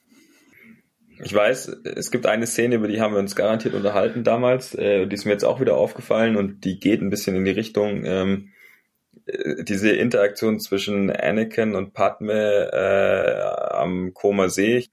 Ich 1.24 1.34
weiß, 1.34 1.78
es 1.96 2.10
gibt 2.10 2.26
eine 2.26 2.48
Szene, 2.48 2.76
über 2.76 2.88
die 2.88 3.00
haben 3.00 3.14
wir 3.14 3.20
uns 3.20 3.36
garantiert 3.36 3.76
unterhalten 3.76 4.24
damals. 4.24 4.74
Äh, 4.74 5.06
die 5.08 5.16
ist 5.16 5.26
mir 5.26 5.32
jetzt 5.32 5.46
auch 5.46 5.62
wieder 5.62 5.78
aufgefallen 5.78 6.36
und 6.36 6.66
die 6.66 6.80
geht 6.80 7.02
ein 7.02 7.10
bisschen 7.10 7.36
in 7.36 7.46
die 7.46 7.52
Richtung, 7.52 8.04
ähm, 8.06 8.48
äh, 8.48 8.61
diese 9.64 9.92
Interaktion 9.92 10.60
zwischen 10.60 11.10
Anakin 11.10 11.76
und 11.76 11.94
Padme 11.94 12.72
äh, 12.72 13.76
am 13.76 14.14
Koma 14.14 14.50
See, 14.50 14.88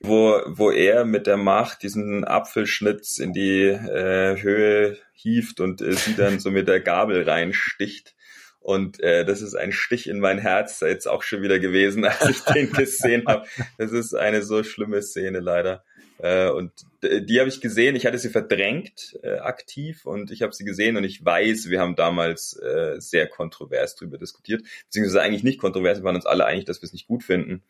wo, 0.00 0.40
wo 0.46 0.70
er 0.70 1.04
mit 1.04 1.26
der 1.26 1.36
Macht 1.36 1.82
diesen 1.82 2.24
Apfelschnitz 2.24 3.18
in 3.18 3.32
die 3.32 3.62
äh, 3.62 4.40
Höhe 4.40 4.98
hieft 5.12 5.60
und 5.60 5.80
äh, 5.80 5.92
sie 5.92 6.14
dann 6.14 6.40
so 6.40 6.50
mit 6.50 6.68
der 6.68 6.80
Gabel 6.80 7.28
reinsticht. 7.28 8.14
Und 8.60 9.00
äh, 9.00 9.24
das 9.24 9.42
ist 9.42 9.54
ein 9.54 9.70
Stich 9.70 10.08
in 10.08 10.18
mein 10.18 10.38
Herz 10.38 10.80
jetzt 10.80 11.06
auch 11.06 11.22
schon 11.22 11.40
wieder 11.40 11.60
gewesen, 11.60 12.04
als 12.04 12.28
ich 12.28 12.40
den 12.40 12.72
gesehen 12.72 13.24
habe. 13.26 13.46
Das 13.78 13.92
ist 13.92 14.14
eine 14.14 14.42
so 14.42 14.64
schlimme 14.64 15.02
Szene 15.02 15.38
leider. 15.38 15.84
Äh, 16.18 16.50
und 16.50 16.72
die 17.02 17.38
habe 17.38 17.48
ich 17.48 17.60
gesehen. 17.60 17.96
Ich 17.96 18.06
hatte 18.06 18.18
sie 18.18 18.30
verdrängt 18.30 19.18
äh, 19.22 19.38
aktiv 19.38 20.06
und 20.06 20.30
ich 20.30 20.42
habe 20.42 20.52
sie 20.52 20.64
gesehen 20.64 20.96
und 20.96 21.04
ich 21.04 21.24
weiß, 21.24 21.68
wir 21.68 21.80
haben 21.80 21.96
damals 21.96 22.56
äh, 22.56 22.96
sehr 22.98 23.28
kontrovers 23.28 23.96
drüber 23.96 24.18
diskutiert, 24.18 24.62
beziehungsweise 24.86 25.22
eigentlich 25.22 25.44
nicht 25.44 25.60
kontrovers. 25.60 25.98
Wir 25.98 26.04
waren 26.04 26.16
uns 26.16 26.26
alle 26.26 26.46
einig, 26.46 26.64
dass 26.64 26.80
wir 26.80 26.86
es 26.86 26.92
nicht 26.92 27.06
gut 27.06 27.22
finden. 27.22 27.62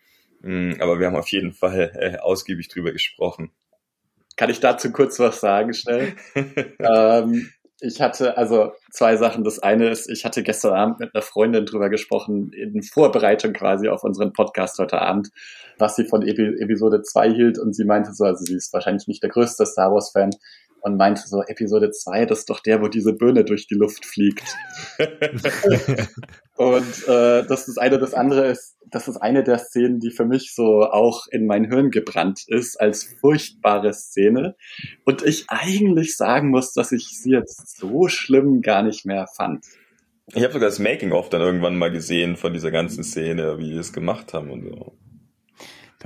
Mhm, 0.42 0.76
aber 0.80 1.00
wir 1.00 1.06
haben 1.06 1.16
auf 1.16 1.28
jeden 1.28 1.52
Fall 1.52 1.90
äh, 1.94 2.18
ausgiebig 2.18 2.68
drüber 2.68 2.92
gesprochen. 2.92 3.50
Kann 4.36 4.50
ich 4.50 4.60
dazu 4.60 4.92
kurz 4.92 5.18
was 5.18 5.40
sagen, 5.40 5.72
schnell? 5.72 6.14
ähm, 6.78 7.50
ich 7.80 8.00
hatte 8.00 8.38
also 8.38 8.72
zwei 8.90 9.16
Sachen. 9.16 9.44
Das 9.44 9.58
eine 9.58 9.90
ist, 9.90 10.08
ich 10.08 10.24
hatte 10.24 10.42
gestern 10.42 10.72
Abend 10.72 11.00
mit 11.00 11.14
einer 11.14 11.22
Freundin 11.22 11.66
drüber 11.66 11.90
gesprochen, 11.90 12.50
in 12.52 12.82
Vorbereitung 12.82 13.52
quasi 13.52 13.88
auf 13.88 14.02
unseren 14.02 14.32
Podcast 14.32 14.78
heute 14.78 15.00
Abend, 15.00 15.28
was 15.78 15.96
sie 15.96 16.04
von 16.04 16.22
Epi 16.22 16.58
Episode 16.60 17.02
2 17.02 17.30
hielt. 17.32 17.58
Und 17.58 17.74
sie 17.74 17.84
meinte 17.84 18.14
so, 18.14 18.24
also 18.24 18.44
sie 18.44 18.54
ist 18.54 18.72
wahrscheinlich 18.72 19.06
nicht 19.08 19.22
der 19.22 19.30
größte 19.30 19.66
Star 19.66 19.92
Wars-Fan, 19.92 20.30
und 20.86 20.96
meinte 20.96 21.22
so, 21.26 21.42
Episode 21.42 21.90
2, 21.90 22.26
das 22.26 22.40
ist 22.40 22.50
doch 22.50 22.60
der, 22.60 22.80
wo 22.80 22.86
diese 22.86 23.12
Birne 23.12 23.44
durch 23.44 23.66
die 23.66 23.74
Luft 23.74 24.06
fliegt. 24.06 24.44
und 26.56 27.08
äh, 27.08 27.44
das 27.44 27.66
ist 27.66 27.78
eine, 27.78 27.98
das 27.98 28.14
andere 28.14 28.46
ist, 28.46 28.76
das 28.88 29.08
ist 29.08 29.16
eine 29.16 29.42
der 29.42 29.58
Szenen, 29.58 29.98
die 29.98 30.12
für 30.12 30.24
mich 30.24 30.54
so 30.54 30.84
auch 30.84 31.26
in 31.32 31.46
mein 31.46 31.64
Hirn 31.64 31.90
gebrannt 31.90 32.44
ist, 32.46 32.80
als 32.80 33.02
furchtbare 33.20 33.92
Szene. 33.92 34.54
Und 35.04 35.24
ich 35.24 35.46
eigentlich 35.48 36.16
sagen 36.16 36.50
muss, 36.50 36.72
dass 36.72 36.92
ich 36.92 37.08
sie 37.08 37.32
jetzt 37.32 37.76
so 37.76 38.06
schlimm 38.06 38.62
gar 38.62 38.84
nicht 38.84 39.04
mehr 39.04 39.26
fand. 39.26 39.64
Ich 40.34 40.44
habe 40.44 40.52
sogar 40.52 40.68
das 40.68 40.78
Making-of 40.78 41.30
dann 41.30 41.40
irgendwann 41.40 41.76
mal 41.76 41.90
gesehen 41.90 42.36
von 42.36 42.52
dieser 42.52 42.70
ganzen 42.70 43.02
Szene, 43.02 43.58
wie 43.58 43.70
die 43.70 43.76
es 43.76 43.92
gemacht 43.92 44.32
haben 44.34 44.50
und 44.50 44.62
so. 44.62 44.96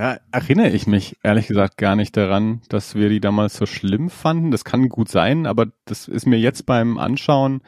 Da 0.01 0.16
erinnere 0.32 0.70
ich 0.70 0.86
mich 0.86 1.18
ehrlich 1.22 1.46
gesagt 1.46 1.76
gar 1.76 1.94
nicht 1.94 2.16
daran, 2.16 2.62
dass 2.70 2.94
wir 2.94 3.11
die 3.11 3.20
damals 3.20 3.59
so 3.59 3.66
schlimm 3.66 4.09
fanden. 4.09 4.51
Das 4.51 4.64
kann 4.64 4.88
gut 4.88 5.11
sein, 5.11 5.44
aber 5.44 5.66
das 5.84 6.09
ist 6.09 6.24
mir 6.24 6.38
jetzt 6.38 6.64
beim 6.64 6.96
Anschauen 6.96 7.61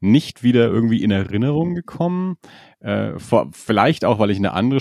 nicht 0.00 0.42
wieder 0.42 0.66
irgendwie 0.66 1.04
in 1.04 1.12
Erinnerung 1.12 1.76
gekommen. 1.76 2.38
Äh, 2.80 3.20
vor, 3.20 3.50
vielleicht 3.52 4.04
auch, 4.04 4.18
weil 4.18 4.32
ich 4.32 4.38
eine 4.38 4.52
andere 4.52 4.80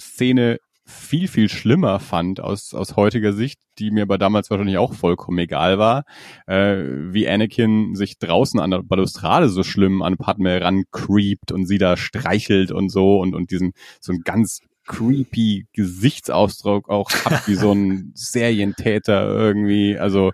Szene 0.00 0.60
viel, 0.84 1.26
viel 1.26 1.48
schlimmer 1.48 1.98
fand 1.98 2.38
aus, 2.38 2.72
aus 2.72 2.94
heutiger 2.94 3.32
Sicht, 3.32 3.58
die 3.80 3.90
mir 3.90 4.02
aber 4.02 4.16
damals 4.16 4.48
wahrscheinlich 4.48 4.78
auch 4.78 4.94
vollkommen 4.94 5.38
egal 5.38 5.80
war, 5.80 6.04
äh, 6.46 6.76
wie 6.76 7.28
Anakin 7.28 7.96
sich 7.96 8.20
draußen 8.20 8.60
an 8.60 8.70
der 8.70 8.84
Balustrade 8.84 9.48
so 9.48 9.64
schlimm 9.64 10.02
an 10.02 10.18
Padme 10.18 10.60
rancreept 10.60 11.50
und 11.50 11.66
sie 11.66 11.78
da 11.78 11.96
streichelt 11.96 12.70
und 12.70 12.90
so 12.90 13.18
und, 13.18 13.34
und 13.34 13.50
diesen, 13.50 13.72
so 13.98 14.12
ein 14.12 14.20
ganz 14.20 14.60
creepy 14.84 15.66
Gesichtsausdruck 15.72 16.88
auch 16.88 17.10
hat, 17.10 17.46
wie 17.48 17.54
so 17.54 17.72
ein 17.72 18.12
Serientäter 18.14 19.26
irgendwie. 19.26 19.98
Also 19.98 20.32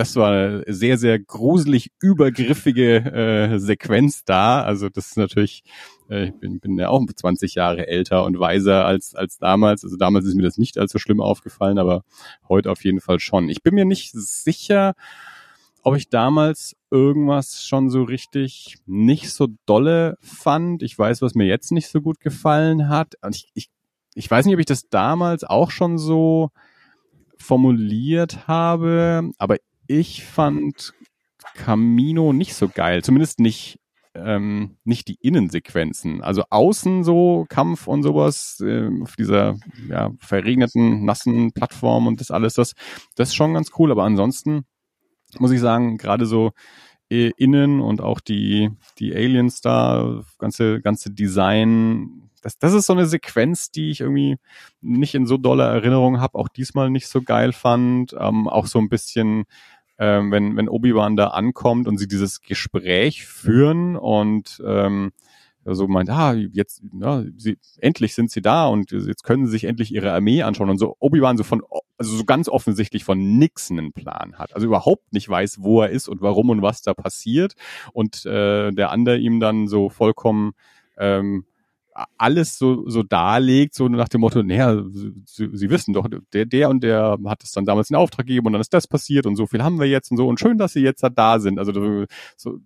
das 0.00 0.16
war 0.16 0.32
eine 0.32 0.64
sehr, 0.66 0.96
sehr 0.96 1.18
gruselig 1.18 1.92
übergriffige 2.00 3.04
äh, 3.04 3.58
Sequenz 3.58 4.24
da. 4.24 4.62
Also 4.62 4.88
das 4.88 5.08
ist 5.08 5.16
natürlich, 5.18 5.62
äh, 6.08 6.28
ich 6.28 6.34
bin, 6.40 6.58
bin 6.58 6.78
ja 6.78 6.88
auch 6.88 7.04
20 7.04 7.54
Jahre 7.54 7.86
älter 7.86 8.24
und 8.24 8.40
weiser 8.40 8.86
als, 8.86 9.14
als 9.14 9.36
damals. 9.36 9.84
Also 9.84 9.96
damals 9.96 10.24
ist 10.24 10.34
mir 10.34 10.42
das 10.42 10.56
nicht 10.56 10.78
allzu 10.78 10.98
schlimm 10.98 11.20
aufgefallen, 11.20 11.78
aber 11.78 12.04
heute 12.48 12.70
auf 12.70 12.82
jeden 12.82 13.00
Fall 13.00 13.20
schon. 13.20 13.50
Ich 13.50 13.62
bin 13.62 13.74
mir 13.74 13.84
nicht 13.84 14.12
sicher, 14.12 14.94
ob 15.82 15.96
ich 15.96 16.08
damals 16.08 16.76
irgendwas 16.90 17.64
schon 17.64 17.90
so 17.90 18.02
richtig 18.02 18.76
nicht 18.86 19.30
so 19.30 19.48
dolle 19.66 20.16
fand. 20.22 20.82
Ich 20.82 20.98
weiß, 20.98 21.20
was 21.20 21.34
mir 21.34 21.46
jetzt 21.46 21.72
nicht 21.72 21.88
so 21.88 22.00
gut 22.00 22.20
gefallen 22.20 22.88
hat. 22.88 23.16
Und 23.22 23.36
ich, 23.36 23.50
ich 23.54 23.68
ich 24.20 24.30
weiß 24.30 24.44
nicht, 24.44 24.54
ob 24.54 24.60
ich 24.60 24.66
das 24.66 24.90
damals 24.90 25.44
auch 25.44 25.70
schon 25.70 25.96
so 25.96 26.50
formuliert 27.38 28.46
habe, 28.46 29.30
aber 29.38 29.56
ich 29.86 30.26
fand 30.26 30.92
Camino 31.54 32.34
nicht 32.34 32.54
so 32.54 32.68
geil, 32.68 33.02
zumindest 33.02 33.40
nicht 33.40 33.78
ähm, 34.14 34.76
nicht 34.84 35.08
die 35.08 35.16
Innensequenzen. 35.22 36.20
Also 36.20 36.42
außen 36.50 37.02
so 37.02 37.46
Kampf 37.48 37.86
und 37.86 38.02
sowas 38.02 38.60
äh, 38.60 38.90
auf 39.02 39.16
dieser 39.16 39.56
ja, 39.88 40.10
verregneten, 40.18 41.06
nassen 41.06 41.52
Plattform 41.52 42.06
und 42.06 42.20
das 42.20 42.30
alles, 42.30 42.54
das, 42.54 42.74
das 43.14 43.30
ist 43.30 43.36
schon 43.36 43.54
ganz 43.54 43.70
cool. 43.78 43.90
Aber 43.90 44.04
ansonsten 44.04 44.66
muss 45.38 45.52
ich 45.52 45.60
sagen, 45.60 45.96
gerade 45.96 46.26
so 46.26 46.50
innen 47.10 47.80
und 47.80 48.00
auch 48.00 48.20
die, 48.20 48.70
die 48.98 49.14
Aliens 49.14 49.60
da, 49.60 50.22
ganze, 50.38 50.80
ganze 50.80 51.10
Design, 51.10 52.30
das, 52.42 52.58
das 52.58 52.72
ist 52.72 52.86
so 52.86 52.92
eine 52.92 53.06
Sequenz, 53.06 53.70
die 53.70 53.90
ich 53.90 54.00
irgendwie 54.00 54.36
nicht 54.80 55.14
in 55.14 55.26
so 55.26 55.36
doller 55.36 55.68
Erinnerung 55.68 56.20
habe, 56.20 56.38
auch 56.38 56.48
diesmal 56.48 56.88
nicht 56.90 57.08
so 57.08 57.20
geil 57.20 57.52
fand. 57.52 58.14
Ähm, 58.18 58.48
auch 58.48 58.66
so 58.66 58.78
ein 58.78 58.88
bisschen 58.88 59.44
ähm, 60.00 60.32
wenn, 60.32 60.56
wenn 60.56 60.68
Obi-Wan 60.68 61.14
da 61.14 61.26
ankommt 61.28 61.86
und 61.86 61.98
sie 61.98 62.08
dieses 62.08 62.40
Gespräch 62.40 63.26
führen 63.26 63.96
und 63.96 64.60
ähm, 64.66 65.12
so 65.74 65.88
meint, 65.88 66.10
ah, 66.10 66.34
jetzt, 66.34 66.82
ja, 67.00 67.24
sie, 67.36 67.58
endlich 67.78 68.14
sind 68.14 68.30
sie 68.30 68.42
da 68.42 68.66
und 68.66 68.90
jetzt 68.90 69.24
können 69.24 69.46
sie 69.46 69.52
sich 69.52 69.64
endlich 69.64 69.92
ihre 69.92 70.12
Armee 70.12 70.42
anschauen 70.42 70.70
und 70.70 70.78
so. 70.78 70.96
Obi-Wan 70.98 71.36
so 71.36 71.44
von, 71.44 71.62
also 71.98 72.16
so 72.16 72.24
ganz 72.24 72.48
offensichtlich 72.48 73.04
von 73.04 73.38
nix 73.38 73.70
einen 73.70 73.92
Plan 73.92 74.34
hat, 74.38 74.54
also 74.54 74.66
überhaupt 74.66 75.12
nicht 75.12 75.28
weiß, 75.28 75.58
wo 75.62 75.82
er 75.82 75.90
ist 75.90 76.08
und 76.08 76.20
warum 76.20 76.50
und 76.50 76.62
was 76.62 76.82
da 76.82 76.94
passiert. 76.94 77.54
Und 77.92 78.24
äh, 78.26 78.70
der 78.70 78.90
andere 78.90 79.18
ihm 79.18 79.40
dann 79.40 79.68
so 79.68 79.88
vollkommen 79.88 80.52
ähm, 80.98 81.44
alles 82.16 82.58
so, 82.58 82.88
so 82.88 83.02
darlegt, 83.02 83.74
so 83.74 83.88
nach 83.88 84.08
dem 84.08 84.20
Motto, 84.20 84.42
naja, 84.42 84.82
sie, 84.90 85.50
sie 85.52 85.70
wissen 85.70 85.92
doch, 85.92 86.08
der, 86.32 86.46
der 86.46 86.70
und 86.70 86.82
der 86.82 87.18
hat 87.26 87.42
es 87.42 87.52
dann 87.52 87.64
damals 87.64 87.90
in 87.90 87.96
Auftrag 87.96 88.26
gegeben 88.26 88.46
und 88.46 88.52
dann 88.52 88.60
ist 88.60 88.72
das 88.72 88.86
passiert 88.86 89.26
und 89.26 89.36
so 89.36 89.46
viel 89.46 89.62
haben 89.62 89.78
wir 89.78 89.86
jetzt 89.86 90.10
und 90.10 90.16
so 90.16 90.28
und 90.28 90.40
schön, 90.40 90.58
dass 90.58 90.72
sie 90.72 90.80
jetzt 90.80 91.04
da 91.14 91.38
sind. 91.40 91.58
Also 91.58 92.06
so, 92.36 92.58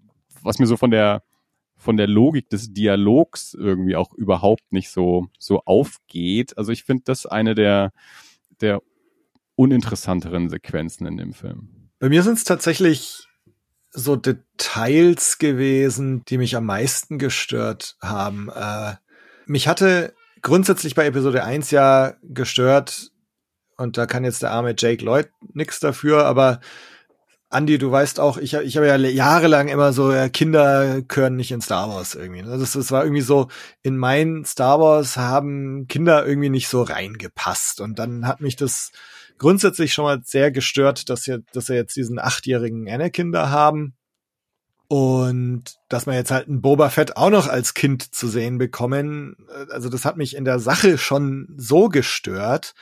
was 0.43 0.59
mir 0.59 0.67
so 0.67 0.77
von 0.77 0.91
der 0.91 1.23
von 1.85 1.97
der 1.97 2.07
Logik 2.07 2.49
des 2.49 2.73
Dialogs 2.73 3.55
irgendwie 3.55 3.95
auch 3.95 4.15
überhaupt 4.15 4.73
nicht 4.73 4.91
so 4.91 5.29
so 5.39 5.63
aufgeht. 5.67 6.57
Also 6.57 6.73
ich 6.73 6.85
finde 6.85 7.05
das 7.07 7.27
eine 7.27 7.55
der 7.55 7.93
der 8.61 8.83
uninteressanteren 9.55 10.49
Sequenzen 10.49 11.07
in 11.07 11.17
dem 11.17 11.33
Film. 11.35 11.91
Bei 11.99 12.09
mir 12.09 12.23
sind 12.23 12.39
es 12.39 12.45
tatsächlich 12.45 13.29
so 13.91 14.17
Details 14.17 15.39
gewesen, 15.39 16.25
die 16.25 16.39
mich 16.39 16.57
am 16.57 16.67
meisten 16.67 17.19
gestört 17.19 17.97
haben. 18.01 18.49
Äh, 18.49 18.95
mich 19.47 19.69
hatte 19.69 20.15
grundsätzlich 20.43 20.95
bei 20.95 21.07
Episode 21.07 21.45
1 21.45 21.71
ja 21.71 22.15
gestört, 22.23 23.13
und 23.77 23.99
da 23.99 24.07
kann 24.07 24.25
jetzt 24.25 24.43
der 24.43 24.53
arme 24.53 24.75
Jake 24.77 25.05
Lloyd 25.05 25.29
nix 25.53 25.81
dafür, 25.81 26.27
aber 26.27 26.61
Andy, 27.55 27.79
du 27.79 27.91
weißt 27.91 28.19
auch, 28.19 28.37
ich, 28.37 28.55
ich 28.55 28.77
habe 28.77 28.89
ja 28.89 28.97
jahrelang 28.97 29.69
immer 29.69 29.93
so, 29.93 30.13
Kinder 30.33 31.03
gehören 31.03 31.37
nicht 31.37 31.53
in 31.53 31.61
Star 31.61 31.89
Wars 31.89 32.15
irgendwie. 32.15 32.43
Ne? 32.43 32.59
Das, 32.59 32.73
das 32.73 32.91
war 32.91 33.05
irgendwie 33.05 33.23
so, 33.23 33.49
in 33.83 33.97
mein 33.97 34.45
Star 34.45 34.81
Wars 34.81 35.17
haben 35.17 35.87
Kinder 35.89 36.27
irgendwie 36.27 36.51
nicht 36.51 36.69
so 36.69 36.83
reingepasst. 36.83 37.81
Und 37.81 37.99
dann 37.99 38.27
hat 38.27 38.41
mich 38.41 38.57
das 38.57 38.91
grundsätzlich 39.39 39.93
schon 39.93 40.05
mal 40.05 40.21
sehr 40.25 40.51
gestört, 40.51 41.09
dass, 41.09 41.27
wir, 41.27 41.43
dass 41.53 41.69
wir 41.69 41.77
jetzt 41.77 41.95
diesen 41.97 42.19
achtjährigen 42.19 42.89
Anakin 42.89 43.31
da 43.31 43.51
haben. 43.51 43.95
Und 44.89 45.77
dass 45.89 46.07
wir 46.07 46.15
jetzt 46.15 46.31
halt 46.31 46.49
ein 46.49 46.61
Boba 46.61 46.91
Fett 46.91 47.17
auch 47.17 47.31
noch 47.31 47.49
als 47.49 47.75
Kind 47.75 48.15
zu 48.15 48.29
sehen 48.29 48.59
bekommen, 48.59 49.37
äh, 49.49 49.73
also 49.73 49.89
das 49.89 50.05
hat 50.05 50.17
mich 50.17 50.37
in 50.37 50.45
der 50.45 50.59
Sache 50.59 50.99
schon 50.99 51.55
so 51.57 51.89
gestört. 51.89 52.75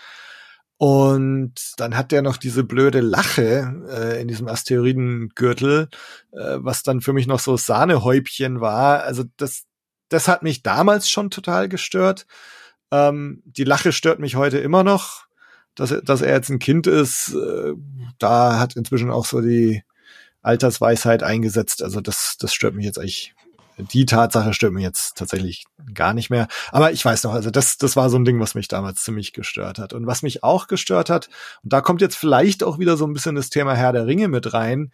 Und 0.83 1.75
dann 1.77 1.97
hat 1.97 2.11
der 2.11 2.23
noch 2.23 2.37
diese 2.37 2.65
blöde 2.65 2.99
Lache 2.99 3.73
äh, 3.89 4.21
in 4.21 4.27
diesem 4.27 4.49
Asteroidengürtel, 4.49 5.89
äh, 6.33 6.57
was 6.57 6.83
dann 6.83 7.01
für 7.01 7.13
mich 7.13 7.29
noch 7.29 7.39
so 7.39 7.57
Sahnehäubchen 7.57 8.61
war. 8.61 9.05
Also 9.05 9.23
das, 9.37 9.63
das 10.09 10.27
hat 10.27 10.43
mich 10.43 10.65
damals 10.65 11.09
schon 11.09 11.31
total 11.31 11.69
gestört. 11.69 12.27
Ähm, 12.91 13.45
die 13.45 13.63
Lache 13.63 13.93
stört 13.93 14.19
mich 14.19 14.35
heute 14.35 14.59
immer 14.59 14.83
noch. 14.83 15.27
Dass, 15.77 15.95
dass 16.03 16.21
er 16.21 16.35
jetzt 16.35 16.51
ein 16.51 16.59
Kind 16.59 16.89
ist, 16.89 17.33
äh, 17.33 17.75
da 18.19 18.59
hat 18.59 18.75
inzwischen 18.75 19.13
auch 19.13 19.25
so 19.25 19.41
die 19.41 19.85
Altersweisheit 20.41 21.23
eingesetzt. 21.23 21.85
Also 21.85 22.01
das, 22.01 22.39
das 22.41 22.53
stört 22.53 22.75
mich 22.75 22.87
jetzt 22.87 22.99
eigentlich. 22.99 23.37
Die 23.79 24.07
Tatsache 24.07 24.53
stört 24.53 24.73
mich 24.73 24.83
jetzt 24.83 25.17
tatsächlich 25.17 25.65
gar 25.95 26.15
nicht 26.15 26.31
mehr. 26.31 26.49
Aber 26.71 26.93
ich 26.93 27.05
weiß 27.05 27.25
noch, 27.25 27.33
also 27.33 27.51
das, 27.51 27.79
das 27.79 27.97
war 27.97 28.11
so 28.11 28.19
ein 28.19 28.25
Ding, 28.25 28.39
was 28.41 28.55
mich 28.55 28.69
damals 28.69 29.03
ziemlich 29.03 29.33
gestört 29.33 29.79
hat. 29.79 29.93
Und 29.93 30.07
was 30.07 30.23
mich 30.23 30.45
auch 30.45 30.67
gestört 30.67 31.11
hat, 31.11 31.29
und 31.63 31.73
da 31.73 31.81
kommt 31.81 32.01
jetzt 32.01 32.17
vielleicht 32.17 32.63
auch 32.65 32.79
wieder 32.79 32.97
so 32.97 33.07
ein 33.07 33.13
bisschen 33.13 33.35
das 33.35 33.51
Thema 33.51 33.75
Herr 33.75 33.93
der 33.93 34.07
Ringe 34.07 34.29
mit 34.29 34.53
rein, 34.53 34.93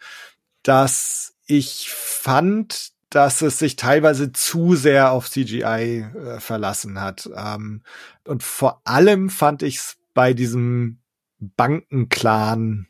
dass 0.63 1.35
ich 1.45 1.89
fand, 1.89 2.91
dass 3.09 3.41
es 3.41 3.59
sich 3.59 3.75
teilweise 3.75 4.31
zu 4.31 4.75
sehr 4.75 5.11
auf 5.11 5.29
CGI 5.29 5.63
äh, 5.63 6.39
verlassen 6.39 7.01
hat. 7.01 7.29
Ähm, 7.35 7.81
und 8.25 8.43
vor 8.43 8.81
allem 8.85 9.29
fand 9.29 9.63
ich 9.63 9.77
es 9.77 9.97
bei 10.13 10.33
diesem 10.33 10.99
Bankenclan 11.39 12.87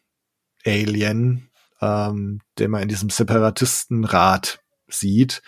Alien, 0.65 1.49
ähm, 1.81 2.41
den 2.57 2.71
man 2.71 2.83
in 2.83 2.89
diesem 2.89 3.09
Separatistenrat 3.09 4.59
sieht, 4.91 5.41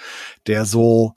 der 0.47 0.65
so 0.65 1.15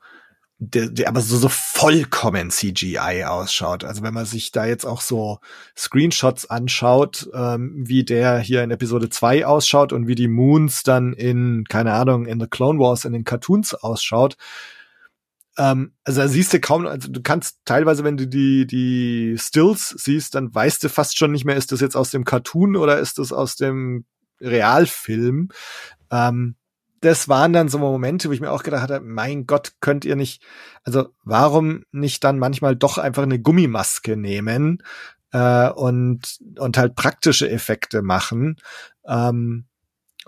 der, 0.59 0.89
der 0.89 1.09
aber 1.09 1.21
so, 1.21 1.37
so 1.37 1.49
vollkommen 1.49 2.51
CGI 2.51 3.25
ausschaut. 3.27 3.85
Also 3.85 4.03
wenn 4.03 4.15
man 4.15 4.25
sich 4.25 4.53
da 4.53 4.67
jetzt 4.67 4.87
auch 4.87 5.01
so 5.01 5.39
Screenshots 5.77 6.49
anschaut, 6.49 7.29
ähm, 7.35 7.73
wie 7.87 8.05
der 8.05 8.39
hier 8.39 8.63
in 8.63 8.71
Episode 8.71 9.09
2 9.09 9.47
ausschaut 9.47 9.93
und 9.93 10.07
wie 10.07 10.15
die 10.15 10.29
Moons 10.29 10.83
dann 10.83 11.13
in, 11.13 11.65
keine 11.69 11.93
Ahnung, 11.93 12.27
in 12.27 12.41
The 12.41 12.47
Clone 12.47 12.79
Wars 12.79 13.05
in 13.05 13.13
den 13.13 13.25
Cartoons 13.25 13.75
ausschaut, 13.75 14.37
ähm, 15.57 15.93
also 16.05 16.21
da 16.21 16.29
siehst 16.29 16.53
du 16.53 16.61
kaum, 16.61 16.87
also 16.87 17.11
du 17.11 17.23
kannst 17.23 17.61
teilweise, 17.65 18.05
wenn 18.05 18.17
du 18.17 18.27
die, 18.27 18.67
die 18.67 19.37
Stills 19.39 19.91
siehst, 19.91 20.35
dann 20.35 20.55
weißt 20.55 20.83
du 20.83 20.89
fast 20.89 21.19
schon 21.19 21.33
nicht 21.33 21.45
mehr, 21.45 21.57
ist 21.57 21.73
das 21.73 21.81
jetzt 21.81 21.97
aus 21.97 22.11
dem 22.11 22.25
Cartoon 22.25 22.77
oder 22.77 22.99
ist 22.99 23.19
das 23.19 23.33
aus 23.33 23.57
dem 23.57 24.05
Realfilm. 24.41 25.51
Ähm, 26.11 26.57
das 27.05 27.29
waren 27.29 27.53
dann 27.53 27.69
so 27.69 27.79
Momente, 27.79 28.29
wo 28.29 28.33
ich 28.33 28.41
mir 28.41 28.51
auch 28.51 28.63
gedacht 28.63 28.91
habe, 28.91 29.05
mein 29.05 29.47
Gott, 29.47 29.73
könnt 29.81 30.07
ihr 30.07 30.17
nicht, 30.17 30.43
also 30.85 31.09
warum 31.23 31.85
nicht 31.93 32.25
dann 32.25 32.39
manchmal 32.39 32.77
doch 32.77 32.97
einfach 32.97 33.25
eine 33.25 33.39
Gummimaske 33.39 34.17
nehmen 34.17 34.83
äh, 35.33 35.69
und, 35.69 36.39
und 36.59 36.79
halt 36.79 36.97
praktische 36.97 37.51
Effekte 37.51 38.01
machen? 38.01 38.57
Ähm, 39.07 39.67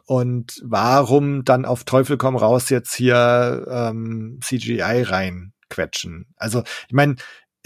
und 0.05 0.61
warum 0.65 1.45
dann 1.45 1.65
auf 1.65 1.85
Teufel 1.85 2.19
komm 2.19 2.37
raus 2.37 2.69
jetzt 2.69 2.95
hier 2.95 3.67
ähm, 3.71 4.39
CGI 4.43 5.03
reinquetschen? 5.03 6.27
Also, 6.37 6.63
ich 6.89 6.93
meine, 6.93 7.17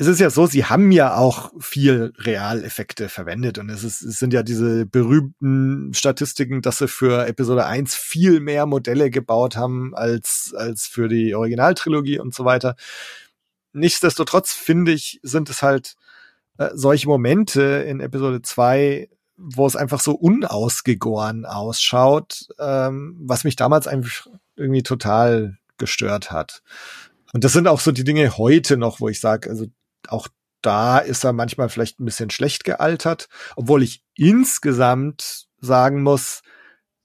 es 0.00 0.06
ist 0.06 0.18
ja 0.18 0.30
so, 0.30 0.46
sie 0.46 0.64
haben 0.64 0.92
ja 0.92 1.14
auch 1.14 1.52
viel 1.60 2.14
Realeffekte 2.16 3.10
verwendet 3.10 3.58
und 3.58 3.68
es, 3.68 3.84
ist, 3.84 4.00
es 4.00 4.18
sind 4.18 4.32
ja 4.32 4.42
diese 4.42 4.86
berühmten 4.86 5.92
Statistiken, 5.92 6.62
dass 6.62 6.78
sie 6.78 6.88
für 6.88 7.26
Episode 7.26 7.66
1 7.66 7.94
viel 7.96 8.40
mehr 8.40 8.64
Modelle 8.64 9.10
gebaut 9.10 9.56
haben 9.56 9.94
als, 9.94 10.54
als 10.56 10.86
für 10.86 11.08
die 11.08 11.34
Originaltrilogie 11.34 12.18
und 12.18 12.34
so 12.34 12.46
weiter. 12.46 12.76
Nichtsdestotrotz 13.74 14.54
finde 14.54 14.92
ich, 14.92 15.20
sind 15.22 15.50
es 15.50 15.60
halt 15.60 15.96
äh, 16.56 16.70
solche 16.72 17.06
Momente 17.06 17.60
in 17.86 18.00
Episode 18.00 18.40
2, 18.40 19.10
wo 19.36 19.66
es 19.66 19.76
einfach 19.76 20.00
so 20.00 20.12
unausgegoren 20.14 21.44
ausschaut, 21.44 22.48
ähm, 22.58 23.18
was 23.20 23.44
mich 23.44 23.54
damals 23.54 23.86
einfach 23.86 24.28
irgendwie 24.56 24.82
total 24.82 25.58
gestört 25.76 26.30
hat. 26.30 26.62
Und 27.34 27.44
das 27.44 27.52
sind 27.52 27.68
auch 27.68 27.80
so 27.80 27.92
die 27.92 28.04
Dinge 28.04 28.38
heute 28.38 28.78
noch, 28.78 29.02
wo 29.02 29.10
ich 29.10 29.20
sage, 29.20 29.50
also 29.50 29.66
auch 30.08 30.28
da 30.62 30.98
ist 30.98 31.24
er 31.24 31.32
manchmal 31.32 31.68
vielleicht 31.68 32.00
ein 32.00 32.04
bisschen 32.04 32.30
schlecht 32.30 32.64
gealtert, 32.64 33.28
obwohl 33.56 33.82
ich 33.82 34.02
insgesamt 34.14 35.46
sagen 35.60 36.02
muss, 36.02 36.42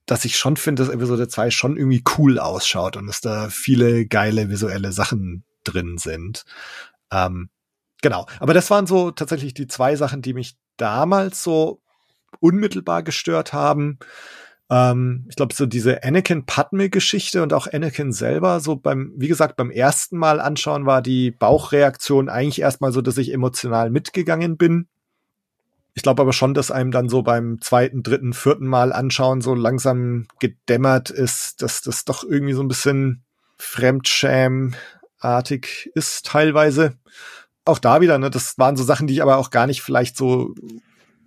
dass 0.06 0.26
ich 0.26 0.38
schon 0.38 0.58
finde, 0.58 0.84
dass 0.84 0.94
Episode 0.94 1.28
2 1.28 1.52
schon 1.52 1.78
irgendwie 1.78 2.04
cool 2.18 2.40
ausschaut 2.40 2.98
und 2.98 3.08
dass 3.08 3.22
da 3.22 3.50
viele 3.50 4.06
geile 4.06 4.50
visuelle 4.50 4.92
Sachen 4.92 5.46
drin 5.64 5.98
sind. 5.98 6.44
Ähm, 7.12 7.50
genau. 8.02 8.28
Aber 8.40 8.54
das 8.54 8.70
waren 8.70 8.88
so 8.88 9.12
tatsächlich 9.12 9.54
die 9.54 9.68
zwei 9.68 9.96
Sachen, 9.96 10.22
die 10.22 10.34
mich 10.34 10.58
damals 10.78 11.42
so 11.42 11.82
unmittelbar 12.40 13.02
gestört 13.04 13.54
haben. 13.54 13.98
Ähm, 14.70 15.26
ich 15.30 15.36
glaube, 15.36 15.54
so 15.54 15.66
diese 15.66 16.04
Anakin 16.04 16.46
Padme-Geschichte 16.46 17.44
und 17.44 17.54
auch 17.54 17.68
Anakin 17.72 18.12
selber, 18.12 18.60
so 18.60 18.76
beim, 18.76 19.14
wie 19.16 19.28
gesagt, 19.28 19.58
beim 19.58 19.72
ersten 19.72 20.18
Mal 20.18 20.40
anschauen 20.40 20.86
war 20.86 21.02
die 21.02 21.32
Bauchreaktion 21.32 22.30
eigentlich 22.30 22.62
erstmal 22.62 22.92
so, 22.92 23.02
dass 23.02 23.18
ich 23.18 23.32
emotional 23.32 23.90
mitgegangen 23.90 24.58
bin. 24.58 24.88
Ich 25.94 26.04
glaube 26.04 26.22
aber 26.22 26.34
schon, 26.34 26.54
dass 26.54 26.72
einem 26.72 26.92
dann 26.92 27.08
so 27.08 27.22
beim 27.22 27.62
zweiten, 27.62 28.04
dritten, 28.04 28.34
vierten 28.34 28.68
Mal 28.68 28.92
anschauen 28.92 29.42
so 29.42 29.56
langsam 29.56 30.28
gedämmert 30.40 31.10
ist, 31.10 31.62
dass 31.62 31.82
das 31.82 32.04
doch 32.04 32.24
irgendwie 32.24 32.54
so 32.54 32.64
ein 32.64 32.68
bisschen 32.68 33.22
Fremdschämartig 33.58 35.92
ist 35.96 36.26
teilweise. 36.26 36.98
auch 37.64 37.80
da 37.80 38.02
wieder, 38.02 38.20
ne, 38.20 38.30
das 38.30 38.58
waren 38.58 38.76
so 38.76 38.84
Sachen, 38.84 39.08
die 39.08 39.14
ich 39.14 39.22
aber 39.22 39.38
auch 39.38 39.50
gar 39.50 39.68
nicht 39.68 39.82
vielleicht 39.82 40.18
so 40.18 40.54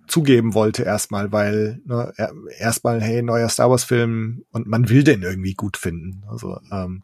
zugeben 0.09 0.53
wollte 0.53 0.83
erstmal, 0.83 1.31
weil 1.31 1.81
ne, 1.85 2.13
erstmal, 2.57 3.01
hey, 3.01 3.21
neuer 3.21 3.49
Star 3.49 3.69
Wars 3.69 3.83
Film 3.83 4.43
und 4.51 4.67
man 4.67 4.89
will 4.89 5.03
den 5.03 5.21
irgendwie 5.21 5.53
gut 5.53 5.77
finden. 5.77 6.23
Also 6.27 6.59
ähm, 6.71 7.03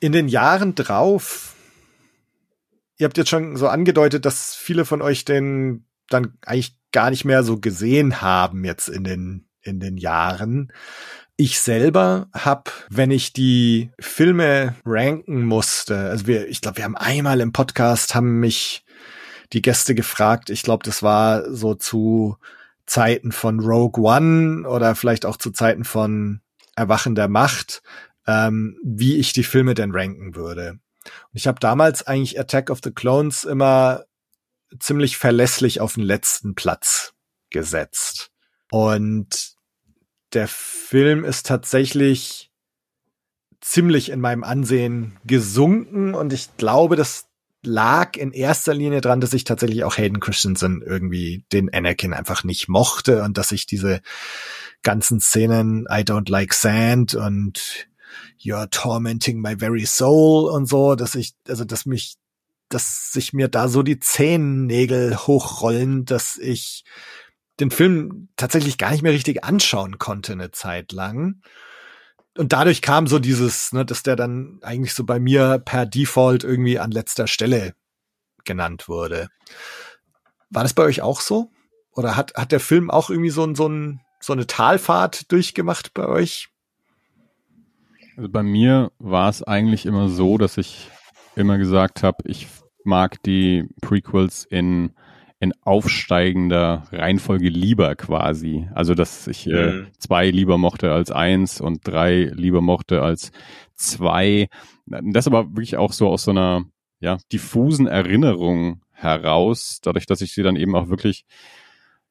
in 0.00 0.12
den 0.12 0.28
Jahren 0.28 0.74
drauf, 0.74 1.54
ihr 2.98 3.04
habt 3.04 3.18
jetzt 3.18 3.30
schon 3.30 3.56
so 3.56 3.68
angedeutet, 3.68 4.24
dass 4.24 4.54
viele 4.54 4.84
von 4.84 5.02
euch 5.02 5.24
den 5.24 5.86
dann 6.08 6.34
eigentlich 6.44 6.78
gar 6.92 7.10
nicht 7.10 7.24
mehr 7.24 7.42
so 7.42 7.58
gesehen 7.58 8.20
haben 8.20 8.64
jetzt 8.64 8.88
in 8.88 9.04
den 9.04 9.48
in 9.62 9.80
den 9.80 9.96
Jahren. 9.96 10.72
Ich 11.36 11.58
selber 11.58 12.28
habe, 12.32 12.70
wenn 12.90 13.10
ich 13.10 13.32
die 13.32 13.90
Filme 13.98 14.76
ranken 14.84 15.44
musste, 15.44 15.96
also 15.96 16.26
wir, 16.26 16.48
ich 16.48 16.60
glaube, 16.60 16.76
wir 16.76 16.84
haben 16.84 16.96
einmal 16.96 17.40
im 17.40 17.52
Podcast 17.52 18.14
haben 18.14 18.38
mich 18.38 18.84
die 19.52 19.62
Gäste 19.62 19.94
gefragt. 19.94 20.50
Ich 20.50 20.62
glaube, 20.62 20.84
das 20.84 21.02
war 21.02 21.52
so 21.52 21.74
zu 21.74 22.36
Zeiten 22.86 23.32
von 23.32 23.60
Rogue 23.60 24.02
One 24.02 24.68
oder 24.68 24.94
vielleicht 24.94 25.26
auch 25.26 25.36
zu 25.36 25.50
Zeiten 25.50 25.84
von 25.84 26.40
Erwachen 26.76 27.14
der 27.14 27.28
Macht, 27.28 27.82
ähm, 28.26 28.78
wie 28.82 29.16
ich 29.16 29.32
die 29.32 29.44
Filme 29.44 29.74
denn 29.74 29.92
ranken 29.92 30.34
würde. 30.34 30.78
Und 31.04 31.34
ich 31.34 31.46
habe 31.46 31.60
damals 31.60 32.06
eigentlich 32.06 32.38
Attack 32.38 32.70
of 32.70 32.80
the 32.82 32.90
Clones 32.90 33.44
immer 33.44 34.04
ziemlich 34.78 35.16
verlässlich 35.16 35.80
auf 35.80 35.94
den 35.94 36.04
letzten 36.04 36.54
Platz 36.54 37.14
gesetzt. 37.50 38.30
Und 38.70 39.54
der 40.32 40.48
Film 40.48 41.24
ist 41.24 41.46
tatsächlich 41.46 42.50
ziemlich 43.60 44.10
in 44.10 44.20
meinem 44.20 44.44
Ansehen 44.44 45.18
gesunken 45.24 46.14
und 46.14 46.32
ich 46.32 46.56
glaube, 46.56 46.96
das 46.96 47.28
lag 47.66 48.16
in 48.16 48.32
erster 48.32 48.74
Linie 48.74 49.00
dran, 49.00 49.20
dass 49.20 49.32
ich 49.32 49.44
tatsächlich 49.44 49.84
auch 49.84 49.98
Hayden 49.98 50.20
Christensen 50.20 50.82
irgendwie 50.84 51.44
den 51.52 51.72
Anakin 51.72 52.12
einfach 52.12 52.44
nicht 52.44 52.68
mochte 52.68 53.22
und 53.22 53.38
dass 53.38 53.52
ich 53.52 53.66
diese 53.66 54.00
ganzen 54.82 55.20
Szenen 55.20 55.86
I 55.90 56.02
don't 56.02 56.30
like 56.30 56.54
sand 56.54 57.14
und 57.14 57.88
You're 58.38 58.70
tormenting 58.70 59.40
my 59.40 59.56
very 59.58 59.86
soul 59.86 60.50
und 60.50 60.66
so, 60.66 60.94
dass 60.94 61.14
ich, 61.14 61.34
also 61.48 61.64
dass 61.64 61.86
mich, 61.86 62.16
dass 62.68 63.12
sich 63.12 63.32
mir 63.32 63.48
da 63.48 63.68
so 63.68 63.82
die 63.82 63.98
Zehennägel 63.98 65.16
hochrollen, 65.16 66.04
dass 66.04 66.36
ich 66.36 66.84
den 67.60 67.70
Film 67.70 68.28
tatsächlich 68.36 68.78
gar 68.78 68.90
nicht 68.90 69.02
mehr 69.02 69.12
richtig 69.12 69.44
anschauen 69.44 69.98
konnte 69.98 70.32
eine 70.32 70.50
Zeit 70.50 70.92
lang. 70.92 71.40
Und 72.36 72.52
dadurch 72.52 72.82
kam 72.82 73.06
so 73.06 73.18
dieses, 73.18 73.72
ne, 73.72 73.84
dass 73.84 74.02
der 74.02 74.16
dann 74.16 74.58
eigentlich 74.62 74.94
so 74.94 75.04
bei 75.04 75.20
mir 75.20 75.60
per 75.64 75.86
Default 75.86 76.42
irgendwie 76.42 76.78
an 76.78 76.90
letzter 76.90 77.26
Stelle 77.26 77.74
genannt 78.44 78.88
wurde. 78.88 79.28
War 80.50 80.62
das 80.62 80.74
bei 80.74 80.82
euch 80.82 81.00
auch 81.00 81.20
so? 81.20 81.50
Oder 81.92 82.16
hat, 82.16 82.34
hat 82.34 82.52
der 82.52 82.60
Film 82.60 82.90
auch 82.90 83.08
irgendwie 83.08 83.30
so, 83.30 83.54
so, 83.54 83.68
ein, 83.68 84.00
so 84.20 84.32
eine 84.32 84.46
Talfahrt 84.46 85.30
durchgemacht 85.30 85.94
bei 85.94 86.06
euch? 86.06 86.48
Also 88.16 88.28
bei 88.28 88.42
mir 88.42 88.90
war 88.98 89.28
es 89.28 89.42
eigentlich 89.42 89.86
immer 89.86 90.08
so, 90.08 90.38
dass 90.38 90.56
ich 90.56 90.90
immer 91.36 91.58
gesagt 91.58 92.02
habe, 92.02 92.18
ich 92.24 92.48
mag 92.84 93.22
die 93.22 93.68
Prequels 93.80 94.44
in 94.44 94.92
in 95.40 95.52
aufsteigender 95.62 96.86
Reihenfolge 96.90 97.48
lieber 97.48 97.94
quasi. 97.96 98.68
Also 98.74 98.94
dass 98.94 99.26
ich 99.26 99.46
äh, 99.46 99.72
mhm. 99.72 99.86
zwei 99.98 100.30
lieber 100.30 100.58
mochte 100.58 100.92
als 100.92 101.10
eins 101.10 101.60
und 101.60 101.86
drei 101.86 102.30
lieber 102.34 102.60
mochte 102.60 103.02
als 103.02 103.32
zwei. 103.74 104.48
Das 104.86 105.26
aber 105.26 105.50
wirklich 105.50 105.76
auch 105.76 105.92
so 105.92 106.08
aus 106.08 106.24
so 106.24 106.30
einer 106.30 106.64
ja, 107.00 107.18
diffusen 107.32 107.86
Erinnerung 107.86 108.80
heraus, 108.92 109.80
dadurch, 109.82 110.06
dass 110.06 110.20
ich 110.20 110.32
sie 110.32 110.42
dann 110.42 110.56
eben 110.56 110.74
auch 110.74 110.88
wirklich 110.88 111.24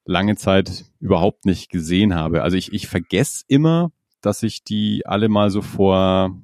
lange 0.05 0.35
Zeit 0.35 0.85
überhaupt 0.99 1.45
nicht 1.45 1.69
gesehen 1.69 2.13
habe. 2.13 2.43
Also 2.43 2.57
ich, 2.57 2.73
ich 2.73 2.87
vergesse 2.87 3.43
immer, 3.47 3.91
dass 4.21 4.43
ich 4.43 4.63
die 4.63 5.05
alle 5.05 5.29
mal 5.29 5.49
so 5.49 5.61
vor 5.61 6.37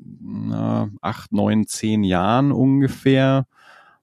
na, 0.00 0.90
acht, 1.00 1.32
neun, 1.32 1.66
zehn 1.66 2.02
Jahren 2.02 2.52
ungefähr 2.52 3.46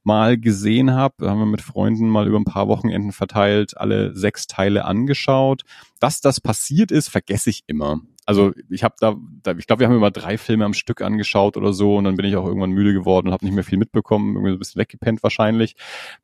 mal 0.09 0.39
gesehen 0.39 0.91
habe. 0.91 1.29
Haben 1.29 1.39
wir 1.39 1.45
mit 1.45 1.61
Freunden 1.61 2.09
mal 2.09 2.27
über 2.27 2.39
ein 2.39 2.45
paar 2.45 2.67
Wochenenden 2.67 3.11
verteilt 3.11 3.77
alle 3.77 4.15
sechs 4.15 4.47
Teile 4.47 4.85
angeschaut. 4.85 5.61
Dass 5.99 6.19
das 6.19 6.41
passiert 6.41 6.91
ist, 6.91 7.09
vergesse 7.09 7.51
ich 7.51 7.63
immer 7.67 8.01
also 8.29 8.53
ich 8.69 8.83
habe 8.83 8.93
da, 8.99 9.15
da, 9.41 9.53
ich 9.57 9.65
glaube, 9.65 9.79
wir 9.79 9.87
haben 9.87 9.95
immer 9.95 10.11
drei 10.11 10.37
Filme 10.37 10.63
am 10.63 10.75
Stück 10.75 11.01
angeschaut 11.01 11.57
oder 11.57 11.73
so 11.73 11.95
und 11.95 12.03
dann 12.03 12.15
bin 12.15 12.27
ich 12.27 12.35
auch 12.35 12.45
irgendwann 12.45 12.69
müde 12.69 12.93
geworden 12.93 13.25
und 13.25 13.33
habe 13.33 13.43
nicht 13.43 13.55
mehr 13.55 13.63
viel 13.63 13.79
mitbekommen, 13.79 14.35
irgendwie 14.35 14.51
so 14.51 14.55
ein 14.55 14.59
bisschen 14.59 14.79
weggepennt 14.79 15.23
wahrscheinlich. 15.23 15.75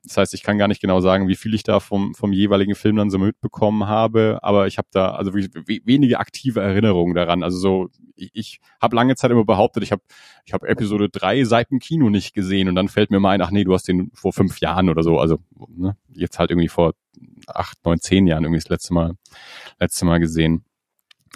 Das 0.04 0.16
heißt, 0.16 0.36
ich 0.36 0.44
kann 0.44 0.60
gar 0.60 0.68
nicht 0.68 0.82
genau 0.82 1.00
sagen, 1.00 1.28
wie 1.28 1.36
viel 1.36 1.56
ich 1.56 1.64
da 1.64 1.80
vom, 1.80 2.14
vom 2.14 2.32
jeweiligen 2.32 2.76
Film 2.76 2.98
dann 2.98 3.10
so 3.10 3.18
mitbekommen 3.18 3.88
habe, 3.88 4.38
aber 4.44 4.68
ich 4.68 4.78
habe 4.78 4.88
da 4.92 5.16
also 5.16 5.34
wenige 5.34 6.20
aktive 6.20 6.62
Erinnerungen 6.62 7.16
daran. 7.16 7.42
Also 7.42 7.58
so, 7.58 7.90
ich, 8.16 8.30
ich 8.36 8.60
habe 8.80 8.96
lange 8.96 9.16
Zeit 9.16 9.32
immer 9.32 9.44
behauptet, 9.44 9.82
ich 9.82 9.92
habe 9.92 10.04
ich 10.46 10.54
hab 10.54 10.64
Episode 10.64 11.10
drei 11.10 11.44
seit 11.44 11.72
dem 11.72 11.80
Kino 11.80 12.12
nicht 12.12 12.36
gesehen 12.36 12.70
und 12.70 12.76
dann 12.76 12.88
fällt 12.88 13.10
mir 13.10 13.20
mal 13.20 13.32
ein, 13.32 13.42
ach 13.42 13.50
nee, 13.50 13.64
du 13.64 13.74
hast 13.74 13.88
den 13.88 14.12
vor 14.14 14.32
fünf 14.32 14.60
Jahren 14.60 14.90
oder 14.90 15.02
so, 15.02 15.18
also 15.18 15.40
ne, 15.76 15.98
jetzt 16.14 16.38
halt 16.38 16.52
irgendwie 16.52 16.68
vor 16.68 16.94
acht, 17.48 17.84
neun, 17.84 18.00
zehn 18.00 18.28
Jahren 18.28 18.44
irgendwie 18.44 18.62
das 18.62 18.70
letzte 18.70 18.94
Mal, 18.94 19.16
letzte 19.80 20.06
Mal 20.06 20.20
gesehen. 20.20 20.64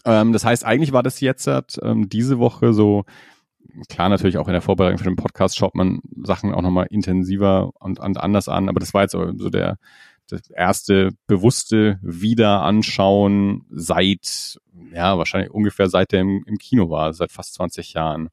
Ähm, 0.10 0.34
das 0.34 0.43
heißt, 0.43 0.66
eigentlich 0.66 0.91
war 0.91 1.03
das 1.03 1.20
jetzt 1.20 1.47
ähm, 1.84 2.10
diese 2.10 2.39
Woche 2.39 2.74
so, 2.74 3.05
klar 3.89 4.10
natürlich 4.10 4.39
auch 4.39 4.47
in 4.47 4.53
der 4.53 4.62
Vorbereitung 4.62 4.97
für 4.97 5.03
den 5.03 5.16
Podcast 5.16 5.55
schaut 5.55 5.76
man 5.76 6.01
Sachen 6.24 6.51
auch 6.51 6.64
nochmal 6.64 6.88
intensiver 6.89 7.70
und, 7.80 7.99
und 7.99 8.18
anders 8.18 8.47
an, 8.47 8.70
aber 8.70 8.80
das 8.80 8.95
war 8.95 9.03
jetzt 9.03 9.12
so 9.12 9.49
der, 9.49 9.78
das 10.28 10.49
erste 10.49 11.12
bewusste 11.28 11.99
Wiederanschauen 12.01 13.66
seit, 13.70 14.60
ja, 14.93 15.18
wahrscheinlich 15.20 15.51
ungefähr 15.51 15.89
seit 15.89 16.12
der 16.12 16.22
im, 16.22 16.43
im 16.47 16.57
Kino 16.57 16.89
war, 16.89 17.14
seit 17.14 17.32
fast 17.32 17.53
20 17.53 17.93
Jahren. 17.93 18.30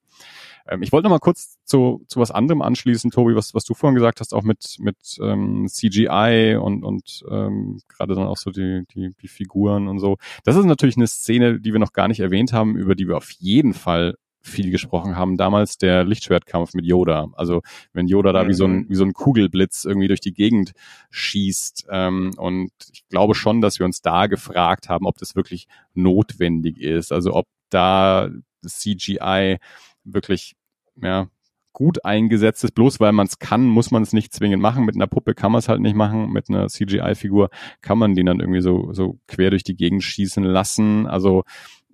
Ähm, 0.68 0.82
ich 0.82 0.92
wollte 0.92 1.04
noch 1.04 1.14
mal 1.14 1.18
kurz 1.18 1.56
zu, 1.64 2.04
zu 2.08 2.20
was 2.20 2.30
anderem 2.30 2.62
anschließen, 2.62 3.10
Tobi, 3.10 3.34
was, 3.34 3.54
was 3.54 3.64
du 3.64 3.74
vorhin 3.74 3.94
gesagt 3.94 4.20
hast, 4.20 4.34
auch 4.34 4.42
mit, 4.42 4.76
mit 4.78 4.96
ähm, 5.20 5.66
CGI 5.68 6.58
und, 6.60 6.84
und 6.84 7.24
ähm, 7.30 7.80
gerade 7.88 8.14
dann 8.14 8.26
auch 8.26 8.36
so 8.38 8.50
die, 8.50 8.84
die, 8.94 9.12
die 9.20 9.28
Figuren 9.28 9.88
und 9.88 9.98
so. 9.98 10.16
Das 10.44 10.56
ist 10.56 10.64
natürlich 10.64 10.96
eine 10.96 11.06
Szene, 11.06 11.60
die 11.60 11.72
wir 11.72 11.80
noch 11.80 11.92
gar 11.92 12.08
nicht 12.08 12.20
erwähnt 12.20 12.52
haben, 12.52 12.76
über 12.76 12.94
die 12.94 13.08
wir 13.08 13.16
auf 13.16 13.30
jeden 13.30 13.74
Fall 13.74 14.14
viel 14.46 14.70
gesprochen 14.70 15.16
haben, 15.16 15.36
damals 15.36 15.76
der 15.76 16.04
Lichtschwertkampf 16.04 16.74
mit 16.74 16.84
Yoda. 16.84 17.28
Also 17.34 17.62
wenn 17.92 18.06
Yoda 18.06 18.32
da 18.32 18.44
mhm. 18.44 18.48
wie 18.48 18.54
so 18.54 18.64
ein 18.64 18.72
mhm. 18.72 18.86
wie 18.88 18.94
so 18.94 19.04
ein 19.04 19.12
Kugelblitz 19.12 19.84
irgendwie 19.84 20.08
durch 20.08 20.20
die 20.20 20.32
Gegend 20.32 20.72
schießt. 21.10 21.86
Ähm, 21.90 22.32
und 22.36 22.70
ich 22.92 23.06
glaube 23.08 23.34
schon, 23.34 23.60
dass 23.60 23.78
wir 23.78 23.86
uns 23.86 24.02
da 24.02 24.26
gefragt 24.26 24.88
haben, 24.88 25.06
ob 25.06 25.18
das 25.18 25.34
wirklich 25.34 25.66
notwendig 25.94 26.80
ist. 26.80 27.12
Also 27.12 27.34
ob 27.34 27.46
da 27.70 28.30
CGI 28.64 29.58
wirklich 30.04 30.55
ja, 31.00 31.28
gut 31.76 32.06
eingesetzt 32.06 32.64
ist. 32.64 32.74
Bloß 32.74 33.00
weil 33.00 33.12
man 33.12 33.26
es 33.26 33.38
kann, 33.38 33.66
muss 33.66 33.90
man 33.90 34.02
es 34.02 34.14
nicht 34.14 34.32
zwingend 34.32 34.62
machen. 34.62 34.86
Mit 34.86 34.94
einer 34.94 35.06
Puppe 35.06 35.34
kann 35.34 35.52
man 35.52 35.58
es 35.58 35.68
halt 35.68 35.82
nicht 35.82 35.94
machen. 35.94 36.32
Mit 36.32 36.48
einer 36.48 36.68
CGI-Figur 36.68 37.50
kann 37.82 37.98
man 37.98 38.14
den 38.14 38.24
dann 38.24 38.40
irgendwie 38.40 38.62
so, 38.62 38.94
so 38.94 39.18
quer 39.28 39.50
durch 39.50 39.62
die 39.62 39.76
Gegend 39.76 40.02
schießen 40.02 40.42
lassen. 40.42 41.06
Also 41.06 41.44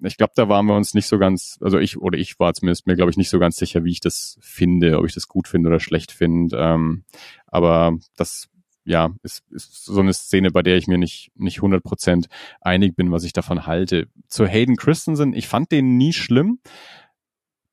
ich 0.00 0.16
glaube, 0.16 0.34
da 0.36 0.48
waren 0.48 0.66
wir 0.66 0.76
uns 0.76 0.94
nicht 0.94 1.08
so 1.08 1.18
ganz, 1.18 1.58
also 1.60 1.78
ich 1.78 1.98
oder 2.00 2.16
ich 2.16 2.38
war 2.38 2.54
zumindest 2.54 2.86
mir, 2.86 2.94
glaube 2.94 3.10
ich, 3.10 3.16
nicht 3.16 3.28
so 3.28 3.40
ganz 3.40 3.56
sicher, 3.56 3.82
wie 3.82 3.90
ich 3.90 4.00
das 4.00 4.38
finde, 4.40 4.98
ob 4.98 5.06
ich 5.06 5.14
das 5.14 5.26
gut 5.26 5.48
finde 5.48 5.68
oder 5.68 5.80
schlecht 5.80 6.12
finde. 6.12 6.56
Ähm, 6.58 7.02
aber 7.48 7.98
das 8.16 8.48
ja, 8.84 9.10
ist, 9.24 9.42
ist 9.50 9.84
so 9.84 10.00
eine 10.00 10.12
Szene, 10.12 10.50
bei 10.50 10.62
der 10.62 10.76
ich 10.76 10.86
mir 10.86 10.98
nicht 10.98 11.30
nicht 11.34 11.58
100% 11.58 12.26
einig 12.60 12.94
bin, 12.94 13.10
was 13.10 13.24
ich 13.24 13.32
davon 13.32 13.66
halte. 13.66 14.06
Zu 14.28 14.46
Hayden 14.46 14.76
Christensen, 14.76 15.34
ich 15.34 15.48
fand 15.48 15.72
den 15.72 15.96
nie 15.96 16.12
schlimm 16.12 16.60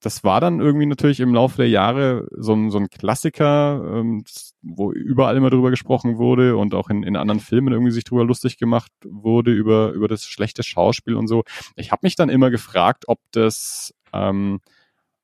das 0.01 0.23
war 0.23 0.39
dann 0.39 0.59
irgendwie 0.59 0.85
natürlich 0.85 1.19
im 1.19 1.33
Laufe 1.33 1.57
der 1.57 1.69
Jahre 1.69 2.27
so 2.31 2.53
ein, 2.53 2.71
so 2.71 2.77
ein 2.77 2.89
Klassiker, 2.89 3.83
ähm, 3.95 4.23
wo 4.61 4.91
überall 4.91 5.35
immer 5.35 5.49
drüber 5.49 5.69
gesprochen 5.71 6.17
wurde 6.17 6.55
und 6.57 6.73
auch 6.73 6.89
in, 6.89 7.03
in 7.03 7.15
anderen 7.15 7.39
Filmen 7.39 7.73
irgendwie 7.73 7.91
sich 7.91 8.05
drüber 8.05 8.23
lustig 8.23 8.57
gemacht 8.57 8.91
wurde, 9.03 9.51
über, 9.51 9.91
über 9.91 10.07
das 10.07 10.25
schlechte 10.25 10.63
Schauspiel 10.63 11.15
und 11.15 11.27
so. 11.27 11.43
Ich 11.75 11.91
habe 11.91 12.01
mich 12.03 12.15
dann 12.15 12.29
immer 12.29 12.49
gefragt, 12.49 13.05
ob 13.07 13.19
das 13.31 13.93
ähm, 14.13 14.61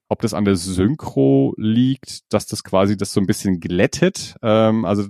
ob 0.07 0.21
das 0.21 0.33
an 0.33 0.45
der 0.45 0.55
Synchro 0.55 1.53
liegt, 1.57 2.31
dass 2.33 2.45
das 2.45 2.63
quasi 2.63 2.97
das 2.97 3.13
so 3.13 3.19
ein 3.19 3.27
bisschen 3.27 3.59
glättet. 3.59 4.35
Ähm, 4.41 4.85
also 4.85 5.05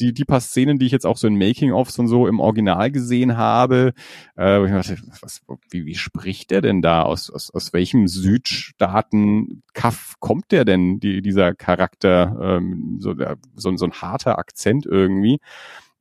die, 0.00 0.12
die 0.12 0.24
paar 0.24 0.40
Szenen, 0.40 0.78
die 0.78 0.86
ich 0.86 0.92
jetzt 0.92 1.06
auch 1.06 1.16
so 1.16 1.28
in 1.28 1.38
Making-ofs 1.38 1.98
und 1.98 2.08
so 2.08 2.26
im 2.26 2.40
Original 2.40 2.90
gesehen 2.90 3.36
habe, 3.36 3.92
äh, 4.36 4.58
wo 4.58 4.64
ich 4.64 4.72
dachte, 4.72 4.96
was, 5.20 5.42
wie, 5.70 5.86
wie 5.86 5.94
spricht 5.94 6.50
der 6.50 6.60
denn 6.60 6.82
da? 6.82 7.02
Aus, 7.02 7.30
aus, 7.30 7.50
aus 7.50 7.72
welchem 7.72 8.08
Südstaaten-Kaff 8.08 10.14
kommt 10.18 10.50
der 10.50 10.64
denn, 10.64 10.98
die, 10.98 11.22
dieser 11.22 11.54
Charakter? 11.54 12.36
Ähm, 12.40 12.96
so, 13.00 13.14
der, 13.14 13.36
so, 13.54 13.76
so 13.76 13.84
ein 13.84 13.92
harter 13.92 14.38
Akzent 14.38 14.86
irgendwie. 14.86 15.38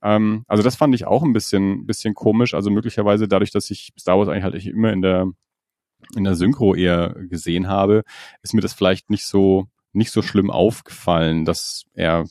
Ähm, 0.02 0.46
also 0.48 0.64
das 0.64 0.76
fand 0.76 0.96
ich 0.96 1.06
auch 1.06 1.24
ein 1.24 1.34
bisschen, 1.34 1.86
bisschen 1.86 2.16
komisch. 2.16 2.54
Also 2.54 2.72
möglicherweise 2.72 3.28
dadurch, 3.28 3.52
dass 3.52 3.70
ich 3.70 3.92
Star 4.00 4.18
Wars 4.18 4.30
eigentlich 4.30 4.44
halt 4.44 4.66
immer 4.66 4.94
in 4.94 5.02
der 5.02 5.28
in 6.16 6.24
der 6.24 6.36
Synchro 6.36 6.76
eher 6.76 7.16
gesehen 7.30 7.68
habe, 7.68 8.04
ist 8.44 8.54
mir 8.54 8.62
das 8.62 8.74
vielleicht 8.74 9.10
nicht 9.10 9.26
so 9.26 9.68
nicht 9.94 10.12
so 10.12 10.22
schlimm 10.22 10.50
aufgefallen, 10.50 11.44
dass 11.46 11.84
er 11.94 12.26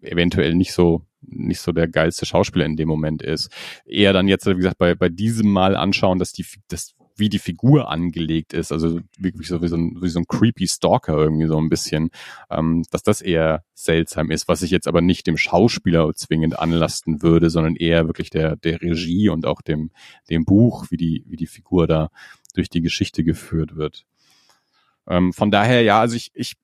eventuell 0.00 0.54
nicht 0.54 0.72
so 0.72 1.02
nicht 1.24 1.60
so 1.60 1.72
der 1.72 1.88
geilste 1.88 2.26
Schauspieler 2.26 2.64
in 2.64 2.76
dem 2.76 2.88
Moment 2.88 3.22
ist. 3.22 3.50
Eher 3.86 4.12
dann 4.12 4.28
jetzt, 4.28 4.46
wie 4.46 4.54
gesagt, 4.54 4.78
bei, 4.78 4.94
bei 4.94 5.08
diesem 5.08 5.50
Mal 5.50 5.76
anschauen, 5.76 6.18
dass 6.18 6.32
die, 6.32 6.44
dass, 6.68 6.94
wie 7.16 7.28
die 7.28 7.38
Figur 7.38 7.88
angelegt 7.88 8.52
ist, 8.52 8.72
also 8.72 9.00
wirklich 9.18 9.46
so 9.46 9.62
wie 9.62 9.68
so 9.68 9.76
ein, 9.76 9.98
wie 10.00 10.08
so 10.08 10.18
ein 10.18 10.26
creepy 10.26 10.66
Stalker 10.66 11.16
irgendwie 11.16 11.46
so 11.46 11.58
ein 11.58 11.68
bisschen, 11.68 12.10
ähm, 12.50 12.84
dass 12.90 13.02
das 13.02 13.20
eher 13.20 13.62
seltsam 13.74 14.30
ist, 14.30 14.48
was 14.48 14.62
ich 14.62 14.70
jetzt 14.70 14.88
aber 14.88 15.00
nicht 15.00 15.26
dem 15.26 15.36
Schauspieler 15.36 16.12
zwingend 16.14 16.58
anlasten 16.58 17.22
würde, 17.22 17.50
sondern 17.50 17.76
eher 17.76 18.06
wirklich 18.06 18.30
der, 18.30 18.56
der 18.56 18.80
Regie 18.80 19.28
und 19.28 19.46
auch 19.46 19.62
dem, 19.62 19.90
dem 20.28 20.44
Buch, 20.44 20.86
wie 20.90 20.96
die, 20.96 21.24
wie 21.28 21.36
die 21.36 21.46
Figur 21.46 21.86
da 21.86 22.10
durch 22.52 22.68
die 22.68 22.82
Geschichte 22.82 23.24
geführt 23.24 23.76
wird. 23.76 24.04
Ähm, 25.08 25.32
von 25.32 25.50
daher, 25.50 25.82
ja, 25.82 26.00
also 26.00 26.16
ich, 26.16 26.30
ich, 26.34 26.54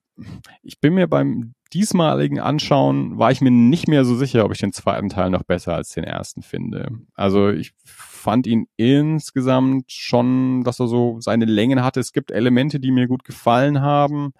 ich 0.63 0.79
bin 0.79 0.93
mir 0.93 1.07
beim 1.07 1.53
diesmaligen 1.73 2.39
Anschauen 2.39 3.19
war 3.19 3.31
ich 3.31 3.41
mir 3.41 3.51
nicht 3.51 3.87
mehr 3.87 4.03
so 4.03 4.15
sicher, 4.15 4.43
ob 4.45 4.51
ich 4.51 4.59
den 4.59 4.73
zweiten 4.73 5.09
Teil 5.09 5.29
noch 5.29 5.43
besser 5.43 5.75
als 5.75 5.89
den 5.89 6.03
ersten 6.03 6.41
finde. 6.41 6.89
Also 7.13 7.49
ich 7.49 7.73
fand 7.85 8.47
ihn 8.47 8.67
insgesamt 8.75 9.91
schon, 9.91 10.63
dass 10.63 10.79
er 10.79 10.87
so 10.87 11.19
seine 11.21 11.45
Längen 11.45 11.83
hatte. 11.83 11.99
Es 11.99 12.11
gibt 12.11 12.31
Elemente, 12.31 12.79
die 12.79 12.91
mir 12.91 13.07
gut 13.07 13.23
gefallen 13.23 13.81
haben. 13.81 14.33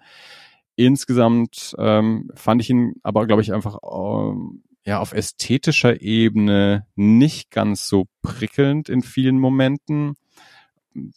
Insgesamt 0.74 1.74
ähm, 1.78 2.30
fand 2.34 2.62
ich 2.62 2.70
ihn 2.70 2.94
aber, 3.02 3.26
glaube 3.26 3.42
ich, 3.42 3.52
einfach 3.52 3.78
ähm, 3.84 4.64
ja 4.84 4.98
auf 4.98 5.12
ästhetischer 5.12 6.00
Ebene 6.00 6.86
nicht 6.96 7.50
ganz 7.50 7.88
so 7.88 8.06
prickelnd 8.22 8.88
in 8.88 9.02
vielen 9.02 9.38
Momenten 9.38 10.14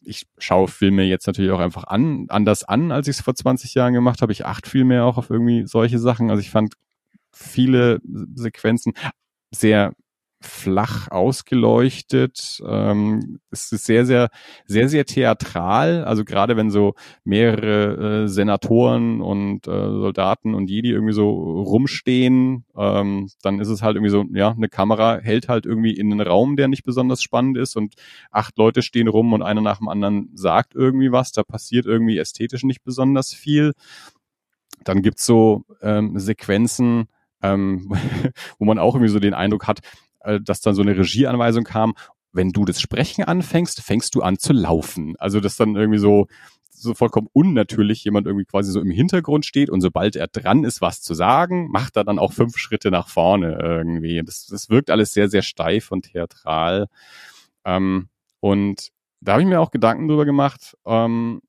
ich 0.03 0.27
schaue 0.37 0.67
Filme 0.67 1.03
jetzt 1.03 1.27
natürlich 1.27 1.51
auch 1.51 1.59
einfach 1.59 1.85
an, 1.85 2.25
anders 2.29 2.63
an, 2.63 2.91
als 2.91 3.07
ich 3.07 3.17
es 3.17 3.23
vor 3.23 3.35
20 3.35 3.73
Jahren 3.73 3.93
gemacht 3.93 4.21
habe. 4.21 4.31
Ich 4.31 4.45
achte 4.45 4.69
viel 4.69 4.83
mehr 4.83 5.05
auch 5.05 5.17
auf 5.17 5.29
irgendwie 5.29 5.65
solche 5.65 5.99
Sachen. 5.99 6.29
Also 6.29 6.41
ich 6.41 6.49
fand 6.49 6.75
viele 7.31 7.99
Sequenzen 8.35 8.93
sehr 9.51 9.93
flach 10.45 11.09
ausgeleuchtet. 11.09 12.61
Ähm, 12.67 13.39
es 13.49 13.71
ist 13.71 13.85
sehr, 13.85 14.05
sehr, 14.05 14.29
sehr, 14.65 14.89
sehr 14.89 15.05
theatral. 15.05 16.03
Also 16.03 16.25
gerade 16.25 16.57
wenn 16.57 16.71
so 16.71 16.93
mehrere 17.23 18.23
äh, 18.23 18.27
Senatoren 18.27 19.21
und 19.21 19.67
äh, 19.67 19.71
Soldaten 19.71 20.53
und 20.53 20.69
Jedi 20.69 20.91
irgendwie 20.91 21.13
so 21.13 21.29
rumstehen, 21.29 22.65
ähm, 22.77 23.29
dann 23.41 23.59
ist 23.59 23.69
es 23.69 23.81
halt 23.81 23.95
irgendwie 23.95 24.11
so, 24.11 24.25
ja, 24.33 24.51
eine 24.51 24.69
Kamera 24.69 25.19
hält 25.19 25.49
halt 25.49 25.65
irgendwie 25.65 25.95
in 25.95 26.11
einen 26.11 26.21
Raum, 26.21 26.55
der 26.55 26.67
nicht 26.67 26.83
besonders 26.83 27.21
spannend 27.21 27.57
ist 27.57 27.75
und 27.75 27.95
acht 28.31 28.57
Leute 28.57 28.81
stehen 28.81 29.07
rum 29.07 29.33
und 29.33 29.41
einer 29.41 29.61
nach 29.61 29.77
dem 29.77 29.87
anderen 29.87 30.29
sagt 30.35 30.75
irgendwie 30.75 31.11
was. 31.11 31.31
Da 31.31 31.43
passiert 31.43 31.85
irgendwie 31.85 32.17
ästhetisch 32.17 32.63
nicht 32.63 32.83
besonders 32.83 33.33
viel. 33.33 33.73
Dann 34.83 35.01
gibt's 35.01 35.25
so 35.25 35.63
ähm, 35.81 36.19
Sequenzen, 36.19 37.07
ähm, 37.41 37.91
wo 38.57 38.65
man 38.65 38.79
auch 38.79 38.95
irgendwie 38.95 39.11
so 39.11 39.19
den 39.19 39.33
Eindruck 39.33 39.67
hat, 39.67 39.79
dass 40.43 40.61
dann 40.61 40.75
so 40.75 40.81
eine 40.81 40.97
Regieanweisung 40.97 41.63
kam, 41.63 41.93
wenn 42.31 42.49
du 42.49 42.65
das 42.65 42.81
Sprechen 42.81 43.23
anfängst, 43.23 43.81
fängst 43.81 44.15
du 44.15 44.21
an 44.21 44.39
zu 44.39 44.53
laufen. 44.53 45.15
Also 45.19 45.39
das 45.39 45.55
dann 45.55 45.75
irgendwie 45.75 45.99
so 45.99 46.27
so 46.83 46.93
vollkommen 46.93 47.27
unnatürlich 47.33 48.03
jemand 48.03 48.27
irgendwie 48.27 48.45
quasi 48.45 48.71
so 48.71 48.81
im 48.81 48.91
Hintergrund 48.91 49.45
steht 49.45 49.69
und 49.69 49.81
sobald 49.81 50.15
er 50.15 50.27
dran 50.27 50.63
ist, 50.63 50.81
was 50.81 51.01
zu 51.01 51.13
sagen, 51.13 51.69
macht 51.71 51.95
er 51.95 52.03
dann 52.03 52.19
auch 52.19 52.33
fünf 52.33 52.57
Schritte 52.57 52.91
nach 52.91 53.07
vorne 53.07 53.57
irgendwie. 53.61 54.21
Das, 54.23 54.45
das 54.47 54.69
wirkt 54.69 54.89
alles 54.89 55.13
sehr, 55.13 55.29
sehr 55.29 55.43
steif 55.43 55.91
und 55.91 56.11
theatral. 56.11 56.87
Ähm, 57.63 58.09
und 58.41 58.89
da 59.21 59.33
habe 59.33 59.43
ich 59.43 59.47
mir 59.47 59.61
auch 59.61 59.71
Gedanken 59.71 60.07
drüber 60.07 60.25
gemacht, 60.25 60.77
ähm, 60.85 61.41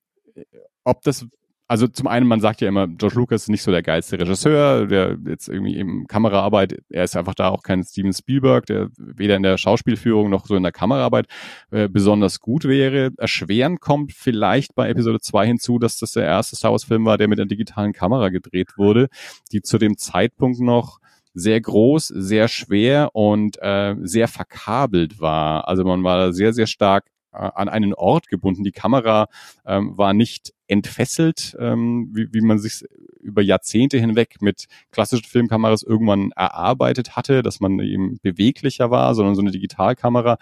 ob 0.85 1.03
das 1.03 1.27
also 1.67 1.89
zum 1.89 2.07
einen, 2.07 2.27
man 2.27 2.41
sagt 2.41 2.61
ja 2.61 2.69
immer, 2.69 2.87
George 2.87 3.17
Lucas 3.17 3.43
ist 3.43 3.49
nicht 3.49 3.63
so 3.63 3.71
der 3.71 3.83
geilste 3.83 4.19
Regisseur, 4.19 4.87
der 4.87 5.17
jetzt 5.27 5.49
irgendwie 5.49 5.77
im 5.79 6.07
Kameraarbeit, 6.07 6.83
er 6.91 7.05
ist 7.05 7.17
einfach 7.17 7.35
da 7.35 7.49
auch 7.49 7.63
kein 7.63 7.83
Steven 7.85 8.13
Spielberg, 8.13 8.67
der 8.67 8.91
weder 8.99 9.37
in 9.37 9.43
der 9.43 9.57
Schauspielführung 9.57 10.29
noch 10.29 10.47
so 10.47 10.57
in 10.57 10.63
der 10.63 10.73
Kameraarbeit 10.73 11.27
äh, 11.71 11.89
besonders 11.89 12.41
gut 12.41 12.65
wäre. 12.65 13.11
Erschwerend 13.17 13.81
kommt 13.81 14.13
vielleicht 14.13 14.75
bei 14.75 14.91
Episode 14.91 15.21
2 15.21 15.47
hinzu, 15.47 15.79
dass 15.79 15.99
das 15.99 16.13
der 16.13 16.25
erste 16.25 16.57
Star 16.57 16.73
Wars 16.73 16.85
Film 16.85 17.07
war, 17.07 17.17
der 17.17 17.29
mit 17.29 17.41
einer 17.41 17.49
digitalen 17.49 17.93
Kamera 17.93 18.29
gedreht 18.29 18.77
wurde, 18.77 19.09
die 19.51 19.63
zu 19.63 19.79
dem 19.79 19.97
Zeitpunkt 19.97 20.61
noch 20.61 20.99
sehr 21.33 21.61
groß, 21.61 22.09
sehr 22.09 22.49
schwer 22.49 23.11
und 23.15 23.57
äh, 23.61 23.97
sehr 24.03 24.29
verkabelt 24.29 25.21
war. 25.21 25.67
Also 25.67 25.85
man 25.85 26.05
war 26.05 26.33
sehr, 26.33 26.53
sehr 26.53 26.67
stark 26.67 27.07
äh, 27.33 27.51
an 27.55 27.69
einen 27.69 27.95
Ort 27.95 28.29
gebunden. 28.29 28.63
Die 28.63 28.73
Kamera 28.73 29.27
ähm, 29.67 29.99
war 29.99 30.15
nicht 30.15 30.54
entfesselt, 30.75 31.57
ähm, 31.59 32.11
wie, 32.13 32.29
wie 32.33 32.41
man 32.43 32.59
sich 32.59 32.85
über 33.21 33.41
Jahrzehnte 33.41 33.99
hinweg 33.99 34.43
mit 34.43 34.67
klassischen 34.91 35.25
Filmkameras 35.25 35.83
irgendwann 35.83 36.31
erarbeitet 36.33 37.17
hatte, 37.17 37.43
dass 37.43 37.61
man 37.61 37.79
eben 37.81 38.19
beweglicher 38.23 38.91
war, 38.91 39.15
sondern 39.15 39.35
so 39.35 39.41
eine 39.41 39.51
Digitalkamera 39.51 40.37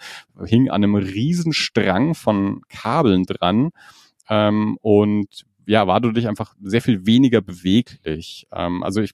hing 0.45 0.69
an 0.69 0.83
einem 0.83 0.95
riesen 0.95 1.53
Strang 1.53 2.13
von 2.13 2.61
Kabeln 2.67 3.23
dran 3.23 3.69
ähm, 4.29 4.77
und 4.81 5.45
ja, 5.65 5.87
war 5.87 6.01
dadurch 6.01 6.27
einfach 6.27 6.55
sehr 6.61 6.81
viel 6.81 7.05
weniger 7.05 7.41
beweglich. 7.41 8.47
Ähm, 8.51 8.83
also 8.83 9.01
ich 9.01 9.11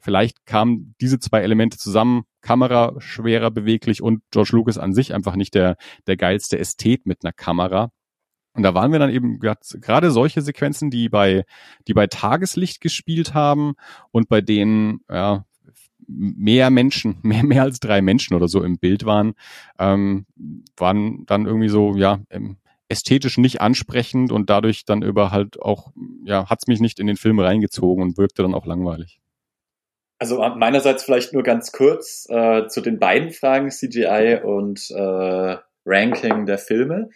vielleicht 0.00 0.44
kamen 0.44 0.94
diese 1.00 1.18
zwei 1.18 1.40
Elemente 1.40 1.78
zusammen, 1.78 2.24
Kamera 2.42 2.94
schwerer 2.98 3.50
beweglich 3.50 4.02
und 4.02 4.22
George 4.30 4.50
Lucas 4.52 4.76
an 4.76 4.92
sich 4.92 5.14
einfach 5.14 5.34
nicht 5.34 5.54
der, 5.54 5.76
der 6.06 6.16
geilste 6.16 6.58
Ästhet 6.58 7.06
mit 7.06 7.24
einer 7.24 7.32
Kamera. 7.32 7.90
Und 8.54 8.62
da 8.62 8.74
waren 8.74 8.92
wir 8.92 8.98
dann 9.00 9.10
eben 9.10 9.40
gerade 9.40 10.10
solche 10.10 10.40
Sequenzen, 10.40 10.90
die 10.90 11.08
bei, 11.08 11.44
die 11.88 11.94
bei 11.94 12.06
Tageslicht 12.06 12.80
gespielt 12.80 13.34
haben 13.34 13.74
und 14.12 14.28
bei 14.28 14.40
denen, 14.40 15.00
ja, 15.10 15.44
mehr 16.06 16.70
Menschen, 16.70 17.18
mehr, 17.22 17.44
mehr 17.44 17.62
als 17.62 17.80
drei 17.80 18.00
Menschen 18.00 18.34
oder 18.34 18.48
so 18.48 18.62
im 18.62 18.78
Bild 18.78 19.04
waren, 19.04 19.34
ähm, 19.78 20.26
waren 20.76 21.26
dann 21.26 21.46
irgendwie 21.46 21.68
so, 21.68 21.96
ja, 21.96 22.20
ästhetisch 22.88 23.38
nicht 23.38 23.60
ansprechend 23.60 24.30
und 24.30 24.50
dadurch 24.50 24.84
dann 24.84 25.02
über 25.02 25.30
halt 25.30 25.60
auch, 25.60 25.92
ja, 26.24 26.48
hat's 26.48 26.66
mich 26.66 26.80
nicht 26.80 27.00
in 27.00 27.06
den 27.06 27.16
Film 27.16 27.40
reingezogen 27.40 28.02
und 28.02 28.18
wirkte 28.18 28.42
dann 28.42 28.54
auch 28.54 28.66
langweilig. 28.66 29.20
Also 30.18 30.38
meinerseits 30.38 31.02
vielleicht 31.02 31.32
nur 31.32 31.42
ganz 31.42 31.72
kurz 31.72 32.26
äh, 32.30 32.68
zu 32.68 32.80
den 32.80 32.98
beiden 32.98 33.30
Fragen 33.30 33.70
CGI 33.70 34.40
und 34.42 34.90
äh, 34.90 35.56
Ranking 35.84 36.46
der 36.46 36.58
Filme. 36.58 37.10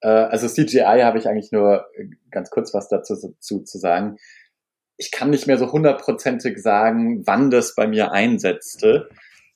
Äh, 0.00 0.08
also 0.08 0.48
CGI 0.48 1.00
habe 1.02 1.18
ich 1.18 1.28
eigentlich 1.28 1.52
nur 1.52 1.86
ganz 2.30 2.50
kurz 2.50 2.74
was 2.74 2.88
dazu 2.88 3.14
zu, 3.38 3.62
zu 3.62 3.78
sagen. 3.78 4.16
Ich 4.96 5.10
kann 5.10 5.30
nicht 5.30 5.46
mehr 5.46 5.58
so 5.58 5.72
hundertprozentig 5.72 6.58
sagen, 6.58 7.26
wann 7.26 7.50
das 7.50 7.74
bei 7.74 7.86
mir 7.86 8.12
einsetzte, 8.12 9.08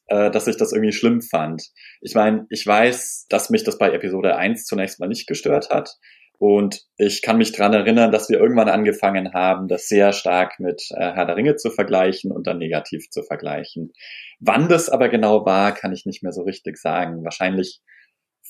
äh, 0.07 0.31
dass 0.31 0.47
ich 0.47 0.57
das 0.57 0.73
irgendwie 0.73 0.93
schlimm 0.93 1.23
fand. 1.23 1.71
Ich 2.01 2.15
meine, 2.15 2.47
ich 2.51 2.67
weiß, 2.67 3.27
dass 3.29 3.51
mich 3.51 3.65
das 3.65 3.79
bei 3.79 3.93
Episode 3.93 4.37
1 4.37 4.65
zunächst 4.65 5.01
mal 5.01 5.09
nicht 5.09 5.27
gestört 5.27 5.71
hat. 5.71 5.97
Und 6.39 6.87
ich 6.97 7.21
kann 7.21 7.37
mich 7.37 7.53
dran 7.53 7.75
erinnern, 7.75 8.11
dass 8.13 8.31
wir 8.31 8.41
irgendwann 8.41 8.71
angefangen 8.71 9.35
haben, 9.35 9.69
das 9.69 9.89
sehr 9.89 10.15
stark 10.15 10.59
mit 10.59 10.89
äh, 10.91 11.13
Herr 11.13 11.27
der 11.27 11.37
Ringe 11.37 11.57
zu 11.57 11.71
vergleichen 11.71 12.33
und 12.33 12.47
dann 12.47 12.57
negativ 12.57 13.11
zu 13.11 13.23
vergleichen. 13.23 13.93
Wann 14.39 14.69
das 14.69 14.89
aber 14.89 15.11
genau 15.11 15.45
war, 15.45 15.75
kann 15.75 15.93
ich 15.93 16.07
nicht 16.07 16.23
mehr 16.23 16.33
so 16.33 16.43
richtig 16.43 16.79
sagen. 16.79 17.25
Wahrscheinlich 17.25 17.83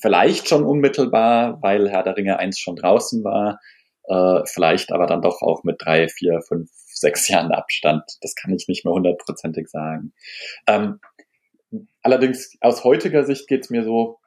vielleicht 0.01 0.48
schon 0.48 0.64
unmittelbar, 0.64 1.61
weil 1.62 1.88
Herr 1.88 2.03
der 2.03 2.16
Ringe 2.16 2.38
1 2.38 2.59
schon 2.59 2.76
draußen 2.76 3.24
war, 3.24 3.61
äh, 4.05 4.42
vielleicht 4.46 4.92
aber 4.92 5.07
dann 5.07 5.22
doch 5.22 5.42
auch 5.42 5.62
mit 5.64 5.76
drei, 5.78 6.09
vier, 6.09 6.40
fünf, 6.46 6.70
sechs 6.72 7.28
Jahren 7.28 7.53
Abstand. 7.53 8.03
Das 8.20 8.34
kann 8.34 8.53
ich 8.53 8.68
nicht 8.68 8.84
mehr 8.84 8.94
hundertprozentig 8.94 9.68
sagen. 9.68 10.12
Ähm, 10.66 11.01
allerdings 12.03 12.57
aus 12.61 12.84
heutiger 12.84 13.24
Sicht 13.24 13.48
geht's 13.48 13.70
mir 13.70 13.84
so, 13.84 14.18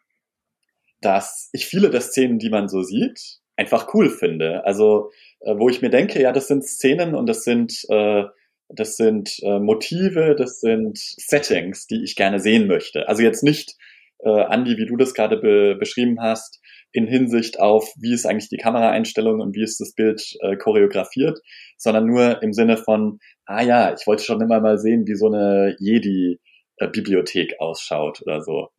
dass 1.02 1.50
ich 1.52 1.66
viele 1.66 1.90
der 1.90 2.02
Szenen, 2.02 2.40
die 2.40 2.50
man 2.50 2.70
so 2.70 2.82
sieht, 2.82 3.40
einfach 3.58 3.94
cool 3.94 4.10
finde. 4.10 4.66
Also 4.66 5.12
äh, 5.42 5.56
wo 5.58 5.70
ich 5.70 5.82
mir 5.82 5.90
denke, 5.90 6.22
ja, 6.22 6.32
das 6.32 6.48
sind 6.48 6.64
Szenen 6.64 7.14
und 7.14 7.28
das 7.28 7.44
sind 7.44 7.86
äh, 7.90 8.24
das 8.70 8.96
sind 8.96 9.38
äh, 9.44 9.60
Motive, 9.60 10.36
das 10.36 10.60
sind 10.60 10.98
Settings, 10.98 11.86
die 11.86 12.04
ich 12.04 12.16
gerne 12.16 12.40
sehen 12.40 12.68
möchte. 12.68 13.08
Also 13.08 13.22
jetzt 13.22 13.44
nicht 13.44 13.76
äh, 14.24 14.44
Andi, 14.44 14.78
wie 14.78 14.86
du 14.86 14.98
das 14.98 15.14
gerade 15.14 15.38
be 15.38 15.76
beschrieben 15.76 16.20
hast, 16.22 16.62
in 16.92 17.08
Hinsicht 17.08 17.60
auf, 17.60 17.92
wie 18.00 18.14
ist 18.14 18.26
eigentlich 18.26 18.50
die 18.50 18.58
Kameraeinstellung 18.58 19.42
und 19.42 19.56
wie 19.56 19.64
ist 19.64 19.80
das 19.80 19.94
Bild 19.94 20.22
äh, 20.42 20.56
choreografiert, 20.58 21.40
sondern 21.78 22.06
nur 22.06 22.42
im 22.44 22.54
Sinne 22.54 22.78
von, 22.78 23.20
ah 23.46 23.64
ja, 23.64 23.94
ich 23.94 24.06
wollte 24.06 24.24
schon 24.24 24.42
immer 24.42 24.62
mal 24.62 24.78
sehen, 24.78 25.06
wie 25.08 25.16
so 25.16 25.28
eine 25.28 25.76
Jedi-Bibliothek 25.80 27.60
ausschaut 27.60 28.22
oder 28.22 28.42
so. 28.42 28.70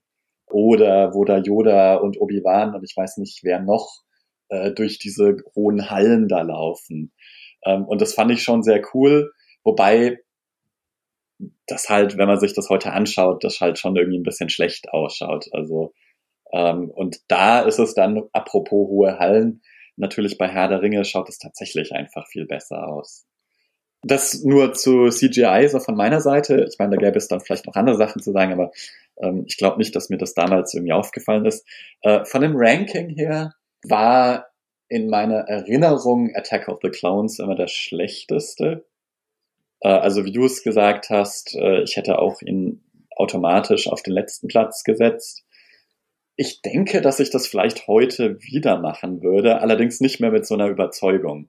Oder 0.46 1.12
wo 1.14 1.24
da 1.24 1.38
Yoda 1.38 1.96
und 1.96 2.20
Obi-Wan 2.20 2.74
und 2.74 2.84
ich 2.84 2.96
weiß 2.96 3.16
nicht, 3.16 3.40
wer 3.42 3.60
noch 3.60 4.04
äh, 4.48 4.72
durch 4.72 4.98
diese 4.98 5.36
hohen 5.56 5.90
Hallen 5.90 6.28
da 6.28 6.42
laufen. 6.42 7.12
Ähm, 7.64 7.84
und 7.84 8.00
das 8.00 8.14
fand 8.14 8.30
ich 8.30 8.42
schon 8.42 8.62
sehr 8.62 8.82
cool, 8.94 9.32
wobei 9.64 10.18
das 11.66 11.88
halt, 11.88 12.16
wenn 12.16 12.28
man 12.28 12.38
sich 12.40 12.54
das 12.54 12.68
heute 12.70 12.92
anschaut, 12.92 13.44
das 13.44 13.60
halt 13.60 13.78
schon 13.78 13.96
irgendwie 13.96 14.18
ein 14.18 14.24
bisschen 14.24 14.50
schlecht 14.50 14.90
ausschaut. 14.92 15.48
Also 15.52 15.92
ähm, 16.52 16.90
und 16.90 17.20
da 17.28 17.60
ist 17.60 17.78
es 17.78 17.94
dann, 17.94 18.22
apropos 18.32 18.88
hohe 18.88 19.18
Hallen, 19.18 19.62
natürlich 19.96 20.38
bei 20.38 20.48
Herr 20.48 20.68
der 20.68 20.82
Ringe 20.82 21.04
schaut 21.04 21.28
es 21.28 21.38
tatsächlich 21.38 21.92
einfach 21.92 22.26
viel 22.28 22.46
besser 22.46 22.88
aus. 22.88 23.26
das 24.02 24.44
nur 24.44 24.74
zu 24.74 25.08
CGI, 25.08 25.68
so 25.70 25.80
von 25.80 25.96
meiner 25.96 26.20
Seite. 26.20 26.66
Ich 26.70 26.78
meine, 26.78 26.96
da 26.96 27.02
gäbe 27.02 27.16
es 27.18 27.28
dann 27.28 27.40
vielleicht 27.40 27.66
noch 27.66 27.74
andere 27.74 27.96
Sachen 27.96 28.22
zu 28.22 28.32
sagen, 28.32 28.52
aber 28.52 28.70
ähm, 29.18 29.44
ich 29.46 29.56
glaube 29.56 29.78
nicht, 29.78 29.96
dass 29.96 30.10
mir 30.10 30.18
das 30.18 30.34
damals 30.34 30.74
irgendwie 30.74 30.92
aufgefallen 30.92 31.46
ist. 31.46 31.66
Äh, 32.02 32.24
von 32.24 32.42
dem 32.42 32.54
Ranking 32.54 33.08
her 33.10 33.54
war 33.82 34.48
in 34.88 35.08
meiner 35.08 35.48
Erinnerung 35.48 36.30
Attack 36.36 36.68
of 36.68 36.78
the 36.82 36.90
Clowns 36.90 37.38
immer 37.38 37.56
der 37.56 37.68
schlechteste. 37.68 38.86
Äh, 39.84 39.88
also 39.88 40.24
wie 40.24 40.32
du 40.32 40.44
es 40.44 40.64
gesagt 40.64 41.10
hast, 41.10 41.54
äh, 41.54 41.82
ich 41.82 41.96
hätte 41.96 42.18
auch 42.18 42.42
ihn 42.42 42.82
automatisch 43.14 43.86
auf 43.86 44.02
den 44.02 44.14
letzten 44.14 44.48
Platz 44.48 44.82
gesetzt. 44.82 45.44
Ich 46.36 46.62
denke, 46.62 47.00
dass 47.00 47.20
ich 47.20 47.30
das 47.30 47.46
vielleicht 47.46 47.86
heute 47.86 48.42
wieder 48.42 48.80
machen 48.80 49.22
würde, 49.22 49.60
allerdings 49.60 50.00
nicht 50.00 50.18
mehr 50.18 50.32
mit 50.32 50.44
so 50.46 50.54
einer 50.54 50.66
Überzeugung. 50.66 51.48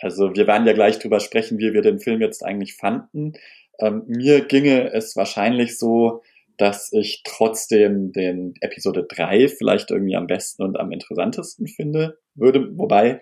Also 0.00 0.34
wir 0.34 0.48
werden 0.48 0.66
ja 0.66 0.72
gleich 0.72 0.98
drüber 0.98 1.20
sprechen, 1.20 1.58
wie 1.58 1.72
wir 1.72 1.82
den 1.82 2.00
Film 2.00 2.20
jetzt 2.20 2.44
eigentlich 2.44 2.74
fanden. 2.74 3.34
Ähm, 3.78 4.02
mir 4.08 4.44
ginge 4.44 4.92
es 4.92 5.14
wahrscheinlich 5.14 5.78
so, 5.78 6.22
dass 6.56 6.92
ich 6.92 7.22
trotzdem 7.24 8.12
den 8.12 8.54
Episode 8.60 9.04
3 9.04 9.48
vielleicht 9.48 9.92
irgendwie 9.92 10.16
am 10.16 10.26
besten 10.26 10.64
und 10.64 10.78
am 10.78 10.90
interessantesten 10.90 11.68
finde 11.68 12.18
würde. 12.34 12.76
Wobei, 12.76 13.20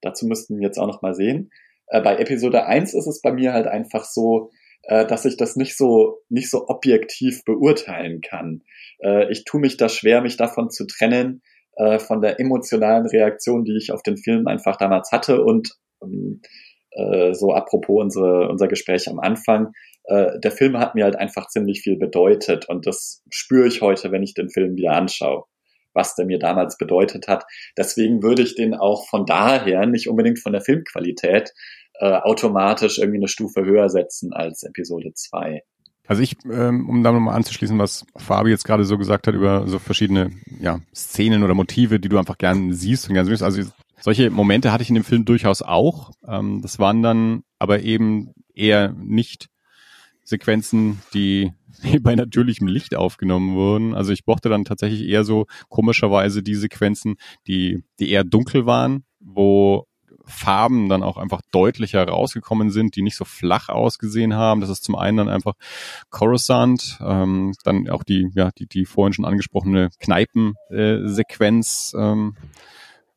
dazu 0.00 0.26
müssten 0.26 0.58
wir 0.58 0.66
jetzt 0.66 0.78
auch 0.78 0.88
noch 0.88 1.02
mal 1.02 1.14
sehen. 1.14 1.50
Äh, 1.92 2.00
bei 2.00 2.16
Episode 2.16 2.66
1 2.66 2.94
ist 2.94 3.06
es 3.06 3.20
bei 3.20 3.32
mir 3.32 3.52
halt 3.52 3.66
einfach 3.66 4.04
so, 4.04 4.50
äh, 4.84 5.06
dass 5.06 5.26
ich 5.26 5.36
das 5.36 5.56
nicht 5.56 5.76
so, 5.76 6.20
nicht 6.28 6.50
so 6.50 6.66
objektiv 6.68 7.44
beurteilen 7.44 8.20
kann. 8.22 8.62
Äh, 9.00 9.30
ich 9.30 9.44
tue 9.44 9.60
mich 9.60 9.76
da 9.76 9.88
schwer, 9.88 10.22
mich 10.22 10.38
davon 10.38 10.70
zu 10.70 10.86
trennen, 10.86 11.42
äh, 11.76 11.98
von 11.98 12.22
der 12.22 12.40
emotionalen 12.40 13.06
Reaktion, 13.06 13.64
die 13.64 13.76
ich 13.76 13.92
auf 13.92 14.02
den 14.02 14.16
Film 14.16 14.46
einfach 14.46 14.76
damals 14.76 15.12
hatte 15.12 15.44
und 15.44 15.76
ähm, 16.02 16.40
äh, 16.92 17.34
so 17.34 17.52
apropos 17.52 18.02
unsere, 18.02 18.48
unser 18.48 18.68
Gespräch 18.68 19.08
am 19.08 19.20
Anfang, 19.20 19.72
der 20.04 20.50
Film 20.50 20.78
hat 20.78 20.96
mir 20.96 21.04
halt 21.04 21.14
einfach 21.14 21.46
ziemlich 21.46 21.80
viel 21.80 21.96
bedeutet 21.96 22.68
und 22.68 22.88
das 22.88 23.22
spüre 23.30 23.68
ich 23.68 23.82
heute, 23.82 24.10
wenn 24.10 24.24
ich 24.24 24.34
den 24.34 24.50
Film 24.50 24.74
wieder 24.74 24.94
anschaue, 24.94 25.44
was 25.94 26.16
der 26.16 26.26
mir 26.26 26.40
damals 26.40 26.76
bedeutet 26.76 27.28
hat. 27.28 27.44
Deswegen 27.78 28.20
würde 28.20 28.42
ich 28.42 28.56
den 28.56 28.74
auch 28.74 29.08
von 29.08 29.26
daher, 29.26 29.86
nicht 29.86 30.08
unbedingt 30.08 30.40
von 30.40 30.50
der 30.50 30.60
Filmqualität, 30.60 31.52
äh, 31.94 32.12
automatisch 32.12 32.98
irgendwie 32.98 33.18
eine 33.18 33.28
Stufe 33.28 33.64
höher 33.64 33.88
setzen 33.88 34.32
als 34.32 34.62
Episode 34.62 35.12
2. 35.14 35.62
Also 36.06 36.22
ich, 36.22 36.36
ähm, 36.50 36.88
um 36.88 37.02
da 37.02 37.12
nochmal 37.12 37.36
anzuschließen, 37.36 37.78
was 37.78 38.04
Fabi 38.16 38.50
jetzt 38.50 38.64
gerade 38.64 38.84
so 38.84 38.98
gesagt 38.98 39.26
hat 39.26 39.34
über 39.34 39.68
so 39.68 39.78
verschiedene 39.78 40.30
ja, 40.60 40.80
Szenen 40.94 41.42
oder 41.42 41.54
Motive, 41.54 42.00
die 42.00 42.08
du 42.08 42.18
einfach 42.18 42.38
gern 42.38 42.72
siehst 42.72 43.08
und 43.08 43.14
gern 43.14 43.26
siehst. 43.26 43.42
Also 43.42 43.62
solche 44.00 44.30
Momente 44.30 44.72
hatte 44.72 44.82
ich 44.82 44.88
in 44.88 44.96
dem 44.96 45.04
Film 45.04 45.24
durchaus 45.24 45.62
auch. 45.62 46.10
Ähm, 46.26 46.60
das 46.60 46.78
waren 46.78 47.02
dann 47.02 47.44
aber 47.58 47.82
eben 47.82 48.32
eher 48.52 48.92
nicht 48.92 49.48
Sequenzen, 50.24 51.00
die 51.14 51.52
bei 52.02 52.14
natürlichem 52.14 52.66
Licht 52.66 52.96
aufgenommen 52.96 53.54
wurden. 53.54 53.94
Also 53.94 54.12
ich 54.12 54.26
mochte 54.26 54.48
dann 54.48 54.64
tatsächlich 54.64 55.08
eher 55.08 55.24
so 55.24 55.46
komischerweise 55.68 56.42
die 56.42 56.56
Sequenzen, 56.56 57.14
die, 57.46 57.84
die 58.00 58.10
eher 58.10 58.24
dunkel 58.24 58.66
waren, 58.66 59.04
wo 59.20 59.86
Farben 60.26 60.88
dann 60.88 61.02
auch 61.02 61.16
einfach 61.16 61.40
deutlicher 61.50 62.06
rausgekommen 62.06 62.70
sind, 62.70 62.96
die 62.96 63.02
nicht 63.02 63.16
so 63.16 63.24
flach 63.24 63.68
ausgesehen 63.68 64.34
haben. 64.34 64.60
Das 64.60 64.70
ist 64.70 64.84
zum 64.84 64.96
einen 64.96 65.16
dann 65.16 65.28
einfach 65.28 65.54
Coruscant, 66.10 66.98
ähm, 67.00 67.54
dann 67.64 67.88
auch 67.88 68.02
die, 68.02 68.30
ja, 68.34 68.50
die, 68.56 68.66
die 68.66 68.84
vorhin 68.84 69.12
schon 69.12 69.24
angesprochene 69.24 69.90
Kneipensequenz. 70.00 71.94
Äh, 71.96 72.00
ähm, 72.00 72.36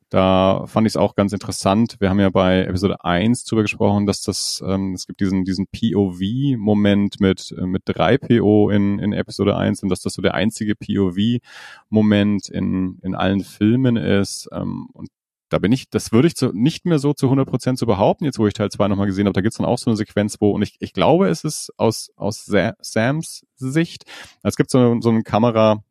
da 0.10 0.66
fand 0.68 0.86
ich 0.88 0.91
es 0.91 0.97
auch 0.97 1.16
ganz 1.16 1.34
interessant. 1.34 1.97
Wir 1.99 2.10
haben 2.10 2.20
ja 2.20 2.30
bei 2.30 2.64
Episode 2.64 3.03
1 3.03 3.43
drüber 3.45 3.64
gesprochen, 3.64 4.06
dass 4.06 4.22
das, 4.22 4.64
ähm, 4.66 4.93
es 4.93 5.08
gibt 5.08 5.20
diesen, 5.20 5.43
diesen 5.43 5.68
POV-Moment 5.68 7.20
mit, 7.20 7.53
äh, 7.58 7.66
mit 7.66 7.86
3PO 7.86 8.72
in, 8.72 8.99
in 8.99 9.14
Episode 9.14 9.58
1 9.58 9.84
und 9.84 9.89
dass 9.89 10.01
das 10.01 10.14
so 10.14 10.22
der 10.22 10.36
einzige 10.36 10.76
POV-Moment 10.76 12.49
in, 12.49 12.99
in 13.01 13.16
allen 13.16 13.43
Filmen 13.43 13.97
ist. 13.97 14.47
Ähm, 14.53 14.88
und 14.93 15.10
da 15.49 15.59
bin 15.59 15.71
ich, 15.71 15.89
das 15.89 16.11
würde 16.11 16.27
ich 16.27 16.35
zu, 16.35 16.51
nicht 16.53 16.85
mehr 16.85 16.99
so 16.99 17.13
zu 17.13 17.27
100 17.27 17.47
Prozent 17.47 17.79
so 17.79 17.85
behaupten, 17.85 18.25
jetzt 18.25 18.39
wo 18.39 18.47
ich 18.47 18.53
Teil 18.53 18.69
2 18.69 18.87
nochmal 18.87 19.07
gesehen 19.07 19.25
habe. 19.25 19.33
Da 19.33 19.41
gibt's 19.41 19.57
dann 19.57 19.65
auch 19.65 19.77
so 19.77 19.89
eine 19.89 19.97
Sequenz, 19.97 20.37
wo, 20.39 20.51
und 20.51 20.61
ich, 20.61 20.75
ich 20.79 20.93
glaube, 20.93 21.27
es 21.29 21.43
ist 21.43 21.71
aus, 21.77 22.11
aus 22.15 22.45
Sams 22.45 23.45
Sicht, 23.55 24.05
es 24.43 24.55
gibt 24.55 24.69
so, 24.71 24.99
so 25.01 25.09
eine 25.09 25.23
Kamera, 25.23 25.83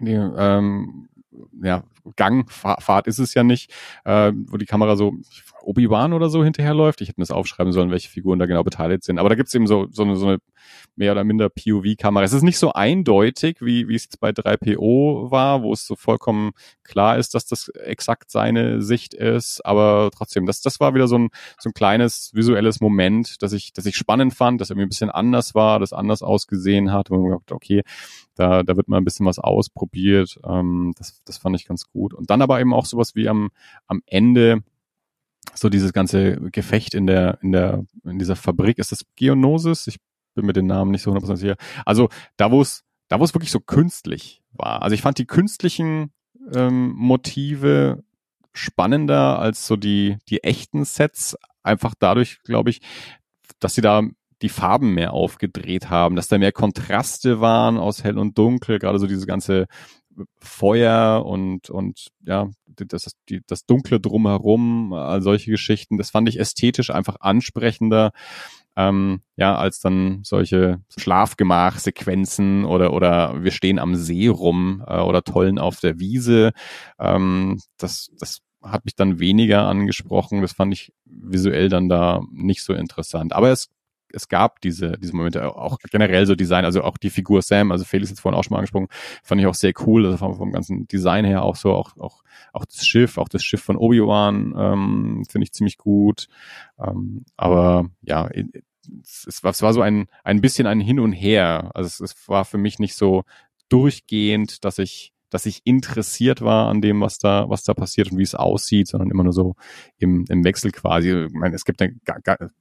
die, 0.00 0.12
ähm, 0.12 1.08
ja, 1.62 1.84
Gangfahrt 2.16 3.06
ist 3.06 3.18
es 3.18 3.34
ja 3.34 3.44
nicht, 3.44 3.72
äh, 4.04 4.32
wo 4.34 4.56
die 4.56 4.66
Kamera 4.66 4.96
so 4.96 5.14
Obi-Wan 5.62 6.12
oder 6.12 6.28
so 6.28 6.42
hinterherläuft. 6.42 7.00
Ich 7.00 7.08
hätte 7.08 7.20
mir 7.20 7.22
das 7.22 7.30
aufschreiben 7.30 7.72
sollen, 7.72 7.90
welche 7.90 8.08
Figuren 8.08 8.38
da 8.38 8.46
genau 8.46 8.64
beteiligt 8.64 9.04
sind. 9.04 9.18
Aber 9.18 9.28
da 9.28 9.34
gibt's 9.36 9.54
eben 9.54 9.66
so, 9.66 9.86
so, 9.90 10.02
eine, 10.02 10.16
so 10.16 10.26
eine 10.26 10.38
mehr 10.96 11.12
oder 11.12 11.24
minder 11.24 11.48
POV-Kamera. 11.48 12.24
Es 12.24 12.32
ist 12.32 12.42
nicht 12.42 12.58
so 12.58 12.72
eindeutig, 12.72 13.58
wie, 13.60 13.88
wie 13.88 13.94
es 13.94 14.04
jetzt 14.04 14.20
bei 14.20 14.30
3PO 14.30 15.30
war, 15.30 15.62
wo 15.62 15.72
es 15.72 15.86
so 15.86 15.94
vollkommen 15.94 16.52
klar 16.84 17.18
ist, 17.18 17.34
dass 17.34 17.46
das 17.46 17.68
exakt 17.68 18.30
seine 18.30 18.82
Sicht 18.82 19.14
ist. 19.14 19.64
Aber 19.64 20.10
trotzdem, 20.16 20.46
das, 20.46 20.60
das 20.60 20.80
war 20.80 20.94
wieder 20.94 21.08
so 21.08 21.18
ein, 21.18 21.30
so 21.58 21.70
ein 21.70 21.74
kleines 21.74 22.30
visuelles 22.34 22.80
Moment, 22.80 23.42
das 23.42 23.52
ich, 23.52 23.72
das 23.72 23.86
ich 23.86 23.96
spannend 23.96 24.34
fand, 24.34 24.60
das 24.60 24.70
irgendwie 24.70 24.86
ein 24.86 24.90
bisschen 24.90 25.10
anders 25.10 25.54
war, 25.54 25.78
das 25.78 25.92
anders 25.92 26.22
ausgesehen 26.22 26.92
hat. 26.92 27.10
Und 27.10 27.20
man 27.20 27.30
gedacht, 27.30 27.52
okay, 27.52 27.82
da, 28.34 28.62
da 28.62 28.76
wird 28.76 28.88
mal 28.88 28.98
ein 28.98 29.04
bisschen 29.04 29.26
was 29.26 29.38
ausprobiert. 29.38 30.38
Ähm, 30.44 30.92
das, 30.96 31.22
das 31.24 31.38
fand 31.38 31.56
ich 31.56 31.66
ganz 31.66 31.90
gut. 31.90 32.14
Und 32.14 32.30
dann 32.30 32.42
aber 32.42 32.60
eben 32.60 32.74
auch 32.74 32.86
sowas 32.86 33.14
wie 33.14 33.28
am, 33.28 33.50
am 33.86 34.02
Ende, 34.06 34.62
so 35.54 35.68
dieses 35.68 35.92
ganze 35.92 36.36
Gefecht 36.50 36.94
in 36.94 37.06
der, 37.06 37.38
in 37.42 37.52
der, 37.52 37.84
in 38.04 38.18
dieser 38.18 38.36
Fabrik. 38.36 38.78
Ist 38.78 38.92
das 38.92 39.04
Geonosis? 39.16 39.86
Ich 39.86 39.98
bin 40.34 40.46
mit 40.46 40.56
den 40.56 40.66
Namen 40.66 40.90
nicht 40.90 41.02
so 41.02 41.12
100% 41.12 41.36
sicher. 41.36 41.56
Also 41.84 42.08
da, 42.36 42.50
wo 42.50 42.62
es, 42.62 42.84
da, 43.08 43.20
wo 43.20 43.24
es 43.24 43.34
wirklich 43.34 43.50
so 43.50 43.60
künstlich 43.60 44.42
war. 44.52 44.82
Also 44.82 44.94
ich 44.94 45.02
fand 45.02 45.18
die 45.18 45.26
künstlichen 45.26 46.12
ähm, 46.54 46.92
Motive 46.96 48.02
spannender 48.52 49.38
als 49.38 49.66
so 49.66 49.76
die, 49.76 50.18
die 50.28 50.44
echten 50.44 50.84
Sets. 50.84 51.36
Einfach 51.62 51.94
dadurch, 51.98 52.42
glaube 52.42 52.70
ich, 52.70 52.80
dass 53.60 53.74
sie 53.74 53.80
da 53.80 54.02
die 54.42 54.48
Farben 54.48 54.94
mehr 54.94 55.12
aufgedreht 55.12 55.88
haben, 55.88 56.16
dass 56.16 56.28
da 56.28 56.36
mehr 56.36 56.52
Kontraste 56.52 57.40
waren 57.40 57.78
aus 57.78 58.02
hell 58.02 58.18
und 58.18 58.36
dunkel, 58.36 58.78
gerade 58.78 58.98
so 58.98 59.06
diese 59.06 59.26
ganze 59.26 59.66
Feuer 60.40 61.24
und, 61.24 61.70
und 61.70 62.08
ja, 62.24 62.50
das, 62.66 63.12
die, 63.28 63.42
das 63.46 63.66
Dunkle 63.66 64.00
drumherum, 64.00 64.92
all 64.92 65.22
solche 65.22 65.50
Geschichten, 65.50 65.98
das 65.98 66.10
fand 66.10 66.28
ich 66.28 66.38
ästhetisch 66.38 66.90
einfach 66.90 67.16
ansprechender, 67.20 68.12
ähm, 68.76 69.20
ja, 69.36 69.56
als 69.56 69.80
dann 69.80 70.20
solche 70.24 70.80
Schlafgemach-Sequenzen 70.96 72.64
oder, 72.64 72.92
oder 72.92 73.42
wir 73.42 73.50
stehen 73.50 73.78
am 73.78 73.96
See 73.96 74.28
rum 74.28 74.82
äh, 74.86 74.98
oder 74.98 75.22
tollen 75.22 75.58
auf 75.58 75.80
der 75.80 76.00
Wiese. 76.00 76.52
Ähm, 76.98 77.60
das, 77.76 78.10
das 78.18 78.38
hat 78.62 78.84
mich 78.84 78.94
dann 78.94 79.18
weniger 79.18 79.66
angesprochen. 79.66 80.40
Das 80.40 80.52
fand 80.52 80.72
ich 80.72 80.92
visuell 81.04 81.68
dann 81.68 81.88
da 81.88 82.22
nicht 82.32 82.62
so 82.62 82.72
interessant. 82.72 83.34
Aber 83.34 83.50
es 83.50 83.68
es 84.12 84.28
gab 84.28 84.60
diese, 84.60 84.98
diese 84.98 85.14
Momente, 85.14 85.56
auch 85.56 85.78
generell 85.90 86.26
so 86.26 86.34
Design, 86.34 86.64
also 86.64 86.82
auch 86.82 86.98
die 86.98 87.10
Figur 87.10 87.42
Sam, 87.42 87.72
also 87.72 87.84
Felix 87.84 88.10
ist 88.10 88.20
vorhin 88.20 88.38
auch 88.38 88.44
schon 88.44 88.54
mal 88.54 88.58
angesprochen, 88.58 88.88
fand 89.22 89.40
ich 89.40 89.46
auch 89.46 89.54
sehr 89.54 89.72
cool, 89.86 90.06
also 90.06 90.18
vom, 90.18 90.36
vom 90.36 90.52
ganzen 90.52 90.86
Design 90.88 91.24
her 91.24 91.42
auch 91.42 91.56
so, 91.56 91.72
auch, 91.72 91.96
auch, 91.98 92.22
auch 92.52 92.64
das 92.64 92.86
Schiff, 92.86 93.18
auch 93.18 93.28
das 93.28 93.42
Schiff 93.42 93.62
von 93.62 93.76
Obi-Wan, 93.76 94.54
ähm, 94.56 95.24
finde 95.28 95.44
ich 95.44 95.52
ziemlich 95.52 95.78
gut. 95.78 96.28
Ähm, 96.78 97.24
aber 97.36 97.90
ja, 98.02 98.28
es 99.02 99.42
war, 99.42 99.50
es 99.50 99.62
war 99.62 99.72
so 99.72 99.82
ein, 99.82 100.06
ein 100.24 100.40
bisschen 100.40 100.66
ein 100.66 100.80
Hin 100.80 101.00
und 101.00 101.12
Her. 101.12 101.70
Also 101.74 101.86
es, 101.86 102.00
es 102.00 102.28
war 102.28 102.44
für 102.44 102.58
mich 102.58 102.78
nicht 102.78 102.94
so 102.94 103.24
durchgehend, 103.68 104.64
dass 104.64 104.78
ich 104.78 105.11
dass 105.32 105.46
ich 105.46 105.62
interessiert 105.64 106.42
war 106.42 106.68
an 106.68 106.82
dem, 106.82 107.00
was 107.00 107.18
da, 107.18 107.48
was 107.48 107.64
da 107.64 107.72
passiert 107.72 108.12
und 108.12 108.18
wie 108.18 108.22
es 108.22 108.34
aussieht, 108.34 108.86
sondern 108.86 109.10
immer 109.10 109.24
nur 109.24 109.32
so 109.32 109.54
im, 109.98 110.26
im 110.28 110.44
Wechsel 110.44 110.72
quasi. 110.72 111.24
Ich 111.24 111.32
meine, 111.32 111.54
es 111.54 111.64
gibt 111.64 111.80
eine, 111.80 111.94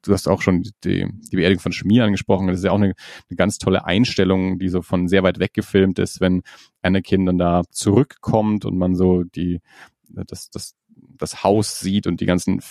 du 0.02 0.14
hast 0.14 0.30
auch 0.30 0.42
schon 0.42 0.64
die, 0.86 1.06
die 1.32 1.36
Beerdigung 1.36 1.62
von 1.62 1.74
Schmier 1.74 2.06
angesprochen. 2.06 2.48
Das 2.48 2.60
ist 2.60 2.64
ja 2.64 2.72
auch 2.72 2.78
eine, 2.78 2.94
eine 3.30 3.36
ganz 3.36 3.58
tolle 3.58 3.84
Einstellung, 3.84 4.58
die 4.58 4.70
so 4.70 4.82
von 4.82 5.10
sehr 5.10 5.22
weit 5.22 5.40
weg 5.40 5.54
gefilmt 5.54 6.00
ist, 6.00 6.22
wenn 6.22 6.44
Anakin 6.82 7.26
dann 7.26 7.38
da 7.38 7.64
zurückkommt 7.72 8.64
und 8.64 8.78
man 8.78 8.96
so 8.96 9.24
die, 9.24 9.60
das, 10.08 10.50
das, 10.50 10.76
das 11.18 11.44
Haus 11.44 11.82
sieht 11.82 12.08
und 12.08 12.22
die 12.22 12.26
ganzen 12.26 12.62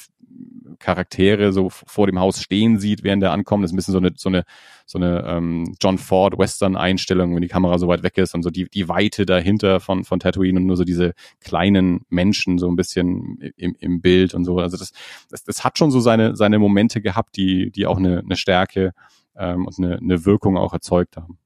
Charaktere 0.79 1.53
so 1.53 1.69
vor 1.71 2.07
dem 2.07 2.19
Haus 2.19 2.43
stehen 2.43 2.79
sieht, 2.79 3.03
während 3.03 3.23
er 3.23 3.33
ankommt. 3.33 3.65
Das 3.65 3.71
ist 3.71 3.75
ein 3.75 3.77
bisschen 3.77 3.93
so 3.93 3.99
eine, 3.99 4.13
so 4.17 4.29
eine, 4.29 4.45
so 4.87 4.99
eine 4.99 5.25
ähm, 5.27 5.75
John 5.81 5.99
Ford 5.99 6.39
Western-Einstellung, 6.39 7.35
wenn 7.35 7.43
die 7.43 7.49
Kamera 7.49 7.79
so 7.79 7.89
weit 7.89 8.03
weg 8.03 8.19
ist 8.19 8.35
und 8.35 8.43
so 8.43 8.51
die, 8.51 8.69
die 8.69 8.89
Weite 8.89 9.27
dahinter 9.27 9.81
von, 9.81 10.05
von 10.05 10.21
Tatooine 10.21 10.59
und 10.59 10.67
nur 10.67 10.77
so 10.77 10.85
diese 10.85 11.15
kleinen 11.41 12.05
Menschen 12.09 12.59
so 12.59 12.69
ein 12.69 12.77
bisschen 12.77 13.39
im, 13.57 13.77
im 13.79 14.01
Bild 14.01 14.35
und 14.35 14.45
so. 14.45 14.59
Also 14.59 14.77
das, 14.77 14.93
das, 15.31 15.45
das 15.45 15.65
hat 15.65 15.79
schon 15.79 15.91
so 15.91 16.01
seine, 16.01 16.37
seine 16.37 16.59
Momente 16.59 17.01
gehabt, 17.01 17.37
die, 17.37 17.71
die 17.71 17.87
auch 17.87 17.99
eine, 17.99 18.21
eine 18.21 18.37
Stärke 18.37 18.93
ähm, 19.37 19.67
und 19.67 19.79
eine, 19.79 19.99
eine 19.99 20.25
Wirkung 20.25 20.57
auch 20.57 20.73
erzeugt 20.73 21.17
haben. 21.17 21.39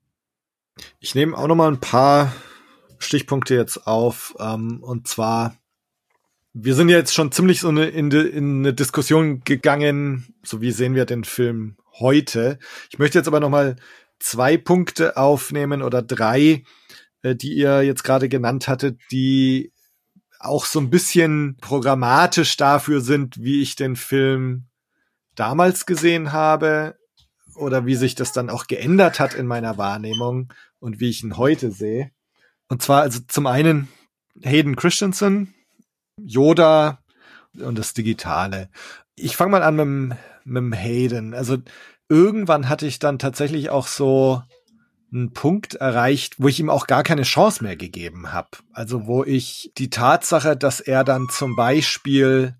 Ich 0.98 1.14
nehme 1.14 1.36
auch 1.36 1.46
noch 1.46 1.54
mal 1.54 1.68
ein 1.68 1.80
paar 1.80 2.32
Stichpunkte 2.98 3.54
jetzt 3.54 3.86
auf, 3.86 4.34
ähm, 4.40 4.80
und 4.82 5.06
zwar 5.08 5.56
wir 6.54 6.76
sind 6.76 6.88
jetzt 6.88 7.12
schon 7.12 7.32
ziemlich 7.32 7.60
so 7.60 7.68
eine, 7.68 7.86
in, 7.86 8.10
de, 8.10 8.26
in 8.28 8.60
eine 8.60 8.72
Diskussion 8.72 9.40
gegangen, 9.40 10.34
so 10.44 10.60
wie 10.60 10.70
sehen 10.70 10.94
wir 10.94 11.04
den 11.04 11.24
Film 11.24 11.76
heute. 11.98 12.60
Ich 12.90 12.98
möchte 13.00 13.18
jetzt 13.18 13.26
aber 13.26 13.40
noch 13.40 13.50
mal 13.50 13.74
zwei 14.20 14.56
Punkte 14.56 15.16
aufnehmen 15.16 15.82
oder 15.82 16.00
drei, 16.00 16.62
äh, 17.22 17.34
die 17.34 17.54
ihr 17.54 17.82
jetzt 17.82 18.04
gerade 18.04 18.28
genannt 18.28 18.68
hattet, 18.68 19.00
die 19.10 19.72
auch 20.38 20.64
so 20.64 20.78
ein 20.78 20.90
bisschen 20.90 21.56
programmatisch 21.60 22.56
dafür 22.56 23.00
sind, 23.00 23.42
wie 23.42 23.60
ich 23.60 23.74
den 23.74 23.96
Film 23.96 24.66
damals 25.34 25.86
gesehen 25.86 26.32
habe 26.32 26.96
oder 27.56 27.84
wie 27.84 27.96
sich 27.96 28.14
das 28.14 28.30
dann 28.32 28.48
auch 28.48 28.68
geändert 28.68 29.18
hat 29.18 29.34
in 29.34 29.46
meiner 29.46 29.76
Wahrnehmung 29.76 30.52
und 30.78 31.00
wie 31.00 31.10
ich 31.10 31.24
ihn 31.24 31.36
heute 31.36 31.72
sehe. 31.72 32.12
Und 32.68 32.80
zwar 32.82 33.02
also 33.02 33.20
zum 33.26 33.48
einen 33.48 33.88
Hayden 34.42 34.76
Christensen, 34.76 35.54
Yoda 36.18 36.98
und 37.60 37.78
das 37.78 37.94
Digitale. 37.94 38.68
Ich 39.16 39.36
fange 39.36 39.52
mal 39.52 39.62
an 39.62 39.76
mit, 39.76 40.18
mit 40.44 40.56
dem 40.56 40.72
Hayden. 40.72 41.34
Also 41.34 41.58
irgendwann 42.08 42.68
hatte 42.68 42.86
ich 42.86 42.98
dann 42.98 43.18
tatsächlich 43.18 43.70
auch 43.70 43.86
so 43.86 44.42
einen 45.12 45.32
Punkt 45.32 45.76
erreicht, 45.76 46.36
wo 46.38 46.48
ich 46.48 46.58
ihm 46.58 46.70
auch 46.70 46.86
gar 46.86 47.04
keine 47.04 47.22
Chance 47.22 47.62
mehr 47.62 47.76
gegeben 47.76 48.32
habe. 48.32 48.48
Also 48.72 49.06
wo 49.06 49.22
ich 49.24 49.72
die 49.78 49.90
Tatsache, 49.90 50.56
dass 50.56 50.80
er 50.80 51.04
dann 51.04 51.28
zum 51.28 51.54
Beispiel 51.54 52.56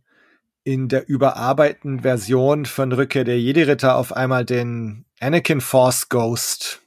in 0.62 0.88
der 0.88 1.08
überarbeiteten 1.08 2.00
Version 2.00 2.64
von 2.64 2.92
Rückkehr 2.92 3.24
der 3.24 3.40
Jedi-Ritter 3.40 3.96
auf 3.96 4.14
einmal 4.14 4.44
den 4.44 5.04
Anakin 5.20 5.60
Force 5.60 6.08
Ghost, 6.08 6.80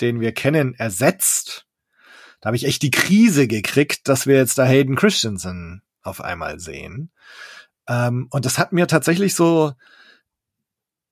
den 0.00 0.20
wir 0.20 0.32
kennen, 0.32 0.74
ersetzt. 0.74 1.66
Da 2.40 2.48
habe 2.48 2.56
ich 2.56 2.66
echt 2.66 2.82
die 2.82 2.90
Krise 2.90 3.48
gekriegt, 3.48 4.08
dass 4.08 4.26
wir 4.26 4.36
jetzt 4.36 4.58
da 4.58 4.64
Hayden 4.64 4.94
Christensen 4.94 5.82
auf 6.04 6.20
einmal 6.20 6.60
sehen. 6.60 7.10
Ähm, 7.88 8.28
und 8.30 8.44
das 8.44 8.58
hat 8.58 8.72
mir 8.72 8.86
tatsächlich 8.86 9.34
so 9.34 9.72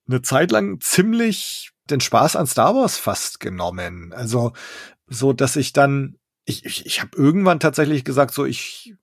eine 0.07 0.23
Zeit 0.23 0.51
lang 0.51 0.81
ziemlich 0.81 1.73
den 1.91 2.01
Spaß 2.01 2.37
an 2.37 2.47
Star 2.47 2.75
Wars 2.75 2.97
fast 2.97 3.41
genommen. 3.41 4.13
Also 4.13 4.53
so, 5.07 5.33
dass 5.33 5.57
ich 5.57 5.73
dann, 5.73 6.17
ich, 6.45 6.65
ich, 6.65 6.87
ich 6.87 7.01
habe 7.01 7.17
irgendwann 7.17 7.61
tatsächlich 7.61 8.05
gesagt, 8.05 8.35
so 8.35 8.45
ich, 8.45 8.95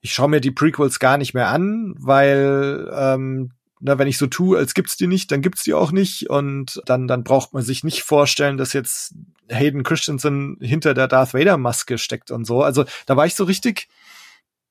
ich 0.00 0.12
schaue 0.12 0.28
mir 0.28 0.40
die 0.40 0.50
Prequels 0.50 0.98
gar 0.98 1.18
nicht 1.18 1.34
mehr 1.34 1.48
an, 1.48 1.94
weil 1.98 2.90
ähm, 2.92 3.52
na, 3.80 3.98
wenn 3.98 4.08
ich 4.08 4.18
so 4.18 4.26
tue, 4.26 4.58
als 4.58 4.74
gibt's 4.74 4.96
die 4.96 5.06
nicht, 5.06 5.32
dann 5.32 5.40
gibt's 5.40 5.64
die 5.64 5.72
auch 5.72 5.90
nicht 5.90 6.28
und 6.28 6.82
dann 6.84 7.08
dann 7.08 7.24
braucht 7.24 7.54
man 7.54 7.62
sich 7.62 7.82
nicht 7.82 8.02
vorstellen, 8.02 8.58
dass 8.58 8.74
jetzt 8.74 9.14
Hayden 9.48 9.82
Christensen 9.82 10.58
hinter 10.60 10.92
der 10.92 11.08
Darth 11.08 11.32
Vader 11.32 11.56
Maske 11.56 11.96
steckt 11.96 12.30
und 12.30 12.44
so. 12.44 12.62
Also 12.62 12.84
da 13.06 13.16
war 13.16 13.26
ich 13.26 13.34
so 13.34 13.44
richtig, 13.44 13.88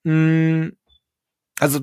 mh, 0.03 0.13
mm, 0.13 0.77
also 1.59 1.81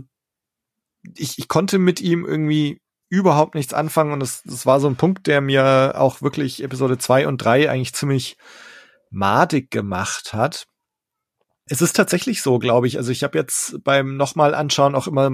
ich, 1.17 1.39
ich 1.39 1.49
konnte 1.49 1.79
mit 1.79 2.01
ihm 2.01 2.25
irgendwie 2.25 2.81
überhaupt 3.09 3.55
nichts 3.55 3.73
anfangen 3.73 4.13
und 4.13 4.21
das, 4.21 4.43
das 4.45 4.67
war 4.67 4.81
so 4.81 4.89
ein 4.89 4.97
Punkt, 4.97 5.27
der 5.27 5.41
mir 5.41 5.95
auch 5.97 6.23
wirklich 6.23 6.63
Episode 6.63 6.99
zwei 6.99 7.29
und 7.29 7.39
drei 7.39 7.71
eigentlich 7.71 7.95
ziemlich 7.95 8.37
madig 9.11 9.71
gemacht 9.71 10.33
hat. 10.33 10.67
Es 11.69 11.83
ist 11.83 11.95
tatsächlich 11.95 12.43
so, 12.43 12.59
glaube 12.59 12.87
ich. 12.87 12.97
Also 12.97 13.13
ich 13.13 13.23
habe 13.23 13.39
jetzt 13.39 13.83
beim 13.85 14.17
nochmal 14.17 14.55
anschauen 14.55 14.95
auch 14.95 15.07
immer 15.07 15.31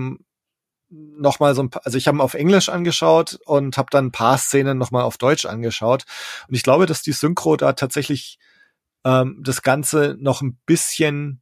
nochmal 0.93 1.55
so 1.55 1.63
ein 1.63 1.71
paar, 1.71 1.83
also 1.85 1.97
ich 1.97 2.07
habe 2.07 2.23
auf 2.23 2.35
Englisch 2.35 2.69
angeschaut 2.69 3.39
und 3.47 3.79
habe 3.79 3.89
dann 3.91 4.07
ein 4.07 4.13
paar 4.13 4.39
Szenen 4.39 4.79
nochmal 4.79 5.03
auf 5.03 5.17
Deutsch 5.17 5.47
angeschaut. 5.47 6.05
Und 6.49 6.55
ich 6.55 6.63
glaube, 6.63 6.87
dass 6.87 7.03
die 7.03 7.13
Synchro 7.13 7.57
da 7.57 7.73
tatsächlich 7.73 8.39
ähm, 9.05 9.41
das 9.43 9.63
Ganze 9.63 10.17
noch 10.19 10.43
ein 10.43 10.59
bisschen 10.67 11.42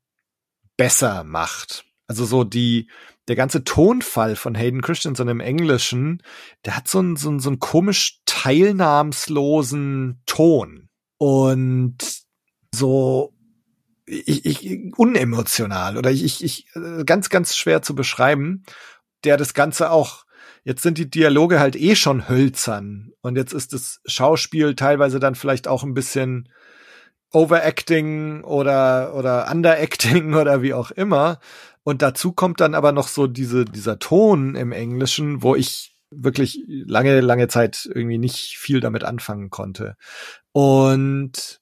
besser 0.80 1.24
macht. 1.24 1.84
Also 2.06 2.24
so 2.24 2.42
die, 2.42 2.88
der 3.28 3.36
ganze 3.36 3.64
Tonfall 3.64 4.34
von 4.34 4.54
Hayden 4.54 4.80
Christensen 4.80 5.28
im 5.28 5.40
Englischen, 5.40 6.22
der 6.64 6.74
hat 6.74 6.88
so 6.88 7.00
einen, 7.00 7.16
so 7.16 7.28
einen, 7.28 7.38
so 7.38 7.50
einen 7.50 7.58
komisch 7.58 8.20
teilnahmslosen 8.24 10.22
Ton. 10.24 10.88
Und 11.18 11.98
so 12.74 13.34
ich, 14.06 14.46
ich, 14.46 14.96
unemotional 14.96 15.98
oder 15.98 16.10
ich, 16.10 16.42
ich, 16.42 16.74
äh, 16.74 17.04
ganz, 17.04 17.28
ganz 17.28 17.54
schwer 17.54 17.82
zu 17.82 17.94
beschreiben, 17.94 18.64
der 19.24 19.36
das 19.36 19.52
Ganze 19.52 19.90
auch 19.90 20.24
Jetzt 20.62 20.82
sind 20.82 20.98
die 20.98 21.08
Dialoge 21.08 21.58
halt 21.58 21.74
eh 21.74 21.96
schon 21.96 22.28
hölzern 22.28 23.12
und 23.22 23.36
jetzt 23.36 23.54
ist 23.54 23.72
das 23.72 24.00
Schauspiel 24.04 24.74
teilweise 24.74 25.18
dann 25.18 25.34
vielleicht 25.34 25.66
auch 25.66 25.84
ein 25.84 25.94
bisschen 25.94 26.50
Overacting 27.32 28.42
oder 28.42 29.14
oder 29.14 29.50
Underacting 29.50 30.34
oder 30.40 30.62
wie 30.62 30.74
auch 30.74 30.90
immer. 30.90 31.38
Und 31.82 32.02
dazu 32.02 32.32
kommt 32.32 32.60
dann 32.60 32.74
aber 32.74 32.92
noch 32.92 33.08
so 33.08 33.26
diese, 33.26 33.64
dieser 33.64 33.98
Ton 33.98 34.54
im 34.54 34.72
Englischen, 34.72 35.42
wo 35.42 35.54
ich 35.54 35.96
wirklich 36.10 36.62
lange, 36.66 37.20
lange 37.20 37.48
Zeit 37.48 37.88
irgendwie 37.92 38.18
nicht 38.18 38.58
viel 38.58 38.80
damit 38.80 39.04
anfangen 39.04 39.50
konnte. 39.50 39.96
Und 40.52 41.60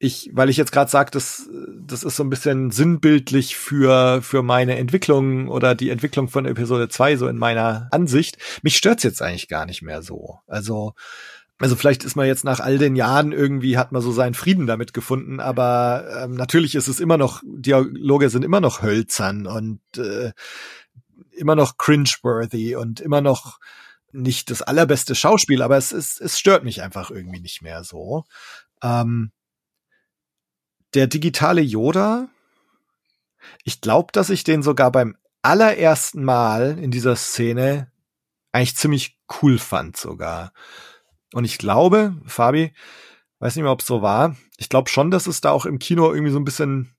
ich, 0.00 0.30
weil 0.32 0.48
ich 0.48 0.56
jetzt 0.56 0.70
gerade 0.70 0.90
sage, 0.90 1.10
das, 1.10 1.48
das 1.80 2.04
ist 2.04 2.16
so 2.16 2.22
ein 2.22 2.30
bisschen 2.30 2.70
sinnbildlich 2.70 3.56
für, 3.56 4.22
für 4.22 4.42
meine 4.42 4.76
Entwicklung 4.76 5.48
oder 5.48 5.74
die 5.74 5.90
Entwicklung 5.90 6.28
von 6.28 6.46
Episode 6.46 6.88
2, 6.88 7.16
so 7.16 7.26
in 7.26 7.36
meiner 7.36 7.88
Ansicht. 7.90 8.38
Mich 8.62 8.76
stört's 8.76 9.02
jetzt 9.02 9.22
eigentlich 9.22 9.48
gar 9.48 9.66
nicht 9.66 9.82
mehr 9.82 10.02
so. 10.02 10.38
Also, 10.46 10.94
also 11.58 11.74
vielleicht 11.74 12.04
ist 12.04 12.14
man 12.14 12.26
jetzt 12.26 12.44
nach 12.44 12.60
all 12.60 12.78
den 12.78 12.94
Jahren 12.94 13.32
irgendwie 13.32 13.78
hat 13.78 13.90
man 13.90 14.00
so 14.00 14.12
seinen 14.12 14.34
Frieden 14.34 14.66
damit 14.66 14.92
gefunden, 14.92 15.40
aber 15.40 16.06
ähm, 16.22 16.34
natürlich 16.34 16.74
ist 16.76 16.86
es 16.86 17.00
immer 17.00 17.16
noch, 17.16 17.42
Dialoge 17.44 18.30
sind 18.30 18.44
immer 18.44 18.60
noch 18.60 18.82
hölzern 18.82 19.46
und 19.46 19.80
äh, 19.96 20.32
immer 21.32 21.56
noch 21.56 21.76
cringeworthy 21.76 22.76
und 22.76 23.00
immer 23.00 23.20
noch 23.20 23.58
nicht 24.12 24.50
das 24.50 24.62
allerbeste 24.62 25.14
Schauspiel, 25.14 25.62
aber 25.62 25.76
es, 25.76 25.92
es, 25.92 26.20
es 26.20 26.38
stört 26.38 26.64
mich 26.64 26.82
einfach 26.82 27.10
irgendwie 27.10 27.40
nicht 27.40 27.60
mehr 27.60 27.82
so. 27.82 28.24
Ähm, 28.82 29.32
der 30.94 31.06
digitale 31.08 31.60
Yoda, 31.60 32.28
ich 33.64 33.80
glaube, 33.80 34.12
dass 34.12 34.30
ich 34.30 34.44
den 34.44 34.62
sogar 34.62 34.92
beim 34.92 35.16
allerersten 35.42 36.24
Mal 36.24 36.78
in 36.78 36.90
dieser 36.90 37.16
Szene 37.16 37.90
eigentlich 38.52 38.76
ziemlich 38.76 39.18
cool 39.42 39.58
fand 39.58 39.96
sogar. 39.96 40.52
Und 41.32 41.44
ich 41.44 41.58
glaube, 41.58 42.16
Fabi, 42.26 42.72
weiß 43.38 43.56
nicht 43.56 43.62
mehr, 43.62 43.72
ob 43.72 43.80
es 43.80 43.86
so 43.86 44.02
war, 44.02 44.36
ich 44.56 44.68
glaube 44.68 44.90
schon, 44.90 45.10
dass 45.10 45.26
es 45.26 45.40
da 45.40 45.50
auch 45.50 45.66
im 45.66 45.78
Kino 45.78 46.12
irgendwie 46.12 46.32
so 46.32 46.38
ein 46.38 46.44
bisschen 46.44 46.96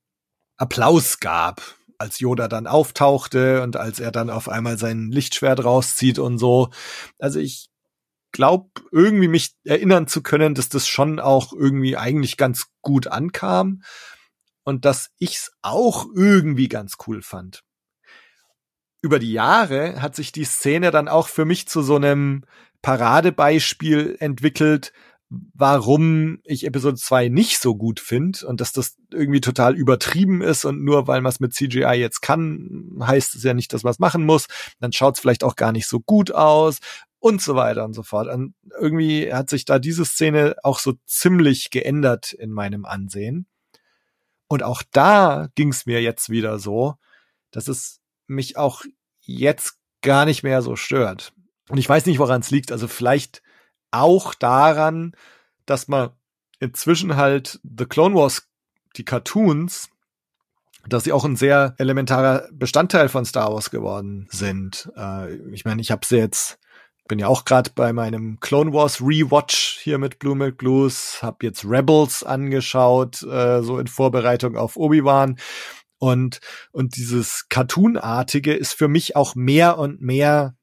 Applaus 0.56 1.20
gab, 1.20 1.62
als 1.98 2.18
Yoda 2.18 2.48
dann 2.48 2.66
auftauchte 2.66 3.62
und 3.62 3.76
als 3.76 4.00
er 4.00 4.10
dann 4.10 4.30
auf 4.30 4.48
einmal 4.48 4.78
sein 4.78 5.10
Lichtschwert 5.10 5.64
rauszieht 5.64 6.18
und 6.18 6.38
so. 6.38 6.70
Also 7.18 7.40
ich 7.40 7.68
glaube, 8.32 8.70
irgendwie 8.92 9.28
mich 9.28 9.54
erinnern 9.64 10.06
zu 10.06 10.22
können, 10.22 10.54
dass 10.54 10.68
das 10.68 10.86
schon 10.86 11.20
auch 11.20 11.52
irgendwie 11.52 11.96
eigentlich 11.96 12.36
ganz 12.36 12.66
gut 12.80 13.06
ankam 13.06 13.82
und 14.64 14.84
dass 14.84 15.10
ich's 15.18 15.52
auch 15.62 16.06
irgendwie 16.14 16.68
ganz 16.68 16.96
cool 17.06 17.22
fand. 17.22 17.62
Über 19.02 19.18
die 19.18 19.32
Jahre 19.32 20.00
hat 20.02 20.14
sich 20.14 20.30
die 20.30 20.44
Szene 20.44 20.90
dann 20.90 21.08
auch 21.08 21.28
für 21.28 21.44
mich 21.44 21.66
zu 21.68 21.82
so 21.82 21.96
einem 21.96 22.44
Paradebeispiel 22.82 24.16
entwickelt, 24.20 24.92
warum 25.30 26.40
ich 26.44 26.66
Episode 26.66 26.96
2 26.96 27.28
nicht 27.28 27.58
so 27.60 27.76
gut 27.76 28.00
finde 28.00 28.44
und 28.46 28.60
dass 28.60 28.72
das 28.72 28.96
irgendwie 29.12 29.40
total 29.40 29.76
übertrieben 29.76 30.42
ist 30.42 30.64
und 30.64 30.82
nur 30.82 31.06
weil 31.06 31.20
man 31.20 31.30
es 31.30 31.38
mit 31.38 31.54
CGI 31.54 31.94
jetzt 31.94 32.20
kann, 32.20 32.98
heißt 33.00 33.36
es 33.36 33.44
ja 33.44 33.54
nicht, 33.54 33.72
dass 33.72 33.84
man 33.84 33.92
es 33.92 34.00
machen 34.00 34.26
muss. 34.26 34.48
Dann 34.80 34.92
schaut 34.92 35.14
es 35.14 35.20
vielleicht 35.20 35.44
auch 35.44 35.54
gar 35.54 35.70
nicht 35.70 35.86
so 35.86 36.00
gut 36.00 36.32
aus 36.32 36.78
und 37.20 37.40
so 37.40 37.54
weiter 37.54 37.84
und 37.84 37.92
so 37.92 38.02
fort. 38.02 38.28
Und 38.28 38.54
irgendwie 38.80 39.32
hat 39.32 39.48
sich 39.50 39.64
da 39.64 39.78
diese 39.78 40.04
Szene 40.04 40.56
auch 40.64 40.80
so 40.80 40.94
ziemlich 41.06 41.70
geändert 41.70 42.32
in 42.32 42.50
meinem 42.50 42.84
Ansehen. 42.84 43.46
Und 44.48 44.64
auch 44.64 44.82
da 44.90 45.48
ging 45.54 45.68
es 45.68 45.86
mir 45.86 46.02
jetzt 46.02 46.28
wieder 46.28 46.58
so, 46.58 46.96
dass 47.52 47.68
es 47.68 48.00
mich 48.26 48.56
auch 48.56 48.82
jetzt 49.20 49.74
gar 50.02 50.24
nicht 50.24 50.42
mehr 50.42 50.60
so 50.62 50.74
stört. 50.74 51.32
Und 51.70 51.78
ich 51.78 51.88
weiß 51.88 52.06
nicht, 52.06 52.18
woran 52.18 52.40
es 52.40 52.50
liegt. 52.50 52.72
Also 52.72 52.88
vielleicht 52.88 53.42
auch 53.90 54.34
daran, 54.34 55.14
dass 55.66 55.88
man 55.88 56.10
inzwischen 56.58 57.16
halt 57.16 57.60
The 57.62 57.86
Clone 57.86 58.14
Wars, 58.14 58.48
die 58.96 59.04
Cartoons, 59.04 59.88
dass 60.88 61.04
sie 61.04 61.12
auch 61.12 61.24
ein 61.24 61.36
sehr 61.36 61.74
elementarer 61.78 62.48
Bestandteil 62.52 63.08
von 63.08 63.24
Star 63.24 63.52
Wars 63.52 63.70
geworden 63.70 64.26
sind. 64.30 64.90
Äh, 64.96 65.34
ich 65.52 65.64
meine, 65.64 65.80
ich 65.80 65.90
habe 65.90 66.04
sie 66.04 66.16
jetzt, 66.16 66.58
bin 67.06 67.18
ja 67.18 67.28
auch 67.28 67.44
gerade 67.44 67.70
bei 67.74 67.92
meinem 67.92 68.40
Clone 68.40 68.72
Wars 68.72 69.00
Rewatch 69.00 69.78
hier 69.82 69.98
mit 69.98 70.18
Blue 70.18 70.34
Milk 70.34 70.58
Blues, 70.58 71.22
habe 71.22 71.46
jetzt 71.46 71.64
Rebels 71.64 72.24
angeschaut, 72.24 73.22
äh, 73.22 73.62
so 73.62 73.78
in 73.78 73.86
Vorbereitung 73.86 74.56
auf 74.56 74.76
Obi-Wan. 74.76 75.38
Und, 75.98 76.40
und 76.72 76.96
dieses 76.96 77.48
Cartoonartige 77.48 78.54
ist 78.54 78.72
für 78.72 78.88
mich 78.88 79.16
auch 79.16 79.34
mehr 79.34 79.76
und 79.76 80.00
mehr 80.00 80.54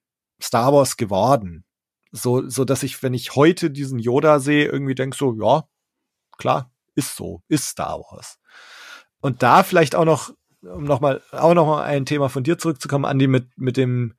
Star 0.41 0.73
Wars 0.73 0.97
geworden. 0.97 1.65
So, 2.11 2.47
so 2.49 2.65
dass 2.65 2.83
ich, 2.83 3.03
wenn 3.03 3.13
ich 3.13 3.35
heute 3.35 3.69
diesen 3.69 3.99
Yoda 3.99 4.39
sehe, 4.39 4.65
irgendwie 4.65 4.95
denk 4.95 5.15
so, 5.15 5.35
ja, 5.39 5.67
klar, 6.38 6.71
ist 6.95 7.15
so, 7.15 7.43
ist 7.47 7.65
Star 7.65 7.99
Wars. 7.99 8.39
Und 9.19 9.43
da 9.43 9.63
vielleicht 9.63 9.95
auch 9.95 10.05
noch 10.05 10.33
um 10.61 10.83
nochmal, 10.83 11.21
auch 11.31 11.53
nochmal 11.53 11.83
ein 11.83 12.05
Thema 12.05 12.29
von 12.29 12.43
dir 12.43 12.57
zurückzukommen, 12.57 13.05
Andi, 13.05 13.27
mit, 13.27 13.57
mit 13.57 13.77
dem 13.77 14.15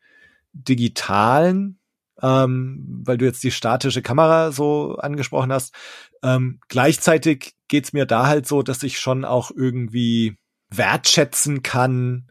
Digitalen, 0.53 1.79
ähm, 2.23 3.03
weil 3.05 3.19
du 3.19 3.25
jetzt 3.25 3.43
die 3.43 3.51
statische 3.51 4.03
Kamera 4.03 4.53
so 4.53 4.97
angesprochen 4.97 5.53
hast. 5.53 5.75
Ähm, 6.23 6.61
gleichzeitig 6.69 7.55
geht's 7.69 7.93
mir 7.93 8.07
da 8.07 8.27
halt 8.27 8.47
so, 8.47 8.63
dass 8.63 8.83
ich 8.83 8.99
schon 8.99 9.25
auch 9.25 9.51
irgendwie 9.55 10.37
wertschätzen 10.71 11.63
kann, 11.63 12.29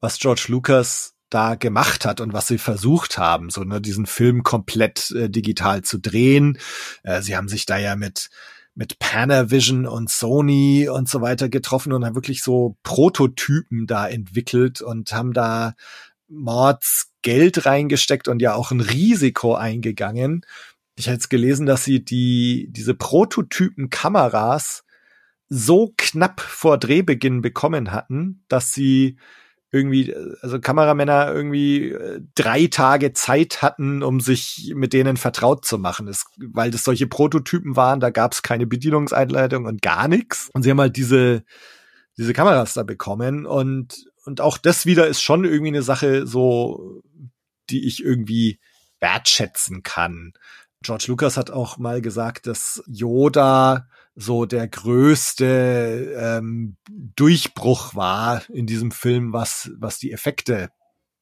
was 0.00 0.18
George 0.18 0.46
Lucas 0.48 1.14
da 1.30 1.54
gemacht 1.54 2.04
hat 2.04 2.20
und 2.20 2.32
was 2.32 2.48
sie 2.48 2.58
versucht 2.58 3.18
haben, 3.18 3.50
so 3.50 3.62
ne, 3.62 3.80
diesen 3.80 4.06
Film 4.06 4.42
komplett 4.42 5.10
äh, 5.12 5.30
digital 5.30 5.82
zu 5.82 5.98
drehen. 5.98 6.58
Äh, 7.02 7.22
sie 7.22 7.36
haben 7.36 7.48
sich 7.48 7.66
da 7.66 7.78
ja 7.78 7.96
mit 7.96 8.30
mit 8.74 8.98
Panavision 8.98 9.86
und 9.86 10.10
Sony 10.10 10.88
und 10.88 11.08
so 11.08 11.20
weiter 11.20 11.48
getroffen 11.48 11.92
und 11.92 12.04
haben 12.04 12.14
wirklich 12.14 12.42
so 12.42 12.76
Prototypen 12.82 13.86
da 13.86 14.08
entwickelt 14.08 14.80
und 14.80 15.12
haben 15.12 15.32
da 15.32 15.74
Mords 16.28 17.10
Geld 17.22 17.66
reingesteckt 17.66 18.28
und 18.28 18.40
ja 18.40 18.54
auch 18.54 18.70
ein 18.70 18.80
Risiko 18.80 19.54
eingegangen. 19.54 20.46
Ich 20.96 21.06
habe 21.06 21.14
jetzt 21.14 21.30
gelesen, 21.30 21.66
dass 21.66 21.84
sie 21.84 22.04
die 22.04 22.68
diese 22.70 22.94
Prototypen 22.94 23.90
Kameras 23.90 24.84
so 25.48 25.92
knapp 25.98 26.40
vor 26.40 26.78
Drehbeginn 26.78 27.42
bekommen 27.42 27.90
hatten, 27.90 28.44
dass 28.48 28.72
sie 28.72 29.18
irgendwie, 29.72 30.14
also 30.42 30.60
Kameramänner 30.60 31.32
irgendwie 31.32 31.90
äh, 31.90 32.20
drei 32.34 32.66
Tage 32.66 33.12
Zeit 33.12 33.62
hatten, 33.62 34.02
um 34.02 34.20
sich 34.20 34.72
mit 34.74 34.92
denen 34.92 35.16
vertraut 35.16 35.64
zu 35.64 35.78
machen. 35.78 36.08
Es, 36.08 36.24
weil 36.38 36.70
das 36.70 36.82
solche 36.82 37.06
Prototypen 37.06 37.76
waren, 37.76 38.00
da 38.00 38.10
gab 38.10 38.32
es 38.32 38.42
keine 38.42 38.66
Bedienungseinleitung 38.66 39.66
und 39.66 39.80
gar 39.80 40.08
nichts. 40.08 40.50
Und 40.52 40.62
sie 40.62 40.70
haben 40.70 40.80
halt 40.80 40.96
diese, 40.96 41.44
diese 42.18 42.32
Kameras 42.32 42.74
da 42.74 42.82
bekommen 42.82 43.46
und, 43.46 44.06
und 44.24 44.40
auch 44.40 44.58
das 44.58 44.86
wieder 44.86 45.06
ist 45.06 45.22
schon 45.22 45.44
irgendwie 45.44 45.68
eine 45.68 45.82
Sache 45.82 46.26
so, 46.26 47.02
die 47.70 47.86
ich 47.86 48.04
irgendwie 48.04 48.58
wertschätzen 48.98 49.82
kann. 49.82 50.32
George 50.82 51.04
Lucas 51.08 51.36
hat 51.36 51.50
auch 51.50 51.78
mal 51.78 52.00
gesagt, 52.00 52.46
dass 52.46 52.82
Yoda 52.86 53.86
so 54.14 54.44
der 54.46 54.68
größte 54.68 56.16
ähm, 56.18 56.76
Durchbruch 56.88 57.94
war 57.94 58.42
in 58.50 58.66
diesem 58.66 58.90
Film, 58.90 59.32
was, 59.32 59.70
was 59.78 59.98
die 59.98 60.12
Effekte 60.12 60.70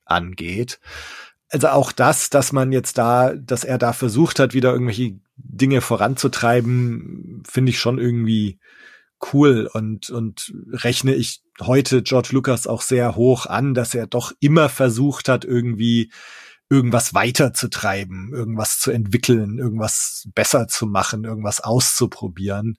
angeht. 0.04 0.80
Also 1.50 1.68
auch 1.68 1.92
das, 1.92 2.30
dass 2.30 2.52
man 2.52 2.72
jetzt 2.72 2.98
da, 2.98 3.34
dass 3.34 3.64
er 3.64 3.78
da 3.78 3.92
versucht 3.92 4.38
hat, 4.38 4.52
wieder 4.54 4.72
irgendwelche 4.72 5.18
Dinge 5.36 5.80
voranzutreiben, 5.80 7.42
finde 7.48 7.70
ich 7.70 7.78
schon 7.78 7.98
irgendwie 7.98 8.58
cool 9.32 9.68
und, 9.72 10.10
und 10.10 10.52
rechne 10.70 11.14
ich 11.14 11.42
heute 11.60 12.02
George 12.02 12.30
Lucas 12.32 12.66
auch 12.66 12.82
sehr 12.82 13.16
hoch 13.16 13.46
an, 13.46 13.74
dass 13.74 13.94
er 13.94 14.06
doch 14.06 14.32
immer 14.40 14.68
versucht 14.68 15.28
hat, 15.28 15.44
irgendwie 15.44 16.12
irgendwas 16.70 17.14
weiterzutreiben, 17.14 18.32
irgendwas 18.32 18.78
zu 18.78 18.90
entwickeln, 18.90 19.58
irgendwas 19.58 20.28
besser 20.34 20.68
zu 20.68 20.86
machen, 20.86 21.24
irgendwas 21.24 21.60
auszuprobieren. 21.60 22.78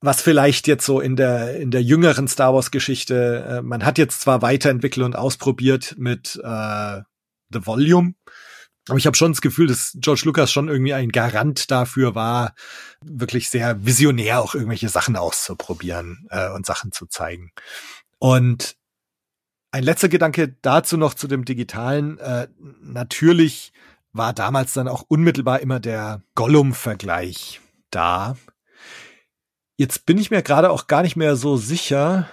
Was 0.00 0.20
vielleicht 0.20 0.66
jetzt 0.66 0.84
so 0.84 1.00
in 1.00 1.16
der 1.16 1.56
in 1.56 1.70
der 1.70 1.82
jüngeren 1.82 2.28
Star 2.28 2.54
Wars 2.54 2.70
Geschichte, 2.70 3.44
äh, 3.48 3.62
man 3.62 3.84
hat 3.84 3.98
jetzt 3.98 4.20
zwar 4.20 4.42
weiterentwickelt 4.42 5.06
und 5.06 5.16
ausprobiert 5.16 5.94
mit 5.96 6.40
äh, 6.42 7.00
The 7.50 7.66
Volume, 7.66 8.14
aber 8.88 8.98
ich 8.98 9.06
habe 9.06 9.16
schon 9.16 9.32
das 9.32 9.40
Gefühl, 9.40 9.68
dass 9.68 9.96
George 10.00 10.22
Lucas 10.24 10.50
schon 10.50 10.68
irgendwie 10.68 10.94
ein 10.94 11.10
Garant 11.10 11.70
dafür 11.70 12.14
war, 12.14 12.54
wirklich 13.00 13.48
sehr 13.48 13.84
visionär 13.86 14.40
auch 14.40 14.54
irgendwelche 14.54 14.88
Sachen 14.88 15.16
auszuprobieren 15.16 16.26
äh, 16.30 16.50
und 16.50 16.66
Sachen 16.66 16.90
zu 16.90 17.06
zeigen. 17.06 17.52
Und 18.18 18.76
ein 19.72 19.82
letzter 19.82 20.08
Gedanke 20.08 20.54
dazu 20.62 20.96
noch 20.96 21.14
zu 21.14 21.26
dem 21.26 21.44
Digitalen. 21.44 22.18
Äh, 22.18 22.48
natürlich 22.82 23.72
war 24.12 24.34
damals 24.34 24.74
dann 24.74 24.86
auch 24.86 25.04
unmittelbar 25.08 25.60
immer 25.60 25.80
der 25.80 26.22
Gollum-Vergleich 26.34 27.60
da. 27.90 28.36
Jetzt 29.76 30.04
bin 30.06 30.18
ich 30.18 30.30
mir 30.30 30.42
gerade 30.42 30.70
auch 30.70 30.86
gar 30.86 31.02
nicht 31.02 31.16
mehr 31.16 31.34
so 31.34 31.56
sicher. 31.56 32.28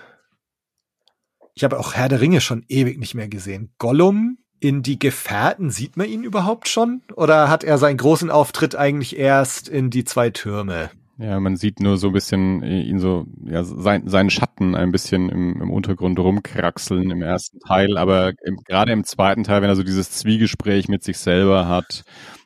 Ich 1.56 1.64
habe 1.64 1.80
auch 1.80 1.94
Herr 1.94 2.10
der 2.10 2.22
Ringe 2.22 2.42
schon 2.42 2.66
ewig 2.68 3.00
nicht 3.00 3.16
mehr 3.16 3.30
gesehen. 3.30 3.74
Gollum 3.80 4.38
in 4.60 4.84
die 4.84 5.00
Gefährten, 5.00 5.70
sieht 5.70 5.96
man 5.96 6.10
ihn 6.10 6.24
überhaupt 6.24 6.68
schon? 6.68 7.02
Oder 7.16 7.50
hat 7.50 7.64
er 7.64 7.78
seinen 7.78 7.98
großen 7.98 8.30
Auftritt 8.30 8.76
eigentlich 8.76 9.18
erst 9.18 9.70
in 9.70 9.90
die 9.90 10.04
zwei 10.04 10.30
Türme? 10.30 10.92
Ja, 11.22 11.38
man 11.42 11.58
sieht 11.58 11.82
nur 11.82 11.98
so 11.98 12.08
ein 12.08 12.14
bisschen 12.14 12.64
ihn 12.64 13.00
so, 13.00 13.26
ja, 13.46 13.66
sein, 13.66 14.08
seinen 14.08 14.30
Schatten 14.30 14.74
ein 14.74 14.94
bisschen 14.94 15.28
im, 15.28 15.62
im 15.62 15.70
Untergrund 15.70 16.18
rumkraxeln 16.18 17.12
im 17.12 17.22
ersten 17.22 17.60
Teil, 17.60 17.98
aber 17.98 18.32
im, 18.46 18.56
gerade 18.64 18.94
im 18.94 19.04
zweiten 19.04 19.44
Teil, 19.44 19.62
wenn 19.62 19.70
er 19.70 19.76
so 19.76 19.84
dieses 19.84 20.12
Zwiegespräch 20.12 20.88
mit 20.88 21.04
sich 21.04 21.18
selber 21.18 21.68
hat, 21.68 22.06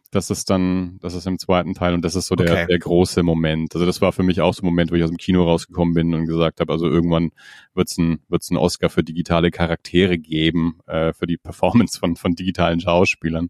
das 0.09 0.31
ist 0.31 0.49
dann, 0.49 0.97
das 1.01 1.13
ist 1.13 1.27
im 1.27 1.37
zweiten 1.37 1.75
Teil 1.75 1.93
und 1.93 2.03
das 2.03 2.15
ist 2.15 2.25
so 2.25 2.35
der, 2.35 2.51
okay. 2.51 2.65
der 2.67 2.79
große 2.79 3.21
Moment. 3.21 3.75
Also 3.75 3.85
das 3.85 4.01
war 4.01 4.11
für 4.11 4.23
mich 4.23 4.41
auch 4.41 4.55
so 4.55 4.63
ein 4.63 4.65
Moment, 4.65 4.91
wo 4.91 4.95
ich 4.95 5.03
aus 5.03 5.11
dem 5.11 5.17
Kino 5.17 5.43
rausgekommen 5.43 5.93
bin 5.93 6.13
und 6.15 6.25
gesagt 6.25 6.59
habe, 6.59 6.71
also 6.73 6.87
irgendwann 6.87 7.31
wird's 7.75 7.97
ein, 7.99 8.21
wird's 8.27 8.49
ein 8.49 8.57
Oscar 8.57 8.89
für 8.89 9.03
digitale 9.03 9.51
Charaktere 9.51 10.17
geben, 10.17 10.79
äh, 10.87 11.13
für 11.13 11.27
die 11.27 11.37
Performance 11.37 11.99
von, 11.99 12.15
von 12.15 12.33
digitalen 12.33 12.79
Schauspielern, 12.79 13.49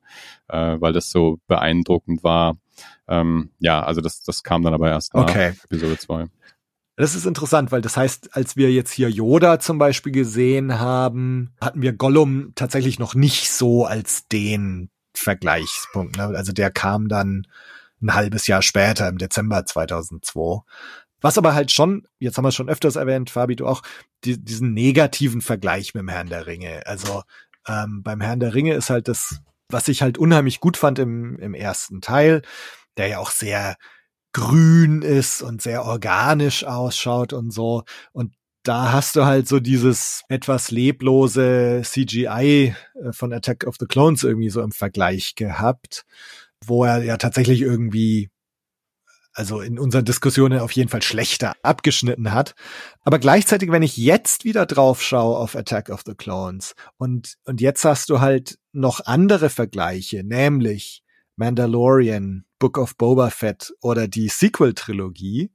äh, 0.50 0.76
weil 0.80 0.92
das 0.92 1.10
so 1.10 1.40
beeindruckend 1.48 2.24
war. 2.24 2.58
Ähm, 3.08 3.52
ja, 3.60 3.84
also 3.84 4.02
das, 4.02 4.24
das 4.24 4.44
kam 4.44 4.64
dann 4.64 4.74
aber 4.74 4.90
erst 4.90 5.14
nach 5.14 5.24
okay. 5.24 5.54
Episode 5.66 5.98
2. 5.98 6.28
Das 6.96 7.16
ist 7.16 7.26
interessant, 7.26 7.72
weil 7.72 7.82
das 7.82 7.98
heißt, 7.98 8.36
als 8.36 8.56
wir 8.56 8.72
jetzt 8.72 8.92
hier 8.92 9.10
Yoda 9.10 9.60
zum 9.60 9.80
Beispiel 9.80 10.12
gesehen 10.12 10.80
haben, 10.80 11.56
hatten 11.60 11.82
wir 11.82 11.94
Gollum 11.94 12.54
tatsächlich 12.56 13.00
noch 13.00 13.16
nicht 13.16 13.50
so 13.50 13.86
als 13.86 14.28
den 14.28 14.90
Vergleichspunkt. 15.16 16.18
Ne? 16.18 16.26
Also 16.26 16.52
der 16.52 16.70
kam 16.70 17.08
dann 17.08 17.48
ein 18.02 18.14
halbes 18.14 18.46
Jahr 18.48 18.62
später, 18.62 19.08
im 19.08 19.18
Dezember 19.18 19.66
2002. 19.66 20.62
Was 21.22 21.38
aber 21.38 21.56
halt 21.56 21.72
schon, 21.72 22.06
jetzt 22.20 22.38
haben 22.38 22.44
wir 22.44 22.50
es 22.50 22.56
schon 22.56 22.70
öfters 22.70 22.96
erwähnt, 22.96 23.30
Fabi, 23.30 23.56
du 23.56 23.66
auch, 23.66 23.82
die, 24.24 24.44
diesen 24.44 24.74
negativen 24.74 25.42
Vergleich 25.42 25.94
mit 25.94 26.02
dem 26.02 26.10
Herrn 26.10 26.28
der 26.28 26.46
Ringe. 26.46 26.86
Also 26.86 27.24
ähm, 27.68 28.04
beim 28.04 28.22
Herrn 28.22 28.42
der 28.42 28.54
Ringe 28.54 28.74
ist 28.74 28.90
halt 28.90 29.08
das, 29.08 29.40
was 29.70 29.88
ich 29.88 30.02
halt 30.02 30.18
unheimlich 30.18 30.60
gut 30.60 30.78
fand 30.78 31.00
im, 31.00 31.38
im 31.40 31.54
ersten 31.54 32.02
Teil, 32.02 32.42
der 32.98 33.08
ja 33.08 33.20
auch 33.20 33.32
sehr 33.32 33.78
grün 34.34 35.02
ist 35.02 35.42
und 35.42 35.62
sehr 35.62 35.86
organisch 35.86 36.64
ausschaut 36.64 37.34
und 37.34 37.52
so. 37.52 37.84
Und 38.12 38.34
da 38.64 38.94
hast 38.94 39.16
du 39.16 39.26
halt 39.26 39.48
so 39.48 39.60
dieses 39.60 40.24
etwas 40.30 40.72
leblose 40.72 41.82
CGI 41.84 42.76
äh, 42.96 43.12
von 43.12 43.34
Attack 43.34 43.66
of 43.66 43.76
the 43.80 43.86
Clones 43.86 44.24
irgendwie 44.24 44.50
so 44.50 44.62
im 44.62 44.72
Vergleich 44.72 45.36
gehabt, 45.36 46.06
wo 46.66 46.86
er 46.86 47.04
ja 47.04 47.18
tatsächlich 47.18 47.62
irgendwie 47.62 48.30
also 49.34 49.62
in 49.62 49.80
unseren 49.80 50.06
Diskussionen 50.06 50.60
auf 50.60 50.72
jeden 50.72 50.90
Fall 50.90 51.02
schlechter 51.02 51.56
abgeschnitten 51.64 52.32
hat. 52.32 52.54
Aber 53.04 53.18
gleichzeitig, 53.20 53.72
wenn 53.72 53.82
ich 53.82 53.98
jetzt 53.98 54.46
wieder 54.46 54.66
drauf 54.66 55.02
schaue 55.02 55.38
auf 55.38 55.56
Attack 55.56 55.90
of 55.90 56.04
the 56.06 56.14
Clones 56.14 56.76
und, 56.98 57.36
und 57.46 57.60
jetzt 57.60 57.84
hast 57.84 58.10
du 58.10 58.22
halt 58.22 58.60
noch 58.74 59.06
andere 59.06 59.50
Vergleiche, 59.50 60.24
nämlich 60.24 61.04
Mandalorian, 61.36 62.46
Book 62.60 62.78
of 62.78 62.98
Boba 62.98 63.30
Fett 63.30 63.74
oder 63.82 64.08
die 64.08 64.30
Sequel-Trilogie. 64.30 65.52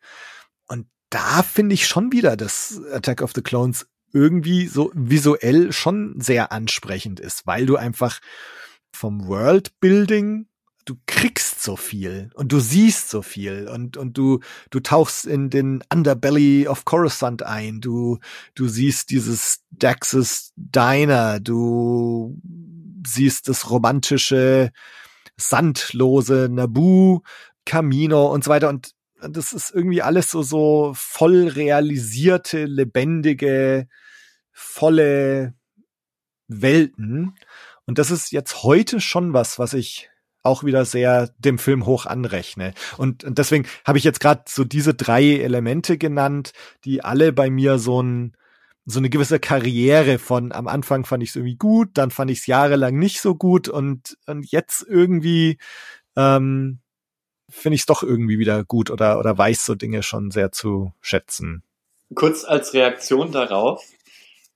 Und 0.67 0.87
da 1.11 1.43
finde 1.43 1.75
ich 1.75 1.87
schon 1.87 2.13
wieder, 2.13 2.37
dass 2.37 2.81
Attack 2.93 3.23
of 3.23 3.33
the 3.35 3.43
Clones 3.43 3.87
irgendwie 4.13 4.67
so 4.67 4.91
visuell 4.95 5.73
schon 5.73 6.21
sehr 6.21 6.53
ansprechend 6.53 7.21
ist, 7.21 7.47
weil 7.47 7.67
du 7.67 7.77
einfach 7.77 8.21
vom 8.93 9.27
Worldbuilding 9.27 10.47
du 10.89 10.97
kriegst 11.05 11.63
so 11.63 11.77
viel 11.77 12.31
und 12.35 12.51
du 12.51 12.61
siehst 12.61 13.11
so 13.11 13.21
viel 13.21 13.69
und 13.69 13.99
und 13.99 14.17
du 14.17 14.41
du 14.71 14.81
tauchst 14.81 15.27
in 15.27 15.51
den 15.51 15.85
Underbelly 15.93 16.67
of 16.67 16.87
Coruscant 16.87 17.43
ein, 17.43 17.81
du 17.81 18.19
du 18.55 18.69
siehst 18.69 19.11
dieses 19.11 19.61
Dax's 19.71 20.53
Diner, 20.57 21.41
du 21.41 22.41
siehst 23.09 23.49
das 23.49 23.71
romantische 23.71 24.71
sandlose 25.37 26.49
Naboo, 26.51 27.23
Camino 27.65 28.33
und 28.33 28.45
so 28.45 28.51
weiter. 28.51 28.69
Und 28.69 28.95
das 29.21 29.53
ist 29.53 29.75
irgendwie 29.75 30.03
alles 30.03 30.31
so, 30.31 30.43
so 30.43 30.93
voll 30.95 31.49
realisierte, 31.49 32.65
lebendige, 32.65 33.89
volle 34.53 35.55
Welten. 36.49 37.35
Und 37.87 37.99
das 37.99 38.11
ist 38.11 38.33
jetzt 38.33 38.63
heute 38.63 39.01
schon 39.01 39.33
was, 39.33 39.59
was 39.59 39.75
ich 39.75 40.11
auch 40.43 40.65
wieder 40.65 40.85
sehr 40.85 41.29
dem 41.39 41.59
Film 41.59 41.85
hoch 41.85 42.07
anrechne. 42.07 42.73
Und, 42.97 43.25
und 43.25 43.39
deswegen 43.39 43.67
habe 43.85 43.99
ich 43.99 44.05
jetzt 44.05 44.21
gerade 44.21 44.45
so 44.49 44.65
diese 44.65 44.95
drei 44.95 45.39
Elemente 45.39 45.99
genannt, 45.99 46.53
die 46.85 47.05
alle 47.05 47.33
bei 47.33 47.51
mir 47.51 47.79
so 47.79 48.03
ein 48.03 48.37
so 48.91 49.01
eine 49.01 49.11
gewisse 49.11 49.39
Karriere 49.39 50.19
von 50.19 50.51
am 50.51 50.67
Anfang 50.67 51.05
fand 51.05 51.23
ich 51.23 51.31
es 51.31 51.37
irgendwie 51.37 51.57
gut, 51.57 51.91
dann 51.95 52.11
fand 52.11 52.31
ich 52.31 52.39
es 52.39 52.47
jahrelang 52.47 52.99
nicht 52.99 53.21
so 53.21 53.35
gut 53.35 53.69
und, 53.69 54.17
und 54.27 54.51
jetzt 54.51 54.83
irgendwie 54.89 55.59
ähm, 56.17 56.81
finde 57.51 57.75
ich 57.75 57.83
es 57.83 57.87
doch 57.87 58.03
irgendwie 58.03 58.39
wieder 58.39 58.65
gut 58.65 58.91
oder, 58.91 59.19
oder 59.19 59.37
weiß 59.37 59.67
so 59.67 59.75
Dinge 59.75 60.03
schon 60.03 60.31
sehr 60.31 60.53
zu 60.53 60.93
schätzen. 61.03 61.63
Kurz 62.15 62.45
als 62.45 62.73
Reaktion 62.73 63.31
darauf, 63.31 63.85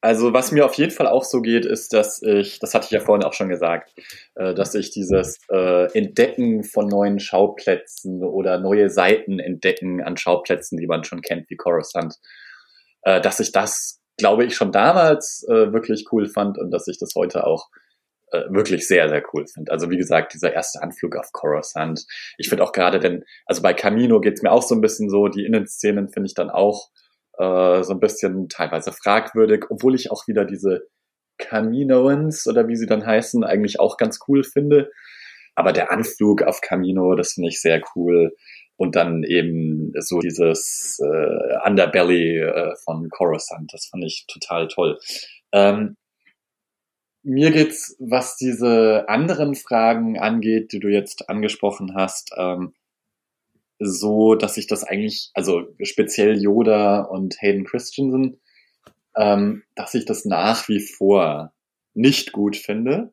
Also 0.04 0.32
was 0.32 0.50
mir 0.50 0.64
auf 0.64 0.74
jeden 0.74 0.90
Fall 0.90 1.06
auch 1.06 1.22
so 1.22 1.42
geht, 1.42 1.64
ist, 1.64 1.92
dass 1.92 2.22
ich, 2.22 2.58
das 2.58 2.74
hatte 2.74 2.86
ich 2.86 2.90
ja 2.90 2.98
vorhin 3.00 3.24
auch 3.24 3.34
schon 3.34 3.48
gesagt, 3.48 3.94
äh, 4.34 4.52
dass 4.52 4.74
ich 4.74 4.90
dieses 4.90 5.38
äh, 5.48 5.92
Entdecken 5.96 6.64
von 6.64 6.88
neuen 6.88 7.20
Schauplätzen 7.20 8.24
oder 8.24 8.58
neue 8.58 8.90
Seiten 8.90 9.38
entdecken 9.38 10.02
an 10.02 10.16
Schauplätzen, 10.16 10.76
die 10.78 10.88
man 10.88 11.04
schon 11.04 11.20
kennt, 11.20 11.48
wie 11.50 11.56
Coruscant, 11.56 12.16
äh, 13.02 13.20
dass 13.20 13.38
ich 13.38 13.52
das, 13.52 14.01
glaube 14.18 14.44
ich, 14.44 14.54
schon 14.54 14.72
damals 14.72 15.44
äh, 15.48 15.72
wirklich 15.72 16.06
cool 16.12 16.26
fand 16.26 16.58
und 16.58 16.70
dass 16.70 16.88
ich 16.88 16.98
das 16.98 17.14
heute 17.16 17.46
auch 17.46 17.68
äh, 18.32 18.44
wirklich 18.48 18.86
sehr, 18.86 19.08
sehr 19.08 19.22
cool 19.32 19.46
finde. 19.46 19.72
Also 19.72 19.90
wie 19.90 19.96
gesagt, 19.96 20.34
dieser 20.34 20.52
erste 20.52 20.82
Anflug 20.82 21.16
auf 21.16 21.32
Coruscant. 21.32 22.04
Ich 22.38 22.48
finde 22.48 22.64
auch 22.64 22.72
gerade 22.72 22.98
denn, 22.98 23.24
also 23.46 23.62
bei 23.62 23.74
Camino 23.74 24.20
geht's 24.20 24.42
mir 24.42 24.52
auch 24.52 24.62
so 24.62 24.74
ein 24.74 24.80
bisschen 24.80 25.08
so, 25.08 25.28
die 25.28 25.44
Innenszenen 25.44 26.08
finde 26.08 26.26
ich 26.26 26.34
dann 26.34 26.50
auch 26.50 26.90
äh, 27.38 27.82
so 27.82 27.92
ein 27.92 28.00
bisschen 28.00 28.48
teilweise 28.48 28.92
fragwürdig, 28.92 29.66
obwohl 29.70 29.94
ich 29.94 30.10
auch 30.10 30.26
wieder 30.26 30.44
diese 30.44 30.86
Caminoans 31.38 32.46
oder 32.46 32.68
wie 32.68 32.76
sie 32.76 32.86
dann 32.86 33.06
heißen, 33.06 33.44
eigentlich 33.44 33.80
auch 33.80 33.96
ganz 33.96 34.20
cool 34.28 34.44
finde. 34.44 34.90
Aber 35.54 35.72
der 35.72 35.90
Anflug 35.92 36.42
auf 36.42 36.60
Camino, 36.60 37.14
das 37.14 37.34
finde 37.34 37.48
ich 37.48 37.60
sehr 37.60 37.82
cool. 37.94 38.34
Und 38.82 38.96
dann 38.96 39.22
eben 39.22 39.92
so 40.00 40.18
dieses 40.18 40.98
äh, 41.00 41.68
Underbelly 41.68 42.38
äh, 42.40 42.74
von 42.84 43.08
Coruscant, 43.10 43.72
das 43.72 43.86
fand 43.86 44.02
ich 44.04 44.24
total 44.26 44.66
toll. 44.66 44.98
Ähm, 45.52 45.96
mir 47.22 47.52
geht's, 47.52 47.94
was 48.00 48.36
diese 48.36 49.08
anderen 49.08 49.54
Fragen 49.54 50.18
angeht, 50.18 50.72
die 50.72 50.80
du 50.80 50.88
jetzt 50.88 51.30
angesprochen 51.30 51.94
hast, 51.94 52.32
ähm, 52.36 52.74
so, 53.78 54.34
dass 54.34 54.56
ich 54.56 54.66
das 54.66 54.82
eigentlich, 54.82 55.30
also 55.32 55.62
speziell 55.80 56.42
Yoda 56.42 57.02
und 57.02 57.40
Hayden 57.40 57.64
Christensen, 57.64 58.40
ähm, 59.14 59.62
dass 59.76 59.94
ich 59.94 60.06
das 60.06 60.24
nach 60.24 60.68
wie 60.68 60.80
vor 60.80 61.52
nicht 61.94 62.32
gut 62.32 62.56
finde. 62.56 63.12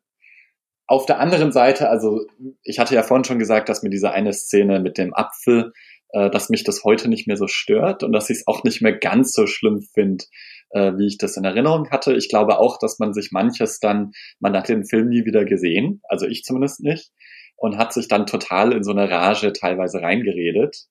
Auf 0.90 1.06
der 1.06 1.20
anderen 1.20 1.52
Seite, 1.52 1.88
also 1.88 2.26
ich 2.64 2.80
hatte 2.80 2.96
ja 2.96 3.04
vorhin 3.04 3.24
schon 3.24 3.38
gesagt, 3.38 3.70
dass 3.70 3.84
mir 3.84 3.92
diese 3.92 4.10
eine 4.10 4.34
Szene 4.34 4.80
mit 4.80 4.98
dem 4.98 5.14
Apfel, 5.14 5.72
äh, 6.14 6.32
dass 6.32 6.50
mich 6.50 6.64
das 6.64 6.84
heute 6.84 7.10
nicht 7.10 7.28
mehr 7.28 7.38
so 7.38 7.46
stört 7.46 8.02
und 8.02 8.12
dass 8.12 8.32
ich 8.32 8.38
es 8.38 8.48
auch 8.48 8.64
nicht 8.64 8.82
mehr 8.82 8.98
ganz 8.98 9.32
so 9.34 9.46
schlimm 9.46 9.82
finde, 9.94 10.26
äh, 10.72 10.94
wie 10.98 11.06
ich 11.06 11.20
das 11.20 11.38
in 11.38 11.44
Erinnerung 11.44 11.92
hatte. 11.92 12.16
Ich 12.16 12.28
glaube 12.28 12.58
auch, 12.58 12.80
dass 12.80 12.98
man 12.98 13.14
sich 13.14 13.30
manches 13.32 13.80
dann, 13.80 14.14
man 14.40 14.58
hat 14.58 14.68
den 14.68 14.84
Film 14.84 15.10
nie 15.10 15.26
wieder 15.26 15.46
gesehen, 15.46 16.02
also 16.10 16.26
ich 16.26 16.42
zumindest 16.42 16.80
nicht, 16.80 17.12
und 17.56 17.78
hat 17.78 17.94
sich 17.94 18.08
dann 18.08 18.26
total 18.26 18.74
in 18.74 18.84
so 18.84 18.90
eine 18.90 19.12
Rage 19.12 19.54
teilweise 19.54 20.02
reingeredet. 20.02 20.88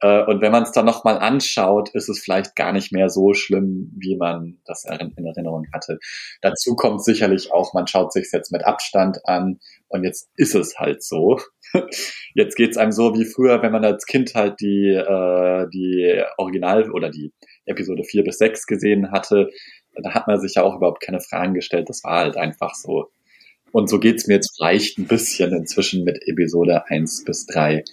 Äh, 0.00 0.24
und 0.24 0.40
wenn 0.40 0.52
man 0.52 0.62
es 0.62 0.72
dann 0.72 0.86
nochmal 0.86 1.18
anschaut, 1.18 1.90
ist 1.90 2.08
es 2.08 2.20
vielleicht 2.20 2.56
gar 2.56 2.72
nicht 2.72 2.92
mehr 2.92 3.08
so 3.08 3.34
schlimm, 3.34 3.92
wie 3.96 4.16
man 4.16 4.58
das 4.64 4.84
in 4.84 5.26
Erinnerung 5.26 5.66
hatte. 5.72 5.98
Dazu 6.40 6.74
kommt 6.74 7.04
sicherlich 7.04 7.52
auch, 7.52 7.74
man 7.74 7.86
schaut 7.86 8.12
sich 8.12 8.28
jetzt 8.32 8.52
mit 8.52 8.64
Abstand 8.64 9.18
an 9.24 9.60
und 9.88 10.04
jetzt 10.04 10.30
ist 10.36 10.54
es 10.54 10.78
halt 10.78 11.02
so. 11.02 11.40
Jetzt 12.34 12.56
geht's 12.56 12.76
einem 12.76 12.90
so 12.90 13.14
wie 13.14 13.24
früher, 13.24 13.62
wenn 13.62 13.70
man 13.70 13.84
als 13.84 14.06
Kind 14.06 14.34
halt 14.34 14.60
die, 14.60 14.88
äh, 14.88 15.68
die 15.72 16.20
Original- 16.36 16.90
oder 16.90 17.10
die 17.10 17.32
Episode 17.64 18.02
4 18.02 18.24
bis 18.24 18.38
6 18.38 18.66
gesehen 18.66 19.12
hatte. 19.12 19.50
Da 19.94 20.14
hat 20.14 20.26
man 20.26 20.40
sich 20.40 20.54
ja 20.54 20.62
auch 20.62 20.76
überhaupt 20.76 21.00
keine 21.00 21.20
Fragen 21.20 21.54
gestellt. 21.54 21.88
Das 21.88 22.02
war 22.02 22.18
halt 22.18 22.36
einfach 22.36 22.74
so. 22.74 23.10
Und 23.72 23.88
so 23.88 24.00
geht's 24.00 24.26
mir 24.26 24.34
jetzt 24.34 24.56
vielleicht 24.56 24.98
ein 24.98 25.06
bisschen 25.06 25.52
inzwischen 25.52 26.04
mit 26.04 26.20
Episode 26.26 26.86
1 26.88 27.24
bis 27.24 27.46
3. 27.46 27.84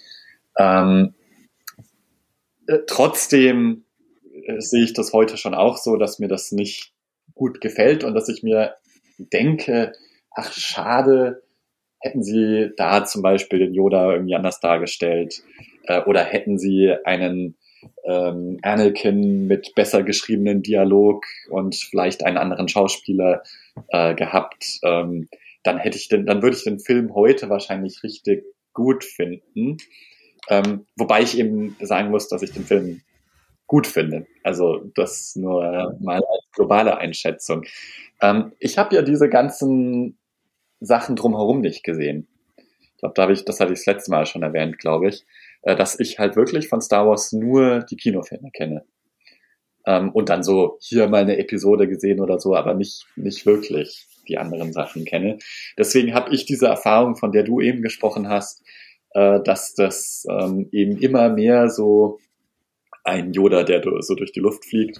Ähm, 0.58 1.14
äh, 2.68 2.80
trotzdem 2.86 3.84
äh, 4.46 4.60
sehe 4.60 4.84
ich 4.84 4.92
das 4.92 5.12
heute 5.12 5.36
schon 5.36 5.54
auch 5.54 5.76
so, 5.76 5.96
dass 5.96 6.18
mir 6.18 6.28
das 6.28 6.52
nicht 6.52 6.92
gut 7.34 7.60
gefällt 7.60 8.04
und 8.04 8.14
dass 8.14 8.28
ich 8.28 8.42
mir 8.42 8.74
denke, 9.18 9.92
ach 10.30 10.52
schade, 10.52 11.42
hätten 12.00 12.22
sie 12.22 12.70
da 12.76 13.04
zum 13.04 13.22
Beispiel 13.22 13.58
den 13.58 13.74
Yoda 13.74 14.12
irgendwie 14.12 14.36
anders 14.36 14.60
dargestellt 14.60 15.42
äh, 15.84 16.02
oder 16.02 16.22
hätten 16.22 16.58
sie 16.58 16.94
einen 17.04 17.56
ähm, 18.04 18.58
Anakin 18.62 19.46
mit 19.46 19.74
besser 19.74 20.02
geschriebenen 20.02 20.62
Dialog 20.62 21.24
und 21.50 21.76
vielleicht 21.76 22.24
einen 22.24 22.36
anderen 22.36 22.68
Schauspieler 22.68 23.42
äh, 23.88 24.14
gehabt, 24.14 24.80
ähm, 24.82 25.28
dann 25.62 25.78
hätte 25.78 25.98
ich 25.98 26.08
den, 26.08 26.26
dann 26.26 26.42
würde 26.42 26.56
ich 26.56 26.64
den 26.64 26.80
Film 26.80 27.14
heute 27.14 27.48
wahrscheinlich 27.48 28.02
richtig 28.02 28.44
gut 28.72 29.04
finden. 29.04 29.78
Ähm, 30.48 30.86
wobei 30.96 31.22
ich 31.22 31.38
eben 31.38 31.76
sagen 31.80 32.10
muss, 32.10 32.28
dass 32.28 32.42
ich 32.42 32.52
den 32.52 32.64
Film 32.64 33.02
gut 33.66 33.86
finde. 33.86 34.26
Also 34.42 34.90
das 34.94 35.36
nur 35.36 35.96
mal 36.00 36.16
als 36.16 36.44
globale 36.52 36.96
Einschätzung. 36.98 37.64
Ähm, 38.20 38.52
ich 38.58 38.78
habe 38.78 38.94
ja 38.96 39.02
diese 39.02 39.28
ganzen 39.28 40.18
Sachen 40.80 41.16
drumherum 41.16 41.60
nicht 41.60 41.84
gesehen. 41.84 42.26
Ich 42.56 43.00
glaube, 43.00 43.14
da 43.14 43.22
habe 43.22 43.32
ich, 43.32 43.44
das 43.44 43.60
hatte 43.60 43.72
ich 43.72 43.80
das 43.80 43.86
letzte 43.86 44.10
Mal 44.10 44.26
schon 44.26 44.42
erwähnt, 44.42 44.78
glaube 44.78 45.08
ich, 45.08 45.24
äh, 45.62 45.76
dass 45.76 46.00
ich 46.00 46.18
halt 46.18 46.34
wirklich 46.34 46.68
von 46.68 46.80
Star 46.80 47.06
Wars 47.06 47.32
nur 47.32 47.80
die 47.80 47.96
Kinofilme 47.96 48.50
kenne. 48.50 48.84
Ähm, 49.86 50.10
und 50.10 50.30
dann 50.30 50.42
so 50.42 50.78
hier 50.80 51.06
mal 51.08 51.22
eine 51.22 51.38
Episode 51.38 51.86
gesehen 51.88 52.20
oder 52.20 52.40
so, 52.40 52.56
aber 52.56 52.74
nicht, 52.74 53.06
nicht 53.16 53.46
wirklich 53.46 54.06
die 54.28 54.38
anderen 54.38 54.72
Sachen 54.72 55.04
kenne. 55.04 55.38
Deswegen 55.76 56.14
habe 56.14 56.34
ich 56.34 56.44
diese 56.44 56.66
Erfahrung, 56.66 57.16
von 57.16 57.32
der 57.32 57.44
du 57.44 57.60
eben 57.60 57.82
gesprochen 57.82 58.28
hast, 58.28 58.62
äh, 59.14 59.40
dass 59.42 59.74
das 59.74 60.26
ähm, 60.30 60.68
eben 60.72 60.98
immer 60.98 61.28
mehr 61.30 61.68
so 61.68 62.18
ein 63.04 63.32
Yoda, 63.32 63.62
der 63.64 63.82
so 64.00 64.14
durch 64.14 64.32
die 64.32 64.40
Luft 64.40 64.64
fliegt, 64.64 64.98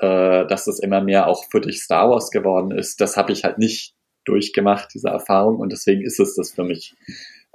äh, 0.00 0.46
dass 0.46 0.64
das 0.64 0.80
immer 0.80 1.00
mehr 1.00 1.26
auch 1.26 1.44
für 1.50 1.60
dich 1.60 1.82
Star 1.82 2.10
Wars 2.10 2.30
geworden 2.30 2.70
ist. 2.70 3.00
Das 3.00 3.16
habe 3.16 3.32
ich 3.32 3.44
halt 3.44 3.58
nicht 3.58 3.94
durchgemacht, 4.24 4.90
diese 4.94 5.08
Erfahrung, 5.08 5.58
und 5.58 5.72
deswegen 5.72 6.02
ist 6.02 6.20
es 6.20 6.34
das 6.34 6.52
für 6.52 6.64
mich 6.64 6.94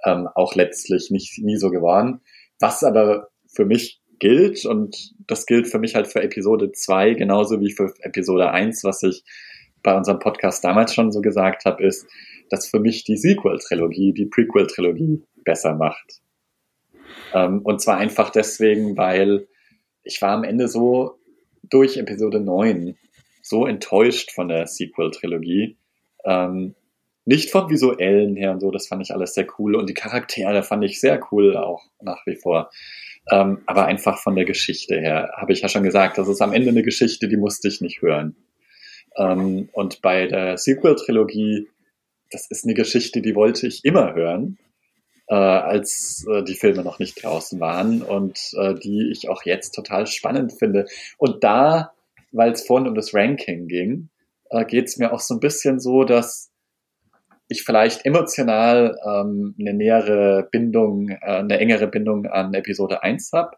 ähm, 0.03 0.27
auch 0.33 0.55
letztlich 0.55 1.11
nicht 1.11 1.37
nie 1.39 1.57
so 1.57 1.69
geworden. 1.69 2.21
Was 2.59 2.83
aber 2.83 3.29
für 3.47 3.65
mich 3.65 4.01
gilt, 4.19 4.65
und 4.65 5.13
das 5.27 5.45
gilt 5.45 5.67
für 5.67 5.79
mich 5.79 5.95
halt 5.95 6.07
für 6.07 6.23
Episode 6.23 6.71
2 6.71 7.13
genauso 7.13 7.59
wie 7.59 7.71
für 7.71 7.93
Episode 7.99 8.49
1, 8.51 8.83
was 8.83 9.03
ich 9.03 9.23
bei 9.83 9.95
unserem 9.95 10.19
Podcast 10.19 10.63
damals 10.63 10.93
schon 10.93 11.11
so 11.11 11.21
gesagt 11.21 11.65
habe, 11.65 11.83
ist, 11.83 12.07
dass 12.49 12.67
für 12.67 12.79
mich 12.79 13.03
die 13.03 13.17
Sequel-Trilogie, 13.17 14.13
die 14.13 14.25
Prequel-Trilogie 14.25 15.21
besser 15.43 15.75
macht. 15.75 16.21
Ähm, 17.33 17.61
und 17.63 17.81
zwar 17.81 17.97
einfach 17.97 18.29
deswegen, 18.29 18.97
weil 18.97 19.47
ich 20.03 20.21
war 20.21 20.31
am 20.31 20.43
Ende 20.43 20.67
so 20.67 21.17
durch 21.63 21.97
Episode 21.97 22.39
9 22.39 22.97
so 23.41 23.65
enttäuscht 23.65 24.31
von 24.31 24.47
der 24.47 24.67
Sequel-Trilogie. 24.67 25.77
Ähm, 26.25 26.75
nicht 27.25 27.51
vom 27.51 27.69
visuellen 27.69 28.35
her 28.35 28.51
und 28.51 28.59
so, 28.59 28.69
das 28.71 28.87
fand 28.87 29.01
ich 29.01 29.13
alles 29.13 29.33
sehr 29.33 29.47
cool 29.57 29.75
und 29.75 29.89
die 29.89 29.93
Charaktere 29.93 30.61
fand 30.63 30.83
ich 30.83 30.99
sehr 30.99 31.21
cool 31.31 31.55
auch 31.55 31.83
nach 32.01 32.25
wie 32.25 32.35
vor. 32.35 32.69
Ähm, 33.31 33.61
aber 33.65 33.85
einfach 33.85 34.17
von 34.17 34.35
der 34.35 34.45
Geschichte 34.45 34.99
her, 34.99 35.31
habe 35.37 35.53
ich 35.53 35.61
ja 35.61 35.69
schon 35.69 35.83
gesagt, 35.83 36.17
das 36.17 36.27
ist 36.27 36.41
am 36.41 36.51
Ende 36.51 36.69
eine 36.69 36.83
Geschichte, 36.83 37.29
die 37.29 37.37
musste 37.37 37.69
ich 37.69 37.79
nicht 37.79 38.01
hören. 38.01 38.35
Ähm, 39.15 39.69
und 39.71 40.01
bei 40.01 40.27
der 40.27 40.57
Sequel-Trilogie, 40.57 41.69
das 42.31 42.47
ist 42.49 42.65
eine 42.65 42.73
Geschichte, 42.73 43.21
die 43.21 43.35
wollte 43.35 43.67
ich 43.67 43.85
immer 43.85 44.13
hören, 44.13 44.57
äh, 45.27 45.35
als 45.35 46.25
äh, 46.29 46.43
die 46.43 46.55
Filme 46.55 46.83
noch 46.83 46.99
nicht 46.99 47.23
draußen 47.23 47.59
waren 47.59 48.01
und 48.01 48.39
äh, 48.59 48.73
die 48.75 49.09
ich 49.11 49.29
auch 49.29 49.43
jetzt 49.43 49.71
total 49.71 50.07
spannend 50.07 50.53
finde. 50.53 50.85
Und 51.17 51.43
da, 51.43 51.93
weil 52.31 52.51
es 52.51 52.65
vorhin 52.65 52.87
um 52.87 52.95
das 52.95 53.13
Ranking 53.13 53.67
ging, 53.67 54.09
äh, 54.49 54.65
geht 54.65 54.87
es 54.87 54.97
mir 54.97 55.13
auch 55.13 55.19
so 55.19 55.35
ein 55.35 55.39
bisschen 55.39 55.79
so, 55.79 56.03
dass 56.03 56.51
ich 57.47 57.63
vielleicht 57.63 58.05
emotional 58.05 58.97
ähm, 59.05 59.55
eine 59.59 59.73
nähere 59.73 60.47
Bindung, 60.51 61.09
äh, 61.09 61.17
eine 61.21 61.59
engere 61.59 61.87
Bindung 61.87 62.25
an 62.25 62.53
Episode 62.53 63.03
1 63.03 63.31
habe 63.33 63.57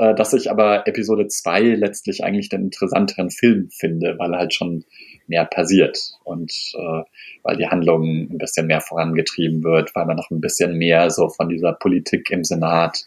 äh, 0.00 0.14
dass 0.14 0.32
ich 0.32 0.50
aber 0.50 0.86
Episode 0.86 1.28
2 1.28 1.60
letztlich 1.74 2.24
eigentlich 2.24 2.48
den 2.48 2.62
interessanteren 2.62 3.30
Film 3.30 3.68
finde, 3.70 4.18
weil 4.18 4.34
halt 4.34 4.54
schon 4.54 4.86
mehr 5.26 5.44
passiert 5.44 6.12
und 6.24 6.50
äh, 6.74 7.02
weil 7.42 7.56
die 7.58 7.68
Handlung 7.68 8.30
ein 8.30 8.38
bisschen 8.38 8.66
mehr 8.66 8.80
vorangetrieben 8.80 9.62
wird, 9.62 9.94
weil 9.94 10.06
man 10.06 10.16
noch 10.16 10.30
ein 10.30 10.40
bisschen 10.40 10.78
mehr 10.78 11.10
so 11.10 11.28
von 11.28 11.50
dieser 11.50 11.74
Politik 11.74 12.30
im 12.30 12.44
Senat 12.44 13.04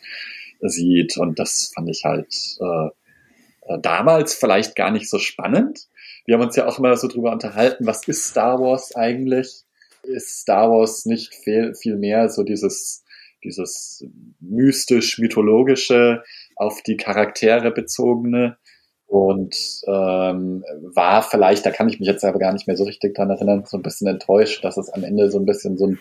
sieht 0.62 1.18
und 1.18 1.40
das 1.40 1.72
fand 1.74 1.90
ich 1.90 2.04
halt 2.06 2.32
äh, 2.62 3.74
äh 3.74 3.80
damals 3.82 4.36
vielleicht 4.36 4.76
gar 4.76 4.92
nicht 4.92 5.10
so 5.10 5.18
spannend. 5.18 5.88
Wir 6.26 6.36
haben 6.36 6.44
uns 6.44 6.56
ja 6.56 6.68
auch 6.68 6.78
immer 6.78 6.96
so 6.96 7.08
drüber 7.08 7.32
unterhalten, 7.32 7.88
was 7.88 8.08
ist 8.08 8.28
Star 8.28 8.60
Wars 8.60 8.96
eigentlich? 8.96 9.64
Ist 10.04 10.42
Star 10.42 10.70
Wars 10.70 11.08
nicht 11.08 11.34
viel, 11.34 11.74
viel 11.74 11.96
mehr 11.98 12.30
so 12.30 12.44
dieses, 12.44 13.04
dieses 13.44 14.06
mystisch-mythologische, 14.40 16.24
auf 16.64 16.82
die 16.82 16.98
Charaktere 16.98 17.72
bezogene 17.72 18.58
und 19.06 19.56
ähm, 19.88 20.64
war 20.82 21.22
vielleicht, 21.22 21.66
da 21.66 21.72
kann 21.72 21.88
ich 21.88 22.00
mich 22.00 22.08
jetzt 22.08 22.24
aber 22.24 22.40
gar 22.40 22.52
nicht 22.52 22.68
mehr 22.68 22.78
so 22.78 22.84
richtig 22.84 23.14
dran 23.14 23.30
erinnern, 23.30 23.64
so 23.66 23.78
ein 23.78 23.84
bisschen 23.84 24.08
enttäuscht, 24.08 24.64
dass 24.64 24.78
es 24.78 24.90
am 24.90 25.04
Ende 25.04 25.30
so 25.30 25.38
ein 25.38 25.46
bisschen 25.46 25.78
so 25.78 25.86
ein 25.86 26.00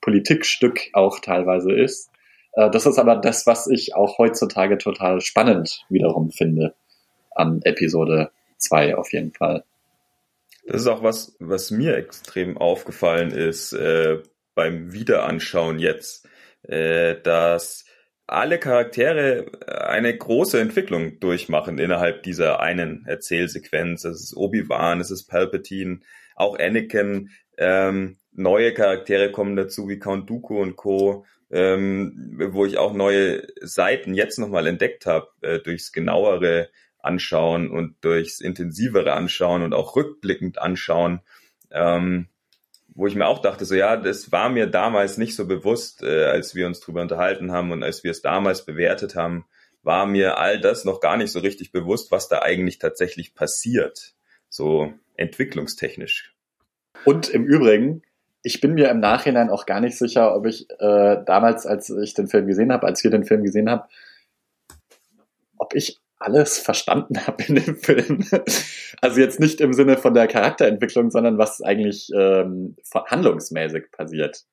Politikstück 0.00 0.88
auch 0.92 1.20
teilweise 1.20 1.72
ist. 1.72 2.10
Äh, 2.54 2.70
das 2.70 2.86
ist 2.86 2.98
aber 2.98 3.16
das, 3.16 3.46
was 3.46 3.68
ich 3.68 3.94
auch 3.94 4.18
heutzutage 4.18 4.78
total 4.78 5.20
spannend 5.20 5.84
wiederum 5.88 6.30
finde 6.30 6.74
an 7.30 7.60
Episode 7.62 8.30
2 8.56 8.96
auf 8.96 9.12
jeden 9.12 9.32
Fall. 9.32 9.62
Das 10.66 10.82
ist 10.82 10.88
auch 10.88 11.02
was, 11.02 11.36
was 11.38 11.70
mir 11.70 11.96
extrem 11.96 12.58
aufgefallen 12.58 13.30
ist 13.30 13.72
äh, 13.72 14.18
beim 14.54 14.92
Wiederanschauen 14.92 15.78
jetzt, 15.78 16.28
äh, 16.62 17.14
dass 17.22 17.84
alle 18.28 18.58
Charaktere 18.58 19.46
eine 19.66 20.16
große 20.16 20.60
Entwicklung 20.60 21.18
durchmachen 21.18 21.78
innerhalb 21.78 22.22
dieser 22.22 22.60
einen 22.60 23.04
Erzählsequenz. 23.06 24.04
Es 24.04 24.22
ist 24.22 24.36
Obi-Wan, 24.36 25.00
es 25.00 25.10
ist 25.10 25.24
Palpatine, 25.24 26.00
auch 26.36 26.58
Anakin. 26.58 27.30
Ähm, 27.56 28.18
neue 28.32 28.74
Charaktere 28.74 29.32
kommen 29.32 29.56
dazu 29.56 29.88
wie 29.88 29.98
Count 29.98 30.28
Dooku 30.28 30.60
und 30.60 30.76
Co., 30.76 31.24
ähm, 31.50 32.38
wo 32.52 32.66
ich 32.66 32.76
auch 32.76 32.92
neue 32.92 33.46
Seiten 33.62 34.12
jetzt 34.12 34.38
nochmal 34.38 34.66
entdeckt 34.66 35.06
habe 35.06 35.28
äh, 35.40 35.58
durchs 35.58 35.92
genauere 35.92 36.68
Anschauen 36.98 37.70
und 37.70 37.96
durchs 38.02 38.40
intensivere 38.40 39.14
Anschauen 39.14 39.62
und 39.62 39.72
auch 39.72 39.96
rückblickend 39.96 40.58
Anschauen. 40.58 41.20
Ähm, 41.70 42.28
wo 42.98 43.06
ich 43.06 43.14
mir 43.14 43.28
auch 43.28 43.38
dachte, 43.38 43.64
so 43.64 43.76
ja, 43.76 43.96
das 43.96 44.32
war 44.32 44.48
mir 44.48 44.66
damals 44.66 45.18
nicht 45.18 45.36
so 45.36 45.46
bewusst, 45.46 46.02
äh, 46.02 46.24
als 46.24 46.56
wir 46.56 46.66
uns 46.66 46.80
drüber 46.80 47.00
unterhalten 47.00 47.52
haben 47.52 47.70
und 47.70 47.84
als 47.84 48.02
wir 48.02 48.10
es 48.10 48.22
damals 48.22 48.64
bewertet 48.64 49.14
haben, 49.14 49.46
war 49.84 50.04
mir 50.04 50.36
all 50.36 50.60
das 50.60 50.84
noch 50.84 50.98
gar 50.98 51.16
nicht 51.16 51.30
so 51.30 51.38
richtig 51.38 51.70
bewusst, 51.70 52.10
was 52.10 52.26
da 52.26 52.42
eigentlich 52.42 52.80
tatsächlich 52.80 53.36
passiert, 53.36 54.14
so 54.48 54.92
entwicklungstechnisch. 55.14 56.34
Und 57.04 57.28
im 57.28 57.44
Übrigen, 57.44 58.02
ich 58.42 58.60
bin 58.60 58.74
mir 58.74 58.88
im 58.88 58.98
Nachhinein 58.98 59.48
auch 59.48 59.64
gar 59.64 59.78
nicht 59.78 59.96
sicher, 59.96 60.34
ob 60.34 60.46
ich 60.46 60.68
äh, 60.68 61.22
damals, 61.24 61.66
als 61.66 61.90
ich 61.90 62.14
den 62.14 62.26
Film 62.26 62.48
gesehen 62.48 62.72
habe, 62.72 62.84
als 62.84 63.04
wir 63.04 63.12
den 63.12 63.24
Film 63.24 63.44
gesehen 63.44 63.70
haben, 63.70 63.82
ob 65.56 65.72
ich 65.72 66.00
alles 66.18 66.58
verstanden 66.58 67.18
habe 67.26 67.42
in 67.44 67.56
dem 67.56 67.76
Film. 67.76 68.24
Also 69.00 69.20
jetzt 69.20 69.40
nicht 69.40 69.60
im 69.60 69.72
Sinne 69.72 69.96
von 69.96 70.14
der 70.14 70.26
Charakterentwicklung, 70.26 71.10
sondern 71.10 71.38
was 71.38 71.60
eigentlich 71.62 72.10
ähm, 72.14 72.76
handlungsmäßig 72.92 73.90
passiert. 73.92 74.44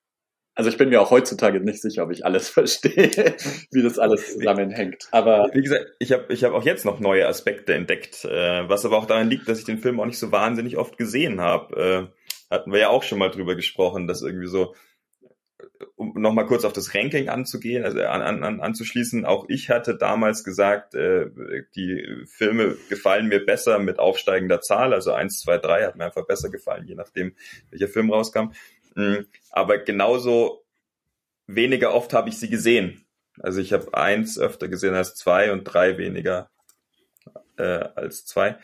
Also 0.58 0.70
ich 0.70 0.78
bin 0.78 0.88
mir 0.88 1.02
auch 1.02 1.12
heutzutage 1.12 1.60
nicht 1.60 1.82
sicher, 1.82 2.04
ob 2.04 2.12
ich 2.12 2.26
alles 2.26 2.50
verstehe, 2.52 3.36
wie 3.72 3.82
das 3.84 4.00
alles 4.00 4.34
zusammenhängt. 4.34 5.08
Aber 5.12 5.50
wie 5.54 5.62
gesagt, 5.62 5.88
ich 6.00 6.14
habe 6.14 6.26
ich 6.30 6.44
hab 6.44 6.54
auch 6.54 6.64
jetzt 6.64 6.86
noch 6.86 7.00
neue 7.00 7.28
Aspekte 7.28 7.74
entdeckt, 7.74 8.24
äh, 8.26 8.68
was 8.70 8.86
aber 8.86 8.98
auch 8.98 9.06
daran 9.06 9.30
liegt, 9.30 9.50
dass 9.50 9.60
ich 9.60 9.66
den 9.66 9.80
Film 9.80 10.00
auch 10.00 10.06
nicht 10.06 10.20
so 10.20 10.32
wahnsinnig 10.32 10.78
oft 10.78 10.98
gesehen 10.98 11.42
habe. 11.42 12.10
Äh, 12.12 12.54
hatten 12.54 12.72
wir 12.72 12.80
ja 12.80 12.90
auch 12.90 13.04
schon 13.04 13.20
mal 13.20 13.32
drüber 13.32 13.56
gesprochen, 13.56 14.08
dass 14.08 14.22
irgendwie 14.22 14.48
so 14.48 14.76
um 15.96 16.14
nochmal 16.16 16.46
kurz 16.46 16.66
auf 16.66 16.74
das 16.74 16.94
Ranking 16.94 17.30
anzugehen, 17.30 17.84
also 17.84 18.02
an, 18.02 18.44
an, 18.44 18.62
anzuschließen, 18.62 19.26
auch 19.26 19.46
ich 19.50 19.70
hatte 19.70 19.96
damals 19.96 20.44
gesagt, 20.44 20.96
äh, 20.96 21.28
die 21.76 22.26
Filme 22.26 22.76
gefallen 22.90 23.28
mir 23.28 23.46
besser 23.46 23.80
mit 23.80 24.00
aufsteigender 24.00 24.62
Zahl, 24.62 24.94
also 24.94 25.14
eins, 25.14 25.40
zwei, 25.40 25.58
drei 25.58 25.86
hat 25.86 25.96
mir 25.96 26.06
einfach 26.06 26.26
besser 26.28 26.50
gefallen, 26.50 26.88
je 26.88 26.96
nachdem, 26.96 27.34
welcher 27.70 27.88
Film 27.88 28.12
rauskam. 28.12 28.52
Mhm. 28.96 29.28
Aber 29.52 29.78
genauso 29.78 30.64
weniger 31.48 31.94
oft 31.94 32.14
habe 32.14 32.30
ich 32.30 32.38
sie 32.38 32.50
gesehen. 32.50 33.06
Also 33.40 33.60
ich 33.60 33.74
habe 33.74 33.94
eins 33.94 34.40
öfter 34.40 34.68
gesehen 34.68 34.96
als 34.96 35.16
zwei 35.16 35.52
und 35.52 35.64
drei 35.66 35.98
weniger 35.98 36.50
äh, 37.58 37.64
als 37.96 38.26
zwei 38.26 38.58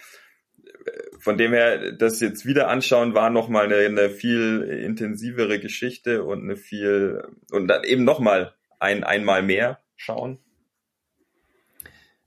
von 1.19 1.37
dem 1.37 1.53
her, 1.53 1.91
das 1.91 2.19
jetzt 2.19 2.45
wieder 2.45 2.67
anschauen, 2.67 3.13
war 3.13 3.29
nochmal 3.29 3.65
eine, 3.65 3.75
eine 3.77 4.09
viel 4.09 4.61
intensivere 4.61 5.59
Geschichte 5.59 6.23
und 6.23 6.41
eine 6.43 6.55
viel, 6.55 7.23
und 7.51 7.67
dann 7.67 7.83
eben 7.83 8.03
nochmal 8.03 8.55
ein, 8.79 9.03
einmal 9.03 9.43
mehr 9.43 9.79
schauen, 9.95 10.39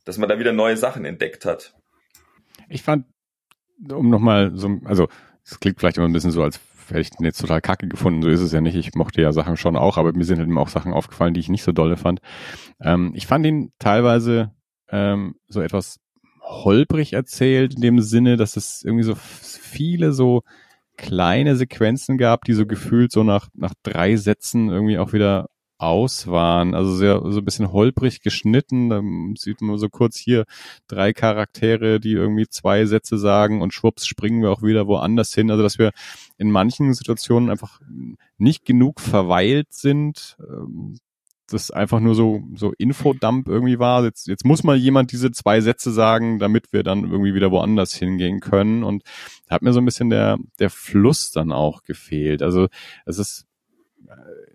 dass 0.04 0.18
man 0.18 0.28
da 0.28 0.38
wieder 0.38 0.52
neue 0.52 0.76
Sachen 0.76 1.04
entdeckt 1.04 1.44
hat. 1.44 1.74
Ich 2.68 2.82
fand, 2.82 3.06
um 3.90 4.10
nochmal 4.10 4.52
so, 4.54 4.78
also, 4.84 5.08
es 5.44 5.60
klingt 5.60 5.80
vielleicht 5.80 5.96
immer 5.96 6.06
ein 6.06 6.12
bisschen 6.12 6.30
so, 6.30 6.42
als 6.42 6.60
hätte 6.88 7.00
ich 7.00 7.10
den 7.10 7.24
jetzt 7.24 7.40
total 7.40 7.60
kacke 7.60 7.88
gefunden. 7.88 8.22
So 8.22 8.28
ist 8.28 8.40
es 8.40 8.52
ja 8.52 8.60
nicht. 8.60 8.76
Ich 8.76 8.94
mochte 8.94 9.20
ja 9.20 9.32
Sachen 9.32 9.56
schon 9.56 9.76
auch, 9.76 9.96
aber 9.96 10.12
mir 10.12 10.24
sind 10.24 10.38
halt 10.38 10.48
immer 10.48 10.60
auch 10.60 10.68
Sachen 10.68 10.92
aufgefallen, 10.92 11.34
die 11.34 11.40
ich 11.40 11.48
nicht 11.48 11.64
so 11.64 11.72
dolle 11.72 11.96
fand. 11.96 12.20
Ähm, 12.80 13.12
ich 13.14 13.26
fand 13.26 13.44
ihn 13.46 13.72
teilweise 13.78 14.52
ähm, 14.88 15.36
so 15.48 15.60
etwas 15.60 16.00
holprig 16.44 17.14
erzählt 17.14 17.74
in 17.74 17.80
dem 17.80 18.00
Sinne, 18.00 18.36
dass 18.36 18.56
es 18.56 18.84
irgendwie 18.84 19.04
so 19.04 19.14
viele 19.16 20.12
so 20.12 20.42
kleine 20.96 21.56
Sequenzen 21.56 22.18
gab, 22.18 22.44
die 22.44 22.52
so 22.52 22.66
gefühlt 22.66 23.10
so 23.10 23.24
nach, 23.24 23.48
nach 23.54 23.74
drei 23.82 24.16
Sätzen 24.16 24.68
irgendwie 24.68 24.98
auch 24.98 25.12
wieder 25.12 25.48
aus 25.78 26.26
waren. 26.28 26.74
Also 26.74 26.94
sehr, 26.94 27.20
so 27.24 27.38
ein 27.38 27.44
bisschen 27.44 27.72
holprig 27.72 28.20
geschnitten. 28.20 28.90
Da 28.90 29.02
sieht 29.36 29.60
man 29.60 29.78
so 29.78 29.88
kurz 29.88 30.16
hier 30.16 30.44
drei 30.86 31.12
Charaktere, 31.12 31.98
die 31.98 32.12
irgendwie 32.12 32.46
zwei 32.48 32.86
Sätze 32.86 33.18
sagen 33.18 33.60
und 33.60 33.74
schwupps 33.74 34.06
springen 34.06 34.42
wir 34.42 34.50
auch 34.50 34.62
wieder 34.62 34.86
woanders 34.86 35.34
hin. 35.34 35.50
Also 35.50 35.62
dass 35.62 35.78
wir 35.78 35.90
in 36.38 36.50
manchen 36.50 36.94
Situationen 36.94 37.50
einfach 37.50 37.80
nicht 38.38 38.64
genug 38.64 39.00
verweilt 39.00 39.72
sind, 39.72 40.36
ähm, 40.40 40.98
das 41.46 41.70
einfach 41.70 42.00
nur 42.00 42.14
so, 42.14 42.42
so 42.54 42.72
Infodump 42.78 43.48
irgendwie 43.48 43.78
war. 43.78 44.04
Jetzt, 44.04 44.26
jetzt 44.26 44.44
muss 44.44 44.64
mal 44.64 44.76
jemand 44.76 45.12
diese 45.12 45.30
zwei 45.30 45.60
Sätze 45.60 45.92
sagen, 45.92 46.38
damit 46.38 46.72
wir 46.72 46.82
dann 46.82 47.04
irgendwie 47.04 47.34
wieder 47.34 47.50
woanders 47.50 47.94
hingehen 47.94 48.40
können. 48.40 48.82
Und 48.82 49.02
da 49.46 49.56
hat 49.56 49.62
mir 49.62 49.72
so 49.72 49.80
ein 49.80 49.84
bisschen 49.84 50.10
der, 50.10 50.38
der 50.58 50.70
Fluss 50.70 51.30
dann 51.30 51.52
auch 51.52 51.82
gefehlt. 51.82 52.42
Also 52.42 52.68
es 53.04 53.18
ist 53.18 53.46
äh, 54.08 54.14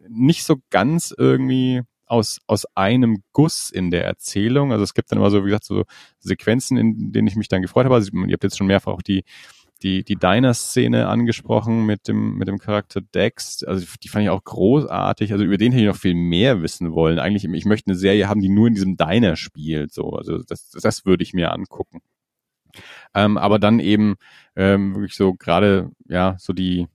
nicht 0.10 0.44
so 0.44 0.58
ganz 0.70 1.14
irgendwie 1.16 1.82
aus, 2.06 2.40
aus 2.48 2.66
einem 2.76 3.24
Guss 3.34 3.70
in 3.70 3.92
der 3.92 4.04
Erzählung. 4.06 4.72
Also 4.72 4.84
es 4.84 4.96
gibt 4.96 5.12
dann 5.12 5.20
immer 5.20 5.30
so, 5.30 5.44
wie 5.44 5.50
gesagt, 5.50 5.66
so 5.66 5.86
Sequenzen, 6.20 6.78
in 6.78 7.12
denen 7.12 7.28
ich 7.28 7.36
mich 7.36 7.50
dann 7.50 7.62
gefreut 7.62 7.86
habe. 7.86 7.96
Also 7.96 8.12
ihr 8.12 8.34
habt 8.34 8.44
jetzt 8.44 8.58
schon 8.58 8.68
mehrfach 8.68 8.94
auch 8.94 9.04
die, 9.04 9.24
die, 9.82 10.04
die 10.04 10.16
Diner-Szene 10.16 11.08
angesprochen 11.08 11.86
mit 11.86 12.08
dem, 12.08 12.38
mit 12.38 12.48
dem 12.48 12.58
Charakter 12.60 13.02
Dex. 13.02 13.64
Also 13.64 13.86
die 14.04 14.10
fand 14.10 14.24
ich 14.24 14.30
auch 14.30 14.44
großartig. 14.44 15.32
Also 15.32 15.46
über 15.46 15.58
den 15.58 15.72
hätte 15.72 15.84
ich 15.84 15.90
noch 15.90 15.96
viel 15.96 16.16
mehr 16.16 16.62
wissen 16.62 16.92
wollen. 16.92 17.20
Eigentlich, 17.20 17.46
ich 17.46 17.66
möchte 17.66 17.90
eine 17.90 17.98
Serie 17.98 18.28
haben, 18.28 18.42
die 18.42 18.50
nur 18.50 18.68
in 18.68 18.74
diesem 18.74 18.98
Diner 18.98 19.36
spielt. 19.36 19.94
So, 19.94 20.12
also 20.12 20.40
das, 20.44 20.70
das 20.70 21.06
würde 21.06 21.24
ich 21.24 21.34
mir 21.34 21.54
angucken. 21.54 22.02
Ähm, 23.16 23.38
aber 23.38 23.60
dann 23.60 23.80
eben 23.80 24.16
ähm, 24.56 24.96
wirklich 24.96 25.16
so 25.16 25.34
gerade, 25.34 25.92
ja, 26.08 26.36
so 26.40 26.54
die, 26.54 26.88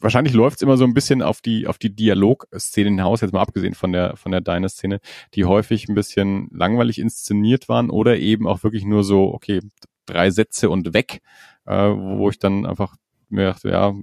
wahrscheinlich 0.00 0.34
läuft 0.34 0.56
es 0.56 0.62
immer 0.62 0.76
so 0.76 0.84
ein 0.84 0.94
bisschen 0.94 1.22
auf 1.22 1.40
die 1.40 1.66
auf 1.66 1.78
die 1.78 1.94
Dialogszenen 1.94 2.94
hinaus, 2.94 3.20
jetzt 3.22 3.32
mal 3.32 3.42
abgesehen 3.42 3.74
von 3.74 3.92
der 3.92 4.16
von 4.16 4.30
der 4.30 4.40
Diner-Szene, 4.40 5.00
die 5.34 5.44
häufig 5.44 5.88
ein 5.88 5.94
bisschen 5.94 6.48
langweilig 6.52 6.98
inszeniert 6.98 7.68
waren 7.68 7.90
oder 7.90 8.18
eben 8.18 8.46
auch 8.46 8.62
wirklich 8.62 8.84
nur 8.84 9.02
so, 9.02 9.32
okay, 9.34 9.60
drei 10.08 10.30
Sätze 10.30 10.70
und 10.70 10.92
weg, 10.94 11.20
äh, 11.66 11.74
wo 11.74 12.30
ich 12.30 12.38
dann 12.38 12.66
einfach 12.66 12.96
mir 13.30 13.46
dachte, 13.46 13.70
ja, 13.70 13.94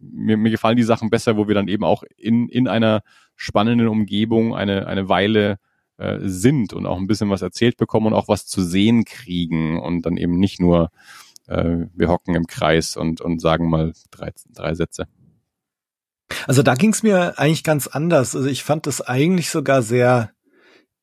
mir, 0.00 0.36
mir 0.36 0.50
gefallen 0.50 0.76
die 0.76 0.82
Sachen 0.82 1.10
besser, 1.10 1.36
wo 1.36 1.48
wir 1.48 1.54
dann 1.54 1.68
eben 1.68 1.84
auch 1.84 2.02
in, 2.16 2.48
in 2.48 2.68
einer 2.68 3.02
spannenden 3.34 3.88
Umgebung 3.88 4.54
eine, 4.54 4.86
eine 4.86 5.08
Weile 5.08 5.58
äh, 5.96 6.18
sind 6.22 6.72
und 6.72 6.86
auch 6.86 6.98
ein 6.98 7.06
bisschen 7.06 7.30
was 7.30 7.42
erzählt 7.42 7.76
bekommen 7.76 8.08
und 8.08 8.14
auch 8.14 8.28
was 8.28 8.46
zu 8.46 8.62
sehen 8.62 9.04
kriegen 9.04 9.80
und 9.80 10.02
dann 10.02 10.16
eben 10.16 10.38
nicht 10.38 10.60
nur 10.60 10.90
äh, 11.46 11.86
wir 11.94 12.08
hocken 12.08 12.34
im 12.34 12.46
Kreis 12.46 12.96
und, 12.96 13.20
und 13.20 13.40
sagen 13.40 13.68
mal 13.70 13.92
drei, 14.10 14.32
drei 14.52 14.74
Sätze. 14.74 15.06
Also 16.46 16.62
da 16.62 16.74
ging 16.74 16.92
es 16.92 17.02
mir 17.02 17.38
eigentlich 17.38 17.64
ganz 17.64 17.86
anders. 17.86 18.34
Also 18.34 18.48
ich 18.48 18.64
fand 18.64 18.86
es 18.86 19.00
eigentlich 19.00 19.50
sogar 19.50 19.82
sehr 19.82 20.32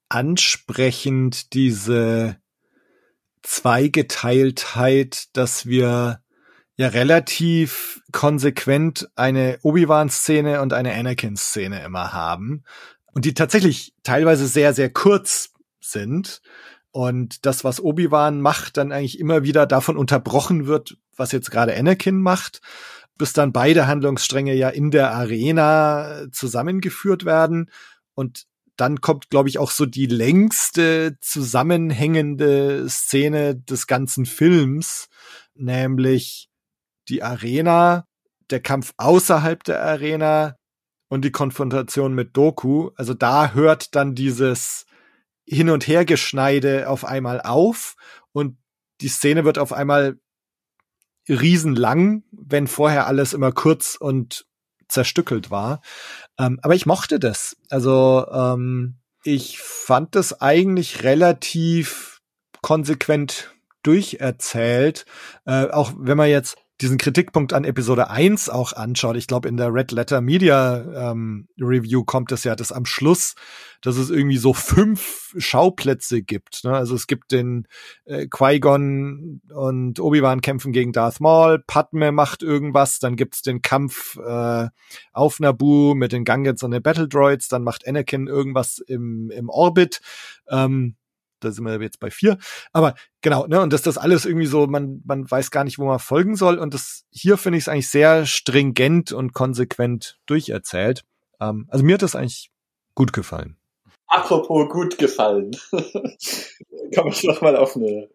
ansprechend, 0.10 1.54
diese 1.54 2.38
Zweigeteiltheit, 3.44 5.26
dass 5.34 5.65
wir 5.65 6.22
ja 6.76 6.88
relativ 6.88 8.02
konsequent 8.11 9.10
eine 9.15 9.60
Obi-Wan-Szene 9.61 10.61
und 10.61 10.74
eine 10.74 10.94
Anakin-Szene 10.94 11.84
immer 11.84 12.14
haben 12.14 12.64
und 13.14 13.26
die 13.26 13.34
tatsächlich 13.34 13.94
teilweise 14.03 14.48
sehr, 14.48 14.74
sehr 14.74 14.91
kurz 14.91 15.52
sind. 15.80 16.41
Und 16.91 17.45
das, 17.45 17.64
was 17.64 17.82
Obi-Wan 17.82 18.41
macht, 18.41 18.78
dann 18.78 18.91
eigentlich 18.91 19.20
immer 19.20 19.44
wieder 19.44 19.65
davon 19.65 19.98
unterbrochen 19.98 20.68
wird, 20.68 20.98
was 21.15 21.32
jetzt 21.32 21.52
gerade 21.52 21.76
Anakin 21.76 22.22
macht, 22.22 22.61
bis 23.18 23.34
dann 23.34 23.52
beide 23.52 23.88
Handlungsstränge 23.88 24.53
ja 24.53 24.70
in 24.70 24.91
der 24.91 25.11
Arena 25.11 26.26
zusammengeführt 26.32 27.26
werden. 27.26 27.70
Und 28.15 28.45
dann 28.76 29.02
kommt, 29.02 29.30
glaube 29.30 29.50
ich, 29.50 29.60
auch 29.60 29.72
so 29.72 29.86
die 29.86 30.08
längste 30.08 31.18
zusammenhängende 31.22 32.88
Szene 32.90 33.56
des 33.56 33.88
ganzen 33.88 34.26
Films, 34.26 35.10
nämlich 35.54 36.50
die 37.08 37.22
Arena, 37.22 38.08
der 38.50 38.62
Kampf 38.62 38.94
außerhalb 38.98 39.64
der 39.64 39.82
Arena 39.84 40.56
und 41.08 41.24
die 41.24 41.32
Konfrontation 41.32 42.14
mit 42.14 42.36
Doku. 42.36 42.91
Also 42.95 43.14
da 43.14 43.54
hört 43.54 43.95
dann 43.95 44.16
dieses 44.16 44.86
Hin- 45.48 45.70
und 45.70 45.88
Hergeschneide 45.88 46.90
auf 46.90 47.06
einmal 47.06 47.41
auf 47.41 47.95
und 48.32 48.58
die 49.02 49.10
Szene 49.10 49.45
wird 49.45 49.58
auf 49.58 49.74
einmal 49.74 50.18
riesenlang, 51.28 52.24
wenn 52.32 52.68
vorher 52.68 53.08
alles 53.08 53.34
immer 53.34 53.52
kurz 53.52 53.95
und 53.95 54.45
zerstückelt 54.88 55.52
war. 55.52 55.82
Ähm, 56.39 56.60
aber 56.61 56.76
ich 56.76 56.85
mochte 56.85 57.19
das. 57.19 57.55
Also 57.69 58.26
ähm, 58.31 58.95
ich 59.23 59.60
fand 59.60 60.15
das 60.15 60.41
eigentlich 60.41 61.03
relativ 61.03 62.22
konsequent 62.61 63.51
durcherzählt. 63.84 65.05
Äh, 65.45 65.68
auch 65.68 65.93
wenn 65.97 66.18
man 66.18 66.30
jetzt 66.30 66.57
diesen 66.84 66.97
Kritikpunkt 66.97 67.53
an 67.53 67.64
Episode 67.64 68.10
1 68.10 68.49
auch 68.49 68.73
anschaut, 68.73 69.15
ich 69.15 69.27
glaube 69.27 69.47
in 69.47 69.55
der 69.55 69.73
Red 69.73 69.91
Letter 69.91 70.19
Media 70.19 71.11
ähm, 71.11 71.47
Review 71.57 72.03
kommt 72.03 72.31
es 72.34 72.43
ja, 72.43 72.55
dass 72.57 72.73
am 72.73 72.85
Schluss, 72.85 73.35
dass 73.81 73.95
es 73.95 74.10
irgendwie 74.10 74.38
so 74.38 74.53
fünf 74.53 75.34
Schauplätze 75.38 76.22
gibt. 76.22 76.65
Ne? 76.65 76.73
Also 76.76 76.93
es 76.93 77.07
gibt 77.07 77.31
den 77.31 77.68
äh, 78.03 78.27
Qui-Gon 78.27 79.41
und 79.53 79.99
Obi-Wan 79.99 80.41
kämpfen 80.41 80.73
gegen 80.73 80.91
Darth 80.91 81.22
Maul, 81.22 81.64
Padme 81.65 82.11
macht 82.11 82.43
irgendwas, 82.43 82.99
dann 82.99 83.15
gibt's 83.15 83.41
den 83.41 83.61
Kampf 83.61 84.18
äh, 84.18 84.68
auf 85.14 85.39
Naboo 85.39 85.95
mit 85.95 86.11
den 86.11 86.26
Gungans 86.26 86.64
und 86.64 86.72
den 86.72 86.84
Battle 86.84 87.07
Droids, 87.07 87.47
dann 87.47 87.64
macht 87.64 87.88
Anakin 87.88 88.27
irgendwas 88.27 88.80
im, 88.80 89.31
im 89.31 89.47
Orbit. 89.47 90.01
Ähm, 90.49 90.95
da 91.44 91.52
sind 91.52 91.65
wir 91.65 91.82
jetzt 91.82 91.99
bei 91.99 92.11
vier. 92.11 92.38
Aber 92.72 92.95
genau, 93.22 93.48
ne, 93.48 93.61
und 93.61 93.74
dass 93.74 93.82
das 93.82 93.98
alles 93.98 94.26
irgendwie 94.26 94.45
so, 94.45 94.68
man, 94.68 95.02
man 95.06 95.30
weiß 95.30 95.52
gar 95.52 95.64
nicht, 95.64 95.80
wo 95.80 95.86
man 95.86 95.99
folgen 95.99 96.36
soll. 96.36 96.57
Und 96.60 96.74
das 96.74 97.06
hier 97.10 97.38
finde 97.38 97.57
ich 97.57 97.65
es 97.65 97.68
eigentlich 97.68 97.90
sehr 97.90 98.26
stringent 98.26 99.11
und 99.11 99.34
konsequent 99.34 100.20
durcherzählt. 100.26 101.03
Ähm, 101.40 101.68
also 101.70 101.84
mir 101.84 101.95
hat 101.95 102.02
das 102.02 102.15
eigentlich 102.15 102.52
gut 102.95 103.14
gefallen. 103.14 103.57
Apropos 104.07 104.70
gut 104.70 104.98
gefallen. 104.98 105.52
Komme 106.95 107.10
ich 107.10 107.24
noch 107.24 107.41
mal 107.41 107.56
auf 107.56 107.76
eine 107.76 108.10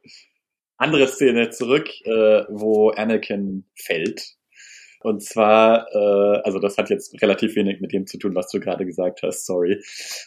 andere 0.76 1.08
Szene 1.08 1.50
zurück, 1.50 1.88
äh, 2.04 2.44
wo 2.48 2.90
Anakin 2.90 3.64
fällt 3.74 4.37
und 5.00 5.22
zwar, 5.22 5.86
äh, 5.94 6.40
also 6.44 6.58
das 6.58 6.76
hat 6.76 6.90
jetzt 6.90 7.20
relativ 7.22 7.54
wenig 7.54 7.80
mit 7.80 7.92
dem 7.92 8.06
zu 8.06 8.18
tun, 8.18 8.34
was 8.34 8.50
du 8.50 8.60
gerade 8.60 8.84
gesagt 8.84 9.22
hast, 9.22 9.46
sorry. 9.46 9.82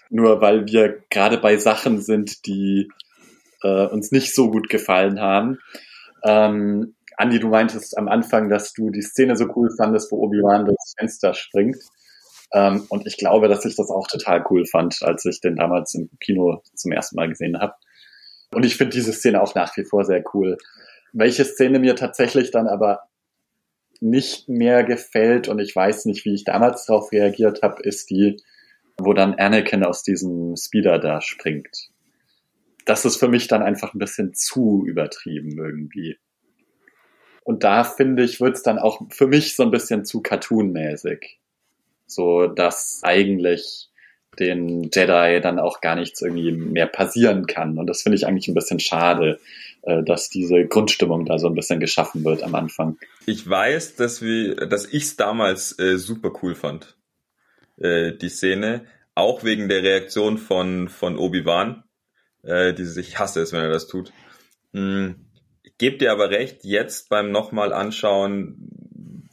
Nur 0.09 0.41
weil 0.41 0.67
wir 0.67 1.03
gerade 1.09 1.37
bei 1.37 1.57
Sachen 1.57 2.01
sind, 2.01 2.45
die 2.45 2.89
äh, 3.63 3.85
uns 3.87 4.11
nicht 4.11 4.33
so 4.33 4.49
gut 4.49 4.69
gefallen 4.69 5.19
haben. 5.19 5.59
Ähm, 6.23 6.95
Andi, 7.17 7.39
du 7.39 7.49
meintest 7.49 7.97
am 7.97 8.07
Anfang, 8.07 8.49
dass 8.49 8.73
du 8.73 8.89
die 8.89 9.01
Szene 9.01 9.35
so 9.35 9.45
cool 9.55 9.69
fandest, 9.75 10.11
wo 10.11 10.17
Obi-Wan 10.23 10.65
durchs 10.65 10.93
Fenster 10.97 11.33
springt. 11.33 11.77
Ähm, 12.53 12.85
und 12.89 13.05
ich 13.05 13.17
glaube, 13.17 13.47
dass 13.47 13.65
ich 13.65 13.75
das 13.75 13.89
auch 13.89 14.07
total 14.07 14.43
cool 14.49 14.65
fand, 14.65 15.03
als 15.03 15.25
ich 15.25 15.41
den 15.41 15.55
damals 15.55 15.93
im 15.95 16.09
Kino 16.19 16.61
zum 16.73 16.91
ersten 16.91 17.15
Mal 17.17 17.29
gesehen 17.29 17.59
habe. 17.59 17.73
Und 18.53 18.65
ich 18.65 18.75
finde 18.75 18.95
diese 18.95 19.13
Szene 19.13 19.41
auch 19.41 19.55
nach 19.55 19.75
wie 19.77 19.85
vor 19.85 20.03
sehr 20.05 20.23
cool. 20.33 20.57
Welche 21.13 21.45
Szene 21.45 21.79
mir 21.79 21.95
tatsächlich 21.95 22.51
dann 22.51 22.67
aber 22.67 23.01
nicht 24.01 24.49
mehr 24.49 24.83
gefällt 24.83 25.47
und 25.47 25.59
ich 25.59 25.75
weiß 25.75 26.05
nicht, 26.05 26.25
wie 26.25 26.33
ich 26.33 26.43
damals 26.43 26.85
darauf 26.85 27.11
reagiert 27.11 27.61
habe, 27.61 27.81
ist 27.83 28.09
die, 28.09 28.37
wo 28.97 29.13
dann 29.13 29.35
Anakin 29.35 29.83
aus 29.83 30.03
diesem 30.03 30.55
Speeder 30.57 30.99
da 30.99 31.21
springt. 31.21 31.89
Das 32.85 33.05
ist 33.05 33.17
für 33.17 33.27
mich 33.27 33.47
dann 33.47 33.61
einfach 33.61 33.93
ein 33.93 33.99
bisschen 33.99 34.33
zu 34.33 34.83
übertrieben 34.85 35.57
irgendwie. 35.57 36.17
Und 37.43 37.63
da 37.63 37.83
finde 37.83 38.23
ich, 38.23 38.41
wird's 38.41 38.63
dann 38.63 38.79
auch 38.79 39.01
für 39.09 39.27
mich 39.27 39.55
so 39.55 39.63
ein 39.63 39.71
bisschen 39.71 40.03
zu 40.03 40.21
cartoonmäßig. 40.21 41.39
So, 42.07 42.47
dass 42.47 43.01
eigentlich 43.03 43.89
den 44.39 44.83
Jedi 44.83 45.39
dann 45.41 45.59
auch 45.59 45.81
gar 45.81 45.95
nichts 45.95 46.21
irgendwie 46.21 46.51
mehr 46.51 46.87
passieren 46.87 47.45
kann. 47.47 47.77
Und 47.77 47.87
das 47.87 48.01
finde 48.01 48.17
ich 48.17 48.25
eigentlich 48.25 48.47
ein 48.47 48.53
bisschen 48.53 48.79
schade, 48.79 49.39
dass 49.83 50.29
diese 50.29 50.65
Grundstimmung 50.65 51.25
da 51.25 51.39
so 51.39 51.47
ein 51.47 51.55
bisschen 51.55 51.79
geschaffen 51.79 52.23
wird 52.23 52.43
am 52.43 52.53
Anfang. 52.55 52.97
Ich 53.25 53.49
weiß, 53.49 53.95
dass 53.95 54.21
wir, 54.21 54.55
dass 54.67 54.85
ich 54.85 55.03
es 55.03 55.15
damals 55.15 55.77
äh, 55.79 55.97
super 55.97 56.31
cool 56.43 56.53
fand, 56.53 56.97
äh, 57.77 58.13
die 58.13 58.29
Szene, 58.29 58.85
auch 59.15 59.43
wegen 59.43 59.69
der 59.69 59.83
Reaktion 59.83 60.37
von 60.37 60.87
von 60.87 61.17
Obi 61.17 61.45
Wan, 61.45 61.83
äh, 62.43 62.73
die 62.73 62.85
sich 62.85 63.19
hasse 63.19 63.41
es, 63.41 63.53
wenn 63.53 63.61
er 63.61 63.71
das 63.71 63.87
tut. 63.87 64.13
Hm, 64.73 65.25
ich 65.63 65.77
gebe 65.77 65.97
dir 65.97 66.11
aber 66.11 66.29
recht, 66.29 66.63
jetzt 66.63 67.09
beim 67.09 67.31
nochmal 67.31 67.73
anschauen 67.73 68.69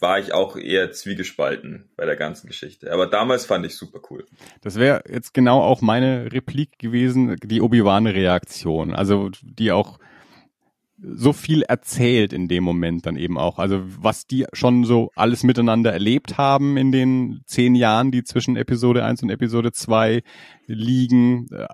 war 0.01 0.19
ich 0.19 0.33
auch 0.33 0.57
eher 0.57 0.93
zwiegespalten 0.93 1.91
bei 1.97 2.07
der 2.07 2.17
ganzen 2.17 2.47
Geschichte. 2.47 2.93
Aber 2.93 3.07
damals 3.07 3.47
fand 3.47 3.67
ich 3.67 3.77
super 3.77 4.01
cool. 4.11 4.27
Das 4.61 4.79
wäre 4.79 5.03
jetzt 5.11 5.35
genau 5.35 5.61
auch 5.61 5.81
meine 5.81 6.33
Replik 6.33 6.79
gewesen, 6.79 7.37
die 7.43 7.61
Obi-Wan-Reaktion. 7.61 8.95
Also 8.95 9.31
die 9.43 9.73
auch 9.73 9.99
so 11.01 11.33
viel 11.33 11.63
erzählt 11.63 12.33
in 12.33 12.49
dem 12.49 12.65
Moment 12.65 13.07
dann 13.07 13.17
eben 13.17 13.39
auch. 13.39 13.59
Also 13.59 13.83
was 13.85 14.27
die 14.27 14.47
schon 14.53 14.85
so 14.85 15.11
alles 15.15 15.45
miteinander 15.45 15.93
erlebt 15.93 16.39
haben 16.39 16.77
in 16.77 16.93
den 16.93 17.43
zehn 17.47 17.75
Jahren, 17.75 18.11
die 18.11 18.25
zwischen 18.25 18.57
Episode 18.57 19.05
1 19.05 19.23
und 19.23 19.31
Episode 19.31 19.73
2 19.73 20.23
liegen. 20.67 21.47
Äh, 21.53 21.67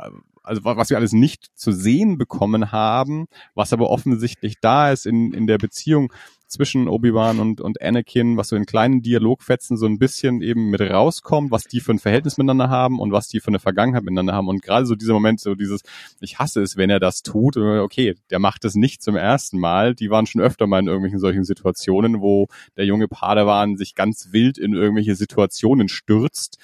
also 0.42 0.62
was 0.64 0.90
wir 0.90 0.98
alles 0.98 1.12
nicht 1.12 1.46
zu 1.54 1.72
sehen 1.72 2.18
bekommen 2.18 2.70
haben, 2.70 3.28
was 3.54 3.72
aber 3.72 3.88
offensichtlich 3.88 4.56
da 4.60 4.92
ist 4.92 5.06
in, 5.06 5.32
in 5.32 5.46
der 5.46 5.56
Beziehung 5.56 6.12
zwischen 6.46 6.88
Obi-Wan 6.88 7.40
und, 7.40 7.60
und 7.60 7.80
Anakin, 7.82 8.36
was 8.36 8.48
so 8.48 8.56
in 8.56 8.66
kleinen 8.66 9.02
Dialogfetzen 9.02 9.76
so 9.76 9.86
ein 9.86 9.98
bisschen 9.98 10.42
eben 10.42 10.70
mit 10.70 10.80
rauskommt, 10.80 11.50
was 11.50 11.64
die 11.64 11.80
für 11.80 11.92
ein 11.92 11.98
Verhältnis 11.98 12.36
miteinander 12.36 12.70
haben 12.70 13.00
und 13.00 13.12
was 13.12 13.28
die 13.28 13.40
für 13.40 13.48
eine 13.48 13.58
Vergangenheit 13.58 14.04
miteinander 14.04 14.34
haben. 14.34 14.48
Und 14.48 14.62
gerade 14.62 14.86
so 14.86 14.94
dieser 14.94 15.14
Moment, 15.14 15.40
so 15.40 15.54
dieses, 15.54 15.82
ich 16.20 16.38
hasse 16.38 16.62
es, 16.62 16.76
wenn 16.76 16.90
er 16.90 17.00
das 17.00 17.22
tut. 17.22 17.56
Okay, 17.56 18.14
der 18.30 18.38
macht 18.38 18.64
es 18.64 18.74
nicht 18.74 19.02
zum 19.02 19.16
ersten 19.16 19.58
Mal. 19.58 19.94
Die 19.94 20.10
waren 20.10 20.26
schon 20.26 20.40
öfter 20.40 20.66
mal 20.66 20.80
in 20.80 20.86
irgendwelchen 20.86 21.18
solchen 21.18 21.44
Situationen, 21.44 22.20
wo 22.20 22.46
der 22.76 22.84
junge 22.84 23.08
Padawan 23.08 23.76
sich 23.76 23.94
ganz 23.94 24.28
wild 24.32 24.58
in 24.58 24.74
irgendwelche 24.74 25.16
Situationen 25.16 25.88
stürzt 25.88 26.58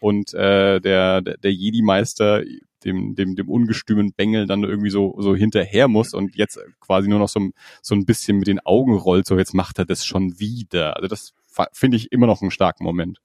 und 0.00 0.34
äh, 0.34 0.80
der, 0.80 1.20
der 1.22 1.52
Jedi-Meister 1.52 2.42
dem, 2.86 3.14
dem, 3.14 3.34
dem 3.34 3.48
ungestümen 3.48 4.12
Bengel 4.12 4.46
dann 4.46 4.64
irgendwie 4.64 4.90
so, 4.90 5.14
so 5.18 5.34
hinterher 5.34 5.88
muss 5.88 6.14
und 6.14 6.36
jetzt 6.36 6.58
quasi 6.80 7.08
nur 7.08 7.18
noch 7.18 7.28
so, 7.28 7.50
so 7.82 7.94
ein 7.94 8.06
bisschen 8.06 8.38
mit 8.38 8.46
den 8.46 8.60
Augen 8.60 8.96
rollt, 8.96 9.26
so 9.26 9.36
jetzt 9.36 9.54
macht 9.54 9.78
er 9.78 9.84
das 9.84 10.06
schon 10.06 10.38
wieder. 10.38 10.96
Also 10.96 11.08
das 11.08 11.34
finde 11.72 11.96
ich 11.96 12.12
immer 12.12 12.26
noch 12.26 12.40
einen 12.40 12.50
starken 12.50 12.84
Moment. 12.84 13.20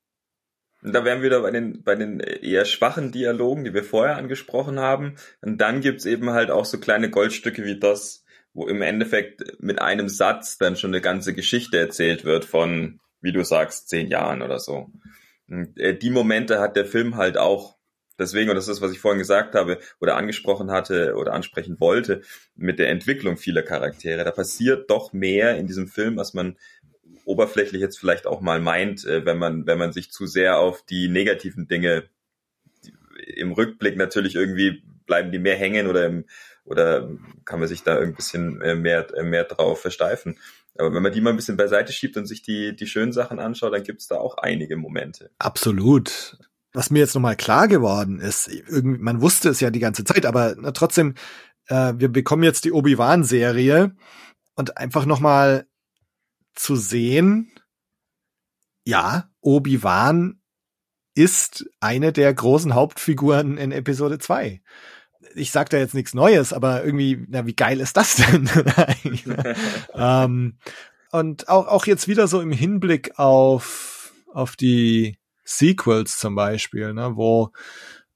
Da 0.83 1.05
wären 1.05 1.19
wir 1.19 1.27
wieder 1.27 1.41
bei 1.41 1.51
den, 1.51 1.83
bei 1.83 1.95
den 1.95 2.19
eher 2.19 2.65
schwachen 2.65 3.11
Dialogen, 3.11 3.63
die 3.63 3.73
wir 3.73 3.83
vorher 3.83 4.17
angesprochen 4.17 4.79
haben. 4.79 5.15
Und 5.41 5.61
dann 5.61 5.81
gibt's 5.81 6.05
eben 6.05 6.31
halt 6.31 6.49
auch 6.49 6.65
so 6.65 6.79
kleine 6.79 7.11
Goldstücke 7.11 7.63
wie 7.63 7.79
das, 7.79 8.25
wo 8.53 8.67
im 8.67 8.81
Endeffekt 8.81 9.61
mit 9.61 9.79
einem 9.79 10.09
Satz 10.09 10.57
dann 10.57 10.75
schon 10.75 10.91
eine 10.91 11.01
ganze 11.01 11.35
Geschichte 11.35 11.77
erzählt 11.77 12.25
wird 12.25 12.45
von, 12.45 12.99
wie 13.21 13.31
du 13.31 13.43
sagst, 13.43 13.89
zehn 13.89 14.07
Jahren 14.07 14.41
oder 14.41 14.59
so. 14.59 14.89
Und 15.47 15.77
äh, 15.79 15.95
die 15.95 16.09
Momente 16.09 16.59
hat 16.59 16.75
der 16.75 16.85
Film 16.85 17.15
halt 17.15 17.37
auch 17.37 17.77
Deswegen, 18.21 18.49
und 18.49 18.55
das 18.55 18.67
ist, 18.67 18.81
was 18.81 18.91
ich 18.91 18.99
vorhin 18.99 19.19
gesagt 19.19 19.55
habe 19.55 19.79
oder 19.99 20.15
angesprochen 20.15 20.71
hatte 20.71 21.15
oder 21.15 21.33
ansprechen 21.33 21.79
wollte, 21.79 22.21
mit 22.55 22.79
der 22.79 22.89
Entwicklung 22.89 23.35
vieler 23.35 23.63
Charaktere. 23.63 24.23
Da 24.23 24.31
passiert 24.31 24.89
doch 24.89 25.11
mehr 25.11 25.57
in 25.57 25.67
diesem 25.67 25.87
Film, 25.87 26.19
als 26.19 26.33
man 26.33 26.57
oberflächlich 27.25 27.81
jetzt 27.81 27.99
vielleicht 27.99 28.27
auch 28.27 28.41
mal 28.41 28.59
meint, 28.59 29.05
äh, 29.05 29.25
wenn 29.25 29.37
man, 29.37 29.65
wenn 29.65 29.77
man 29.77 29.91
sich 29.91 30.11
zu 30.11 30.27
sehr 30.27 30.59
auf 30.59 30.83
die 30.85 31.09
negativen 31.09 31.67
Dinge 31.67 32.03
im 33.35 33.51
Rückblick 33.51 33.97
natürlich 33.97 34.35
irgendwie 34.35 34.83
bleiben 35.05 35.31
die 35.31 35.39
mehr 35.39 35.55
hängen 35.55 35.87
oder 35.87 36.05
im, 36.05 36.25
oder 36.63 37.09
kann 37.43 37.59
man 37.59 37.67
sich 37.67 37.83
da 37.83 37.99
ein 37.99 38.15
bisschen 38.15 38.61
äh, 38.61 38.75
mehr, 38.75 39.07
äh, 39.15 39.23
mehr 39.23 39.43
drauf 39.43 39.81
versteifen. 39.81 40.37
Aber 40.77 40.93
wenn 40.93 41.03
man 41.03 41.11
die 41.11 41.21
mal 41.21 41.31
ein 41.31 41.35
bisschen 41.35 41.57
beiseite 41.57 41.91
schiebt 41.91 42.17
und 42.17 42.27
sich 42.27 42.43
die, 42.43 42.75
die 42.75 42.87
schönen 42.87 43.11
Sachen 43.11 43.39
anschaut, 43.39 43.73
dann 43.73 43.83
gibt 43.83 44.01
es 44.01 44.07
da 44.07 44.15
auch 44.15 44.37
einige 44.37 44.77
Momente. 44.77 45.31
Absolut 45.37 46.37
was 46.73 46.89
mir 46.89 46.99
jetzt 46.99 47.15
nochmal 47.15 47.35
klar 47.35 47.67
geworden 47.67 48.19
ist, 48.19 48.47
irgendwie, 48.47 49.01
man 49.01 49.21
wusste 49.21 49.49
es 49.49 49.59
ja 49.59 49.69
die 49.69 49.79
ganze 49.79 50.03
Zeit, 50.03 50.25
aber 50.25 50.55
na, 50.57 50.71
trotzdem, 50.71 51.15
äh, 51.67 51.93
wir 51.97 52.09
bekommen 52.09 52.43
jetzt 52.43 52.65
die 52.65 52.71
Obi-Wan-Serie 52.71 53.95
und 54.55 54.77
einfach 54.77 55.05
nochmal 55.05 55.67
zu 56.55 56.75
sehen, 56.75 57.51
ja, 58.85 59.29
Obi-Wan 59.41 60.41
ist 61.13 61.69
eine 61.79 62.13
der 62.13 62.33
großen 62.33 62.73
Hauptfiguren 62.73 63.57
in 63.57 63.71
Episode 63.71 64.17
2. 64.17 64.61
Ich 65.35 65.51
sag 65.51 65.69
da 65.69 65.77
jetzt 65.77 65.93
nichts 65.93 66.13
Neues, 66.13 66.53
aber 66.53 66.83
irgendwie, 66.83 67.25
na, 67.29 67.45
wie 67.45 67.55
geil 67.55 67.79
ist 67.79 67.97
das 67.97 68.15
denn? 68.15 68.49
ähm, 69.93 70.57
und 71.11 71.49
auch, 71.49 71.67
auch 71.67 71.85
jetzt 71.85 72.07
wieder 72.07 72.27
so 72.27 72.41
im 72.41 72.51
Hinblick 72.51 73.19
auf, 73.19 74.13
auf 74.33 74.55
die 74.55 75.20
Sequels 75.57 76.17
zum 76.17 76.35
Beispiel, 76.35 76.93
ne, 76.93 77.15
wo 77.15 77.51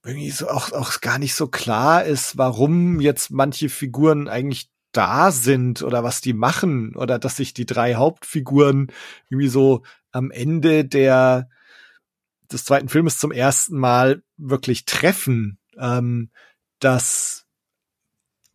irgendwie 0.05 0.31
so 0.31 0.47
auch, 0.49 0.71
auch 0.71 1.01
gar 1.01 1.17
nicht 1.19 1.33
so 1.33 1.47
klar 1.47 2.03
ist, 2.03 2.37
warum 2.37 3.01
jetzt 3.01 3.31
manche 3.31 3.69
Figuren 3.69 4.27
eigentlich 4.27 4.69
da 4.91 5.31
sind 5.31 5.81
oder 5.81 6.03
was 6.03 6.21
die 6.21 6.33
machen 6.33 6.95
oder 6.95 7.19
dass 7.19 7.37
sich 7.37 7.53
die 7.53 7.65
drei 7.65 7.95
Hauptfiguren 7.95 8.91
irgendwie 9.29 9.49
so 9.49 9.83
am 10.11 10.31
Ende 10.31 10.85
der 10.85 11.49
des 12.51 12.63
zweiten 12.63 12.89
Filmes 12.89 13.17
zum 13.17 13.31
ersten 13.31 13.77
Mal 13.77 14.23
wirklich 14.37 14.85
treffen, 14.85 15.57
ähm, 15.77 16.29
dass 16.79 17.45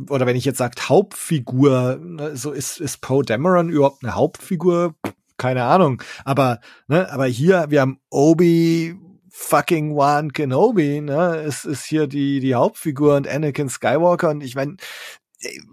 oder 0.09 0.24
wenn 0.24 0.36
ich 0.36 0.47
jetzt 0.47 0.59
sagt 0.59 0.89
Hauptfigur, 0.89 1.98
ne, 2.01 2.36
so 2.36 2.52
ist 2.52 2.81
ist 2.81 3.02
Poe 3.02 3.23
Dameron 3.24 3.69
überhaupt 3.69 4.02
eine 4.02 4.15
Hauptfigur? 4.15 4.94
Keine 5.41 5.65
Ahnung. 5.65 6.03
Aber, 6.25 6.61
ne, 6.87 7.11
aber 7.11 7.27
hier, 7.27 7.67
wir 7.71 7.81
haben 7.81 7.99
Obi 8.11 8.95
fucking 9.31 9.97
Wan 9.97 10.33
Kenobi, 10.33 11.01
ne, 11.01 11.37
es 11.47 11.65
ist 11.65 11.85
hier 11.87 12.07
die, 12.07 12.41
die 12.41 12.55
Hauptfigur 12.55 13.17
und 13.17 13.27
Anakin 13.27 13.71
Skywalker 13.71 14.31
und 14.31 14.43
ich 14.43 14.55
meine, 14.55 14.77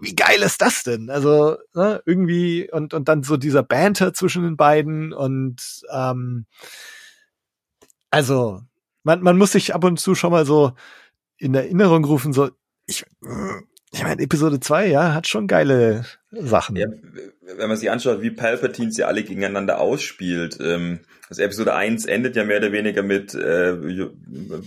wie 0.00 0.16
geil 0.16 0.40
ist 0.42 0.62
das 0.62 0.82
denn? 0.84 1.10
Also 1.10 1.58
ne, 1.74 2.02
irgendwie 2.06 2.70
und 2.72 2.94
und 2.94 3.08
dann 3.08 3.22
so 3.22 3.36
dieser 3.36 3.62
Banter 3.62 4.14
zwischen 4.14 4.42
den 4.42 4.56
beiden 4.56 5.12
und 5.12 5.82
ähm, 5.92 6.46
also 8.10 8.62
man 9.04 9.22
man 9.22 9.36
muss 9.36 9.52
sich 9.52 9.74
ab 9.74 9.84
und 9.84 10.00
zu 10.00 10.14
schon 10.14 10.30
mal 10.32 10.46
so 10.46 10.72
in 11.36 11.54
Erinnerung 11.54 12.04
rufen 12.04 12.32
so 12.32 12.50
ich 12.86 13.04
ich 13.92 14.02
meine, 14.02 14.22
Episode 14.22 14.60
2, 14.60 14.88
ja, 14.88 15.14
hat 15.14 15.26
schon 15.26 15.46
geile 15.46 16.04
Sachen. 16.30 16.76
Ja, 16.76 16.88
wenn 17.56 17.68
man 17.68 17.76
sich 17.76 17.90
anschaut, 17.90 18.20
wie 18.20 18.30
Palpatine 18.30 18.92
sie 18.92 19.04
alle 19.04 19.22
gegeneinander 19.22 19.80
ausspielt. 19.80 20.58
Ähm, 20.60 21.00
also 21.28 21.42
Episode 21.42 21.74
1 21.74 22.06
endet 22.06 22.36
ja 22.36 22.44
mehr 22.44 22.58
oder 22.58 22.72
weniger 22.72 23.02
mit, 23.02 23.34
äh, 23.34 23.76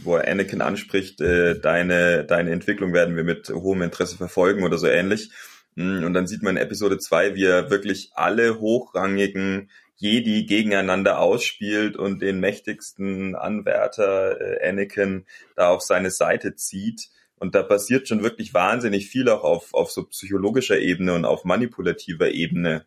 wo 0.04 0.16
Anakin 0.16 0.62
anspricht, 0.62 1.22
äh, 1.22 1.60
deine, 1.60 2.24
deine 2.24 2.52
Entwicklung 2.52 2.94
werden 2.94 3.16
wir 3.16 3.24
mit 3.24 3.50
hohem 3.50 3.82
Interesse 3.84 4.18
verfolgen 4.18 4.64
oder 4.64 4.78
so 4.78 4.88
ähnlich. 4.88 5.32
Mm, 5.76 6.04
und 6.04 6.14
dann 6.14 6.28
sieht 6.28 6.44
man 6.44 6.58
in 6.58 6.64
Episode 6.64 6.98
2, 6.98 7.36
wie 7.36 7.46
er 7.46 7.70
wirklich 7.70 8.12
alle 8.16 8.60
hochrangigen 8.60 9.70
Jedi 9.98 10.46
gegeneinander 10.46 11.20
ausspielt 11.20 11.96
und 11.96 12.24
den 12.24 12.40
mächtigsten 12.40 13.36
Anwärter 13.36 14.42
äh, 14.42 14.68
Anakin 14.68 15.26
da 15.56 15.70
auf 15.70 15.82
seine 15.82 16.10
Seite 16.10 16.56
zieht. 16.56 17.10
Und 17.42 17.56
da 17.56 17.64
passiert 17.64 18.08
schon 18.08 18.22
wirklich 18.22 18.54
wahnsinnig 18.54 19.08
viel 19.08 19.28
auch 19.28 19.44
auf, 19.44 19.74
auf 19.74 19.90
so 19.90 20.04
psychologischer 20.04 20.78
Ebene 20.78 21.16
und 21.16 21.26
auf 21.26 21.44
manipulativer 21.44 22.30
Ebene, 22.30 22.86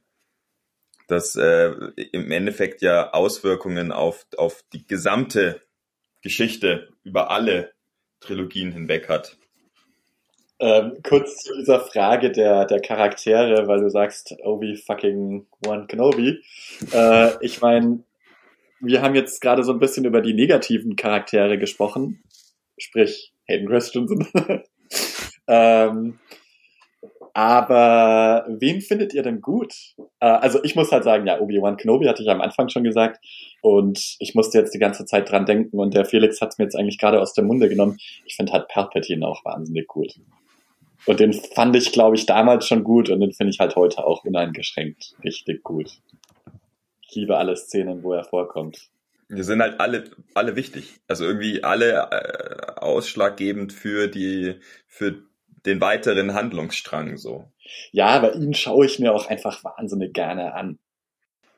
das 1.09 1.35
äh, 1.35 1.72
im 2.12 2.31
Endeffekt 2.31 2.81
ja 2.81 3.12
Auswirkungen 3.12 3.90
auf, 3.90 4.24
auf 4.36 4.62
die 4.72 4.86
gesamte 4.86 5.60
Geschichte 6.22 6.90
über 7.02 7.32
alle 7.32 7.72
Trilogien 8.20 8.70
hinweg 8.70 9.09
hat. 9.09 9.36
Ähm, 10.60 10.98
kurz 11.02 11.43
zu 11.43 11.56
dieser 11.56 11.81
Frage 11.81 12.31
der, 12.31 12.64
der 12.64 12.81
Charaktere, 12.81 13.66
weil 13.66 13.81
du 13.81 13.90
sagst, 13.90 14.36
Obi 14.44 14.76
fucking 14.76 15.48
One 15.66 15.89
Kenobi. 15.89 16.44
Äh, 16.93 17.44
ich 17.44 17.60
meine, 17.60 18.05
wir 18.78 19.02
haben 19.02 19.16
jetzt 19.16 19.40
gerade 19.40 19.64
so 19.64 19.72
ein 19.72 19.81
bisschen 19.81 20.05
über 20.05 20.20
die 20.20 20.32
negativen 20.32 20.94
Charaktere 20.94 21.59
gesprochen, 21.59 22.22
sprich 22.78 23.34
Hayden 23.47 23.69
Christensen. 23.69 24.27
ähm, 25.47 26.19
aber 27.37 28.47
wen 28.49 28.81
findet 28.81 29.12
ihr 29.12 29.25
denn 29.25 29.41
gut? 29.41 29.75
Äh, 30.21 30.27
also 30.27 30.62
ich 30.62 30.77
muss 30.77 30.93
halt 30.93 31.03
sagen, 31.03 31.27
ja, 31.27 31.41
Obi-Wan 31.41 31.77
Kenobi 31.77 32.07
hatte 32.07 32.23
ich 32.23 32.31
am 32.31 32.41
Anfang 32.41 32.69
schon 32.69 32.85
gesagt 32.85 33.25
und 33.61 34.16
ich 34.21 34.37
musste 34.37 34.59
jetzt 34.59 34.73
die 34.73 34.79
ganze 34.79 35.05
Zeit 35.05 35.31
dran 35.31 35.45
denken 35.45 35.81
und 35.81 35.95
der 35.95 36.05
Felix 36.05 36.41
hat 36.41 36.53
es 36.53 36.59
mir 36.59 36.65
jetzt 36.65 36.77
eigentlich 36.77 36.99
gerade 36.99 37.21
aus 37.21 37.35
dem 37.35 37.47
Munde 37.47 37.69
genommen. 37.69 37.99
Ich 38.25 38.37
finde 38.37 38.53
halt 38.53 38.69
Palpatine 38.69 39.27
auch 39.27 39.45
wahnsinnig 39.45 39.89
gut. 39.89 40.15
Und 41.07 41.19
den 41.19 41.33
fand 41.33 41.75
ich, 41.75 41.93
glaube 41.93 42.15
ich, 42.15 42.25
damals 42.25 42.69
schon 42.69 42.85
gut 42.85 43.11
und 43.11 43.19
den 43.21 43.33
finde 43.33 43.51
ich 43.51 43.59
halt 43.59 43.75
heute 43.75 44.07
auch 44.07 44.25
uneingeschränkt 44.25 45.15
richtig 45.25 45.65
gut. 45.65 45.91
Ich 47.03 47.16
liebe 47.16 47.37
alle 47.37 47.57
Szenen, 47.57 48.05
wo 48.05 48.12
er 48.12 48.25
vorkommt. 48.25 48.91
Wir 49.29 49.45
sind 49.45 49.63
halt 49.63 49.81
alle, 49.81 50.05
alle 50.35 50.57
wichtig. 50.57 51.01
Also 51.09 51.25
irgendwie 51.25 51.65
alle 51.65 52.09
äh, 52.11 52.81
ausschlaggebend 52.81 53.73
für 53.73 54.09
die, 54.09 54.57
für 54.87 55.23
den 55.67 55.81
weiteren 55.81 56.35
Handlungsstrang 56.35 57.17
so. 57.17 57.45
Ja, 57.93 58.09
aber 58.09 58.35
ihn 58.35 58.55
schaue 58.55 58.87
ich 58.87 58.99
mir 58.99 59.15
auch 59.15 59.27
einfach 59.27 59.65
wahnsinnig 59.65 60.13
gerne 60.13 60.55
an. 60.55 60.79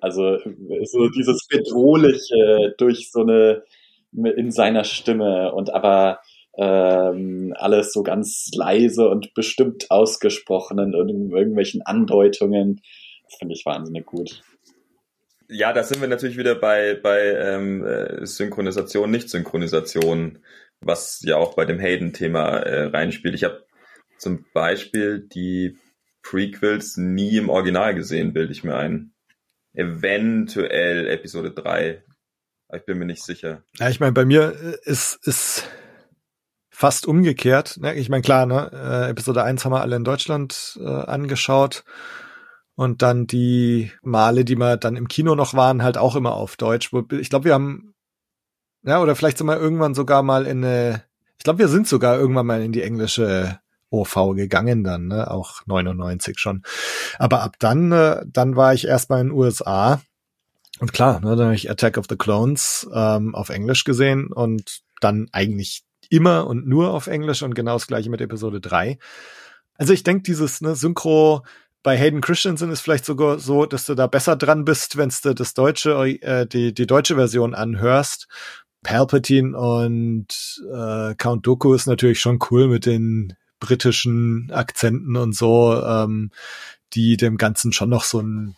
Also 0.01 0.39
so 0.85 1.09
dieses 1.09 1.47
bedrohliche 1.49 2.75
durch 2.79 3.11
so 3.11 3.23
eine 3.23 3.65
in 4.13 4.51
seiner 4.51 4.85
Stimme 4.85 5.53
und 5.53 5.75
aber 5.75 6.21
ähm, 6.57 7.53
alles 7.57 7.93
so 7.93 8.03
ganz 8.03 8.51
leise 8.55 9.09
und 9.09 9.35
bestimmt 9.35 9.91
ausgesprochenen 9.91 10.95
und 10.95 11.33
irgendwelchen 11.33 11.83
Andeutungen 11.83 12.81
finde 13.39 13.55
ich 13.55 13.67
wahnsinnig 13.67 14.07
gut. 14.07 14.43
Ja, 15.48 15.73
da 15.73 15.82
sind 15.85 16.01
wir 16.01 16.09
natürlich 16.09 16.39
wieder 16.39 16.55
bei, 16.55 16.98
bei 17.01 17.20
ähm, 17.20 17.85
äh, 17.85 18.27
Synchronisation, 18.27 19.10
Nicht-Synchronisation, 19.10 20.40
was 20.81 21.20
ja 21.23 21.36
auch 21.36 21.55
bei 21.55 21.64
dem 21.64 21.78
Hayden-Thema 21.78 22.59
äh, 22.59 22.85
reinspielt. 22.86 23.35
Ich 23.35 23.44
habe 23.44 23.64
zum 24.18 24.44
Beispiel 24.52 25.20
die 25.20 25.78
Prequels 26.23 26.97
nie 26.97 27.36
im 27.36 27.48
Original 27.48 27.94
gesehen, 27.94 28.32
bilde 28.32 28.52
ich 28.52 28.64
mir 28.64 28.77
ein. 28.77 29.12
Eventuell 29.74 31.06
Episode 31.06 31.52
3. 31.52 32.02
Ich 32.74 32.85
bin 32.85 32.98
mir 32.98 33.05
nicht 33.05 33.23
sicher. 33.23 33.62
Ja, 33.78 33.89
ich 33.89 34.01
meine, 34.01 34.12
bei 34.12 34.24
mir 34.24 34.81
ist, 34.82 35.24
ist 35.27 35.68
fast 36.70 37.06
umgekehrt. 37.06 37.78
Ne? 37.78 37.94
Ich 37.94 38.09
meine, 38.09 38.23
klar, 38.23 38.47
ne? 38.47 38.70
Äh, 38.73 39.10
Episode 39.10 39.44
1 39.44 39.64
haben 39.64 39.73
wir 39.73 39.82
alle 39.82 39.97
in 39.97 40.05
Deutschland 40.05 40.78
äh, 40.81 40.85
angeschaut. 40.85 41.85
Und 42.77 43.03
dann 43.03 43.27
die 43.27 43.90
Male, 44.03 44.44
die 44.44 44.57
wir 44.57 44.77
dann 44.77 44.97
im 44.97 45.09
Kino 45.09 45.35
noch 45.35 45.55
waren, 45.55 45.82
halt 45.82 45.98
auch 45.98 46.15
immer 46.15 46.35
auf 46.35 46.57
Deutsch. 46.57 46.90
Ich 47.11 47.31
glaube, 47.31 47.47
wir 47.47 47.55
haben, 47.55 47.94
ja, 48.85 49.01
oder 49.01 49.16
vielleicht 49.16 49.39
sind 49.39 49.47
wir 49.47 49.59
irgendwann 49.59 49.94
sogar 49.94 50.23
mal 50.23 50.47
in 50.47 50.65
eine, 50.65 51.03
ich 51.39 51.44
glaube, 51.44 51.59
wir 51.59 51.69
sind 51.69 51.89
sogar 51.89 52.19
irgendwann 52.19 52.47
mal 52.47 52.62
in 52.62 52.73
die 52.73 52.82
englische 52.82 53.59
OV 53.90 54.35
gegangen 54.35 54.85
dann, 54.85 55.09
ne? 55.09 55.31
auch 55.31 55.62
99 55.66 56.39
schon. 56.39 56.62
Aber 57.19 57.43
ab 57.43 57.57
dann, 57.59 57.93
äh, 57.93 58.24
dann 58.27 58.57
war 58.57 58.74
ich 58.74 58.86
erstmal 58.86 59.20
in 59.23 59.28
den 59.28 59.36
USA 59.36 60.01
und 60.78 60.93
klar, 60.93 61.20
ne, 61.20 61.36
dann 61.36 61.47
habe 61.47 61.55
ich 61.55 61.70
Attack 61.70 61.97
of 61.97 62.07
the 62.09 62.16
Clones 62.16 62.89
ähm, 62.93 63.35
auf 63.35 63.48
Englisch 63.48 63.85
gesehen 63.85 64.32
und 64.32 64.82
dann 65.01 65.28
eigentlich 65.32 65.85
immer 66.11 66.47
und 66.47 66.66
nur 66.66 66.93
auf 66.93 67.07
Englisch 67.07 67.43
und 67.43 67.55
genau 67.55 67.74
das 67.74 67.86
gleiche 67.86 68.11
mit 68.11 68.20
Episode 68.20 68.61
3. 68.61 68.98
Also 69.74 69.93
ich 69.93 70.03
denke, 70.03 70.23
dieses 70.23 70.61
ne, 70.61 70.74
Synchro 70.74 71.44
bei 71.87 71.97
Hayden 71.97 72.21
Christensen 72.21 72.73
ist 72.73 72.81
vielleicht 72.81 73.05
sogar 73.05 73.39
so, 73.39 73.65
dass 73.65 73.87
du 73.87 73.95
da 73.95 74.09
besser 74.09 74.35
dran 74.35 74.65
bist, 74.65 74.97
wenn 74.97 75.13
du 75.23 75.35
das 75.37 75.55
deutsche, 75.55 75.93
äh, 76.21 76.45
die, 76.45 76.75
die 76.75 76.85
deutsche 76.85 77.15
Version 77.15 77.55
anhörst. 77.55 78.27
Palpatine 78.83 79.57
und 79.57 80.27
äh, 80.75 81.15
Count 81.15 81.47
Dooku 81.47 81.75
ist 81.75 81.87
natürlich 81.87 82.19
schon 82.19 82.41
cool 82.51 82.67
mit 82.67 82.87
den 82.87 83.35
britischen 83.61 84.51
Akzenten 84.51 85.15
und 85.15 85.33
so, 85.37 85.81
ähm, 85.81 86.33
die 86.95 87.17
dem 87.17 87.37
Ganzen 87.37 87.73
schon 87.73 87.91
noch 87.91 88.03
so 88.03 88.21
ein 88.21 88.57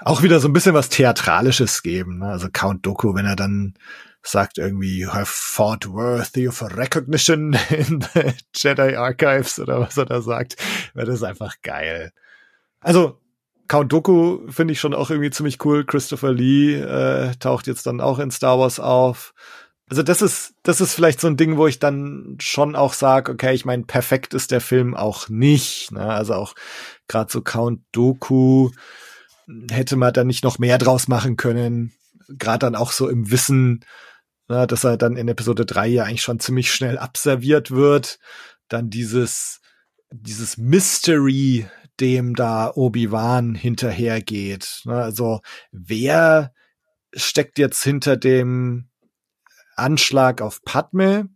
auch 0.00 0.24
wieder 0.24 0.40
so 0.40 0.48
ein 0.48 0.52
bisschen 0.52 0.74
was 0.74 0.88
Theatralisches 0.88 1.84
geben. 1.84 2.18
Ne? 2.18 2.26
Also 2.26 2.48
Count 2.52 2.84
Dooku, 2.84 3.14
wenn 3.14 3.26
er 3.26 3.36
dann 3.36 3.74
sagt 4.22 4.58
irgendwie, 4.58 5.00
you 5.00 5.12
have 5.12 5.26
fought 5.26 5.88
worthy 5.88 6.48
of 6.48 6.62
recognition 6.76 7.56
in 7.70 8.04
the 8.14 8.32
Jedi 8.54 8.96
Archives 8.96 9.58
oder 9.58 9.80
was 9.80 9.96
er 9.96 10.06
da 10.06 10.22
sagt, 10.22 10.56
das 10.94 11.22
einfach 11.22 11.56
geil. 11.62 12.12
Also, 12.80 13.18
Count 13.68 13.92
Doku 13.92 14.40
finde 14.50 14.72
ich 14.72 14.80
schon 14.80 14.92
auch 14.92 15.10
irgendwie 15.10 15.30
ziemlich 15.30 15.64
cool. 15.64 15.86
Christopher 15.86 16.32
Lee 16.32 16.74
äh, 16.74 17.34
taucht 17.36 17.66
jetzt 17.66 17.86
dann 17.86 18.00
auch 18.00 18.18
in 18.18 18.30
Star 18.30 18.58
Wars 18.58 18.78
auf. 18.78 19.32
Also 19.88 20.02
das 20.02 20.22
ist, 20.22 20.54
das 20.62 20.80
ist 20.80 20.94
vielleicht 20.94 21.20
so 21.20 21.26
ein 21.26 21.36
Ding, 21.36 21.56
wo 21.56 21.66
ich 21.66 21.78
dann 21.78 22.36
schon 22.40 22.76
auch 22.76 22.92
sage, 22.92 23.32
okay, 23.32 23.54
ich 23.54 23.64
meine, 23.64 23.84
perfekt 23.84 24.34
ist 24.34 24.50
der 24.50 24.60
Film 24.60 24.94
auch 24.94 25.28
nicht. 25.28 25.92
Ne? 25.92 26.00
Also 26.00 26.34
auch 26.34 26.54
gerade 27.08 27.30
so 27.30 27.40
Count 27.40 27.80
Doku 27.92 28.70
hätte 29.70 29.96
man 29.96 30.12
da 30.12 30.24
nicht 30.24 30.44
noch 30.44 30.58
mehr 30.58 30.78
draus 30.78 31.08
machen 31.08 31.36
können. 31.36 31.92
Gerade 32.28 32.60
dann 32.60 32.74
auch 32.74 32.92
so 32.92 33.08
im 33.08 33.30
Wissen, 33.30 33.84
ne, 34.48 34.66
dass 34.66 34.84
er 34.84 34.96
dann 34.96 35.16
in 35.16 35.28
Episode 35.28 35.66
3 35.66 35.88
ja 35.88 36.04
eigentlich 36.04 36.22
schon 36.22 36.40
ziemlich 36.40 36.72
schnell 36.72 36.98
abserviert 36.98 37.70
wird. 37.70 38.18
Dann 38.68 38.90
dieses, 38.90 39.60
dieses 40.10 40.56
Mystery, 40.56 41.66
dem 42.00 42.34
da 42.34 42.72
Obi-Wan 42.74 43.54
hinterhergeht. 43.54 44.82
Ne, 44.84 44.94
also 44.94 45.40
wer 45.70 46.52
steckt 47.14 47.58
jetzt 47.58 47.82
hinter 47.82 48.16
dem 48.16 48.88
Anschlag 49.76 50.40
auf 50.40 50.62
Padme? 50.64 51.28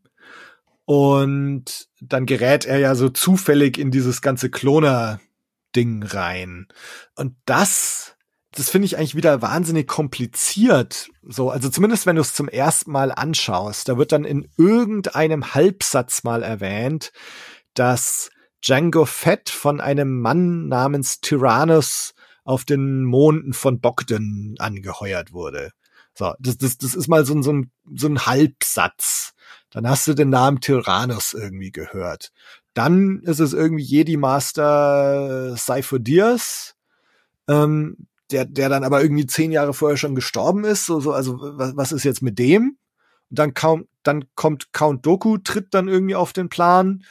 Und 0.84 1.88
dann 2.00 2.26
gerät 2.26 2.64
er 2.64 2.78
ja 2.78 2.94
so 2.94 3.08
zufällig 3.08 3.76
in 3.76 3.90
dieses 3.90 4.22
ganze 4.22 4.50
Kloner-Ding 4.50 6.04
rein. 6.04 6.68
Und 7.16 7.36
das 7.44 8.15
das 8.56 8.70
finde 8.70 8.86
ich 8.86 8.96
eigentlich 8.96 9.14
wieder 9.14 9.42
wahnsinnig 9.42 9.86
kompliziert. 9.86 11.10
So, 11.22 11.50
also 11.50 11.68
zumindest 11.68 12.06
wenn 12.06 12.16
du 12.16 12.22
es 12.22 12.34
zum 12.34 12.48
ersten 12.48 12.90
Mal 12.90 13.12
anschaust, 13.12 13.88
da 13.88 13.98
wird 13.98 14.12
dann 14.12 14.24
in 14.24 14.48
irgendeinem 14.56 15.54
Halbsatz 15.54 16.24
mal 16.24 16.42
erwähnt, 16.42 17.12
dass 17.74 18.30
Django 18.64 19.04
Fett 19.04 19.50
von 19.50 19.80
einem 19.80 20.20
Mann 20.20 20.68
namens 20.68 21.20
Tyrannus 21.20 22.14
auf 22.44 22.64
den 22.64 23.04
Monden 23.04 23.52
von 23.52 23.80
Bogdan 23.80 24.54
angeheuert 24.58 25.32
wurde. 25.32 25.72
So, 26.14 26.32
das, 26.38 26.56
das, 26.56 26.78
das 26.78 26.94
ist 26.94 27.08
mal 27.08 27.26
so, 27.26 27.40
so, 27.42 27.52
ein, 27.52 27.70
so 27.94 28.06
ein 28.06 28.24
Halbsatz. 28.24 29.34
Dann 29.70 29.86
hast 29.86 30.06
du 30.06 30.14
den 30.14 30.30
Namen 30.30 30.60
Tyrannus 30.60 31.34
irgendwie 31.34 31.72
gehört. 31.72 32.32
Dann 32.72 33.20
ist 33.20 33.40
es 33.40 33.52
irgendwie 33.52 33.84
Jedi 33.84 34.16
Master 34.16 35.54
Cypher 35.58 35.98
Diaz, 35.98 36.74
ähm, 37.48 38.06
der, 38.30 38.44
der 38.44 38.68
dann 38.68 38.84
aber 38.84 39.02
irgendwie 39.02 39.26
zehn 39.26 39.52
Jahre 39.52 39.74
vorher 39.74 39.96
schon 39.96 40.14
gestorben 40.14 40.64
ist. 40.64 40.86
So, 40.86 41.00
so, 41.00 41.12
also 41.12 41.38
was, 41.40 41.76
was 41.76 41.92
ist 41.92 42.04
jetzt 42.04 42.22
mit 42.22 42.38
dem? 42.38 42.78
Und 43.30 43.38
dann 43.38 43.54
kaum, 43.54 43.86
dann 44.02 44.24
kommt 44.34 44.72
Count 44.72 45.04
Doku, 45.04 45.38
tritt 45.38 45.74
dann 45.74 45.88
irgendwie 45.88 46.14
auf 46.14 46.32
den 46.32 46.48
Plan. 46.48 47.04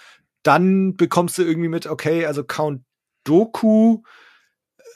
dann 0.43 0.95
bekommst 0.95 1.37
du 1.37 1.43
irgendwie 1.43 1.69
mit, 1.69 1.87
okay, 1.87 2.25
also 2.25 2.43
Count 2.43 2.83
Doku 3.23 4.03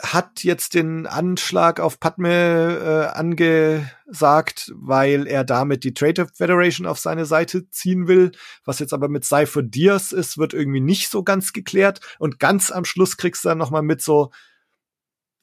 hat 0.02 0.44
jetzt 0.44 0.76
den 0.76 1.08
Anschlag 1.08 1.80
auf 1.82 2.00
Padme 2.00 3.10
äh, 3.12 3.18
angesagt, 3.18 4.72
weil 4.76 5.28
er 5.28 5.44
damit 5.44 5.84
die 5.84 5.94
Traitor 5.94 6.28
Federation 6.34 6.88
auf 6.88 7.00
seine 7.00 7.26
Seite 7.26 7.70
ziehen 7.70 8.08
will. 8.08 8.32
Was 8.64 8.80
jetzt 8.80 8.94
aber 8.94 9.10
mit 9.10 9.26
Cypher 9.26 9.62
Diaz 9.62 10.14
ist, 10.14 10.38
wird 10.38 10.54
irgendwie 10.54 10.80
nicht 10.80 11.10
so 11.10 11.24
ganz 11.24 11.52
geklärt. 11.52 12.00
Und 12.18 12.40
ganz 12.40 12.72
am 12.72 12.86
Schluss 12.86 13.18
kriegst 13.18 13.44
du 13.44 13.50
dann 13.50 13.58
noch 13.58 13.72
mal 13.72 13.82
mit 13.82 14.02
so, 14.02 14.32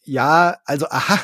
ja, 0.07 0.59
also 0.65 0.87
aha, 0.89 1.20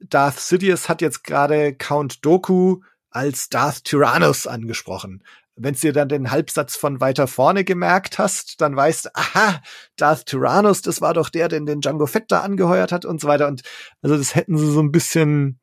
Darth 0.00 0.38
Sidious 0.40 0.88
hat 0.88 1.00
jetzt 1.02 1.24
gerade 1.24 1.74
Count 1.74 2.24
Doku 2.24 2.80
als 3.10 3.48
Darth 3.48 3.84
Tyrannus 3.84 4.46
angesprochen 4.46 5.22
wenn 5.60 5.74
du 5.74 5.80
dir 5.80 5.92
dann 5.92 6.08
den 6.08 6.30
Halbsatz 6.30 6.76
von 6.76 7.00
weiter 7.00 7.26
vorne 7.26 7.64
gemerkt 7.64 8.18
hast, 8.18 8.60
dann 8.60 8.76
weißt 8.76 9.14
aha, 9.16 9.60
Darth 9.96 10.26
Tyrannus, 10.26 10.82
das 10.82 11.00
war 11.00 11.14
doch 11.14 11.28
der, 11.28 11.48
den 11.48 11.66
den 11.66 11.80
Django 11.80 12.06
Fett 12.06 12.26
da 12.28 12.40
angeheuert 12.40 12.92
hat 12.92 13.04
und 13.04 13.20
so 13.20 13.28
weiter. 13.28 13.48
Und 13.48 13.62
also 14.02 14.16
das 14.16 14.34
hätten 14.34 14.56
sie 14.56 14.70
so 14.70 14.80
ein 14.80 14.92
bisschen 14.92 15.58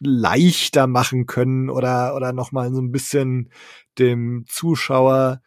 leichter 0.00 0.86
machen 0.86 1.26
können 1.26 1.70
oder, 1.70 2.14
oder 2.16 2.32
nochmal 2.32 2.72
so 2.72 2.80
ein 2.80 2.92
bisschen 2.92 3.50
dem 3.98 4.44
Zuschauer 4.48 5.42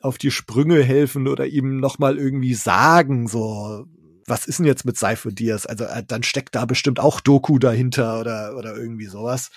auf 0.00 0.18
die 0.18 0.30
Sprünge 0.30 0.82
helfen 0.82 1.26
oder 1.26 1.46
ihm 1.46 1.78
nochmal 1.80 2.18
irgendwie 2.18 2.54
sagen, 2.54 3.26
so, 3.26 3.86
was 4.28 4.46
ist 4.46 4.58
denn 4.58 4.66
jetzt 4.66 4.84
mit 4.84 4.96
Seife 4.96 5.32
Diaz? 5.32 5.66
Also, 5.66 5.84
äh, 5.84 6.04
dann 6.06 6.22
steckt 6.22 6.54
da 6.54 6.64
bestimmt 6.64 7.00
auch 7.00 7.20
Doku 7.20 7.58
dahinter 7.58 8.20
oder, 8.20 8.56
oder 8.56 8.76
irgendwie 8.76 9.06
sowas. 9.06 9.50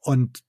Und 0.00 0.40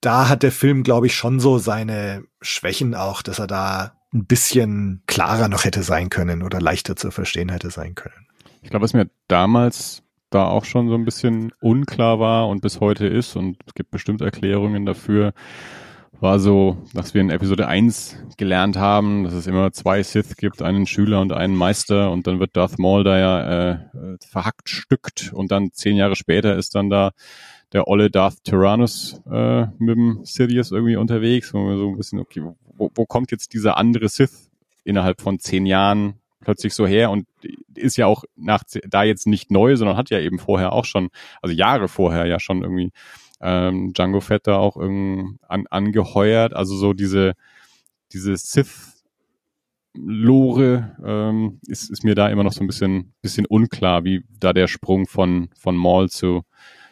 da 0.00 0.28
hat 0.28 0.42
der 0.42 0.52
Film, 0.52 0.82
glaube 0.82 1.06
ich, 1.06 1.14
schon 1.14 1.40
so 1.40 1.58
seine 1.58 2.24
Schwächen 2.42 2.94
auch, 2.94 3.22
dass 3.22 3.38
er 3.38 3.46
da 3.46 3.96
ein 4.12 4.26
bisschen 4.26 5.02
klarer 5.06 5.48
noch 5.48 5.64
hätte 5.64 5.82
sein 5.82 6.10
können 6.10 6.42
oder 6.42 6.60
leichter 6.60 6.94
zu 6.94 7.10
verstehen 7.10 7.48
hätte 7.48 7.70
sein 7.70 7.94
können. 7.94 8.28
Ich 8.62 8.70
glaube, 8.70 8.84
was 8.84 8.92
mir 8.92 9.10
damals 9.28 10.02
da 10.30 10.46
auch 10.46 10.64
schon 10.64 10.88
so 10.88 10.94
ein 10.94 11.04
bisschen 11.04 11.52
unklar 11.60 12.18
war 12.18 12.48
und 12.48 12.60
bis 12.60 12.80
heute 12.80 13.06
ist, 13.06 13.36
und 13.36 13.58
es 13.66 13.74
gibt 13.74 13.90
bestimmt 13.90 14.20
Erklärungen 14.20 14.84
dafür, 14.84 15.32
war 16.24 16.40
so, 16.40 16.78
dass 16.94 17.12
wir 17.12 17.20
in 17.20 17.28
Episode 17.28 17.68
1 17.68 18.16
gelernt 18.38 18.78
haben, 18.78 19.24
dass 19.24 19.34
es 19.34 19.46
immer 19.46 19.72
zwei 19.72 20.02
Sith 20.02 20.38
gibt, 20.38 20.62
einen 20.62 20.86
Schüler 20.86 21.20
und 21.20 21.32
einen 21.32 21.54
Meister. 21.54 22.10
Und 22.10 22.26
dann 22.26 22.40
wird 22.40 22.56
Darth 22.56 22.78
Maul 22.78 23.04
da 23.04 23.18
ja 23.18 23.40
äh, 23.42 23.72
äh 23.72 24.16
verhackt 24.26 24.70
stückt. 24.70 25.32
Und 25.34 25.52
dann 25.52 25.70
zehn 25.72 25.98
Jahre 25.98 26.16
später 26.16 26.56
ist 26.56 26.74
dann 26.74 26.88
da 26.88 27.10
der 27.74 27.88
olle 27.88 28.10
Darth 28.10 28.42
Tyrannus 28.42 29.20
äh, 29.30 29.66
mit 29.78 29.96
dem 29.96 30.20
Sidious 30.24 30.70
irgendwie 30.70 30.96
unterwegs. 30.96 31.52
Und 31.52 31.76
so 31.76 31.88
ein 31.90 31.96
bisschen, 31.98 32.18
okay, 32.20 32.42
wo, 32.74 32.90
wo 32.94 33.04
kommt 33.04 33.30
jetzt 33.30 33.52
dieser 33.52 33.76
andere 33.76 34.08
Sith 34.08 34.50
innerhalb 34.82 35.20
von 35.20 35.38
zehn 35.38 35.66
Jahren 35.66 36.14
plötzlich 36.40 36.72
so 36.72 36.86
her? 36.86 37.10
Und 37.10 37.26
ist 37.74 37.98
ja 37.98 38.06
auch 38.06 38.24
nach 38.34 38.62
da 38.88 39.02
jetzt 39.02 39.26
nicht 39.26 39.50
neu, 39.50 39.76
sondern 39.76 39.98
hat 39.98 40.08
ja 40.08 40.20
eben 40.20 40.38
vorher 40.38 40.72
auch 40.72 40.86
schon, 40.86 41.10
also 41.42 41.54
Jahre 41.54 41.86
vorher 41.86 42.24
ja 42.24 42.40
schon 42.40 42.62
irgendwie 42.62 42.92
ähm, 43.44 43.92
Django 43.92 44.20
Fett 44.20 44.46
da 44.46 44.56
auch 44.56 44.76
an, 44.76 45.38
angeheuert. 45.70 46.54
Also 46.54 46.74
so 46.76 46.94
diese 46.94 47.34
diese 48.12 48.36
Sith 48.36 49.04
Lore 49.96 50.96
ähm, 51.04 51.60
ist, 51.68 51.90
ist 51.90 52.02
mir 52.02 52.16
da 52.16 52.28
immer 52.28 52.42
noch 52.42 52.52
so 52.52 52.64
ein 52.64 52.66
bisschen 52.66 53.12
bisschen 53.22 53.46
unklar, 53.46 54.04
wie 54.04 54.24
da 54.40 54.52
der 54.52 54.66
Sprung 54.66 55.06
von 55.06 55.50
von 55.56 55.76
Maul 55.76 56.08
zu 56.08 56.42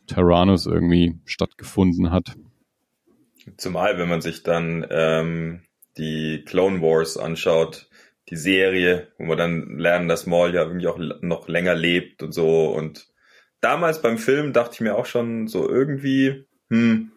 Tyrannus 0.06 0.66
irgendwie 0.66 1.18
stattgefunden 1.24 2.10
hat. 2.10 2.34
Zumal, 3.56 3.98
wenn 3.98 4.08
man 4.08 4.20
sich 4.20 4.42
dann 4.42 4.86
ähm, 4.90 5.62
die 5.96 6.44
Clone 6.46 6.80
Wars 6.80 7.16
anschaut, 7.16 7.88
die 8.28 8.36
Serie, 8.36 9.08
wo 9.18 9.24
wir 9.24 9.36
dann 9.36 9.78
lernen, 9.78 10.08
dass 10.08 10.26
Maul 10.26 10.54
ja 10.54 10.62
irgendwie 10.62 10.86
auch 10.86 10.98
noch 11.22 11.48
länger 11.48 11.74
lebt 11.74 12.22
und 12.22 12.32
so. 12.32 12.66
Und 12.66 13.11
damals 13.62 14.02
beim 14.02 14.18
Film 14.18 14.52
dachte 14.52 14.74
ich 14.74 14.80
mir 14.80 14.96
auch 14.96 15.06
schon 15.06 15.48
so 15.48 15.66
irgendwie, 15.66 16.44
hm, 16.68 17.12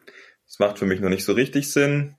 das 0.45 0.59
macht 0.59 0.79
für 0.79 0.85
mich 0.85 1.01
noch 1.01 1.09
nicht 1.09 1.25
so 1.25 1.33
richtig 1.33 1.69
Sinn. 1.71 2.15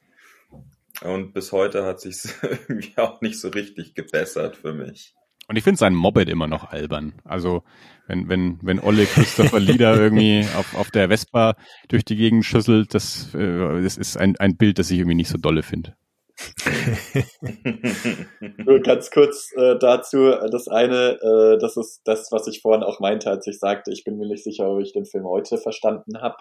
Und 1.02 1.32
bis 1.32 1.52
heute 1.52 1.84
hat 1.84 2.00
sich 2.00 2.24
irgendwie 2.42 2.92
auch 2.98 3.22
nicht 3.22 3.40
so 3.40 3.48
richtig 3.48 3.94
gebessert 3.94 4.56
für 4.56 4.74
mich. 4.74 5.14
Und 5.48 5.56
ich 5.56 5.62
finde 5.62 5.78
sein 5.78 5.94
Moped 5.94 6.28
immer 6.28 6.48
noch 6.48 6.70
albern. 6.70 7.14
Also 7.24 7.62
wenn, 8.08 8.28
wenn, 8.28 8.58
wenn 8.62 8.80
Olle 8.80 9.06
Christopher 9.06 9.60
Lieder 9.60 9.96
irgendwie 9.96 10.44
auf, 10.56 10.74
auf 10.74 10.90
der 10.90 11.08
Vespa 11.08 11.54
durch 11.88 12.04
die 12.04 12.16
Gegend 12.16 12.44
schüsselt, 12.44 12.94
das, 12.94 13.32
äh, 13.34 13.82
das 13.82 13.96
ist 13.96 14.16
ein, 14.16 14.36
ein 14.38 14.56
Bild, 14.56 14.80
das 14.80 14.90
ich 14.90 14.98
irgendwie 14.98 15.14
nicht 15.14 15.28
so 15.30 15.38
dolle 15.38 15.62
finde. 15.62 15.96
Nur 18.64 18.80
ganz 18.80 19.10
kurz 19.10 19.52
äh, 19.56 19.76
dazu, 19.78 20.30
das 20.50 20.68
eine, 20.68 21.18
äh, 21.20 21.58
das 21.58 21.76
ist 21.76 22.02
das, 22.04 22.30
was 22.30 22.46
ich 22.46 22.60
vorhin 22.60 22.82
auch 22.82 23.00
meinte, 23.00 23.30
als 23.30 23.46
ich 23.46 23.58
sagte, 23.58 23.90
ich 23.92 24.04
bin 24.04 24.18
mir 24.18 24.28
nicht 24.28 24.44
sicher, 24.44 24.70
ob 24.70 24.80
ich 24.80 24.92
den 24.92 25.06
Film 25.06 25.24
heute 25.24 25.58
verstanden 25.58 26.20
habe. 26.20 26.36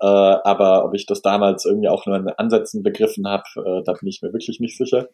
Äh, 0.00 0.06
aber 0.06 0.84
ob 0.84 0.94
ich 0.94 1.06
das 1.06 1.22
damals 1.22 1.64
irgendwie 1.64 1.88
auch 1.88 2.06
nur 2.06 2.16
in 2.16 2.28
Ansätzen 2.28 2.82
begriffen 2.82 3.26
habe, 3.26 3.44
äh, 3.56 3.82
da 3.84 3.92
bin 3.92 4.08
ich 4.08 4.22
mir 4.22 4.32
wirklich 4.32 4.60
nicht 4.60 4.78
sicher. 4.78 5.08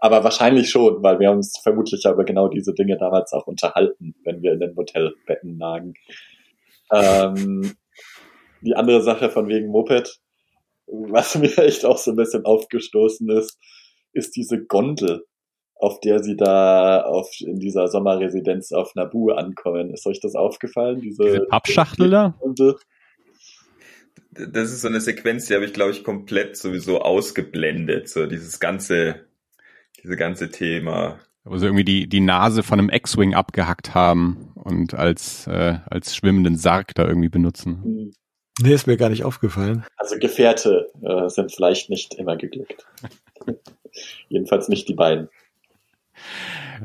Aber 0.00 0.22
wahrscheinlich 0.22 0.70
schon, 0.70 1.02
weil 1.02 1.18
wir 1.18 1.30
uns 1.30 1.58
vermutlich 1.62 2.04
über 2.04 2.24
genau 2.24 2.48
diese 2.48 2.74
Dinge 2.74 2.96
damals 2.98 3.32
auch 3.32 3.46
unterhalten, 3.46 4.14
wenn 4.24 4.42
wir 4.42 4.52
in 4.52 4.60
den 4.60 4.76
Hotelbetten 4.76 5.58
lagen. 5.58 5.94
Ähm, 6.92 7.74
die 8.60 8.74
andere 8.74 9.02
Sache 9.02 9.30
von 9.30 9.48
wegen 9.48 9.68
Moped, 9.68 10.20
was 10.90 11.34
mir 11.38 11.56
echt 11.58 11.84
auch 11.84 11.98
so 11.98 12.12
ein 12.12 12.16
bisschen 12.16 12.44
aufgestoßen 12.44 13.28
ist, 13.30 13.58
ist 14.12 14.36
diese 14.36 14.64
Gondel, 14.64 15.24
auf 15.74 16.00
der 16.00 16.22
sie 16.22 16.36
da 16.36 17.02
auf, 17.02 17.30
in 17.40 17.58
dieser 17.58 17.88
Sommerresidenz 17.88 18.72
auf 18.72 18.94
Nabu 18.94 19.30
ankommen. 19.30 19.92
Ist 19.92 20.06
euch 20.06 20.20
das 20.20 20.34
aufgefallen? 20.34 21.00
Diese, 21.00 21.24
diese 21.24 21.46
Pappschachtel 21.46 22.10
da? 22.10 22.38
Das 24.30 24.70
ist 24.70 24.82
so 24.82 24.88
eine 24.88 25.00
Sequenz, 25.00 25.46
die 25.46 25.54
habe 25.54 25.64
ich, 25.64 25.72
glaube 25.72 25.92
ich, 25.92 26.04
komplett 26.04 26.56
sowieso 26.56 27.00
ausgeblendet. 27.00 28.08
So 28.08 28.26
dieses 28.26 28.60
ganze 28.60 29.28
diese 30.02 30.16
ganze 30.16 30.50
Thema. 30.50 31.18
Wo 31.44 31.56
sie 31.56 31.66
irgendwie 31.66 31.84
die, 31.84 32.08
die 32.08 32.20
Nase 32.20 32.62
von 32.62 32.78
einem 32.78 32.90
X-Wing 32.90 33.34
abgehackt 33.34 33.94
haben 33.94 34.52
und 34.54 34.94
als, 34.94 35.46
äh, 35.46 35.78
als 35.86 36.14
schwimmenden 36.14 36.56
Sarg 36.56 36.94
da 36.94 37.06
irgendwie 37.06 37.28
benutzen. 37.28 37.82
Mhm. 37.84 38.12
Nee, 38.60 38.72
ist 38.72 38.86
mir 38.86 38.96
gar 38.96 39.08
nicht 39.08 39.24
aufgefallen. 39.24 39.84
Also 39.96 40.16
Gefährte 40.18 40.90
äh, 41.02 41.28
sind 41.28 41.52
vielleicht 41.52 41.90
nicht 41.90 42.14
immer 42.14 42.36
geglückt. 42.36 42.86
Jedenfalls 44.28 44.68
nicht 44.68 44.88
die 44.88 44.94
beiden. 44.94 45.28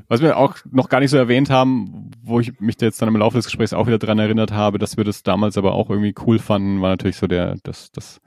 Was 0.08 0.22
wir 0.22 0.38
auch 0.38 0.58
noch 0.72 0.90
gar 0.90 1.00
nicht 1.00 1.12
so 1.12 1.18
erwähnt 1.18 1.50
haben, 1.50 2.12
wo 2.24 2.40
ich 2.40 2.60
mich 2.60 2.76
jetzt 2.80 3.02
dann 3.02 3.10
im 3.10 3.18
Laufe 3.18 3.38
des 3.38 3.46
Gesprächs 3.46 3.74
auch 3.74 3.88
wieder 3.88 4.00
dran 4.00 4.20
erinnert 4.20 4.52
habe, 4.52 4.80
dass 4.80 4.98
wir 4.98 5.04
das 5.04 5.24
damals 5.24 5.58
aber 5.58 5.74
auch 5.74 5.90
irgendwie 5.90 6.16
cool 6.26 6.40
fanden, 6.40 6.82
war 6.82 6.90
natürlich 6.90 7.18
so 7.18 7.28
der, 7.28 7.58
das, 7.64 7.92
das, 7.92 8.22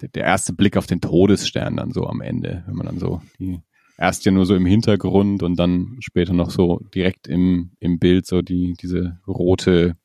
der 0.00 0.24
erste 0.24 0.52
Blick 0.52 0.76
auf 0.76 0.86
den 0.86 1.00
Todesstern 1.00 1.76
dann 1.76 1.92
so 1.92 2.06
am 2.06 2.20
Ende, 2.20 2.64
wenn 2.66 2.74
man 2.74 2.86
dann 2.86 2.98
so 2.98 3.22
die, 3.38 3.60
erst 3.98 4.24
ja 4.24 4.32
nur 4.32 4.46
so 4.46 4.54
im 4.54 4.66
Hintergrund 4.66 5.42
und 5.42 5.56
dann 5.58 5.96
später 6.00 6.32
noch 6.32 6.50
so 6.50 6.80
direkt 6.94 7.28
im, 7.28 7.72
im 7.80 7.98
Bild 7.98 8.26
so 8.26 8.42
die, 8.42 8.74
diese 8.80 9.18
rote 9.26 9.96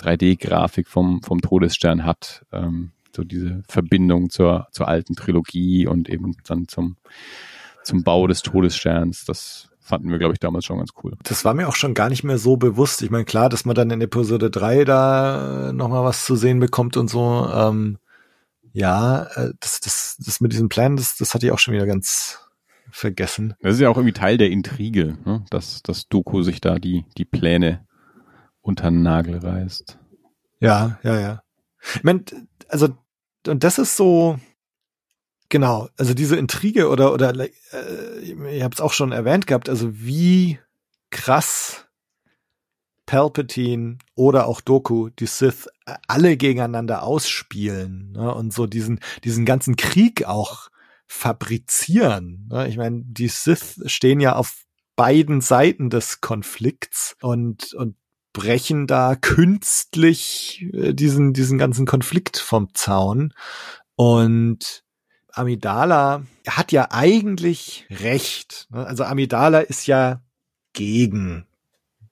3D-Grafik 0.00 0.88
vom, 0.88 1.22
vom 1.22 1.40
Todesstern 1.40 2.04
hat. 2.04 2.44
Ähm, 2.52 2.92
so 3.14 3.22
diese 3.22 3.62
Verbindung 3.68 4.30
zur, 4.30 4.66
zur 4.72 4.88
alten 4.88 5.14
Trilogie 5.14 5.86
und 5.86 6.08
eben 6.08 6.36
dann 6.44 6.66
zum, 6.66 6.96
zum 7.84 8.02
Bau 8.02 8.26
des 8.26 8.42
Todessterns. 8.42 9.24
Das 9.24 9.68
fanden 9.80 10.10
wir, 10.10 10.18
glaube 10.18 10.32
ich, 10.32 10.40
damals 10.40 10.64
schon 10.64 10.78
ganz 10.78 10.90
cool. 11.02 11.12
Das 11.22 11.44
war 11.44 11.54
mir 11.54 11.68
auch 11.68 11.76
schon 11.76 11.94
gar 11.94 12.08
nicht 12.08 12.24
mehr 12.24 12.38
so 12.38 12.56
bewusst. 12.56 13.02
Ich 13.02 13.10
meine, 13.10 13.24
klar, 13.24 13.48
dass 13.48 13.64
man 13.64 13.76
dann 13.76 13.90
in 13.90 14.00
Episode 14.00 14.50
3 14.50 14.84
da 14.84 15.72
nochmal 15.72 16.04
was 16.04 16.24
zu 16.24 16.34
sehen 16.34 16.58
bekommt 16.58 16.96
und 16.96 17.08
so. 17.08 17.48
Ähm, 17.52 17.98
ja, 18.72 19.24
äh, 19.34 19.52
das, 19.60 19.80
das, 19.80 20.16
das 20.18 20.40
mit 20.40 20.52
diesen 20.52 20.68
Plänen, 20.68 20.96
das, 20.96 21.16
das 21.16 21.34
hatte 21.34 21.46
ich 21.46 21.52
auch 21.52 21.58
schon 21.58 21.74
wieder 21.74 21.86
ganz, 21.86 22.40
vergessen. 22.90 23.54
Das 23.60 23.74
ist 23.74 23.80
ja 23.80 23.88
auch 23.88 23.96
irgendwie 23.96 24.12
Teil 24.12 24.38
der 24.38 24.50
Intrige, 24.50 25.18
ne? 25.24 25.44
dass 25.50 25.82
das 25.82 26.08
Doku 26.08 26.42
sich 26.42 26.60
da 26.60 26.78
die, 26.78 27.04
die 27.18 27.24
Pläne 27.24 27.86
unter 28.64 28.90
den 28.90 29.02
Nagel 29.02 29.38
reißt. 29.38 29.98
Ja, 30.58 30.98
ja, 31.02 31.20
ja. 31.20 31.42
Ich 31.94 32.02
mein, 32.02 32.24
also, 32.68 32.88
und 33.46 33.62
das 33.62 33.78
ist 33.78 33.96
so, 33.96 34.38
genau, 35.50 35.88
also 35.98 36.14
diese 36.14 36.36
Intrige 36.36 36.88
oder, 36.88 37.12
oder, 37.12 37.38
äh, 37.38 37.50
ich 38.20 38.62
habe 38.62 38.74
es 38.74 38.80
auch 38.80 38.94
schon 38.94 39.12
erwähnt 39.12 39.46
gehabt, 39.46 39.68
also 39.68 39.90
wie 39.92 40.58
krass 41.10 41.86
Palpatine 43.04 43.98
oder 44.14 44.46
auch 44.46 44.62
Doku, 44.62 45.10
die 45.10 45.26
Sith, 45.26 45.68
alle 46.08 46.38
gegeneinander 46.38 47.02
ausspielen 47.02 48.12
ne? 48.12 48.34
und 48.34 48.54
so 48.54 48.66
diesen, 48.66 48.98
diesen 49.24 49.44
ganzen 49.44 49.76
Krieg 49.76 50.24
auch 50.24 50.70
fabrizieren. 51.06 52.48
Ne? 52.50 52.66
Ich 52.68 52.78
meine, 52.78 53.02
die 53.04 53.28
Sith 53.28 53.82
stehen 53.84 54.20
ja 54.20 54.36
auf 54.36 54.64
beiden 54.96 55.42
Seiten 55.42 55.90
des 55.90 56.22
Konflikts 56.22 57.14
und, 57.20 57.74
und 57.74 57.96
brechen 58.34 58.86
da 58.86 59.16
künstlich 59.16 60.66
äh, 60.74 60.92
diesen, 60.92 61.32
diesen 61.32 61.56
ganzen 61.56 61.86
Konflikt 61.86 62.36
vom 62.36 62.74
Zaun. 62.74 63.32
Und 63.96 64.84
Amidala 65.32 66.24
hat 66.46 66.72
ja 66.72 66.88
eigentlich 66.90 67.86
recht. 67.90 68.66
Ne? 68.70 68.86
Also 68.86 69.04
Amidala 69.04 69.60
ist 69.60 69.86
ja 69.86 70.20
gegen 70.74 71.46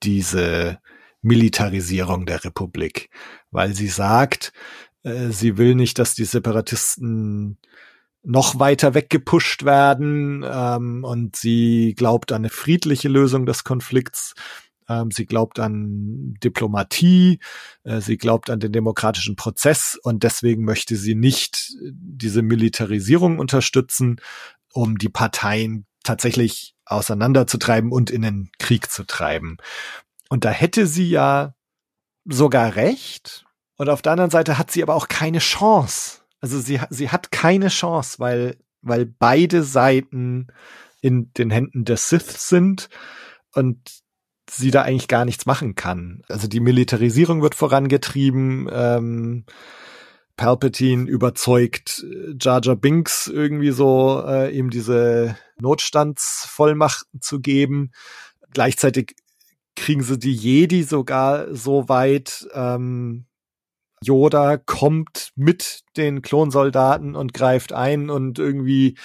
diese 0.03 0.79
Militarisierung 1.21 2.25
der 2.25 2.45
Republik, 2.45 3.11
weil 3.51 3.75
sie 3.75 3.89
sagt, 3.89 4.53
äh, 5.03 5.29
sie 5.29 5.59
will 5.59 5.75
nicht, 5.75 5.99
dass 5.99 6.15
die 6.15 6.25
Separatisten 6.25 7.59
noch 8.25 8.61
weiter 8.61 8.95
weggepusht 8.95 9.65
werden 9.65 10.45
ähm, 10.49 11.03
und 11.05 11.35
sie 11.35 11.95
glaubt 11.97 12.31
an 12.31 12.43
eine 12.43 12.51
friedliche 12.51 13.09
Lösung 13.09 13.47
des 13.47 13.65
Konflikts. 13.65 14.35
Ähm, 14.89 15.11
sie 15.11 15.27
glaubt 15.27 15.59
an 15.59 16.35
Diplomatie, 16.43 17.39
äh, 17.85 18.01
sie 18.01 18.17
glaubt 18.17 18.51
an 18.51 18.61
den 18.61 18.73
demokratischen 18.73 19.37
Prozess 19.37 19.99
und 20.03 20.23
deswegen 20.23 20.65
möchte 20.65 20.97
sie 20.97 21.15
nicht 21.15 21.73
diese 21.81 22.43
Militarisierung 22.43 23.39
unterstützen, 23.39 24.21
um 24.73 24.99
die 24.99 25.09
Parteien 25.09 25.87
tatsächlich 26.03 26.75
auseinanderzutreiben 26.85 27.93
und 27.93 28.11
in 28.11 28.23
den 28.23 28.51
Krieg 28.59 28.91
zu 28.91 29.05
treiben. 29.05 29.59
Und 30.29 30.45
da 30.45 30.51
hätte 30.51 30.87
sie 30.87 31.09
ja 31.09 31.55
sogar 32.25 32.77
recht. 32.77 33.45
Und 33.77 33.89
auf 33.89 34.03
der 34.03 34.13
anderen 34.13 34.31
Seite 34.31 34.59
hat 34.59 34.71
sie 34.71 34.83
aber 34.83 34.95
auch 34.95 35.09
keine 35.09 35.39
Chance. 35.39 36.21
Also 36.41 36.61
sie, 36.61 36.81
sie 36.91 37.11
hat 37.11 37.31
keine 37.31 37.69
Chance, 37.69 38.19
weil, 38.19 38.57
weil 38.81 39.07
beide 39.07 39.63
Seiten 39.63 40.49
in 41.01 41.33
den 41.35 41.51
Händen 41.51 41.85
der 41.85 41.97
Sith 41.97 42.49
sind 42.49 42.89
und 43.55 44.03
sie 44.53 44.71
da 44.71 44.83
eigentlich 44.83 45.09
gar 45.09 45.25
nichts 45.25 45.47
machen 45.47 45.75
kann. 45.75 46.23
Also 46.29 46.49
die 46.49 46.61
Militarisierung 46.61 47.43
wird 47.43 47.55
vorangetrieben. 47.55 48.69
Ähm, 48.71 49.45
Palpatine 50.37 51.09
überzeugt 51.09 52.05
äh, 52.05 52.35
Jar 52.41 52.61
Jar 52.63 52.77
Binks 52.77 53.29
irgendwie 53.29 53.71
so 53.71 54.23
äh, 54.27 54.51
ihm 54.57 54.71
diese 54.71 55.37
Notstandsvollmachten 55.61 57.21
zu 57.21 57.41
geben. 57.41 57.93
Gleichzeitig 58.53 59.15
kriegen 59.77 60.03
sie 60.03 60.19
die 60.19 60.35
Jedi 60.35 60.83
sogar 60.83 61.55
so 61.55 61.89
weit, 61.89 62.47
ähm, 62.55 63.27
Yoda 64.03 64.57
kommt 64.57 65.33
mit 65.37 65.81
den 65.97 66.23
Klonsoldaten 66.23 67.15
und 67.15 67.35
greift 67.35 67.73
ein 67.73 68.11
und 68.11 68.39
irgendwie, 68.39 68.97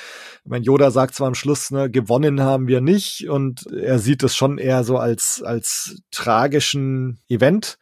mein 0.43 0.63
Yoda 0.63 0.91
sagt 0.91 1.15
zwar 1.15 1.27
am 1.27 1.35
Schluss, 1.35 1.71
ne, 1.71 1.89
gewonnen 1.89 2.41
haben 2.41 2.67
wir 2.67 2.81
nicht 2.81 3.29
und 3.29 3.65
er 3.71 3.99
sieht 3.99 4.23
es 4.23 4.35
schon 4.35 4.57
eher 4.57 4.83
so 4.83 4.97
als, 4.97 5.41
als 5.43 6.01
tragischen 6.11 7.19
Event, 7.29 7.77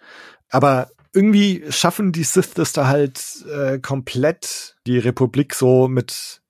aber 0.50 0.90
irgendwie 1.14 1.64
schaffen 1.70 2.12
die 2.12 2.24
Sith 2.24 2.54
das 2.56 2.74
da 2.74 2.88
halt 2.88 3.46
äh, 3.50 3.80
komplett 3.80 4.76
die 4.86 4.98
Republik 4.98 5.56
so 5.56 5.88
mit 5.88 6.42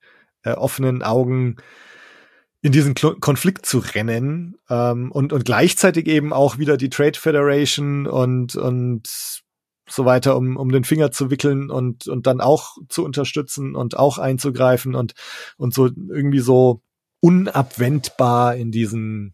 äh, 0.43 0.51
offenen 0.51 1.03
Augen 1.03 1.57
in 2.61 2.71
diesen 2.71 2.95
Klo 2.95 3.15
Konflikt 3.19 3.67
zu 3.67 3.77
rennen 3.77 4.57
ähm, 4.71 5.11
und 5.11 5.33
und 5.33 5.45
gleichzeitig 5.45 6.07
eben 6.07 6.33
auch 6.33 6.57
wieder 6.57 6.77
die 6.77 6.89
Trade 6.89 7.17
Federation 7.19 8.07
und 8.07 8.55
und 8.55 9.43
so 9.87 10.05
weiter, 10.05 10.35
um, 10.35 10.57
um 10.57 10.71
den 10.71 10.83
Finger 10.83 11.11
zu 11.11 11.29
wickeln 11.29 11.69
und, 11.69 12.07
und 12.07 12.27
dann 12.27 12.41
auch 12.41 12.77
zu 12.89 13.03
unterstützen 13.03 13.75
und 13.75 13.97
auch 13.97 14.17
einzugreifen 14.17 14.95
und, 14.95 15.13
und 15.57 15.73
so 15.73 15.87
irgendwie 15.87 16.39
so 16.39 16.81
unabwendbar 17.19 18.55
in 18.55 18.71
diesen 18.71 19.33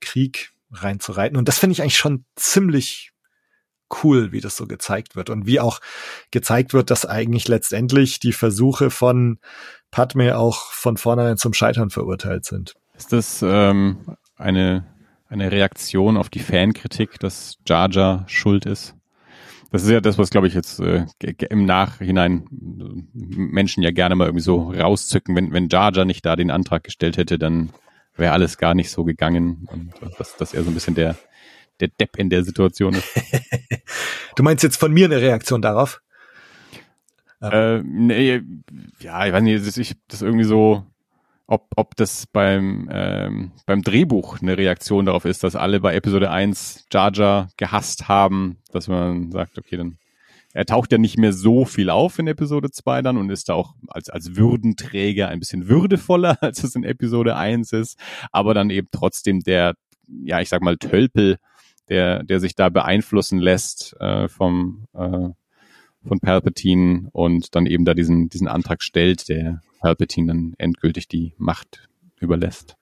Krieg 0.00 0.52
reinzureiten. 0.72 1.36
Und 1.36 1.48
das 1.48 1.58
finde 1.58 1.72
ich 1.72 1.82
eigentlich 1.82 1.96
schon 1.96 2.24
ziemlich 2.36 3.12
cool, 4.02 4.32
wie 4.32 4.40
das 4.40 4.56
so 4.56 4.66
gezeigt 4.66 5.16
wird 5.16 5.30
und 5.30 5.46
wie 5.46 5.60
auch 5.60 5.80
gezeigt 6.30 6.72
wird, 6.72 6.90
dass 6.90 7.04
eigentlich 7.04 7.48
letztendlich 7.48 8.20
die 8.20 8.32
Versuche 8.32 8.90
von 8.90 9.38
Padme 9.90 10.38
auch 10.38 10.72
von 10.72 10.96
vornherein 10.96 11.36
zum 11.36 11.52
Scheitern 11.52 11.90
verurteilt 11.90 12.44
sind. 12.44 12.74
Ist 12.96 13.12
das 13.12 13.42
ähm, 13.42 14.16
eine, 14.36 14.86
eine 15.28 15.52
Reaktion 15.52 16.16
auf 16.16 16.30
die 16.30 16.40
Fankritik, 16.40 17.20
dass 17.20 17.58
Jar 17.66 17.90
Jar 17.90 18.24
schuld 18.28 18.66
ist? 18.66 18.94
Das 19.72 19.84
ist 19.84 19.90
ja 19.90 20.02
das, 20.02 20.18
was, 20.18 20.28
glaube 20.28 20.46
ich, 20.46 20.54
jetzt 20.54 20.80
äh, 20.80 21.06
im 21.48 21.64
Nachhinein 21.64 22.44
Menschen 22.50 23.82
ja 23.82 23.90
gerne 23.90 24.14
mal 24.14 24.26
irgendwie 24.26 24.44
so 24.44 24.70
rauszücken. 24.70 25.34
Wenn, 25.34 25.50
wenn 25.52 25.70
Jar 25.70 25.94
Jar 25.94 26.04
nicht 26.04 26.26
da 26.26 26.36
den 26.36 26.50
Antrag 26.50 26.84
gestellt 26.84 27.16
hätte, 27.16 27.38
dann 27.38 27.70
wäre 28.14 28.34
alles 28.34 28.58
gar 28.58 28.74
nicht 28.74 28.90
so 28.90 29.04
gegangen. 29.04 29.66
Und 29.72 29.94
dass, 30.18 30.36
dass 30.36 30.52
er 30.52 30.62
so 30.62 30.70
ein 30.70 30.74
bisschen 30.74 30.94
der, 30.94 31.16
der 31.80 31.88
Depp 31.88 32.18
in 32.18 32.28
der 32.28 32.44
Situation 32.44 32.94
ist. 32.94 33.08
du 34.36 34.42
meinst 34.42 34.62
jetzt 34.62 34.76
von 34.76 34.92
mir 34.92 35.06
eine 35.06 35.22
Reaktion 35.22 35.62
darauf? 35.62 36.02
Äh, 37.40 37.78
nee, 37.82 38.42
ja, 39.00 39.26
ich 39.26 39.32
weiß 39.32 39.42
nicht, 39.42 39.66
das, 39.66 39.78
ich, 39.78 39.94
das 40.06 40.20
irgendwie 40.20 40.44
so, 40.44 40.84
ob, 41.52 41.66
ob 41.76 41.96
das 41.96 42.26
beim, 42.26 42.88
ähm, 42.90 43.52
beim 43.66 43.82
Drehbuch 43.82 44.40
eine 44.40 44.56
Reaktion 44.56 45.04
darauf 45.04 45.26
ist, 45.26 45.44
dass 45.44 45.54
alle 45.54 45.80
bei 45.80 45.94
Episode 45.94 46.30
1 46.30 46.86
Jar 46.90 47.12
Jar 47.12 47.50
gehasst 47.58 48.08
haben, 48.08 48.56
dass 48.72 48.88
man 48.88 49.30
sagt, 49.30 49.58
okay, 49.58 49.76
dann 49.76 49.98
er 50.54 50.64
taucht 50.64 50.92
ja 50.92 50.98
nicht 50.98 51.18
mehr 51.18 51.34
so 51.34 51.66
viel 51.66 51.90
auf 51.90 52.18
in 52.18 52.26
Episode 52.26 52.70
2 52.70 53.02
dann 53.02 53.18
und 53.18 53.30
ist 53.30 53.50
da 53.50 53.54
auch 53.54 53.74
als, 53.88 54.08
als 54.08 54.34
Würdenträger 54.34 55.28
ein 55.28 55.40
bisschen 55.40 55.68
würdevoller, 55.68 56.38
als 56.42 56.64
es 56.64 56.74
in 56.74 56.84
Episode 56.84 57.36
1 57.36 57.72
ist, 57.72 57.98
aber 58.30 58.54
dann 58.54 58.70
eben 58.70 58.88
trotzdem 58.90 59.40
der, 59.40 59.74
ja, 60.24 60.40
ich 60.40 60.48
sag 60.48 60.62
mal, 60.62 60.78
Tölpel, 60.78 61.36
der, 61.90 62.22
der 62.22 62.40
sich 62.40 62.54
da 62.54 62.70
beeinflussen 62.70 63.38
lässt 63.38 63.94
äh, 64.00 64.28
vom 64.28 64.86
äh, 64.94 65.28
von 66.04 66.18
Palpatine 66.18 67.08
und 67.12 67.54
dann 67.54 67.66
eben 67.66 67.84
da 67.84 67.94
diesen, 67.94 68.28
diesen 68.28 68.48
Antrag 68.48 68.82
stellt, 68.82 69.28
der 69.28 69.60
Palpatine 69.82 70.28
dann 70.28 70.54
endgültig 70.58 71.08
die 71.08 71.34
Macht 71.36 71.88
überlässt. 72.20 72.76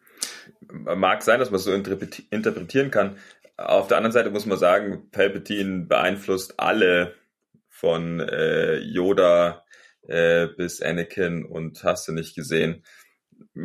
Mag 0.70 1.22
sein, 1.22 1.40
dass 1.40 1.50
man 1.50 1.56
es 1.56 1.64
so 1.64 1.72
interpretieren 1.72 2.90
kann. 2.90 3.16
Auf 3.56 3.88
der 3.88 3.96
anderen 3.96 4.12
Seite 4.12 4.30
muss 4.30 4.46
man 4.46 4.58
sagen, 4.58 5.10
Palpatine 5.10 5.86
beeinflusst 5.86 6.60
alle 6.60 7.14
von 7.68 8.20
äh, 8.20 8.76
Yoda 8.76 9.64
äh, 10.06 10.46
bis 10.46 10.82
Anakin 10.82 11.44
und 11.44 11.82
hast 11.82 12.06
du 12.06 12.12
nicht 12.12 12.36
gesehen. 12.36 12.84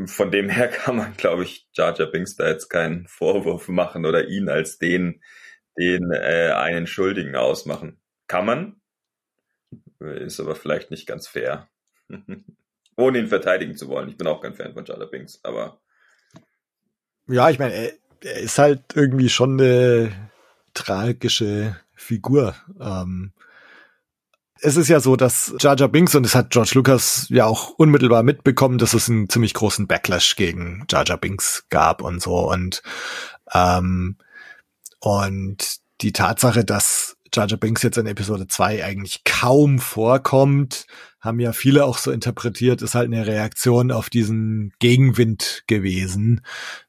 Von 0.06 0.32
dem 0.32 0.50
her 0.50 0.68
kann 0.70 0.96
man, 0.96 1.16
glaube 1.18 1.44
ich, 1.44 1.68
Jar 1.74 1.96
Jar 1.98 2.10
Binks 2.10 2.38
da 2.38 2.48
jetzt 2.48 2.70
keinen 2.70 3.06
Vorwurf 3.08 3.68
machen 3.68 4.06
oder 4.06 4.30
ihn 4.30 4.48
als 4.48 4.78
den, 4.78 5.22
den 5.78 6.12
äh, 6.12 6.54
einen 6.56 6.88
Schuldigen 6.88 7.36
ausmachen. 7.36 8.00
Kann 8.28 8.46
man, 8.46 8.82
ist 10.00 10.40
aber 10.40 10.56
vielleicht 10.56 10.90
nicht 10.90 11.06
ganz 11.06 11.28
fair. 11.28 11.68
ohne 12.98 13.20
ihn 13.20 13.28
verteidigen 13.28 13.76
zu 13.76 13.88
wollen. 13.88 14.10
Ich 14.10 14.18
bin 14.18 14.28
auch 14.28 14.42
kein 14.42 14.54
Fan 14.54 14.74
von 14.74 14.86
Jada 14.86 15.06
Binks, 15.06 15.40
aber. 15.44 15.80
Ja, 17.28 17.50
ich 17.50 17.60
meine, 17.60 17.74
er, 17.74 17.94
er, 18.22 18.40
ist 18.40 18.58
halt 18.58 18.82
irgendwie 18.94 19.30
schon 19.30 19.60
eine 19.60 20.12
tragische 20.74 21.76
Figur. 21.96 22.56
Ähm, 22.80 23.34
es 24.62 24.78
ist 24.78 24.88
ja 24.88 25.00
so, 25.00 25.16
dass 25.16 25.54
Jar 25.60 25.76
Binks, 25.88 26.16
und 26.16 26.24
das 26.24 26.36
hat 26.36 26.52
George 26.52 26.72
Lucas 26.76 27.28
ja 27.30 27.46
auch 27.46 27.72
unmittelbar 27.72 28.24
mitbekommen, 28.24 28.78
dass 28.78 28.94
es 28.94 29.10
einen 29.10 29.30
ziemlich 29.30 29.54
großen 29.54 29.88
Backlash 29.88 30.36
gegen 30.36 30.86
Jar 30.90 31.18
Binks 31.18 31.66
gab 31.70 32.02
und 32.02 32.22
so. 32.22 32.50
Und, 32.50 32.82
ähm, 33.54 34.18
und 35.00 35.78
die 36.02 36.14
Tatsache, 36.14 36.64
dass 36.64 37.18
Jar 37.34 37.48
Binks 37.48 37.84
jetzt 37.84 37.98
in 37.98 38.08
Episode 38.08 38.48
2 38.48 38.84
eigentlich 38.86 39.24
kaum 39.24 39.80
vorkommt, 39.80 40.88
haben 41.26 41.40
ja 41.40 41.52
viele 41.52 41.86
auch 41.86 41.98
so 41.98 42.12
interpretiert, 42.12 42.82
ist 42.82 42.96
halt 42.96 43.12
eine 43.12 43.26
Reaktion 43.26 43.92
auf 43.92 44.10
diesen 44.10 44.72
Gegenwind 44.80 45.64
gewesen, 45.68 46.42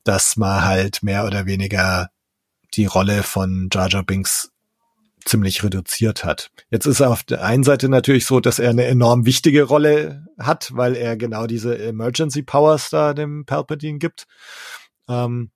dass 0.05 0.37
man 0.37 0.65
halt 0.65 1.03
mehr 1.03 1.27
oder 1.27 1.47
weniger 1.47 2.11
die 2.75 2.87
Rolle 2.87 3.23
von 3.23 3.69
Jar 3.73 3.89
Jar 3.89 4.05
Binks 4.05 4.53
ziemlich 5.25 5.65
reduziert 5.65 6.25
hat. 6.25 6.51
Jetzt 6.71 6.87
ist 6.87 7.01
er 7.01 7.11
auf 7.11 7.25
der 7.25 7.43
einen 7.45 7.65
Seite 7.65 7.89
natürlich 7.89 8.27
so, 8.27 8.39
dass 8.39 8.59
er 8.59 8.71
eine 8.71 8.85
enorm 8.85 9.27
wichtige 9.27 9.65
Rolle 9.65 10.25
hat, 10.39 10.71
weil 10.73 10.95
er 10.95 11.17
genau 11.17 11.47
diese 11.47 11.77
Emergency 11.77 12.43
Powers 12.43 12.91
da 12.91 13.13
dem 13.13 13.45
Palpatine 13.45 13.99
gibt. 13.99 14.27
Ähm, 15.09 15.51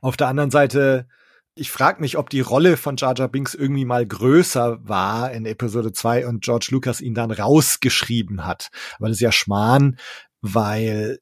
auf 0.00 0.16
der 0.16 0.28
anderen 0.28 0.50
Seite 0.50 1.06
ich 1.54 1.70
frage 1.70 2.00
mich, 2.00 2.16
ob 2.16 2.30
die 2.30 2.40
Rolle 2.40 2.76
von 2.76 2.96
Jar 2.96 3.14
Jar 3.16 3.28
Binks 3.28 3.54
irgendwie 3.54 3.84
mal 3.84 4.06
größer 4.06 4.78
war 4.82 5.32
in 5.32 5.46
Episode 5.46 5.92
2 5.92 6.26
und 6.26 6.42
George 6.42 6.68
Lucas 6.70 7.00
ihn 7.00 7.14
dann 7.14 7.30
rausgeschrieben 7.30 8.46
hat. 8.46 8.70
Das 8.98 9.10
ist 9.10 9.20
ja 9.20 9.32
Schmarrn, 9.32 9.98
weil 10.40 11.18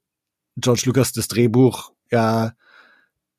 George 0.57 0.83
Lucas 0.87 1.13
das 1.13 1.29
Drehbuch 1.29 1.93
ja 2.11 2.53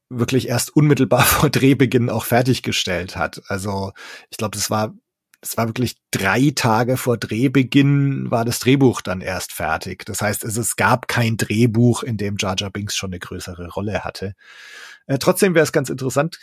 wirklich 0.09 0.47
erst 0.47 0.75
unmittelbar 0.75 1.21
vor 1.23 1.49
Drehbeginn 1.49 2.09
auch 2.09 2.25
fertiggestellt 2.25 3.15
hat. 3.15 3.41
Also 3.47 3.91
ich 4.29 4.37
glaube, 4.37 4.57
das 4.57 4.69
war 4.69 4.93
es 5.41 5.55
war 5.55 5.67
wirklich 5.67 5.95
drei 6.11 6.51
Tage 6.53 6.97
vor 6.97 7.17
Drehbeginn 7.17 8.29
war 8.29 8.43
das 8.43 8.59
Drehbuch 8.59 8.99
dann 8.99 9.21
erst 9.21 9.53
fertig. 9.53 10.05
Das 10.05 10.21
heißt, 10.21 10.43
es, 10.43 10.57
es 10.57 10.75
gab 10.75 11.07
kein 11.07 11.37
Drehbuch, 11.37 12.03
in 12.03 12.17
dem 12.17 12.35
Jar 12.37 12.55
Jar 12.57 12.69
Binks 12.69 12.97
schon 12.97 13.11
eine 13.11 13.19
größere 13.19 13.69
Rolle 13.69 14.03
hatte. 14.03 14.33
Äh, 15.07 15.17
trotzdem 15.17 15.55
wäre 15.55 15.63
es 15.63 15.71
ganz 15.71 15.89
interessant 15.89 16.39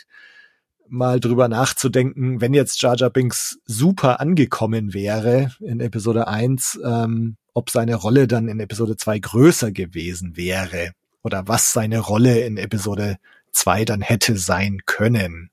mal 0.89 1.19
drüber 1.19 1.47
nachzudenken, 1.47 2.41
wenn 2.41 2.53
jetzt 2.53 2.81
Jar 2.81 2.95
Jar 2.95 3.09
Binks 3.09 3.59
super 3.65 4.19
angekommen 4.19 4.93
wäre 4.93 5.51
in 5.59 5.79
Episode 5.79 6.27
1 6.27 6.79
ähm, 6.83 7.37
ob 7.57 7.71
seine 7.71 7.95
Rolle 7.95 8.27
dann 8.27 8.49
in 8.49 8.59
Episode 8.59 8.97
2 8.97 9.17
größer 9.17 9.71
gewesen 9.71 10.37
wäre 10.37 10.91
oder 11.23 11.47
was 11.47 11.73
seine 11.73 11.97
Rolle 11.97 12.41
in 12.41 12.55
Episode 12.57 13.17
2 13.51 13.83
dann 13.83 14.01
hätte 14.01 14.37
sein 14.37 14.81
können. 14.85 15.49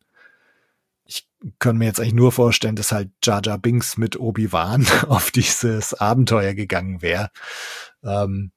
Ich 1.07 1.27
kann 1.59 1.79
mir 1.79 1.87
jetzt 1.87 2.01
eigentlich 2.01 2.13
nur 2.13 2.31
vorstellen, 2.31 2.77
dass 2.77 2.93
halt 2.93 3.09
Jar 3.23 3.41
Jar 3.43 3.57
Binks 3.57 3.97
mit 3.97 4.21
Obi-Wan 4.21 4.87
auf 5.09 5.31
dieses 5.31 5.95
Abenteuer 5.95 6.53
gegangen 6.53 7.01
wäre. 7.01 7.31
Ähm, 8.05 8.51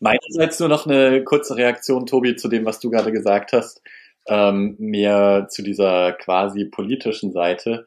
Meinerseits 0.00 0.58
nur 0.58 0.70
noch 0.70 0.86
eine 0.86 1.22
kurze 1.22 1.56
Reaktion, 1.56 2.06
Tobi, 2.06 2.34
zu 2.34 2.48
dem, 2.48 2.64
was 2.64 2.80
du 2.80 2.88
gerade 2.88 3.12
gesagt 3.12 3.52
hast. 3.52 3.82
Ähm, 4.26 4.76
mehr 4.78 5.48
zu 5.50 5.62
dieser 5.62 6.12
quasi 6.12 6.64
politischen 6.64 7.32
Seite. 7.32 7.84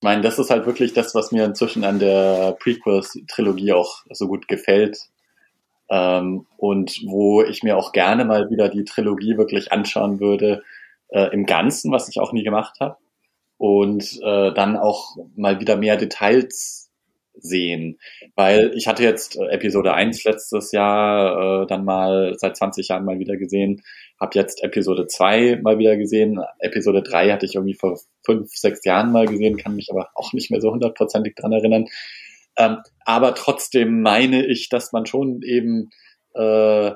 Ich 0.00 0.04
meine, 0.04 0.22
das 0.22 0.38
ist 0.38 0.50
halt 0.50 0.66
wirklich 0.66 0.92
das, 0.92 1.14
was 1.14 1.32
mir 1.32 1.44
inzwischen 1.44 1.82
an 1.82 1.98
der 1.98 2.56
Prequels-Trilogie 2.60 3.72
auch 3.72 4.04
so 4.10 4.28
gut 4.28 4.46
gefällt. 4.46 4.98
Ähm, 5.90 6.46
und 6.56 7.00
wo 7.06 7.42
ich 7.42 7.62
mir 7.62 7.76
auch 7.76 7.92
gerne 7.92 8.24
mal 8.24 8.50
wieder 8.50 8.68
die 8.68 8.84
Trilogie 8.84 9.38
wirklich 9.38 9.72
anschauen 9.72 10.20
würde, 10.20 10.62
äh, 11.08 11.32
im 11.32 11.46
Ganzen, 11.46 11.90
was 11.90 12.08
ich 12.08 12.20
auch 12.20 12.32
nie 12.32 12.44
gemacht 12.44 12.76
habe. 12.80 12.96
Und 13.56 14.20
äh, 14.22 14.52
dann 14.52 14.76
auch 14.76 15.16
mal 15.34 15.58
wieder 15.58 15.76
mehr 15.76 15.96
Details 15.96 16.90
sehen. 17.40 17.98
Weil 18.34 18.72
ich 18.74 18.86
hatte 18.86 19.02
jetzt 19.02 19.36
äh, 19.36 19.46
Episode 19.48 19.94
1 19.94 20.24
letztes 20.24 20.72
Jahr 20.72 21.62
äh, 21.62 21.66
dann 21.66 21.84
mal 21.84 22.34
seit 22.36 22.56
20 22.56 22.88
Jahren 22.88 23.04
mal 23.04 23.18
wieder 23.18 23.36
gesehen 23.36 23.82
habe 24.20 24.32
jetzt 24.34 24.62
Episode 24.62 25.06
2 25.06 25.60
mal 25.62 25.78
wieder 25.78 25.96
gesehen. 25.96 26.40
Episode 26.58 27.02
3 27.02 27.32
hatte 27.32 27.46
ich 27.46 27.54
irgendwie 27.54 27.74
vor 27.74 27.98
fünf, 28.24 28.50
sechs 28.52 28.84
Jahren 28.84 29.12
mal 29.12 29.26
gesehen, 29.26 29.56
kann 29.56 29.76
mich 29.76 29.90
aber 29.90 30.08
auch 30.14 30.32
nicht 30.32 30.50
mehr 30.50 30.60
so 30.60 30.70
hundertprozentig 30.70 31.34
dran 31.36 31.52
erinnern. 31.52 31.86
Ähm, 32.56 32.78
aber 33.04 33.34
trotzdem 33.34 34.02
meine 34.02 34.44
ich, 34.44 34.68
dass 34.68 34.92
man 34.92 35.06
schon 35.06 35.42
eben 35.42 35.90
äh, 36.34 36.88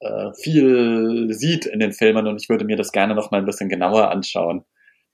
äh, 0.00 0.32
viel 0.34 1.32
sieht 1.32 1.66
in 1.66 1.80
den 1.80 1.92
Filmen 1.92 2.26
und 2.26 2.40
ich 2.42 2.48
würde 2.48 2.64
mir 2.64 2.76
das 2.76 2.92
gerne 2.92 3.14
noch 3.14 3.30
mal 3.30 3.38
ein 3.38 3.46
bisschen 3.46 3.68
genauer 3.68 4.10
anschauen. 4.10 4.64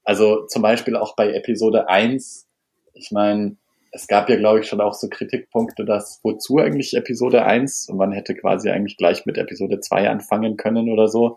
Also 0.04 0.46
zum 0.46 0.62
Beispiel 0.62 0.96
auch 0.96 1.14
bei 1.14 1.32
Episode 1.32 1.88
1, 1.88 2.48
ich 2.94 3.10
meine, 3.12 3.56
es 3.92 4.06
gab 4.06 4.30
ja, 4.30 4.36
glaube 4.36 4.60
ich, 4.60 4.66
schon 4.66 4.80
auch 4.80 4.94
so 4.94 5.08
Kritikpunkte, 5.08 5.84
dass 5.84 6.20
wozu 6.22 6.58
eigentlich 6.58 6.94
Episode 6.94 7.44
1 7.44 7.90
und 7.90 7.98
man 7.98 8.10
hätte 8.10 8.34
quasi 8.34 8.70
eigentlich 8.70 8.96
gleich 8.96 9.26
mit 9.26 9.36
Episode 9.36 9.80
2 9.80 10.08
anfangen 10.08 10.56
können 10.56 10.90
oder 10.90 11.08
so. 11.08 11.36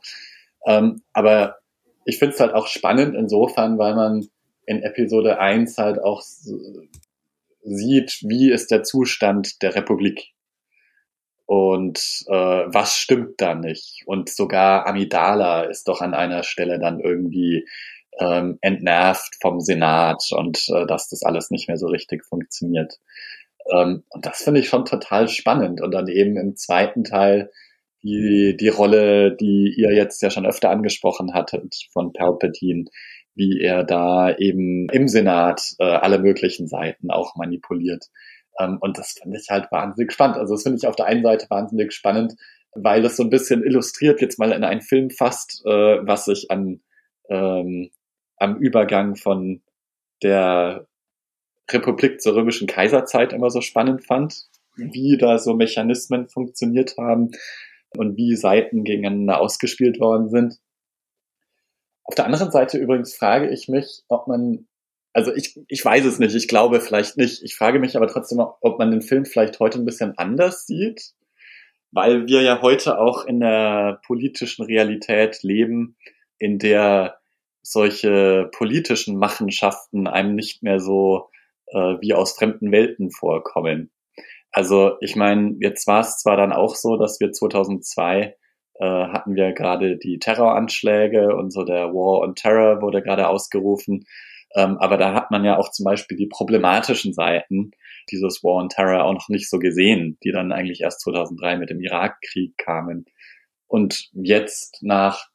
Ähm, 0.65 1.01
aber 1.11 1.57
ich 2.05 2.17
finde 2.17 2.33
es 2.33 2.39
halt 2.39 2.53
auch 2.53 2.67
spannend 2.67 3.13
insofern, 3.13 3.77
weil 3.77 3.93
man 3.93 4.27
in 4.65 4.81
Episode 4.83 5.37
1 5.39 5.77
halt 5.77 6.01
auch 6.01 6.23
sieht, 7.63 8.19
wie 8.21 8.51
ist 8.51 8.71
der 8.71 8.83
Zustand 8.83 9.61
der 9.61 9.75
Republik 9.75 10.31
und 11.45 12.23
äh, 12.27 12.33
was 12.33 12.95
stimmt 12.95 13.33
da 13.37 13.53
nicht. 13.53 14.03
Und 14.05 14.29
sogar 14.29 14.87
Amidala 14.87 15.63
ist 15.63 15.87
doch 15.87 16.01
an 16.01 16.13
einer 16.13 16.43
Stelle 16.43 16.79
dann 16.79 16.99
irgendwie 16.99 17.67
ähm, 18.19 18.57
entnervt 18.61 19.35
vom 19.41 19.59
Senat 19.59 20.23
und 20.31 20.65
äh, 20.69 20.85
dass 20.85 21.09
das 21.09 21.23
alles 21.23 21.51
nicht 21.51 21.67
mehr 21.67 21.77
so 21.77 21.87
richtig 21.87 22.23
funktioniert. 22.25 22.95
Ähm, 23.71 24.03
und 24.09 24.25
das 24.25 24.43
finde 24.43 24.59
ich 24.59 24.69
schon 24.69 24.85
total 24.85 25.27
spannend. 25.27 25.81
Und 25.81 25.91
dann 25.91 26.07
eben 26.07 26.37
im 26.37 26.55
zweiten 26.55 27.03
Teil 27.03 27.51
die, 28.03 28.55
die 28.57 28.69
Rolle, 28.69 29.35
die 29.35 29.73
ihr 29.77 29.91
jetzt 29.93 30.21
ja 30.21 30.29
schon 30.29 30.45
öfter 30.45 30.69
angesprochen 30.69 31.33
hattet 31.33 31.75
von 31.91 32.13
Palpatine, 32.13 32.85
wie 33.33 33.59
er 33.59 33.83
da 33.83 34.35
eben 34.35 34.87
im 34.89 35.07
Senat 35.07 35.73
äh, 35.79 35.83
alle 35.83 36.19
möglichen 36.19 36.67
Seiten 36.67 37.09
auch 37.09 37.35
manipuliert. 37.35 38.05
Ähm, 38.59 38.77
und 38.79 38.97
das 38.97 39.15
finde 39.21 39.37
ich 39.37 39.49
halt 39.49 39.71
wahnsinnig 39.71 40.11
spannend. 40.11 40.37
Also 40.37 40.53
das 40.53 40.63
finde 40.63 40.77
ich 40.77 40.87
auf 40.87 40.95
der 40.95 41.07
einen 41.07 41.23
Seite 41.23 41.47
wahnsinnig 41.49 41.91
spannend, 41.93 42.35
weil 42.73 43.01
das 43.01 43.17
so 43.17 43.23
ein 43.23 43.29
bisschen 43.29 43.63
illustriert 43.63 44.21
jetzt 44.21 44.39
mal 44.39 44.51
in 44.51 44.63
einen 44.63 44.81
Film 44.81 45.09
fasst, 45.09 45.63
äh, 45.65 45.97
was 46.05 46.25
sich 46.25 46.51
an 46.51 46.81
ähm, 47.29 47.89
am 48.37 48.57
Übergang 48.57 49.15
von 49.15 49.61
der 50.21 50.87
Republik 51.69 52.21
zur 52.21 52.35
römischen 52.35 52.67
Kaiserzeit 52.67 53.33
immer 53.33 53.49
so 53.49 53.61
spannend 53.61 54.05
fand, 54.05 54.47
wie 54.75 55.17
da 55.17 55.37
so 55.37 55.55
Mechanismen 55.55 56.27
funktioniert 56.27 56.97
haben 56.97 57.31
und 57.97 58.17
wie 58.17 58.35
Seiten 58.35 58.83
gegeneinander 58.83 59.39
ausgespielt 59.39 59.99
worden 59.99 60.29
sind. 60.29 60.59
Auf 62.03 62.15
der 62.15 62.25
anderen 62.25 62.51
Seite 62.51 62.77
übrigens 62.77 63.15
frage 63.15 63.49
ich 63.49 63.67
mich, 63.67 64.03
ob 64.09 64.27
man, 64.27 64.67
also 65.13 65.33
ich, 65.33 65.59
ich 65.67 65.83
weiß 65.83 66.05
es 66.05 66.19
nicht, 66.19 66.35
ich 66.35 66.47
glaube 66.47 66.79
vielleicht 66.81 67.17
nicht. 67.17 67.41
Ich 67.41 67.55
frage 67.55 67.79
mich 67.79 67.97
aber 67.97 68.07
trotzdem, 68.07 68.39
ob 68.39 68.77
man 68.77 68.91
den 68.91 69.01
Film 69.01 69.25
vielleicht 69.25 69.59
heute 69.59 69.79
ein 69.79 69.85
bisschen 69.85 70.15
anders 70.17 70.67
sieht, 70.67 71.13
weil 71.91 72.27
wir 72.27 72.41
ja 72.41 72.61
heute 72.61 72.99
auch 72.99 73.25
in 73.25 73.39
der 73.39 74.01
politischen 74.05 74.65
Realität 74.65 75.41
leben, 75.41 75.97
in 76.37 76.59
der 76.59 77.17
solche 77.65 78.49
politischen 78.51 79.17
Machenschaften 79.17 80.07
einem 80.07 80.35
nicht 80.35 80.61
mehr 80.61 80.79
so 80.79 81.29
äh, 81.67 81.95
wie 81.99 82.13
aus 82.13 82.33
fremden 82.33 82.71
Welten 82.71 83.09
vorkommen. 83.09 83.91
Also 84.51 84.97
ich 85.01 85.15
meine, 85.15 85.55
jetzt 85.59 85.87
war 85.87 86.01
es 86.01 86.19
zwar 86.19 86.37
dann 86.37 86.53
auch 86.53 86.75
so, 86.75 86.95
dass 86.95 87.19
wir 87.19 87.31
2002 87.31 88.35
äh, 88.75 88.85
hatten 88.85 89.35
wir 89.35 89.51
gerade 89.53 89.97
die 89.97 90.19
Terroranschläge 90.19 91.35
und 91.35 91.51
so 91.51 91.63
der 91.63 91.93
War 91.93 92.21
on 92.21 92.35
Terror 92.35 92.81
wurde 92.81 93.01
gerade 93.01 93.27
ausgerufen. 93.27 94.05
Ähm, 94.55 94.77
aber 94.77 94.97
da 94.97 95.13
hat 95.13 95.31
man 95.31 95.43
ja 95.43 95.57
auch 95.57 95.71
zum 95.71 95.85
Beispiel 95.85 96.17
die 96.17 96.27
problematischen 96.27 97.13
Seiten 97.13 97.71
dieses 98.11 98.43
War 98.43 98.57
on 98.57 98.69
Terror 98.69 99.05
auch 99.05 99.13
noch 99.13 99.29
nicht 99.29 99.49
so 99.49 99.57
gesehen, 99.57 100.19
die 100.23 100.31
dann 100.31 100.51
eigentlich 100.51 100.81
erst 100.81 101.01
2003 101.01 101.57
mit 101.57 101.71
dem 101.71 101.81
Irakkrieg 101.81 102.57
kamen. 102.57 103.05
Und 103.67 104.09
jetzt 104.13 104.83
nach 104.83 105.29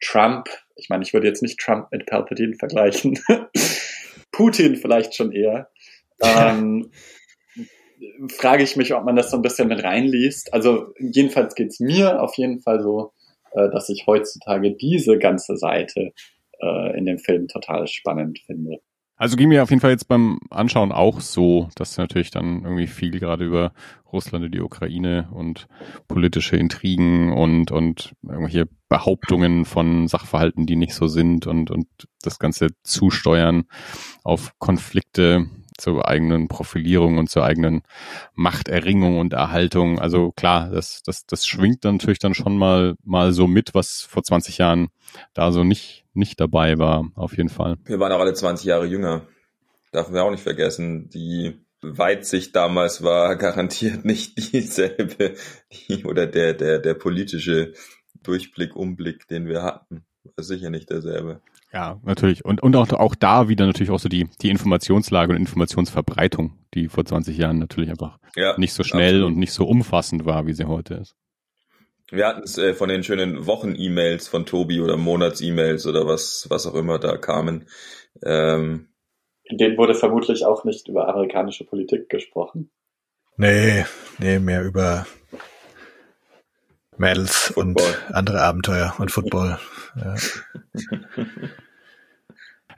Trump, 0.00 0.48
ich 0.76 0.88
meine, 0.88 1.02
ich 1.02 1.12
würde 1.12 1.26
jetzt 1.26 1.42
nicht 1.42 1.58
Trump 1.58 1.88
mit 1.90 2.06
Palpatine 2.06 2.54
vergleichen, 2.54 3.18
Putin 4.32 4.76
vielleicht 4.76 5.14
schon 5.14 5.32
eher, 5.32 5.70
ähm, 6.22 6.90
frage 8.28 8.62
ich 8.62 8.76
mich, 8.76 8.94
ob 8.94 9.04
man 9.04 9.16
das 9.16 9.30
so 9.30 9.36
ein 9.36 9.42
bisschen 9.42 9.68
mit 9.68 9.82
reinliest. 9.82 10.52
Also 10.52 10.94
jedenfalls 10.98 11.54
geht's 11.54 11.80
mir 11.80 12.22
auf 12.22 12.36
jeden 12.36 12.60
Fall 12.60 12.80
so, 12.80 13.12
äh, 13.52 13.68
dass 13.70 13.88
ich 13.88 14.06
heutzutage 14.06 14.72
diese 14.76 15.18
ganze 15.18 15.56
Seite 15.56 16.12
äh, 16.60 16.98
in 16.98 17.06
dem 17.06 17.18
Film 17.18 17.48
total 17.48 17.86
spannend 17.86 18.40
finde. 18.46 18.80
Also 19.18 19.36
ging 19.36 19.48
mir 19.48 19.64
auf 19.64 19.70
jeden 19.70 19.80
Fall 19.80 19.90
jetzt 19.90 20.06
beim 20.06 20.38
Anschauen 20.48 20.92
auch 20.92 21.20
so, 21.20 21.68
dass 21.74 21.98
natürlich 21.98 22.30
dann 22.30 22.62
irgendwie 22.62 22.86
viel 22.86 23.18
gerade 23.18 23.44
über 23.44 23.72
Russland 24.12 24.44
und 24.44 24.54
die 24.54 24.60
Ukraine 24.60 25.28
und 25.32 25.66
politische 26.06 26.56
Intrigen 26.56 27.32
und, 27.32 27.72
und 27.72 28.14
irgendwelche 28.22 28.68
Behauptungen 28.88 29.64
von 29.64 30.06
Sachverhalten, 30.06 30.66
die 30.66 30.76
nicht 30.76 30.94
so 30.94 31.08
sind 31.08 31.48
und, 31.48 31.70
und 31.70 31.88
das 32.22 32.38
ganze 32.38 32.68
Zusteuern 32.84 33.64
auf 34.22 34.52
Konflikte 34.58 35.46
zur 35.78 36.08
eigenen 36.08 36.48
Profilierung 36.48 37.18
und 37.18 37.30
zur 37.30 37.44
eigenen 37.44 37.82
Machterringung 38.34 39.18
und 39.18 39.32
Erhaltung. 39.32 39.98
Also 39.98 40.32
klar, 40.32 40.70
das, 40.70 41.02
das, 41.04 41.24
das 41.26 41.46
schwingt 41.46 41.84
dann 41.84 41.96
natürlich 41.96 42.18
dann 42.18 42.34
schon 42.34 42.58
mal, 42.58 42.96
mal 43.04 43.32
so 43.32 43.46
mit, 43.46 43.74
was 43.74 44.02
vor 44.02 44.22
20 44.22 44.58
Jahren 44.58 44.88
da 45.34 45.52
so 45.52 45.64
nicht, 45.64 46.04
nicht 46.18 46.40
dabei 46.40 46.78
war, 46.78 47.10
auf 47.14 47.36
jeden 47.36 47.48
Fall. 47.48 47.76
Wir 47.84 47.98
waren 47.98 48.12
auch 48.12 48.20
alle 48.20 48.34
20 48.34 48.66
Jahre 48.66 48.86
jünger. 48.86 49.26
Darf 49.92 50.12
wir 50.12 50.22
auch 50.22 50.30
nicht 50.30 50.42
vergessen. 50.42 51.08
Die 51.08 51.58
Weitsicht 51.80 52.54
damals 52.54 53.02
war 53.02 53.36
garantiert 53.36 54.04
nicht 54.04 54.52
dieselbe, 54.52 55.34
die, 55.72 56.04
oder 56.04 56.26
der, 56.26 56.54
der, 56.54 56.78
der 56.78 56.94
politische 56.94 57.72
Durchblick, 58.22 58.76
Umblick, 58.76 59.28
den 59.28 59.46
wir 59.46 59.62
hatten. 59.62 60.04
War 60.36 60.44
sicher 60.44 60.70
nicht 60.70 60.90
derselbe. 60.90 61.40
Ja, 61.72 62.00
natürlich. 62.02 62.44
Und, 62.44 62.62
und 62.62 62.76
auch, 62.76 62.90
auch 62.92 63.14
da 63.14 63.48
wieder 63.48 63.66
natürlich 63.66 63.90
auch 63.90 63.98
so 63.98 64.08
die, 64.08 64.28
die 64.40 64.50
Informationslage 64.50 65.32
und 65.32 65.38
Informationsverbreitung, 65.38 66.58
die 66.74 66.88
vor 66.88 67.04
20 67.04 67.36
Jahren 67.36 67.58
natürlich 67.58 67.90
einfach 67.90 68.18
ja, 68.36 68.56
nicht 68.58 68.72
so 68.72 68.82
schnell 68.82 69.16
absolut. 69.16 69.26
und 69.28 69.38
nicht 69.38 69.52
so 69.52 69.66
umfassend 69.66 70.24
war, 70.24 70.46
wie 70.46 70.54
sie 70.54 70.64
heute 70.64 70.94
ist. 70.94 71.14
Wir 72.10 72.26
hatten 72.26 72.42
es 72.42 72.56
äh, 72.56 72.74
von 72.74 72.88
den 72.88 73.04
schönen 73.04 73.46
Wochen-E-Mails 73.46 74.28
von 74.28 74.46
Tobi 74.46 74.80
oder 74.80 74.96
Monats-E-Mails 74.96 75.86
oder 75.86 76.06
was, 76.06 76.46
was 76.48 76.66
auch 76.66 76.74
immer 76.74 76.98
da 76.98 77.16
kamen. 77.16 77.68
Ähm, 78.22 78.88
In 79.44 79.58
denen 79.58 79.76
wurde 79.76 79.94
vermutlich 79.94 80.44
auch 80.44 80.64
nicht 80.64 80.88
über 80.88 81.08
amerikanische 81.08 81.64
Politik 81.64 82.08
gesprochen. 82.08 82.70
Nee, 83.36 83.84
nee, 84.18 84.38
mehr 84.38 84.62
über 84.62 85.06
Mädels 86.96 87.50
und 87.50 87.80
andere 88.12 88.40
Abenteuer 88.40 88.94
und 88.98 89.12
Football. 89.12 89.58
Ja. 89.96 90.14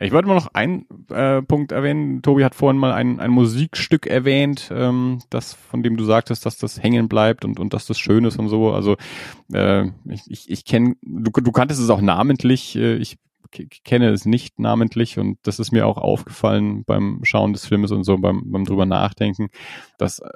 Ich 0.02 0.12
wollte 0.12 0.28
mal 0.28 0.34
noch 0.34 0.54
einen 0.54 0.86
äh, 1.10 1.42
Punkt 1.42 1.72
erwähnen. 1.72 2.22
Tobi 2.22 2.42
hat 2.42 2.54
vorhin 2.54 2.80
mal 2.80 2.92
ein, 2.92 3.20
ein 3.20 3.30
Musikstück 3.30 4.06
erwähnt, 4.06 4.70
ähm, 4.74 5.20
das 5.28 5.52
von 5.52 5.82
dem 5.82 5.98
du 5.98 6.04
sagtest, 6.04 6.46
dass 6.46 6.56
das 6.56 6.82
hängen 6.82 7.06
bleibt 7.06 7.44
und, 7.44 7.60
und 7.60 7.74
dass 7.74 7.86
das 7.86 7.98
schön 7.98 8.24
ist 8.24 8.38
und 8.38 8.48
so. 8.48 8.72
Also 8.72 8.96
äh, 9.52 9.88
ich, 10.08 10.22
ich, 10.26 10.50
ich 10.50 10.64
kenne, 10.64 10.96
du, 11.02 11.30
du 11.30 11.52
kanntest 11.52 11.82
es 11.82 11.90
auch 11.90 12.00
namentlich. 12.00 12.76
Äh, 12.76 12.96
ich 12.96 13.18
kenne 13.84 14.08
es 14.08 14.24
nicht 14.24 14.58
namentlich 14.58 15.18
und 15.18 15.38
das 15.42 15.58
ist 15.58 15.72
mir 15.72 15.86
auch 15.86 15.98
aufgefallen 15.98 16.84
beim 16.84 17.20
Schauen 17.24 17.52
des 17.52 17.66
Filmes 17.66 17.90
und 17.90 18.04
so 18.04 18.16
beim, 18.16 18.50
beim 18.50 18.64
drüber 18.64 18.86
nachdenken, 18.86 19.48
dass 19.98 20.20
äh, 20.20 20.30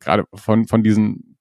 gerade 0.00 0.24
von, 0.34 0.66
von 0.66 0.82
diesen 0.82 1.31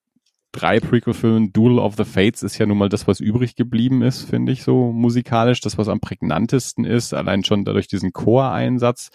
drei 0.52 0.80
Prequel-Filmen, 0.80 1.54
Duel 1.54 1.80
of 1.80 1.96
the 1.96 2.04
Fates 2.04 2.44
ist 2.44 2.58
ja 2.58 2.66
nun 2.66 2.78
mal 2.78 2.90
das, 2.90 3.08
was 3.08 3.20
übrig 3.20 3.56
geblieben 3.56 4.02
ist, 4.02 4.24
finde 4.24 4.52
ich 4.52 4.64
so 4.64 4.92
musikalisch, 4.92 5.62
das, 5.62 5.78
was 5.78 5.88
am 5.88 6.00
prägnantesten 6.00 6.86
ist, 6.86 7.14
allein 7.14 7.44
schon 7.44 7.66
dadurch 7.66 7.88
diesen 7.88 8.14
Choreinsatz 8.14 9.10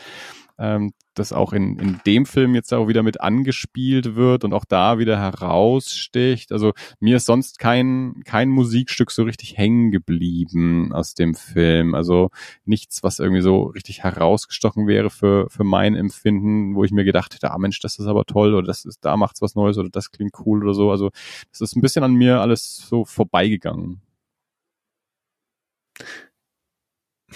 ähm, 0.58 0.92
das 1.14 1.32
auch 1.32 1.52
in, 1.52 1.78
in 1.78 2.00
dem 2.06 2.26
Film 2.26 2.54
jetzt 2.54 2.72
auch 2.72 2.88
wieder 2.88 3.02
mit 3.02 3.20
angespielt 3.20 4.16
wird 4.16 4.44
und 4.44 4.52
auch 4.52 4.64
da 4.64 4.98
wieder 4.98 5.18
heraussticht. 5.18 6.52
Also 6.52 6.72
mir 7.00 7.16
ist 7.16 7.26
sonst 7.26 7.58
kein, 7.58 8.22
kein 8.24 8.48
Musikstück 8.48 9.10
so 9.10 9.22
richtig 9.22 9.56
hängen 9.56 9.90
geblieben 9.90 10.92
aus 10.92 11.14
dem 11.14 11.34
Film. 11.34 11.94
Also 11.94 12.30
nichts, 12.64 13.02
was 13.02 13.18
irgendwie 13.18 13.42
so 13.42 13.64
richtig 13.64 14.02
herausgestochen 14.02 14.86
wäre 14.86 15.10
für, 15.10 15.48
für 15.50 15.64
mein 15.64 15.94
Empfinden, 15.94 16.74
wo 16.74 16.84
ich 16.84 16.92
mir 16.92 17.04
gedacht 17.04 17.34
hätte, 17.34 17.50
ah 17.50 17.58
Mensch, 17.58 17.80
das 17.80 17.98
ist 17.98 18.06
aber 18.06 18.24
toll 18.24 18.54
oder 18.54 18.66
das 18.66 18.84
ist, 18.84 19.04
da 19.04 19.16
macht's 19.16 19.42
was 19.42 19.54
Neues 19.54 19.78
oder 19.78 19.88
das 19.90 20.10
klingt 20.10 20.34
cool 20.44 20.62
oder 20.62 20.74
so. 20.74 20.90
Also 20.90 21.10
das 21.50 21.60
ist 21.60 21.76
ein 21.76 21.82
bisschen 21.82 22.04
an 22.04 22.14
mir 22.14 22.40
alles 22.40 22.76
so 22.88 23.04
vorbeigegangen. 23.04 24.00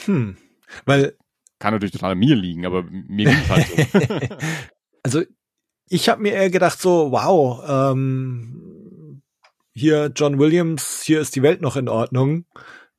Hm. 0.05 0.37
Weil 0.85 1.17
kann 1.61 1.75
natürlich 1.75 1.93
total 1.93 2.13
an 2.13 2.19
mir 2.19 2.35
liegen, 2.35 2.67
aber 2.67 2.83
mir 2.83 3.27
ging 3.27 3.49
halt 3.49 3.67
so. 3.69 4.37
also 5.05 5.23
ich 5.89 6.09
habe 6.09 6.23
mir 6.23 6.33
eher 6.33 6.51
gedacht 6.51 6.81
so, 6.81 7.13
wow, 7.13 7.63
ähm, 7.69 9.23
hier 9.73 10.11
John 10.17 10.39
Williams, 10.39 11.03
hier 11.03 11.21
ist 11.21 11.37
die 11.37 11.43
Welt 11.43 11.61
noch 11.61 11.77
in 11.77 11.89
Ordnung. 11.89 12.47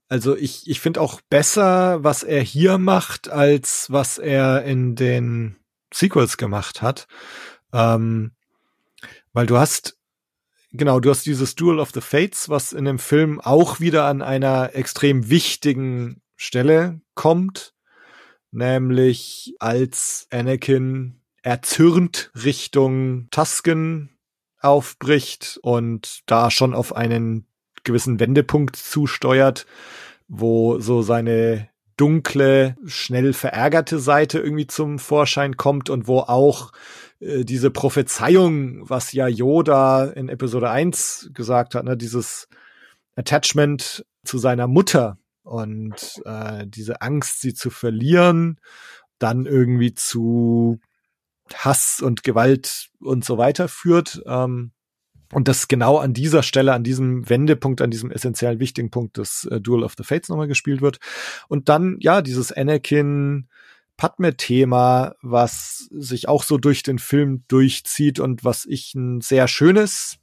Also 0.10 0.38
ich, 0.38 0.70
ich 0.70 0.80
finde 0.80 1.02
auch 1.02 1.22
besser, 1.30 2.04
was 2.04 2.24
er 2.24 2.42
hier 2.42 2.78
macht, 2.78 3.30
als 3.30 3.92
was 3.92 4.18
er 4.18 4.64
in 4.64 4.96
den 4.96 5.58
Sequels 5.92 6.38
gemacht 6.38 6.82
hat. 6.82 7.08
Ähm, 7.74 8.32
weil 9.34 9.48
du 9.48 9.58
hast, 9.58 9.98
genau, 10.72 11.00
du 11.00 11.10
hast 11.10 11.26
dieses 11.26 11.56
Duel 11.56 11.80
of 11.80 11.92
the 11.94 12.02
Fates, 12.02 12.50
was 12.50 12.74
in 12.74 12.86
dem 12.86 13.00
Film 13.00 13.42
auch 13.42 13.80
wieder 13.80 14.06
an 14.06 14.22
einer 14.22 14.76
extrem 14.76 15.30
wichtigen 15.30 16.22
Stelle 16.36 17.02
kommt 17.16 17.74
nämlich 18.52 19.56
als 19.60 20.28
Anakin 20.30 21.22
erzürnt 21.42 22.32
Richtung 22.36 23.28
Tusken 23.32 24.10
aufbricht 24.60 25.60
und 25.64 26.22
da 26.28 26.52
schon 26.52 26.74
auf 26.74 26.96
einen 26.96 27.46
gewissen 27.84 28.20
Wendepunkt 28.20 28.76
zusteuert, 28.76 29.66
wo 30.28 30.80
so 30.80 31.02
seine 31.02 31.70
dunkle, 31.98 32.78
schnell 32.86 33.34
verärgerte 33.34 34.00
Seite 34.00 34.40
irgendwie 34.40 34.68
zum 34.68 35.00
Vorschein 35.00 35.58
kommt 35.58 35.90
und 35.90 36.08
wo 36.08 36.20
auch 36.20 36.72
äh, 37.20 37.44
diese 37.44 37.72
Prophezeiung, 37.72 38.90
was 38.90 39.14
ja 39.14 39.28
Yoda 39.28 40.06
in 40.06 40.30
Episode 40.30 40.70
1 40.70 41.32
gesagt 41.34 41.76
hat, 41.76 41.86
ne, 41.86 41.98
dieses 41.98 42.48
Attachment 43.16 44.06
zu 44.24 44.38
seiner 44.38 44.68
Mutter, 44.68 45.18
und 45.44 46.22
äh, 46.26 46.66
diese 46.68 47.02
Angst, 47.02 47.42
sie 47.42 47.54
zu 47.54 47.70
verlieren, 47.70 48.60
dann 49.20 49.46
irgendwie 49.46 49.94
zu 49.94 50.80
Hass 51.54 52.02
und 52.02 52.24
Gewalt 52.24 52.90
und 53.00 53.26
so 53.26 53.38
weiter 53.38 53.68
führt. 53.68 54.22
Ähm, 54.26 54.72
und 55.34 55.48
das 55.48 55.68
genau 55.68 55.98
an 55.98 56.14
dieser 56.14 56.44
Stelle, 56.44 56.74
an 56.74 56.84
diesem 56.84 57.30
Wendepunkt, 57.30 57.82
an 57.82 57.92
diesem 57.92 58.12
essentiell 58.12 58.60
wichtigen 58.60 58.92
Punkt 58.92 59.18
des 59.18 59.46
äh, 59.46 59.62
Duel 59.62 59.84
of 59.84 59.94
the 59.98 60.04
Fates 60.04 60.30
nochmal 60.30 60.48
gespielt 60.48 60.82
wird. 60.82 61.00
Und 61.48 61.70
dann, 61.70 61.98
ja, 62.00 62.22
dieses 62.22 62.52
Anakin 62.52 63.48
Padme-Thema, 63.98 65.16
was 65.22 65.88
sich 65.92 66.28
auch 66.28 66.44
so 66.44 66.58
durch 66.58 66.84
den 66.84 67.00
Film 67.00 67.44
durchzieht 67.48 68.20
und 68.20 68.44
was 68.44 68.66
ich 68.66 68.94
ein 68.96 69.22
sehr 69.22 69.48
schönes 69.48 70.18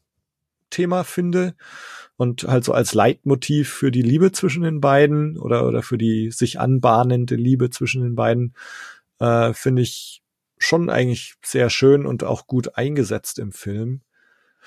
Thema 0.70 1.04
finde 1.04 1.54
und 2.18 2.42
halt 2.42 2.64
so 2.64 2.72
als 2.72 2.94
Leitmotiv 2.94 3.70
für 3.70 3.92
die 3.92 4.02
Liebe 4.02 4.32
zwischen 4.32 4.64
den 4.64 4.80
beiden 4.80 5.38
oder, 5.38 5.66
oder 5.66 5.82
für 5.82 5.96
die 5.96 6.32
sich 6.32 6.58
anbahnende 6.58 7.36
Liebe 7.36 7.70
zwischen 7.70 8.02
den 8.02 8.16
beiden, 8.16 8.54
äh, 9.20 9.54
finde 9.54 9.82
ich 9.82 10.20
schon 10.58 10.90
eigentlich 10.90 11.34
sehr 11.44 11.70
schön 11.70 12.04
und 12.04 12.24
auch 12.24 12.48
gut 12.48 12.76
eingesetzt 12.76 13.38
im 13.38 13.52
Film. 13.52 14.02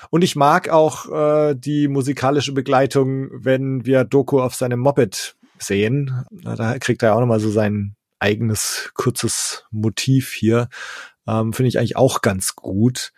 Und 0.09 0.23
ich 0.23 0.37
mag 0.37 0.69
auch 0.69 1.11
äh, 1.11 1.53
die 1.53 1.89
musikalische 1.89 2.53
Begleitung, 2.53 3.29
wenn 3.33 3.85
wir 3.85 4.05
Doku 4.05 4.39
auf 4.39 4.55
seinem 4.55 4.79
Moped 4.79 5.35
sehen. 5.59 6.25
Da 6.31 6.79
kriegt 6.79 7.03
er 7.03 7.15
auch 7.15 7.19
nochmal 7.19 7.41
so 7.41 7.51
sein 7.51 7.97
eigenes 8.17 8.91
kurzes 8.93 9.65
Motiv 9.71 10.31
hier. 10.31 10.69
Ähm, 11.27 11.51
Finde 11.51 11.67
ich 11.67 11.77
eigentlich 11.77 11.97
auch 11.97 12.21
ganz 12.21 12.55
gut. 12.55 13.11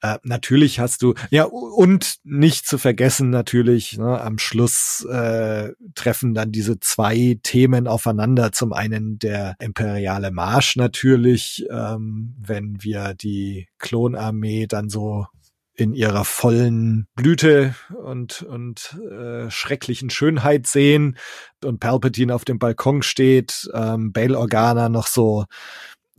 Äh, 0.00 0.18
natürlich 0.22 0.78
hast 0.78 1.02
du, 1.02 1.14
ja, 1.30 1.44
und 1.44 2.16
nicht 2.22 2.66
zu 2.66 2.78
vergessen 2.78 3.30
natürlich, 3.30 3.98
ne, 3.98 4.20
am 4.20 4.38
Schluss 4.38 5.04
äh, 5.10 5.72
treffen 5.94 6.34
dann 6.34 6.52
diese 6.52 6.78
zwei 6.78 7.38
Themen 7.42 7.88
aufeinander. 7.88 8.52
Zum 8.52 8.72
einen 8.72 9.18
der 9.18 9.56
imperiale 9.58 10.30
Marsch 10.30 10.76
natürlich, 10.76 11.66
ähm, 11.70 12.36
wenn 12.38 12.82
wir 12.82 13.14
die 13.14 13.68
Klonarmee 13.78 14.66
dann 14.68 14.88
so 14.88 15.26
in 15.74 15.94
ihrer 15.94 16.24
vollen 16.24 17.06
Blüte 17.14 17.74
und 18.04 18.42
und 18.42 18.98
äh, 19.10 19.48
schrecklichen 19.48 20.10
Schönheit 20.10 20.66
sehen 20.66 21.16
und 21.64 21.78
Palpatine 21.78 22.34
auf 22.34 22.44
dem 22.44 22.58
Balkon 22.58 23.02
steht, 23.02 23.70
ähm, 23.72 24.12
Bail 24.12 24.34
Organa 24.34 24.88
noch 24.88 25.06
so 25.06 25.44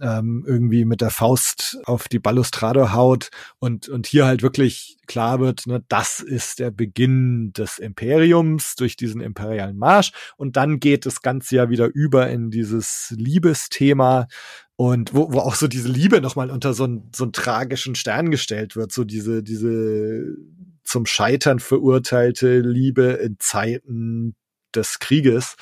ähm, 0.02 0.44
irgendwie 0.48 0.86
mit 0.86 1.02
der 1.02 1.10
Faust 1.10 1.78
auf 1.86 2.08
die 2.08 2.20
Balustrade 2.20 2.94
haut 2.94 3.30
und, 3.60 3.90
und 3.90 4.08
hier 4.08 4.26
halt 4.26 4.42
wirklich 4.42 4.98
klar 5.08 5.40
wird, 5.40 5.68
ne, 5.68 5.84
das 5.88 6.20
ist 6.20 6.60
der 6.60 6.72
Beginn 6.72 7.52
des 7.54 7.80
Imperiums 7.80 8.76
durch 8.76 8.96
diesen 8.96 9.22
imperialen 9.22 9.78
Marsch. 9.78 10.12
Und 10.38 10.56
dann 10.56 10.80
geht 10.80 11.06
das 11.06 11.22
Ganze 11.22 11.56
ja 11.56 11.70
wieder 11.70 11.90
über 11.94 12.30
in 12.30 12.52
dieses 12.52 13.14
Liebesthema 13.18 14.28
und 14.76 15.14
wo, 15.14 15.34
wo 15.34 15.40
auch 15.40 15.56
so 15.56 15.68
diese 15.68 15.90
Liebe 15.90 16.22
nochmal 16.22 16.50
unter 16.52 16.74
so 16.74 16.86
einen, 16.86 17.10
so 17.14 17.26
einen 17.26 17.34
tragischen 17.34 17.96
Stern 17.96 18.32
gestellt 18.32 18.76
wird, 18.76 18.92
so 18.92 19.04
diese, 19.04 19.44
diese 19.44 20.38
zum 20.84 21.06
Scheitern 21.06 21.60
verurteilte 21.60 22.60
Liebe 22.60 23.04
in 23.04 23.36
Zeiten 23.40 24.36
des 24.74 25.00
Krieges 25.00 25.56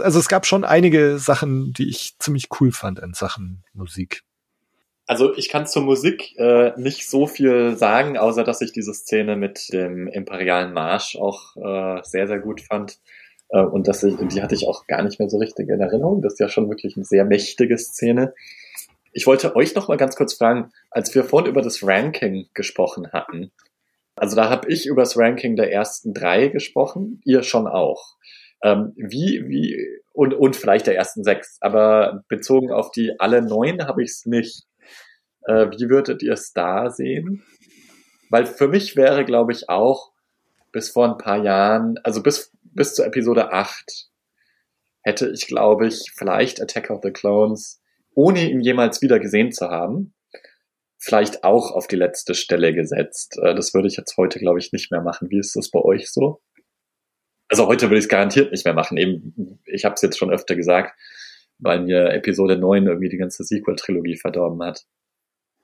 also 0.00 0.18
es 0.18 0.28
gab 0.28 0.46
schon 0.46 0.64
einige 0.64 1.18
Sachen, 1.18 1.72
die 1.72 1.88
ich 1.88 2.16
ziemlich 2.18 2.48
cool 2.60 2.72
fand 2.72 2.98
in 2.98 3.14
Sachen 3.14 3.64
Musik. 3.72 4.22
Also 5.06 5.34
ich 5.36 5.48
kann 5.48 5.66
zur 5.66 5.82
Musik 5.82 6.38
äh, 6.38 6.72
nicht 6.76 7.08
so 7.08 7.26
viel 7.26 7.76
sagen, 7.76 8.18
außer 8.18 8.44
dass 8.44 8.60
ich 8.60 8.72
diese 8.72 8.92
Szene 8.92 9.36
mit 9.36 9.72
dem 9.72 10.06
imperialen 10.06 10.74
Marsch 10.74 11.16
auch 11.16 11.56
äh, 11.56 12.02
sehr, 12.02 12.28
sehr 12.28 12.40
gut 12.40 12.60
fand. 12.60 12.98
Äh, 13.48 13.62
und 13.62 13.88
dass 13.88 14.02
ich, 14.02 14.16
die 14.16 14.42
hatte 14.42 14.54
ich 14.54 14.66
auch 14.68 14.86
gar 14.86 15.02
nicht 15.02 15.18
mehr 15.18 15.30
so 15.30 15.38
richtig 15.38 15.70
in 15.70 15.80
Erinnerung. 15.80 16.20
Das 16.20 16.34
ist 16.34 16.40
ja 16.40 16.50
schon 16.50 16.68
wirklich 16.68 16.96
eine 16.96 17.06
sehr 17.06 17.24
mächtige 17.24 17.78
Szene. 17.78 18.34
Ich 19.12 19.26
wollte 19.26 19.56
euch 19.56 19.74
noch 19.74 19.88
mal 19.88 19.96
ganz 19.96 20.14
kurz 20.14 20.34
fragen, 20.34 20.72
als 20.90 21.14
wir 21.14 21.24
vorhin 21.24 21.50
über 21.50 21.62
das 21.62 21.82
Ranking 21.82 22.46
gesprochen 22.52 23.10
hatten. 23.12 23.50
Also 24.14 24.36
da 24.36 24.50
habe 24.50 24.70
ich 24.70 24.86
über 24.86 25.02
das 25.02 25.16
Ranking 25.16 25.56
der 25.56 25.72
ersten 25.72 26.12
drei 26.12 26.48
gesprochen, 26.48 27.22
ihr 27.24 27.42
schon 27.42 27.66
auch. 27.66 28.16
Ähm, 28.62 28.92
wie, 28.96 29.44
wie, 29.46 30.00
und, 30.12 30.34
und 30.34 30.56
vielleicht 30.56 30.86
der 30.86 30.96
ersten 30.96 31.22
sechs, 31.22 31.58
aber 31.60 32.24
bezogen 32.28 32.72
auf 32.72 32.90
die 32.90 33.18
alle 33.18 33.42
neun 33.42 33.86
habe 33.86 34.02
ich 34.02 34.10
es 34.10 34.26
nicht. 34.26 34.64
Äh, 35.44 35.70
wie 35.70 35.88
würdet 35.88 36.22
ihr 36.22 36.32
es 36.32 36.52
da 36.52 36.90
sehen? 36.90 37.44
Weil 38.30 38.46
für 38.46 38.68
mich 38.68 38.96
wäre, 38.96 39.24
glaube 39.24 39.52
ich, 39.52 39.68
auch 39.68 40.12
bis 40.72 40.90
vor 40.90 41.08
ein 41.08 41.18
paar 41.18 41.42
Jahren, 41.42 41.98
also 42.04 42.22
bis, 42.22 42.52
bis 42.62 42.94
zur 42.94 43.06
Episode 43.06 43.52
8, 43.52 44.08
hätte 45.02 45.30
ich, 45.30 45.46
glaube 45.46 45.86
ich, 45.86 46.12
vielleicht 46.14 46.60
Attack 46.60 46.90
of 46.90 47.00
the 47.02 47.10
Clones, 47.10 47.80
ohne 48.14 48.50
ihn 48.50 48.60
jemals 48.60 49.00
wieder 49.00 49.18
gesehen 49.18 49.52
zu 49.52 49.68
haben, 49.68 50.14
vielleicht 50.98 51.44
auch 51.44 51.70
auf 51.70 51.86
die 51.86 51.96
letzte 51.96 52.34
Stelle 52.34 52.74
gesetzt. 52.74 53.38
Äh, 53.42 53.54
das 53.54 53.72
würde 53.72 53.88
ich 53.88 53.96
jetzt 53.96 54.16
heute, 54.16 54.38
glaube 54.38 54.58
ich, 54.58 54.72
nicht 54.72 54.90
mehr 54.90 55.00
machen. 55.00 55.30
Wie 55.30 55.38
ist 55.38 55.56
das 55.56 55.70
bei 55.70 55.80
euch 55.80 56.10
so? 56.10 56.40
Also 57.48 57.66
heute 57.66 57.86
würde 57.86 57.98
ich 57.98 58.04
es 58.04 58.08
garantiert 58.08 58.52
nicht 58.52 58.64
mehr 58.64 58.74
machen. 58.74 58.96
Eben, 58.98 59.60
ich 59.64 59.84
habe 59.84 59.94
es 59.94 60.02
jetzt 60.02 60.18
schon 60.18 60.30
öfter 60.30 60.54
gesagt, 60.56 60.98
weil 61.58 61.80
mir 61.80 62.12
Episode 62.12 62.56
9 62.56 62.86
irgendwie 62.86 63.08
die 63.08 63.16
ganze 63.16 63.44
Sequel-Trilogie 63.44 64.16
verdorben 64.16 64.62
hat. 64.62 64.84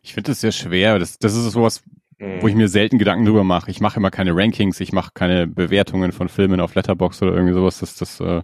Ich 0.02 0.14
finde 0.14 0.32
es 0.32 0.40
sehr 0.40 0.52
schwer. 0.52 0.98
Das, 0.98 1.18
das 1.18 1.34
ist 1.34 1.50
sowas, 1.52 1.82
mhm. 2.18 2.42
wo 2.42 2.48
ich 2.48 2.54
mir 2.54 2.68
selten 2.68 2.98
Gedanken 2.98 3.24
drüber 3.24 3.44
mache. 3.44 3.70
Ich 3.70 3.80
mache 3.80 3.98
immer 3.98 4.10
keine 4.10 4.34
Rankings, 4.34 4.80
ich 4.80 4.92
mache 4.92 5.12
keine 5.14 5.46
Bewertungen 5.46 6.12
von 6.12 6.28
Filmen 6.28 6.60
auf 6.60 6.74
Letterbox 6.74 7.22
oder 7.22 7.32
irgendwie 7.32 7.54
sowas. 7.54 7.80
Das, 7.80 7.96
das, 7.96 8.20
äh, 8.20 8.42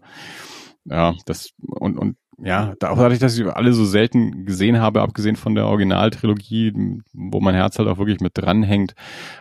ja, 0.85 1.15
das 1.27 1.51
und 1.59 1.99
und 1.99 2.17
ja, 2.43 2.75
da, 2.79 2.91
auch 2.91 2.97
dadurch, 2.97 3.19
dass 3.19 3.39
ich 3.39 3.47
alle 3.47 3.75
so 3.75 3.85
selten 3.85 4.47
gesehen 4.47 4.81
habe, 4.81 5.03
abgesehen 5.03 5.37
von 5.37 5.55
der 5.55 5.67
Originaltrilogie, 5.67 6.73
wo 7.13 7.41
mein 7.41 7.55
Herz 7.55 7.79
halt 7.79 7.89
auch 7.89 7.99
wirklich 7.99 8.21
mit 8.21 8.33
dranhängt, 8.35 8.95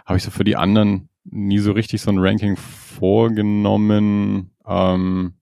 habe 0.05 0.17
ich 0.17 0.23
so 0.23 0.31
für 0.31 0.43
die 0.43 0.57
anderen 0.57 1.07
nie 1.23 1.59
so 1.59 1.71
richtig 1.71 2.01
so 2.01 2.11
ein 2.11 2.19
Ranking 2.19 2.57
vorgenommen. 2.99 4.51
Ähm, 4.67 5.34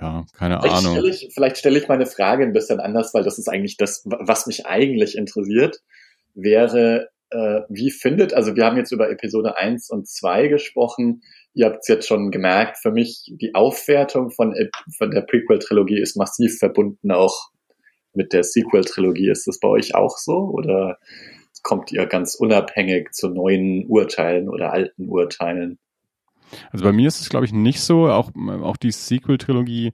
ja, 0.00 0.24
keine 0.36 0.60
vielleicht 0.60 0.76
Ahnung. 0.76 0.92
Stelle 0.92 1.10
ich, 1.10 1.30
vielleicht 1.32 1.58
stelle 1.58 1.78
ich 1.78 1.88
meine 1.88 2.06
Frage 2.06 2.44
ein 2.44 2.52
bisschen 2.52 2.80
anders, 2.80 3.14
weil 3.14 3.22
das 3.22 3.38
ist 3.38 3.48
eigentlich 3.48 3.76
das, 3.76 4.02
was 4.04 4.46
mich 4.46 4.66
eigentlich 4.66 5.16
interessiert, 5.16 5.80
wäre, 6.34 7.08
äh, 7.30 7.60
wie 7.68 7.90
findet, 7.90 8.34
also 8.34 8.56
wir 8.56 8.64
haben 8.64 8.76
jetzt 8.76 8.92
über 8.92 9.10
Episode 9.10 9.56
1 9.56 9.90
und 9.90 10.08
2 10.08 10.48
gesprochen. 10.48 11.22
Ihr 11.54 11.66
habt 11.66 11.78
es 11.82 11.88
jetzt 11.88 12.08
schon 12.08 12.30
gemerkt, 12.30 12.78
für 12.78 12.90
mich 12.90 13.32
die 13.40 13.54
Aufwertung 13.54 14.30
von, 14.30 14.54
von 14.98 15.10
der 15.10 15.22
Prequel-Trilogie 15.22 16.00
ist 16.00 16.16
massiv 16.16 16.58
verbunden 16.58 17.12
auch 17.12 17.50
mit 18.12 18.32
der 18.32 18.42
Sequel-Trilogie. 18.42 19.30
Ist 19.30 19.46
das 19.46 19.60
bei 19.60 19.68
euch 19.68 19.94
auch 19.94 20.18
so? 20.18 20.50
Oder 20.52 20.98
kommt 21.62 21.92
ihr 21.92 22.06
ganz 22.06 22.34
unabhängig 22.34 23.12
zu 23.12 23.28
neuen 23.28 23.86
Urteilen 23.86 24.48
oder 24.48 24.72
alten 24.72 25.08
Urteilen? 25.08 25.78
Also 26.72 26.84
bei 26.84 26.92
mir 26.92 27.08
ist 27.08 27.20
es, 27.20 27.28
glaube 27.28 27.46
ich, 27.46 27.52
nicht 27.52 27.80
so. 27.80 28.10
Auch, 28.10 28.30
auch 28.62 28.76
die 28.76 28.90
Sequel-Trilogie 28.90 29.92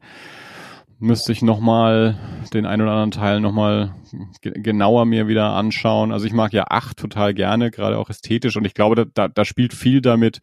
müsste 0.99 1.33
ich 1.33 1.41
nochmal 1.41 2.19
den 2.53 2.67
ein 2.67 2.83
oder 2.83 2.91
anderen 2.91 3.11
Teil 3.11 3.41
nochmal 3.41 3.95
genauer 4.43 5.07
mir 5.07 5.29
wieder 5.29 5.53
anschauen. 5.55 6.13
Also 6.13 6.27
ich 6.27 6.33
mag 6.33 6.53
ja 6.53 6.65
acht 6.69 6.99
total 6.99 7.33
gerne, 7.33 7.71
gerade 7.71 7.99
auch 7.99 8.11
ästhetisch. 8.11 8.57
Und 8.57 8.67
ich 8.67 8.75
glaube, 8.75 9.07
da, 9.13 9.29
da 9.29 9.45
spielt 9.45 9.73
viel 9.73 10.03
damit 10.03 10.43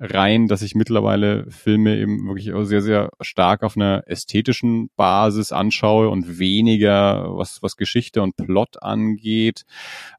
rein, 0.00 0.48
dass 0.48 0.62
ich 0.62 0.74
mittlerweile 0.74 1.48
Filme 1.50 1.96
eben 1.96 2.26
wirklich 2.26 2.50
sehr, 2.66 2.82
sehr 2.82 3.10
stark 3.20 3.62
auf 3.62 3.76
einer 3.76 4.02
ästhetischen 4.06 4.90
Basis 4.96 5.52
anschaue 5.52 6.08
und 6.08 6.40
weniger 6.40 7.36
was, 7.36 7.62
was 7.62 7.76
Geschichte 7.76 8.20
und 8.20 8.36
Plot 8.36 8.82
angeht. 8.82 9.64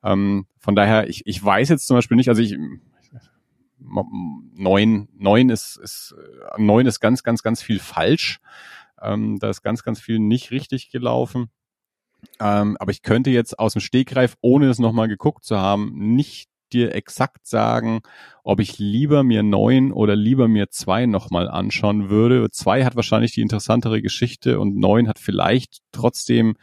Ähm, 0.02 0.45
von 0.60 0.76
daher, 0.76 1.10
ich, 1.10 1.24
ich 1.26 1.44
weiß 1.44 1.68
jetzt 1.68 1.88
zum 1.88 1.98
Beispiel 1.98 2.15
nicht, 2.15 2.30
also 2.30 2.41
ich, 2.41 2.56
neun, 4.53 5.10
neun 5.14 5.49
ist, 5.49 5.77
ist, 5.77 6.15
neun 6.57 6.85
ist 6.85 6.99
ganz, 6.99 7.23
ganz, 7.23 7.43
ganz 7.43 7.61
viel 7.61 7.80
falsch. 7.80 8.39
Ähm, 9.01 9.39
da 9.39 9.49
ist 9.49 9.61
ganz, 9.61 9.84
ganz 9.84 9.99
viel 9.99 10.19
nicht 10.19 10.51
richtig 10.51 10.89
gelaufen. 10.89 11.49
Ähm, 12.39 12.77
aber 12.80 12.91
ich 12.91 13.01
könnte 13.01 13.30
jetzt 13.30 13.60
aus 13.60 13.73
dem 13.73 13.81
Stegreif, 13.81 14.38
ohne 14.41 14.69
es 14.69 14.80
nochmal 14.80 15.07
geguckt 15.07 15.43
zu 15.43 15.57
haben, 15.57 15.91
nicht 16.15 16.49
dir 16.72 16.95
exakt 16.95 17.45
sagen, 17.45 18.01
ob 18.43 18.60
ich 18.60 18.80
lieber 18.80 19.23
mir 19.23 19.43
neun 19.43 19.91
oder 19.91 20.15
lieber 20.15 20.47
mir 20.47 20.69
zwei 20.69 21.05
nochmal 21.05 21.47
anschauen 21.47 22.10
würde. 22.10 22.49
Zwei 22.49 22.84
hat 22.84 22.95
wahrscheinlich 22.95 23.34
die 23.34 23.41
interessantere 23.41 24.01
Geschichte 24.01 24.60
und 24.60 24.76
neun 24.76 25.07
hat 25.07 25.19
vielleicht 25.19 25.80
trotzdem 25.91 26.55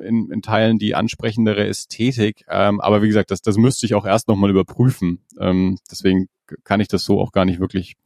in, 0.00 0.30
in 0.30 0.42
Teilen 0.42 0.78
die 0.78 0.94
ansprechendere 0.94 1.66
Ästhetik. 1.66 2.44
Ähm, 2.48 2.80
aber 2.80 3.02
wie 3.02 3.08
gesagt, 3.08 3.30
das, 3.30 3.42
das 3.42 3.56
müsste 3.56 3.86
ich 3.86 3.94
auch 3.94 4.06
erst 4.06 4.28
nochmal 4.28 4.50
überprüfen. 4.50 5.24
Ähm, 5.40 5.78
deswegen 5.90 6.28
kann 6.64 6.80
ich 6.80 6.88
das 6.88 7.04
so 7.04 7.20
auch 7.20 7.32
gar 7.32 7.44
nicht 7.44 7.60
wirklich 7.60 7.96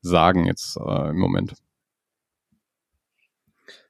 sagen 0.00 0.46
jetzt 0.46 0.76
äh, 0.76 1.10
im 1.10 1.18
Moment. 1.18 1.54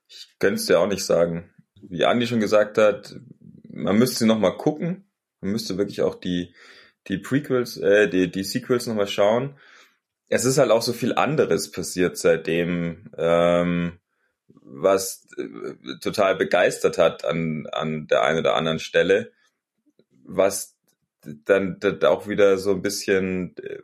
Ich 0.09 0.37
könnte 0.39 0.57
es 0.57 0.67
dir 0.67 0.81
auch 0.81 0.87
nicht 0.87 1.05
sagen. 1.05 1.51
Wie 1.83 2.05
Andi 2.05 2.27
schon 2.27 2.41
gesagt 2.41 2.79
hat, 2.79 3.17
man 3.71 3.99
müsste 3.99 4.27
nochmal 4.27 4.57
gucken. 4.57 5.05
Man 5.41 5.53
müsste 5.53 5.79
wirklich 5.79 6.03
auch 6.03 6.15
die, 6.15 6.55
die 7.07 7.19
Prequels, 7.19 7.77
äh, 7.77 8.09
die, 8.09 8.31
die 8.31 8.45
Sequels 8.45 8.87
nochmal 8.87 9.07
schauen. 9.07 9.57
Es 10.29 10.45
ist 10.45 10.59
halt 10.59 10.71
auch 10.71 10.83
so 10.83 10.93
viel 10.93 11.15
anderes 11.15 11.71
passiert 11.71 12.19
seitdem, 12.19 13.11
ähm, 13.17 13.99
was 14.49 15.27
äh, 15.37 15.99
total 16.01 16.37
begeistert 16.37 16.99
hat 16.99 17.25
an, 17.25 17.67
an 17.73 18.07
der 18.09 18.23
einen 18.23 18.41
oder 18.41 18.55
anderen 18.55 18.79
Stelle, 18.79 19.33
was 20.25 20.77
dann, 21.45 21.79
auch 22.05 22.29
wieder 22.29 22.59
so 22.59 22.73
ein 22.73 22.83
bisschen 22.83 23.57
äh, 23.59 23.79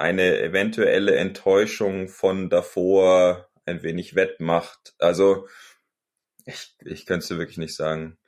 eine 0.00 0.40
eventuelle 0.40 1.14
Enttäuschung 1.14 2.08
von 2.08 2.50
davor 2.50 3.48
ein 3.66 3.82
wenig 3.82 4.14
wettmacht. 4.14 4.94
Also 4.98 5.46
ich, 6.46 6.74
ich 6.84 7.06
könnte 7.06 7.20
es 7.20 7.28
dir 7.28 7.38
wirklich 7.38 7.58
nicht 7.58 7.76
sagen. 7.76 8.18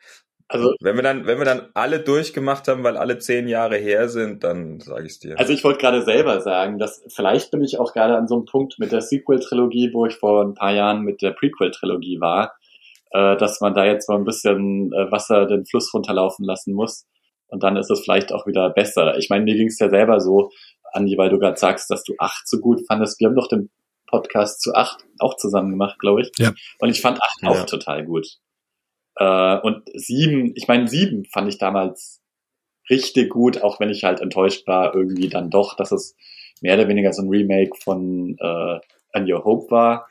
Also 0.48 0.74
wenn 0.80 0.96
wir 0.96 1.02
dann, 1.02 1.26
wenn 1.26 1.38
wir 1.38 1.46
dann 1.46 1.70
alle 1.72 2.00
durchgemacht 2.00 2.68
haben, 2.68 2.84
weil 2.84 2.98
alle 2.98 3.18
zehn 3.18 3.48
Jahre 3.48 3.76
her 3.76 4.10
sind, 4.10 4.44
dann 4.44 4.80
sage 4.80 5.06
ich 5.06 5.12
es 5.12 5.18
dir. 5.18 5.38
Also 5.38 5.52
ich 5.52 5.64
wollte 5.64 5.80
gerade 5.80 6.02
selber 6.02 6.42
sagen, 6.42 6.78
dass 6.78 7.02
vielleicht 7.08 7.50
bin 7.50 7.64
ich 7.64 7.80
auch 7.80 7.94
gerade 7.94 8.16
an 8.16 8.28
so 8.28 8.34
einem 8.34 8.44
Punkt 8.44 8.78
mit 8.78 8.92
der 8.92 9.00
Sequel-Trilogie, 9.00 9.94
wo 9.94 10.04
ich 10.04 10.16
vor 10.16 10.44
ein 10.44 10.54
paar 10.54 10.74
Jahren 10.74 11.02
mit 11.02 11.22
der 11.22 11.30
Prequel-Trilogie 11.30 12.20
war, 12.20 12.52
äh, 13.12 13.36
dass 13.38 13.62
man 13.62 13.72
da 13.72 13.86
jetzt 13.86 14.10
mal 14.10 14.18
ein 14.18 14.24
bisschen 14.24 14.92
äh, 14.92 15.10
Wasser 15.10 15.46
den 15.46 15.64
Fluss 15.64 15.92
runterlaufen 15.94 16.44
lassen 16.44 16.74
muss. 16.74 17.06
Und 17.46 17.62
dann 17.62 17.76
ist 17.76 17.90
es 17.90 18.00
vielleicht 18.00 18.32
auch 18.32 18.46
wieder 18.46 18.70
besser. 18.70 19.16
Ich 19.16 19.30
meine, 19.30 19.44
mir 19.44 19.54
ging 19.54 19.68
es 19.68 19.78
ja 19.78 19.88
selber 19.88 20.20
so, 20.20 20.50
Andi, 20.92 21.16
weil 21.16 21.30
du 21.30 21.38
gerade 21.38 21.58
sagst, 21.58 21.90
dass 21.90 22.04
du 22.04 22.14
acht 22.18 22.48
so 22.48 22.58
gut 22.58 22.86
fandest. 22.86 23.20
Wir 23.20 23.28
haben 23.28 23.36
doch 23.36 23.48
den 23.48 23.70
Podcast 24.06 24.60
zu 24.60 24.74
acht 24.74 25.04
auch 25.18 25.36
zusammen 25.36 25.70
gemacht, 25.70 25.98
glaube 25.98 26.22
ich. 26.22 26.30
Ja. 26.38 26.52
Und 26.78 26.90
ich 26.90 27.00
fand 27.00 27.20
acht 27.22 27.42
ja. 27.42 27.50
auch 27.50 27.64
total 27.66 28.04
gut. 28.04 28.26
Äh, 29.16 29.58
und 29.58 29.82
sieben, 29.94 30.52
ich 30.54 30.68
meine, 30.68 30.88
sieben 30.88 31.24
fand 31.24 31.48
ich 31.48 31.58
damals 31.58 32.20
richtig 32.90 33.30
gut, 33.30 33.62
auch 33.62 33.80
wenn 33.80 33.90
ich 33.90 34.04
halt 34.04 34.20
enttäuscht 34.20 34.66
war, 34.66 34.94
irgendwie 34.94 35.28
dann 35.28 35.50
doch, 35.50 35.76
dass 35.76 35.92
es 35.92 36.14
mehr 36.60 36.74
oder 36.74 36.88
weniger 36.88 37.12
so 37.12 37.22
ein 37.22 37.28
Remake 37.28 37.72
von 37.82 38.36
äh, 38.38 38.80
And 39.12 39.30
Your 39.30 39.44
Hope 39.44 39.70
war. 39.70 40.08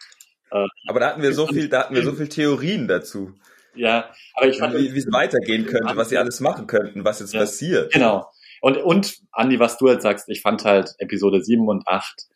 Äh, 0.52 0.68
aber 0.88 0.99
da 0.99 1.10
hatten 1.10 1.22
wir 1.22 1.34
so 1.34 1.48
viel, 1.48 1.70
da 1.70 1.82
hatten 1.82 1.95
wir 1.95 2.03
so 2.03 2.14
viel 2.14 2.28
Theorien 2.28 2.88
dazu. 2.88 3.34
Ja, 3.74 4.12
aber 4.36 4.48
ich 4.48 4.58
fand, 4.58 4.74
wie 4.74 4.98
es 4.98 5.12
weitergehen 5.12 5.66
könnte, 5.66 5.95
was 5.95 6.10
sie 6.10 6.18
alles 6.18 6.41
machen 6.41 6.68
könnten, 6.68 7.06
was 7.06 7.20
jetzt 7.20 7.34
ja, 7.34 7.41
passiert. 7.41 7.94
Genau. 7.94 8.30
Und, 8.61 8.77
und, 8.77 9.17
Andi, 9.31 9.59
was 9.59 9.77
du 9.77 9.89
jetzt 9.89 10.03
sagst, 10.03 10.29
ich 10.29 10.41
fand 10.41 10.63
halt 10.63 10.93
Episode 10.99 11.43
7 11.43 11.67
und 11.67 11.88
8 11.88 12.27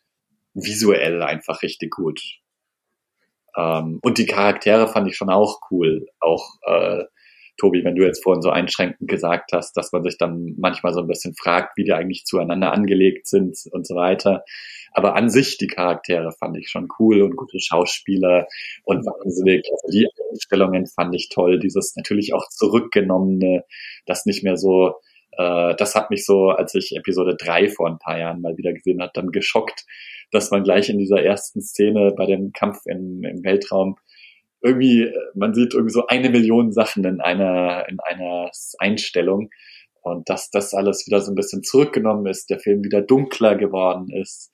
visuell 0.54 1.22
einfach 1.22 1.62
richtig 1.62 1.92
gut. 1.92 2.20
Ähm, 3.56 4.00
und 4.02 4.18
die 4.18 4.26
Charaktere 4.26 4.88
fand 4.88 5.08
ich 5.08 5.16
schon 5.16 5.30
auch 5.30 5.60
cool. 5.70 6.06
Auch 6.20 6.44
äh, 6.66 7.04
Tobi, 7.58 7.84
wenn 7.84 7.94
du 7.94 8.04
jetzt 8.04 8.22
vorhin 8.22 8.42
so 8.42 8.50
einschränkend 8.50 9.08
gesagt 9.08 9.52
hast, 9.52 9.76
dass 9.76 9.92
man 9.92 10.02
sich 10.02 10.18
dann 10.18 10.54
manchmal 10.58 10.92
so 10.92 11.00
ein 11.00 11.06
bisschen 11.06 11.34
fragt, 11.34 11.76
wie 11.76 11.84
die 11.84 11.92
eigentlich 11.92 12.24
zueinander 12.24 12.72
angelegt 12.72 13.28
sind 13.28 13.56
und 13.70 13.86
so 13.86 13.94
weiter. 13.94 14.44
Aber 14.92 15.14
an 15.14 15.30
sich 15.30 15.58
die 15.58 15.66
Charaktere 15.66 16.32
fand 16.32 16.56
ich 16.58 16.70
schon 16.70 16.88
cool 16.98 17.22
und 17.22 17.36
gute 17.36 17.60
Schauspieler 17.60 18.46
und 18.84 19.06
wahnsinnig. 19.06 19.64
Also 19.70 19.88
die 19.92 20.08
Einstellungen 20.30 20.86
fand 20.86 21.14
ich 21.14 21.28
toll. 21.28 21.58
Dieses 21.60 21.94
natürlich 21.96 22.34
auch 22.34 22.48
zurückgenommene, 22.48 23.64
das 24.06 24.26
nicht 24.26 24.42
mehr 24.42 24.56
so 24.56 24.96
äh, 25.36 25.74
das 25.76 25.94
hat 25.94 26.10
mich 26.10 26.24
so, 26.24 26.50
als 26.50 26.74
ich 26.74 26.96
Episode 26.96 27.36
3 27.36 27.68
vor 27.68 27.88
ein 27.88 27.98
paar 27.98 28.18
Jahren 28.18 28.40
mal 28.40 28.56
wieder 28.56 28.72
gesehen 28.72 29.02
hat, 29.02 29.16
dann 29.16 29.30
geschockt, 29.30 29.84
dass 30.30 30.50
man 30.50 30.64
gleich 30.64 30.88
in 30.88 30.98
dieser 30.98 31.22
ersten 31.22 31.60
Szene 31.60 32.12
bei 32.16 32.26
dem 32.26 32.52
Kampf 32.52 32.80
im, 32.86 33.22
im 33.24 33.44
Weltraum 33.44 33.96
irgendwie, 34.62 35.02
äh, 35.02 35.14
man 35.34 35.54
sieht 35.54 35.74
irgendwie 35.74 35.92
so 35.92 36.06
eine 36.06 36.30
Million 36.30 36.72
Sachen 36.72 37.04
in 37.04 37.20
einer, 37.20 37.88
in 37.88 37.98
einer 38.00 38.50
Einstellung. 38.78 39.50
Und 40.00 40.28
dass 40.28 40.50
das 40.50 40.72
alles 40.72 41.06
wieder 41.06 41.20
so 41.20 41.32
ein 41.32 41.34
bisschen 41.34 41.64
zurückgenommen 41.64 42.26
ist, 42.26 42.48
der 42.48 42.60
Film 42.60 42.84
wieder 42.84 43.02
dunkler 43.02 43.56
geworden 43.56 44.08
ist, 44.10 44.52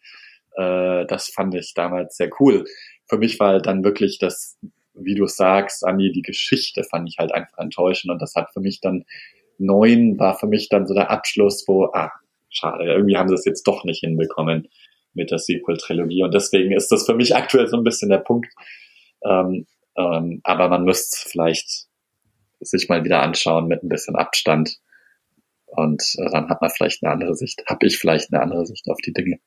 äh, 0.57 1.05
das 1.07 1.29
fand 1.29 1.55
ich 1.55 1.75
damals 1.75 2.17
sehr 2.17 2.31
cool. 2.41 2.65
Für 3.07 3.19
mich 3.19 3.39
war 3.39 3.61
dann 3.61 3.85
wirklich 3.85 4.19
das, 4.19 4.59
wie 4.95 5.15
du 5.15 5.27
sagst, 5.27 5.85
Anni, 5.85 6.11
die 6.11 6.23
Geschichte 6.23 6.85
fand 6.85 7.09
ich 7.09 7.19
halt 7.19 7.33
einfach 7.33 7.59
enttäuschend 7.59 8.13
und 8.13 8.23
das 8.23 8.35
hat 8.35 8.51
für 8.53 8.61
mich 8.61 8.81
dann 8.81 9.05
neun 9.63 10.19
war 10.19 10.39
für 10.39 10.47
mich 10.47 10.69
dann 10.69 10.87
so 10.87 10.95
der 10.95 11.11
Abschluss, 11.11 11.65
wo, 11.67 11.87
ah, 11.93 12.13
schade, 12.51 12.85
irgendwie 12.85 13.17
haben 13.17 13.29
sie 13.29 13.35
es 13.35 13.45
jetzt 13.45 13.67
doch 13.67 13.85
nicht 13.85 14.01
hinbekommen 14.01 14.69
mit 15.15 15.31
der 15.31 15.39
Sequel-Trilogie. 15.39 16.23
Und 16.23 16.35
deswegen 16.35 16.73
ist 16.73 16.91
das 16.93 17.07
für 17.07 17.15
mich 17.15 17.35
aktuell 17.37 17.67
so 17.69 17.77
ein 17.77 17.85
bisschen 17.85 18.11
der 18.11 18.19
Punkt. 18.19 18.49
Ähm, 19.25 19.67
ähm, 19.97 20.41
aber 20.43 20.69
man 20.69 20.85
müsste 20.85 21.29
vielleicht 21.29 21.87
sich 22.61 22.89
mal 22.89 23.05
wieder 23.05 23.23
anschauen 23.23 23.67
mit 23.67 23.83
ein 23.83 23.89
bisschen 23.89 24.17
Abstand. 24.17 24.79
Und 25.67 26.03
äh, 26.19 26.31
dann 26.31 26.49
hat 26.49 26.61
man 26.61 26.71
vielleicht 26.71 27.03
eine 27.03 27.13
andere 27.13 27.35
Sicht, 27.35 27.63
habe 27.67 27.87
ich 27.87 27.99
vielleicht 27.99 28.33
eine 28.33 28.43
andere 28.43 28.67
Sicht 28.67 28.89
auf 28.89 28.99
die 29.05 29.13
Dinge. 29.13 29.39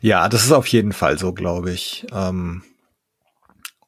Ja, 0.00 0.28
das 0.28 0.44
ist 0.44 0.52
auf 0.52 0.66
jeden 0.68 0.92
Fall 0.92 1.18
so, 1.18 1.32
glaube 1.32 1.72
ich. 1.72 2.06
Ähm, 2.12 2.62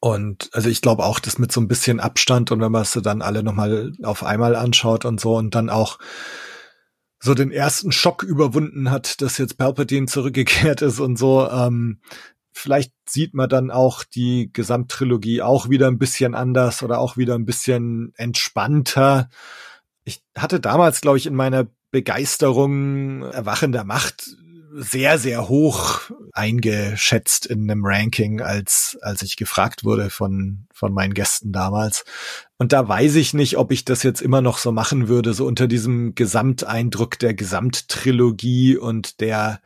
und 0.00 0.50
also 0.52 0.68
ich 0.68 0.80
glaube 0.80 1.04
auch, 1.04 1.18
dass 1.18 1.38
mit 1.38 1.50
so 1.50 1.60
ein 1.60 1.68
bisschen 1.68 1.98
Abstand 2.00 2.50
und 2.52 2.60
wenn 2.60 2.72
man 2.72 2.82
es 2.82 2.92
dann 2.92 3.22
alle 3.22 3.42
nochmal 3.42 3.92
auf 4.02 4.22
einmal 4.22 4.54
anschaut 4.54 5.04
und 5.04 5.20
so 5.20 5.36
und 5.36 5.54
dann 5.54 5.70
auch 5.70 5.98
so 7.20 7.34
den 7.34 7.50
ersten 7.50 7.90
Schock 7.90 8.22
überwunden 8.22 8.90
hat, 8.90 9.20
dass 9.20 9.38
jetzt 9.38 9.58
Palpatine 9.58 10.06
zurückgekehrt 10.06 10.82
ist 10.82 11.00
und 11.00 11.18
so, 11.18 11.48
ähm, 11.50 12.00
vielleicht 12.52 12.92
sieht 13.08 13.34
man 13.34 13.48
dann 13.48 13.70
auch 13.72 14.04
die 14.04 14.50
Gesamttrilogie 14.52 15.42
auch 15.42 15.68
wieder 15.68 15.88
ein 15.88 15.98
bisschen 15.98 16.34
anders 16.34 16.82
oder 16.82 17.00
auch 17.00 17.16
wieder 17.16 17.34
ein 17.34 17.44
bisschen 17.44 18.12
entspannter. 18.16 19.28
Ich 20.04 20.22
hatte 20.36 20.60
damals, 20.60 21.00
glaube 21.00 21.18
ich, 21.18 21.26
in 21.26 21.34
meiner 21.34 21.66
Begeisterung 21.90 23.22
erwachender 23.22 23.84
Macht 23.84 24.36
sehr, 24.72 25.18
sehr 25.18 25.48
hoch 25.48 26.00
eingeschätzt 26.32 27.46
in 27.46 27.70
einem 27.70 27.84
Ranking, 27.84 28.40
als, 28.40 28.98
als 29.02 29.22
ich 29.22 29.36
gefragt 29.36 29.84
wurde 29.84 30.10
von, 30.10 30.66
von 30.72 30.92
meinen 30.92 31.14
Gästen 31.14 31.52
damals. 31.52 32.04
Und 32.58 32.72
da 32.72 32.88
weiß 32.88 33.14
ich 33.16 33.34
nicht, 33.34 33.56
ob 33.56 33.72
ich 33.72 33.84
das 33.84 34.02
jetzt 34.02 34.20
immer 34.20 34.40
noch 34.40 34.58
so 34.58 34.72
machen 34.72 35.08
würde, 35.08 35.34
so 35.34 35.46
unter 35.46 35.68
diesem 35.68 36.14
Gesamteindruck 36.14 37.18
der 37.18 37.34
Gesamttrilogie 37.34 38.76
und 38.76 39.20
der 39.20 39.60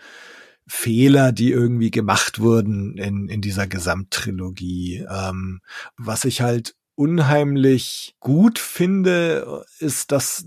Fehler, 0.66 1.32
die 1.32 1.50
irgendwie 1.50 1.90
gemacht 1.90 2.38
wurden 2.38 2.96
in, 2.96 3.28
in 3.28 3.40
dieser 3.40 3.66
Gesamttrilogie. 3.66 5.06
Ähm, 5.10 5.60
was 5.96 6.24
ich 6.24 6.40
halt 6.40 6.74
unheimlich 6.94 8.14
gut 8.20 8.58
finde, 8.58 9.64
ist, 9.78 10.12
dass, 10.12 10.44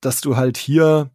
dass 0.00 0.20
du 0.20 0.36
halt 0.36 0.56
hier 0.56 1.10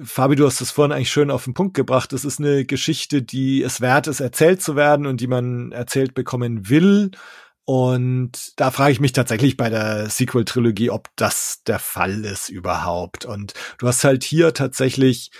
Fabi, 0.00 0.36
du 0.36 0.46
hast 0.46 0.60
es 0.60 0.70
vorhin 0.70 0.92
eigentlich 0.92 1.10
schön 1.10 1.30
auf 1.30 1.44
den 1.44 1.54
Punkt 1.54 1.74
gebracht. 1.74 2.12
Es 2.12 2.24
ist 2.24 2.38
eine 2.38 2.64
Geschichte, 2.64 3.22
die 3.22 3.62
es 3.62 3.80
wert 3.80 4.06
ist, 4.06 4.20
erzählt 4.20 4.62
zu 4.62 4.76
werden 4.76 5.06
und 5.06 5.20
die 5.20 5.26
man 5.26 5.72
erzählt 5.72 6.14
bekommen 6.14 6.68
will. 6.68 7.10
Und 7.64 8.58
da 8.60 8.70
frage 8.70 8.92
ich 8.92 9.00
mich 9.00 9.12
tatsächlich 9.12 9.56
bei 9.56 9.68
der 9.70 10.08
Sequel-Trilogie, 10.08 10.90
ob 10.90 11.08
das 11.16 11.62
der 11.66 11.80
Fall 11.80 12.24
ist 12.24 12.48
überhaupt. 12.48 13.24
Und 13.24 13.54
du 13.78 13.88
hast 13.88 14.04
halt 14.04 14.22
hier 14.22 14.54
tatsächlich 14.54 15.32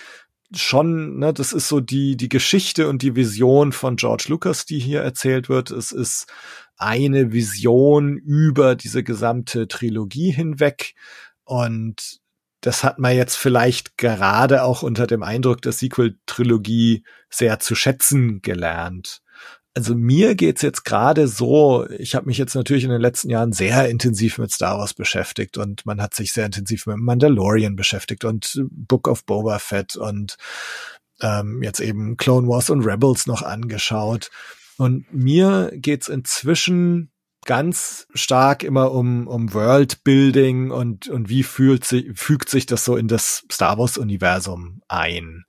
schon, 0.55 1.19
ne, 1.19 1.33
das 1.33 1.53
ist 1.53 1.69
so 1.69 1.81
die, 1.81 2.17
die 2.17 2.29
Geschichte 2.29 2.89
und 2.89 3.03
die 3.03 3.15
Vision 3.15 3.73
von 3.73 3.97
George 3.97 4.25
Lucas, 4.29 4.67
die 4.67 4.79
hier 4.81 5.03
erzählt 5.03 5.49
wird. 5.49 5.71
Es 5.71 5.93
ist 5.93 6.27
eine 6.77 7.33
Vision 7.33 8.17
über 8.17 8.75
diese 8.75 9.05
gesamte 9.05 9.69
Trilogie 9.69 10.33
hinweg. 10.33 10.95
Und 11.45 12.21
das 12.61 12.83
hat 12.83 12.99
man 12.99 13.17
jetzt 13.17 13.37
vielleicht 13.37 13.97
gerade 13.97 14.63
auch 14.63 14.83
unter 14.83 15.07
dem 15.07 15.23
Eindruck 15.23 15.63
der 15.63 15.73
Sequel-Trilogie 15.73 17.05
sehr 17.31 17.61
zu 17.61 17.75
schätzen 17.75 18.43
gelernt. 18.43 19.21
Also 19.75 19.95
mir 19.95 20.35
geht's 20.35 20.63
jetzt 20.63 20.85
gerade 20.85 21.29
so, 21.29 21.89
ich 21.89 22.17
habe 22.17 22.27
mich 22.27 22.37
jetzt 22.37 22.55
natürlich 22.55 22.83
in 22.83 22.91
den 22.91 23.01
letzten 23.01 23.31
Jahren 23.31 23.53
sehr 23.53 23.89
intensiv 23.89 24.39
mit 24.39 24.51
Star 24.51 24.79
Wars 24.79 24.93
beschäftigt 24.93 25.57
und 25.57 25.87
man 25.87 26.03
hat 26.03 26.15
sich 26.15 26.33
sehr 26.33 26.47
intensiv 26.47 26.87
mit 26.87 26.97
Mandalorian 26.97 27.77
beschäftigt 27.77 28.25
und 28.25 28.61
Book 28.71 29.07
of 29.07 29.25
Boba 29.25 29.61
Fett 29.61 29.95
und 29.95 30.37
ähm, 31.21 31.63
jetzt 31.63 31.79
eben 31.79 32.17
Clone 32.17 32.49
Wars 32.49 32.71
und 32.71 32.85
Rebels 32.85 33.27
noch 33.27 33.43
angeschaut. 33.43 34.31
Und 34.79 35.13
mir 35.13 35.71
geht's 35.75 36.09
inzwischen 36.09 37.13
ganz 37.49 38.07
stark 38.13 38.63
immer 38.63 38.93
um, 38.93 39.27
um 39.27 39.55
Worldbuilding 39.55 40.71
und, 40.71 41.09
und 41.09 41.31
wie 41.31 41.43
fühlt 41.43 41.83
sich, 41.83 42.07
fügt 42.15 42.51
sich 42.51 42.67
das 42.67 42.85
so 42.85 42.95
in 42.95 43.09
das 43.09 43.43
Star 43.51 43.79
Wars 43.79 43.97
Universum 43.97 44.83
ein. 44.87 45.47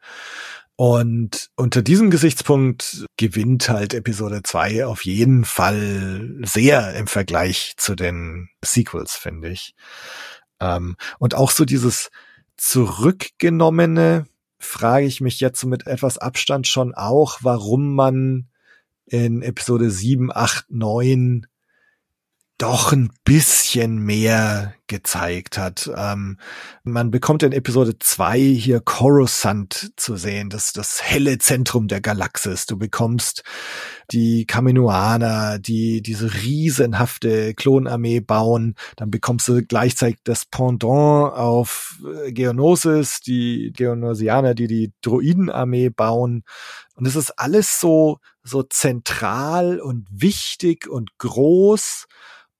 Und 0.77 1.49
unter 1.57 1.81
diesem 1.81 2.09
Gesichtspunkt 2.09 3.05
gewinnt 3.17 3.67
halt 3.67 3.93
Episode 3.93 4.43
2 4.43 4.85
auf 4.85 5.03
jeden 5.03 5.43
Fall 5.43 6.37
sehr 6.41 6.95
im 6.95 7.07
Vergleich 7.07 7.73
zu 7.75 7.95
den 7.95 8.47
Sequels, 8.63 9.15
finde 9.15 9.49
ich. 9.49 9.75
Ähm, 10.61 10.95
und 11.17 11.35
auch 11.35 11.51
so 11.51 11.65
dieses 11.65 12.11
zurückgenommene, 12.55 14.25
frage 14.57 15.05
ich 15.05 15.19
mich 15.19 15.41
jetzt 15.41 15.65
mit 15.65 15.85
etwas 15.85 16.17
Abstand 16.17 16.65
schon 16.65 16.93
auch, 16.93 17.39
warum 17.41 17.93
man 17.93 18.47
in 19.05 19.41
Episode 19.41 19.91
7, 19.91 20.31
8, 20.33 20.67
9 20.69 21.45
doch 22.59 22.91
ein 22.91 23.09
bisschen 23.23 23.99
mehr 23.99 24.75
gezeigt 24.87 25.57
hat. 25.57 25.89
Ähm, 25.95 26.37
man 26.83 27.09
bekommt 27.09 27.41
in 27.41 27.53
Episode 27.53 27.97
2 27.97 28.37
hier 28.37 28.81
Coruscant 28.81 29.93
zu 29.95 30.17
sehen, 30.17 30.49
das, 30.49 30.73
das 30.73 31.01
helle 31.01 31.37
Zentrum 31.37 31.87
der 31.87 32.01
Galaxis. 32.01 32.65
Du 32.65 32.77
bekommst 32.77 33.43
die 34.11 34.45
Kaminoaner, 34.45 35.57
die 35.57 36.01
diese 36.01 36.33
riesenhafte 36.33 37.53
Klonarmee 37.53 38.19
bauen. 38.19 38.75
Dann 38.97 39.09
bekommst 39.09 39.47
du 39.47 39.63
gleichzeitig 39.63 40.19
das 40.25 40.45
Pendant 40.45 41.33
auf 41.33 42.03
äh, 42.25 42.33
Geonosis, 42.33 43.21
die 43.21 43.71
Geonosianer, 43.73 44.53
die 44.53 44.67
die 44.67 44.91
Droidenarmee 45.01 45.89
bauen. 45.91 46.43
Und 46.95 47.07
es 47.07 47.15
ist 47.15 47.31
alles 47.39 47.79
so, 47.79 48.19
so 48.43 48.63
zentral 48.63 49.79
und 49.79 50.07
wichtig 50.11 50.89
und 50.89 51.17
groß 51.19 52.07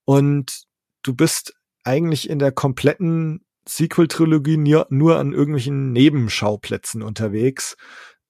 und 0.09 0.63
du 1.03 1.13
bist 1.13 1.53
eigentlich 1.83 2.31
in 2.31 2.39
der 2.39 2.51
kompletten 2.51 3.45
Sequel-Trilogie 3.67 4.57
nur, 4.57 4.87
nur 4.89 5.19
an 5.19 5.33
irgendwelchen 5.33 5.91
Nebenschauplätzen 5.91 7.03
unterwegs. 7.03 7.77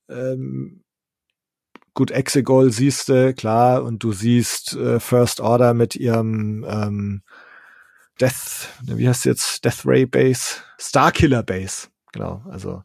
Ähm, 0.10 0.84
gut, 1.94 2.12
Exegol 2.12 2.74
siehst 2.74 3.08
du, 3.08 3.34
klar, 3.34 3.86
und 3.86 4.04
du 4.04 4.12
siehst 4.12 4.76
äh, 4.76 5.00
First 5.00 5.40
Order 5.40 5.74
mit 5.74 5.96
ihrem 5.96 6.66
ähm, 6.68 7.22
Death, 8.20 8.68
wie 8.84 9.08
heißt 9.08 9.24
jetzt, 9.24 9.64
Death 9.64 9.86
Ray 9.86 10.06
Base? 10.06 10.56
Starkiller 10.78 11.44
Base, 11.44 11.88
genau, 12.12 12.44
also 12.50 12.84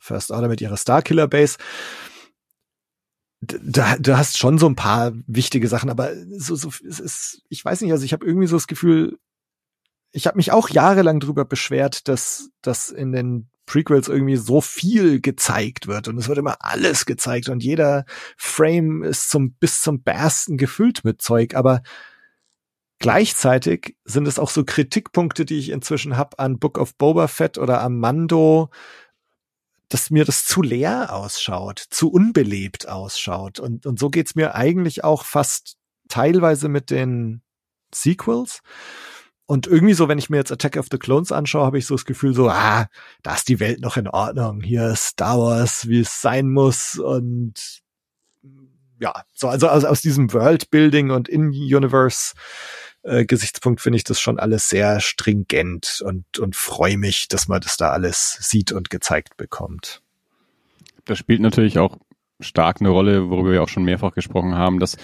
First 0.00 0.32
Order 0.32 0.48
mit 0.48 0.60
ihrer 0.60 0.76
Starkiller 0.76 1.28
Base 1.28 1.58
da, 3.42 3.96
du 3.96 4.16
hast 4.16 4.38
schon 4.38 4.58
so 4.58 4.66
ein 4.66 4.76
paar 4.76 5.12
wichtige 5.26 5.66
Sachen, 5.66 5.90
aber 5.90 6.12
so, 6.38 6.54
so 6.54 6.68
es 6.68 7.00
ist, 7.00 7.42
ich 7.48 7.64
weiß 7.64 7.80
nicht, 7.80 7.90
also 7.90 8.04
ich 8.04 8.12
habe 8.12 8.24
irgendwie 8.24 8.46
so 8.46 8.56
das 8.56 8.68
Gefühl, 8.68 9.18
ich 10.12 10.26
habe 10.26 10.36
mich 10.36 10.52
auch 10.52 10.68
jahrelang 10.68 11.18
drüber 11.18 11.44
beschwert, 11.44 12.06
dass 12.06 12.50
dass 12.62 12.90
in 12.90 13.12
den 13.12 13.50
Prequels 13.66 14.08
irgendwie 14.08 14.36
so 14.36 14.60
viel 14.60 15.20
gezeigt 15.20 15.88
wird 15.88 16.06
und 16.06 16.18
es 16.18 16.28
wird 16.28 16.38
immer 16.38 16.56
alles 16.60 17.04
gezeigt 17.04 17.48
und 17.48 17.64
jeder 17.64 18.04
Frame 18.36 19.02
ist 19.02 19.28
zum 19.30 19.54
bis 19.54 19.80
zum 19.80 20.02
Bersten 20.02 20.56
gefüllt 20.56 21.04
mit 21.04 21.20
Zeug, 21.20 21.56
aber 21.56 21.82
gleichzeitig 23.00 23.96
sind 24.04 24.28
es 24.28 24.38
auch 24.38 24.50
so 24.50 24.64
Kritikpunkte, 24.64 25.44
die 25.44 25.58
ich 25.58 25.70
inzwischen 25.70 26.16
habe 26.16 26.38
an 26.38 26.60
Book 26.60 26.78
of 26.78 26.96
Boba 26.96 27.26
Fett 27.26 27.58
oder 27.58 27.80
am 27.80 27.98
Mando, 27.98 28.70
dass 29.92 30.10
mir 30.10 30.24
das 30.24 30.46
zu 30.46 30.62
leer 30.62 31.12
ausschaut, 31.12 31.78
zu 31.90 32.10
unbelebt 32.10 32.88
ausschaut. 32.88 33.60
Und, 33.60 33.84
und 33.84 33.98
so 33.98 34.08
geht's 34.08 34.34
mir 34.34 34.54
eigentlich 34.54 35.04
auch 35.04 35.24
fast 35.24 35.76
teilweise 36.08 36.68
mit 36.68 36.90
den 36.90 37.42
Sequels. 37.94 38.60
Und 39.44 39.66
irgendwie 39.66 39.92
so, 39.92 40.08
wenn 40.08 40.18
ich 40.18 40.30
mir 40.30 40.38
jetzt 40.38 40.52
Attack 40.52 40.76
of 40.76 40.86
the 40.90 40.98
Clones 40.98 41.30
anschaue, 41.30 41.66
habe 41.66 41.76
ich 41.76 41.86
so 41.86 41.94
das 41.94 42.06
Gefühl, 42.06 42.32
so, 42.32 42.48
ah, 42.48 42.86
da 43.22 43.34
ist 43.34 43.48
die 43.48 43.60
Welt 43.60 43.80
noch 43.80 43.98
in 43.98 44.08
Ordnung. 44.08 44.62
Hier 44.62 44.88
ist 44.88 45.08
Star 45.08 45.38
Wars, 45.38 45.88
wie 45.88 46.00
es 46.00 46.22
sein 46.22 46.48
muss. 46.48 46.98
Und 46.98 47.82
ja, 48.98 49.12
so, 49.34 49.48
also 49.48 49.68
aus, 49.68 49.84
aus 49.84 50.00
diesem 50.00 50.32
Worldbuilding 50.32 51.10
und 51.10 51.28
In-Universe 51.28 52.32
äh, 53.02 53.24
Gesichtspunkt 53.24 53.80
finde 53.80 53.96
ich 53.96 54.04
das 54.04 54.20
schon 54.20 54.38
alles 54.38 54.68
sehr 54.68 55.00
stringent 55.00 56.02
und, 56.04 56.38
und 56.38 56.56
freue 56.56 56.98
mich, 56.98 57.28
dass 57.28 57.48
man 57.48 57.60
das 57.60 57.76
da 57.76 57.90
alles 57.90 58.38
sieht 58.40 58.72
und 58.72 58.90
gezeigt 58.90 59.36
bekommt. 59.36 60.02
Das 61.04 61.18
spielt 61.18 61.40
natürlich 61.40 61.78
auch 61.78 61.98
stark 62.40 62.80
eine 62.80 62.90
Rolle, 62.90 63.28
worüber 63.28 63.52
wir 63.52 63.62
auch 63.62 63.68
schon 63.68 63.84
mehrfach 63.84 64.12
gesprochen 64.12 64.54
haben, 64.54 64.78
dass 64.78 64.96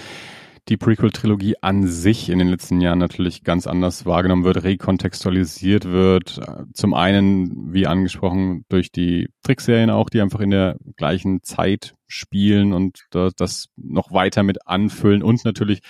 die 0.69 0.77
Prequel-Trilogie 0.77 1.57
an 1.63 1.87
sich 1.87 2.29
in 2.29 2.39
den 2.39 2.49
letzten 2.49 2.81
Jahren 2.81 2.99
natürlich 2.99 3.43
ganz 3.43 3.67
anders 3.67 4.05
wahrgenommen 4.05 4.45
wird, 4.45 4.65
rekontextualisiert 4.65 5.87
wird. 5.87 6.41
Zum 6.75 6.93
einen, 6.93 7.73
wie 7.73 7.87
angesprochen, 7.87 8.65
durch 8.69 8.93
die 8.93 9.31
Trickserien 9.43 9.89
auch, 9.89 10.11
die 10.11 10.21
einfach 10.21 10.41
in 10.41 10.51
der 10.51 10.77
gleichen 10.97 11.43
Zeit 11.43 11.95
spielen 12.07 12.75
und 12.75 13.07
das 13.11 13.69
noch 13.77 14.13
weiter 14.13 14.43
mit 14.43 14.67
anfüllen 14.67 15.23
und 15.23 15.45
natürlich 15.45 15.81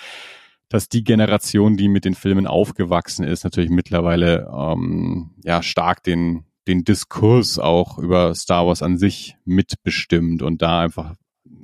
dass 0.68 0.88
die 0.88 1.04
Generation, 1.04 1.76
die 1.76 1.88
mit 1.88 2.04
den 2.04 2.14
Filmen 2.14 2.46
aufgewachsen 2.46 3.24
ist, 3.24 3.44
natürlich 3.44 3.70
mittlerweile 3.70 4.50
ähm, 4.52 5.30
ja 5.44 5.62
stark 5.62 6.02
den 6.02 6.44
den 6.68 6.84
Diskurs 6.84 7.58
auch 7.58 7.98
über 7.98 8.34
Star 8.34 8.66
Wars 8.66 8.82
an 8.82 8.98
sich 8.98 9.36
mitbestimmt 9.44 10.42
und 10.42 10.60
da 10.60 10.80
einfach 10.80 11.14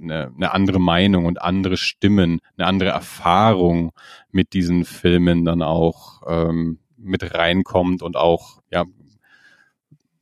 eine, 0.01 0.32
eine 0.35 0.52
andere 0.52 0.81
Meinung 0.81 1.26
und 1.26 1.40
andere 1.43 1.76
Stimmen, 1.76 2.40
eine 2.56 2.66
andere 2.66 2.90
Erfahrung 2.90 3.93
mit 4.31 4.55
diesen 4.55 4.86
Filmen 4.86 5.44
dann 5.44 5.62
auch 5.62 6.22
ähm, 6.26 6.78
mit 6.97 7.35
reinkommt 7.35 8.02
und 8.02 8.16
auch 8.16 8.62
ja 8.72 8.85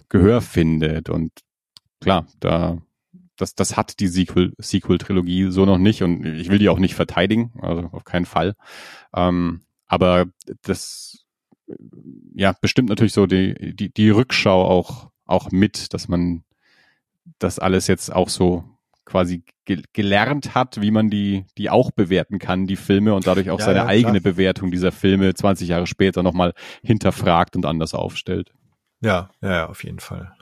Gehör 0.09 0.41
findet. 0.41 1.09
Und 1.09 1.33
klar, 2.01 2.27
da 2.41 2.79
das, 3.43 3.55
das 3.55 3.77
hat 3.77 3.99
die 4.01 4.07
Sequel, 4.07 4.53
Sequel-Trilogie 4.59 5.51
so 5.51 5.67
noch 5.67 5.79
nicht 5.79 6.03
und 6.03 6.25
ich 6.25 6.49
will 6.49 6.59
die 6.59 6.69
auch 6.69 6.79
nicht 6.79 6.95
verteidigen, 6.95 7.53
also 7.61 7.89
auf 7.93 8.05
keinen 8.05 8.25
Fall. 8.25 8.55
Ähm, 9.15 9.63
aber 9.87 10.27
das 10.63 11.25
ja 12.35 12.55
bestimmt 12.61 12.89
natürlich 12.89 13.13
so 13.13 13.27
die, 13.27 13.75
die, 13.75 13.93
die 13.93 14.11
Rückschau 14.11 14.65
auch, 14.65 15.11
auch 15.27 15.51
mit, 15.51 15.93
dass 15.93 16.09
man 16.09 16.45
das 17.39 17.59
alles 17.59 17.89
jetzt 17.89 18.15
auch 18.15 18.29
so 18.29 18.65
quasi 19.05 19.43
ge 19.65 19.83
gelernt 19.93 20.55
hat, 20.55 20.81
wie 20.81 20.93
man 20.93 21.11
die, 21.11 21.45
die 21.59 21.69
auch 21.69 21.91
bewerten 21.91 22.39
kann, 22.39 22.67
die 22.67 22.77
Filme 22.77 23.15
und 23.15 23.27
dadurch 23.27 23.51
auch 23.51 23.59
ja, 23.59 23.65
seine 23.65 23.79
ja, 23.81 23.87
eigene 23.87 24.21
Bewertung 24.21 24.71
dieser 24.71 24.93
Filme 24.93 25.35
20 25.35 25.69
Jahre 25.69 25.87
später 25.87 26.23
nochmal 26.23 26.55
hinterfragt 26.83 27.57
und 27.57 27.67
anders 27.67 27.95
aufstellt. 27.95 28.53
Ja, 29.01 29.31
ja, 29.41 29.69
auf 29.69 29.83
jeden 29.83 29.99
Fall. 29.99 30.33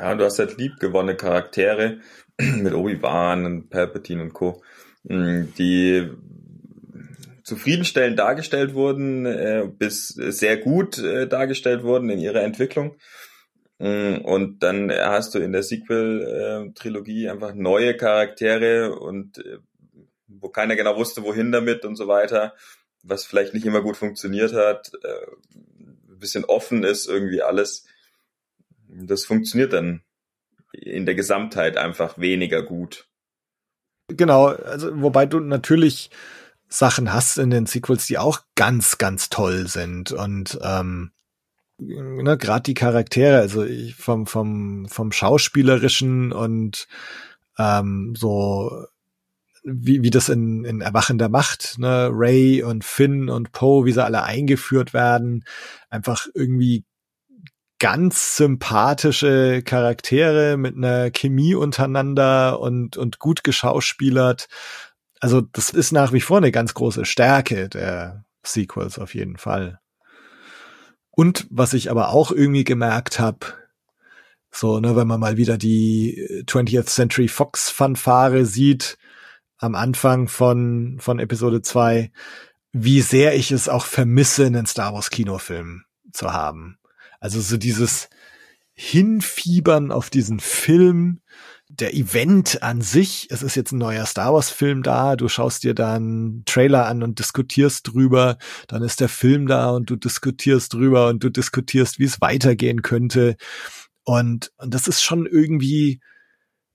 Ja, 0.00 0.14
du 0.14 0.24
hast 0.24 0.38
halt 0.38 0.56
liebgewonnene 0.56 1.14
Charaktere 1.14 1.98
mit 2.38 2.72
Obi-Wan 2.72 3.44
und 3.44 3.68
Palpatine 3.68 4.22
und 4.22 4.32
Co., 4.32 4.62
mm, 5.02 5.52
die 5.58 6.08
zufriedenstellend 7.44 8.18
dargestellt 8.18 8.72
wurden, 8.72 9.26
äh, 9.26 9.68
bis 9.70 10.08
sehr 10.08 10.56
gut 10.56 10.96
äh, 10.96 11.28
dargestellt 11.28 11.82
wurden 11.82 12.08
in 12.08 12.18
ihrer 12.18 12.40
Entwicklung. 12.40 12.96
Mm, 13.78 14.22
und 14.22 14.62
dann 14.62 14.90
hast 14.90 15.34
du 15.34 15.38
in 15.38 15.52
der 15.52 15.64
Sequel-Trilogie 15.64 17.28
einfach 17.28 17.52
neue 17.52 17.94
Charaktere 17.94 18.98
und 18.98 19.44
äh, 19.44 19.58
wo 20.28 20.48
keiner 20.48 20.76
genau 20.76 20.96
wusste, 20.96 21.24
wohin 21.24 21.52
damit 21.52 21.84
und 21.84 21.96
so 21.96 22.08
weiter. 22.08 22.54
was 23.02 23.26
vielleicht 23.26 23.52
nicht 23.52 23.66
immer 23.66 23.82
gut 23.82 23.98
funktioniert 23.98 24.54
hat, 24.54 24.92
äh, 25.02 25.58
ein 26.08 26.18
bisschen 26.18 26.46
offen 26.46 26.84
ist 26.84 27.06
irgendwie 27.06 27.42
alles, 27.42 27.84
das 28.92 29.24
funktioniert 29.24 29.72
dann 29.72 30.02
in 30.72 31.06
der 31.06 31.14
Gesamtheit 31.14 31.76
einfach 31.76 32.18
weniger 32.18 32.62
gut. 32.62 33.08
Genau, 34.08 34.46
also 34.46 34.90
wobei 35.00 35.26
du 35.26 35.40
natürlich 35.40 36.10
Sachen 36.68 37.12
hast 37.12 37.38
in 37.38 37.50
den 37.50 37.66
Sequels, 37.66 38.06
die 38.06 38.18
auch 38.18 38.40
ganz, 38.54 38.98
ganz 38.98 39.28
toll 39.28 39.66
sind 39.66 40.12
und 40.12 40.58
ähm, 40.62 41.12
ne, 41.78 42.36
gerade 42.38 42.62
die 42.62 42.74
Charaktere, 42.74 43.38
also 43.38 43.64
ich, 43.64 43.94
vom 43.94 44.26
vom 44.26 44.88
vom 44.88 45.12
schauspielerischen 45.12 46.32
und 46.32 46.86
ähm, 47.58 48.14
so 48.16 48.86
wie, 49.62 50.02
wie 50.02 50.10
das 50.10 50.28
in, 50.28 50.64
in 50.64 50.80
Erwachen 50.80 51.18
der 51.18 51.28
Macht, 51.28 51.78
ne, 51.78 52.08
Ray 52.12 52.62
und 52.62 52.84
Finn 52.84 53.28
und 53.28 53.52
Poe, 53.52 53.84
wie 53.84 53.92
sie 53.92 54.04
alle 54.04 54.22
eingeführt 54.22 54.94
werden, 54.94 55.44
einfach 55.90 56.26
irgendwie 56.34 56.84
ganz 57.80 58.36
sympathische 58.36 59.62
Charaktere 59.62 60.56
mit 60.56 60.76
einer 60.76 61.10
Chemie 61.10 61.54
untereinander 61.54 62.60
und, 62.60 62.96
und 62.96 63.18
gut 63.18 63.42
geschauspielert. 63.42 64.48
Also 65.18 65.40
das 65.40 65.70
ist 65.70 65.90
nach 65.90 66.12
wie 66.12 66.20
vor 66.20 66.36
eine 66.36 66.52
ganz 66.52 66.74
große 66.74 67.04
Stärke 67.06 67.68
der 67.68 68.24
Sequels 68.44 68.98
auf 68.98 69.14
jeden 69.14 69.38
Fall. 69.38 69.80
Und 71.10 71.46
was 71.50 71.72
ich 71.72 71.90
aber 71.90 72.10
auch 72.10 72.30
irgendwie 72.30 72.64
gemerkt 72.64 73.18
habe, 73.18 73.46
so, 74.52 74.78
ne, 74.78 74.94
wenn 74.94 75.06
man 75.06 75.20
mal 75.20 75.36
wieder 75.36 75.56
die 75.56 76.44
20th 76.46 76.86
Century 76.86 77.28
Fox 77.28 77.70
Fanfare 77.70 78.44
sieht, 78.44 78.98
am 79.58 79.74
Anfang 79.74 80.28
von, 80.28 80.98
von 81.00 81.18
Episode 81.18 81.62
2, 81.62 82.10
wie 82.72 83.00
sehr 83.00 83.34
ich 83.36 83.52
es 83.52 83.68
auch 83.68 83.84
vermisse, 83.84 84.46
einen 84.46 84.66
Star 84.66 84.92
Wars 84.92 85.10
Kinofilm 85.10 85.84
zu 86.12 86.32
haben. 86.32 86.79
Also 87.20 87.40
so 87.40 87.56
dieses 87.56 88.08
Hinfiebern 88.72 89.92
auf 89.92 90.10
diesen 90.10 90.40
Film, 90.40 91.20
der 91.68 91.94
Event 91.94 92.62
an 92.62 92.80
sich, 92.80 93.28
es 93.30 93.42
ist 93.42 93.54
jetzt 93.54 93.72
ein 93.72 93.78
neuer 93.78 94.06
Star 94.06 94.34
Wars 94.34 94.50
Film 94.50 94.82
da, 94.82 95.14
du 95.16 95.28
schaust 95.28 95.62
dir 95.62 95.74
da 95.74 95.94
einen 95.94 96.44
Trailer 96.46 96.86
an 96.86 97.02
und 97.02 97.18
diskutierst 97.18 97.92
drüber, 97.92 98.38
dann 98.66 98.82
ist 98.82 99.00
der 99.00 99.08
Film 99.08 99.46
da 99.46 99.70
und 99.70 99.88
du 99.88 99.96
diskutierst 99.96 100.72
drüber 100.72 101.08
und 101.08 101.22
du 101.22 101.30
diskutierst, 101.30 101.98
wie 101.98 102.04
es 102.04 102.20
weitergehen 102.20 102.82
könnte. 102.82 103.36
Und, 104.02 104.50
und 104.56 104.74
das 104.74 104.88
ist 104.88 105.02
schon 105.02 105.26
irgendwie 105.26 106.00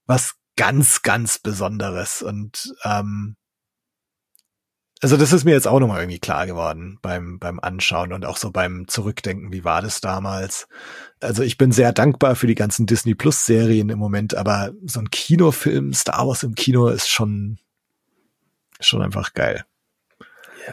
was 0.05 0.35
ganz, 0.55 1.01
ganz 1.01 1.39
Besonderes. 1.39 2.21
Und 2.21 2.73
ähm, 2.83 3.35
also 5.05 5.17
das 5.17 5.33
ist 5.33 5.45
mir 5.45 5.51
jetzt 5.51 5.67
auch 5.67 5.79
nochmal 5.79 5.99
irgendwie 6.01 6.17
klar 6.17 6.47
geworden 6.47 6.97
beim, 7.03 7.37
beim 7.37 7.59
Anschauen 7.59 8.11
und 8.11 8.25
auch 8.25 8.37
so 8.37 8.49
beim 8.49 8.87
Zurückdenken, 8.87 9.53
wie 9.53 9.63
war 9.63 9.83
das 9.83 10.01
damals. 10.01 10.67
Also 11.19 11.43
ich 11.43 11.59
bin 11.59 11.71
sehr 11.71 11.93
dankbar 11.93 12.35
für 12.35 12.47
die 12.47 12.55
ganzen 12.55 12.87
Disney 12.87 13.13
Plus 13.13 13.45
Serien 13.45 13.89
im 13.89 13.99
Moment, 13.99 14.33
aber 14.35 14.73
so 14.83 14.99
ein 14.99 15.11
Kinofilm, 15.11 15.93
Star 15.93 16.27
Wars 16.27 16.41
im 16.41 16.55
Kino 16.55 16.87
ist 16.87 17.07
schon, 17.07 17.59
schon 18.79 19.03
einfach 19.03 19.35
geil. 19.35 19.63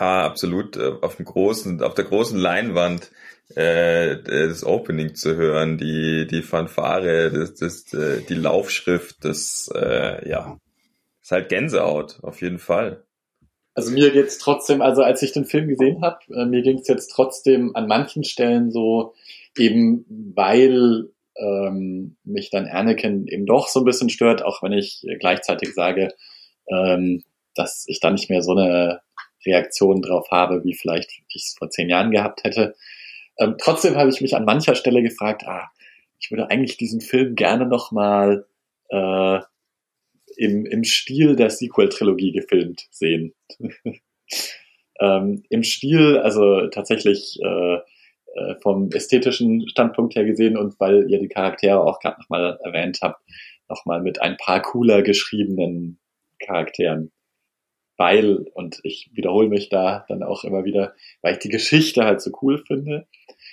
Ja, 0.00 0.24
absolut. 0.24 0.78
Äh, 0.78 0.92
auf 1.02 1.16
dem 1.16 1.26
großen, 1.26 1.82
auf 1.82 1.92
der 1.92 2.06
großen 2.06 2.38
Leinwand 2.38 3.10
äh, 3.54 4.16
das 4.22 4.64
Opening 4.64 5.14
zu 5.14 5.36
hören, 5.36 5.76
die, 5.76 6.26
die 6.26 6.40
Fanfare, 6.40 7.30
das, 7.30 7.52
das, 7.56 7.92
äh, 7.92 8.22
die 8.22 8.32
Laufschrift, 8.36 9.26
das, 9.26 9.70
äh, 9.74 10.26
ja, 10.26 10.56
ist 11.20 11.32
halt 11.32 11.50
Gänsehaut, 11.50 12.20
auf 12.22 12.40
jeden 12.40 12.58
Fall. 12.58 13.04
Also 13.74 13.90
mir 13.90 14.10
geht's 14.10 14.38
trotzdem, 14.38 14.82
also 14.82 15.02
als 15.02 15.22
ich 15.22 15.32
den 15.32 15.46
Film 15.46 15.68
gesehen 15.68 16.02
habe, 16.02 16.18
äh, 16.34 16.44
mir 16.44 16.62
ging's 16.62 16.88
jetzt 16.88 17.08
trotzdem 17.08 17.74
an 17.74 17.86
manchen 17.86 18.24
Stellen 18.24 18.70
so, 18.70 19.14
eben 19.56 20.04
weil 20.34 21.08
ähm, 21.36 22.16
mich 22.24 22.50
dann 22.50 22.66
Anakin 22.66 23.26
eben 23.26 23.46
doch 23.46 23.68
so 23.68 23.80
ein 23.80 23.84
bisschen 23.84 24.10
stört, 24.10 24.44
auch 24.44 24.62
wenn 24.62 24.72
ich 24.72 25.02
gleichzeitig 25.20 25.74
sage, 25.74 26.12
ähm, 26.68 27.24
dass 27.54 27.84
ich 27.86 28.00
da 28.00 28.10
nicht 28.10 28.28
mehr 28.28 28.42
so 28.42 28.52
eine 28.52 29.00
Reaktion 29.44 30.02
drauf 30.02 30.28
habe, 30.30 30.62
wie 30.64 30.74
vielleicht 30.74 31.10
ich 31.28 31.42
es 31.42 31.54
vor 31.58 31.70
zehn 31.70 31.88
Jahren 31.88 32.10
gehabt 32.10 32.44
hätte. 32.44 32.74
Ähm, 33.38 33.56
trotzdem 33.58 33.96
habe 33.96 34.10
ich 34.10 34.20
mich 34.20 34.36
an 34.36 34.44
mancher 34.44 34.74
Stelle 34.74 35.02
gefragt, 35.02 35.44
ah, 35.46 35.70
ich 36.20 36.30
würde 36.30 36.50
eigentlich 36.50 36.76
diesen 36.76 37.00
Film 37.00 37.34
gerne 37.34 37.66
nochmal 37.66 38.46
äh, 38.90 39.40
im, 40.42 40.66
im 40.66 40.82
Stil 40.82 41.36
der 41.36 41.50
Sequel-Trilogie 41.50 42.32
gefilmt 42.32 42.88
sehen. 42.90 43.32
ähm, 45.00 45.44
Im 45.48 45.62
Stil, 45.62 46.18
also 46.18 46.66
tatsächlich 46.68 47.38
äh, 47.42 47.76
äh, 47.76 48.56
vom 48.60 48.90
ästhetischen 48.90 49.68
Standpunkt 49.68 50.16
her 50.16 50.24
gesehen 50.24 50.56
und 50.56 50.80
weil 50.80 51.08
ihr 51.08 51.20
die 51.20 51.28
Charaktere 51.28 51.80
auch 51.80 52.00
gerade 52.00 52.20
nochmal 52.20 52.58
erwähnt 52.64 52.98
habt, 53.02 53.22
nochmal 53.68 54.02
mit 54.02 54.20
ein 54.20 54.36
paar 54.36 54.60
cooler 54.62 55.02
geschriebenen 55.02 56.00
Charakteren. 56.40 57.12
Weil, 57.96 58.46
und 58.54 58.80
ich 58.82 59.10
wiederhole 59.12 59.48
mich 59.48 59.68
da 59.68 60.04
dann 60.08 60.24
auch 60.24 60.42
immer 60.42 60.64
wieder, 60.64 60.94
weil 61.20 61.34
ich 61.34 61.38
die 61.38 61.50
Geschichte 61.50 62.04
halt 62.04 62.20
so 62.20 62.32
cool 62.42 62.58
finde, 62.66 63.06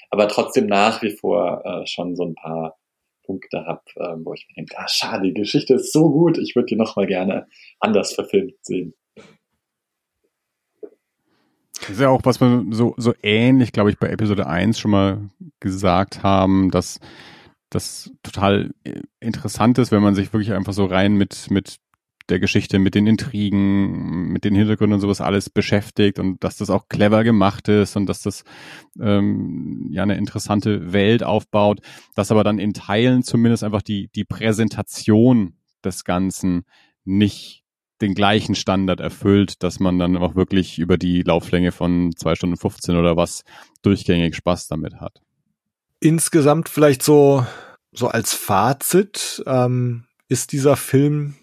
aber 0.10 0.28
trotzdem 0.28 0.66
nach 0.66 1.04
wie 1.04 1.12
vor 1.12 1.62
äh, 1.64 1.86
schon 1.86 2.16
so 2.16 2.24
ein 2.24 2.34
paar 2.34 2.79
Punkte 3.30 3.64
habe, 3.64 3.84
ähm, 3.98 4.26
wo 4.26 4.34
ich 4.34 4.48
mir 4.48 4.56
denke, 4.56 4.76
ah, 4.80 4.88
schade, 4.88 5.28
die 5.28 5.40
Geschichte 5.40 5.76
ist 5.76 5.94
so 5.94 6.10
gut, 6.10 6.40
ich 6.40 6.56
würde 6.56 6.66
die 6.66 6.76
noch 6.76 6.96
mal 6.96 7.06
gerne 7.06 7.48
anders 7.80 8.14
verfilmt 8.14 8.56
sehen. 8.64 8.96
Das 11.80 11.90
ist 11.92 12.02
ja 12.02 12.10
auch, 12.10 12.22
was 12.24 12.42
wir 12.42 12.66
so, 12.72 12.96
so 12.98 13.14
ähnlich, 13.22 13.72
glaube 13.72 13.92
ich, 13.92 14.00
bei 14.00 14.10
Episode 14.10 14.48
1 14.48 14.80
schon 14.80 14.92
mal 14.92 15.30
gesagt 15.60 16.24
haben, 16.24 16.72
dass 16.72 17.00
das 17.70 18.12
total 18.24 18.72
interessant 19.20 19.78
ist, 19.78 19.92
wenn 19.92 20.02
man 20.02 20.16
sich 20.16 20.34
wirklich 20.34 20.52
einfach 20.54 20.74
so 20.74 20.86
rein 20.86 21.14
mit, 21.14 21.52
mit 21.52 21.78
der 22.30 22.40
Geschichte, 22.40 22.80
mit 22.80 22.96
den 22.96 23.08
Intrigen, 23.08 24.30
mit 24.32 24.44
den 24.44 24.56
Hintergründen 24.56 24.96
und 24.96 25.02
sowas 25.02 25.22
alles 25.22 25.50
beschäftigt 25.50 26.20
und 26.20 26.44
dass 26.44 26.58
das 26.58 26.70
auch 26.70 26.88
clever 26.88 27.24
gemacht 27.24 27.68
ist 27.68 27.96
und 27.96 28.08
dass 28.08 28.22
das 28.22 28.44
ähm, 29.00 29.90
ja 29.92 30.04
eine 30.04 30.18
interessante 30.18 30.94
Welt 30.94 31.24
aufbaut, 31.24 31.82
dass 32.16 32.32
aber 32.32 32.44
dann 32.44 32.60
in 32.60 32.74
Teilen 32.74 33.24
zumindest 33.24 33.64
einfach 33.64 33.82
die, 33.82 34.10
die 34.16 34.26
Präsentation 34.26 35.56
des 35.84 36.04
Ganzen 36.04 36.66
nicht 37.06 37.64
den 38.02 38.14
gleichen 38.14 38.56
Standard 38.56 39.00
erfüllt, 39.00 39.62
dass 39.64 39.80
man 39.80 40.00
dann 40.00 40.16
auch 40.18 40.36
wirklich 40.36 40.80
über 40.80 40.98
die 40.98 41.22
Lauflänge 41.22 41.72
von 41.72 42.12
zwei 42.16 42.36
Stunden 42.36 42.58
15 42.58 42.96
oder 42.96 43.18
was 43.18 43.44
durchgängig 43.82 44.36
Spaß 44.36 44.68
damit 44.68 44.96
hat. 45.02 45.22
Insgesamt 46.00 46.70
vielleicht 46.70 47.04
so, 47.04 47.46
so 47.92 48.08
als 48.08 48.34
Fazit, 48.34 49.44
ähm, 49.46 50.06
ist 50.30 50.54
dieser 50.54 50.78
Film 50.78 51.36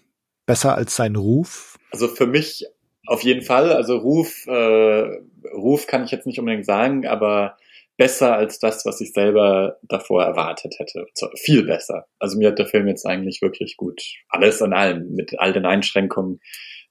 besser 0.47 0.75
als 0.75 0.95
sein 0.95 1.15
Ruf? 1.15 1.77
Also 1.91 2.07
für 2.07 2.25
mich 2.25 2.65
auf 3.05 3.21
jeden 3.23 3.43
Fall. 3.43 3.71
Also 3.71 3.97
Ruf, 3.97 4.47
äh, 4.47 5.19
Ruf 5.53 5.85
kann 5.85 6.03
ich 6.03 6.11
jetzt 6.11 6.25
nicht 6.25 6.39
unbedingt 6.39 6.65
sagen, 6.65 7.05
aber 7.05 7.57
besser 7.97 8.35
als 8.35 8.59
das, 8.59 8.85
was 8.85 9.01
ich 9.01 9.13
selber 9.13 9.77
davor 9.83 10.23
erwartet 10.23 10.75
hätte. 10.77 11.05
Viel 11.35 11.63
besser. 11.63 12.05
Also 12.19 12.37
mir 12.37 12.49
hat 12.49 12.59
der 12.59 12.67
Film 12.67 12.87
jetzt 12.87 13.05
eigentlich 13.05 13.41
wirklich 13.41 13.77
gut 13.77 14.01
alles 14.29 14.61
an 14.61 14.73
allem, 14.73 15.13
mit 15.13 15.39
all 15.39 15.53
den 15.53 15.65
Einschränkungen, 15.65 16.39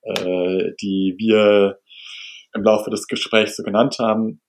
äh, 0.02 0.72
die 0.80 1.14
wir 1.18 1.78
im 2.54 2.62
Laufe 2.62 2.90
des 2.90 3.06
Gesprächs 3.06 3.56
so 3.56 3.62
genannt 3.62 3.96
haben, 3.98 4.40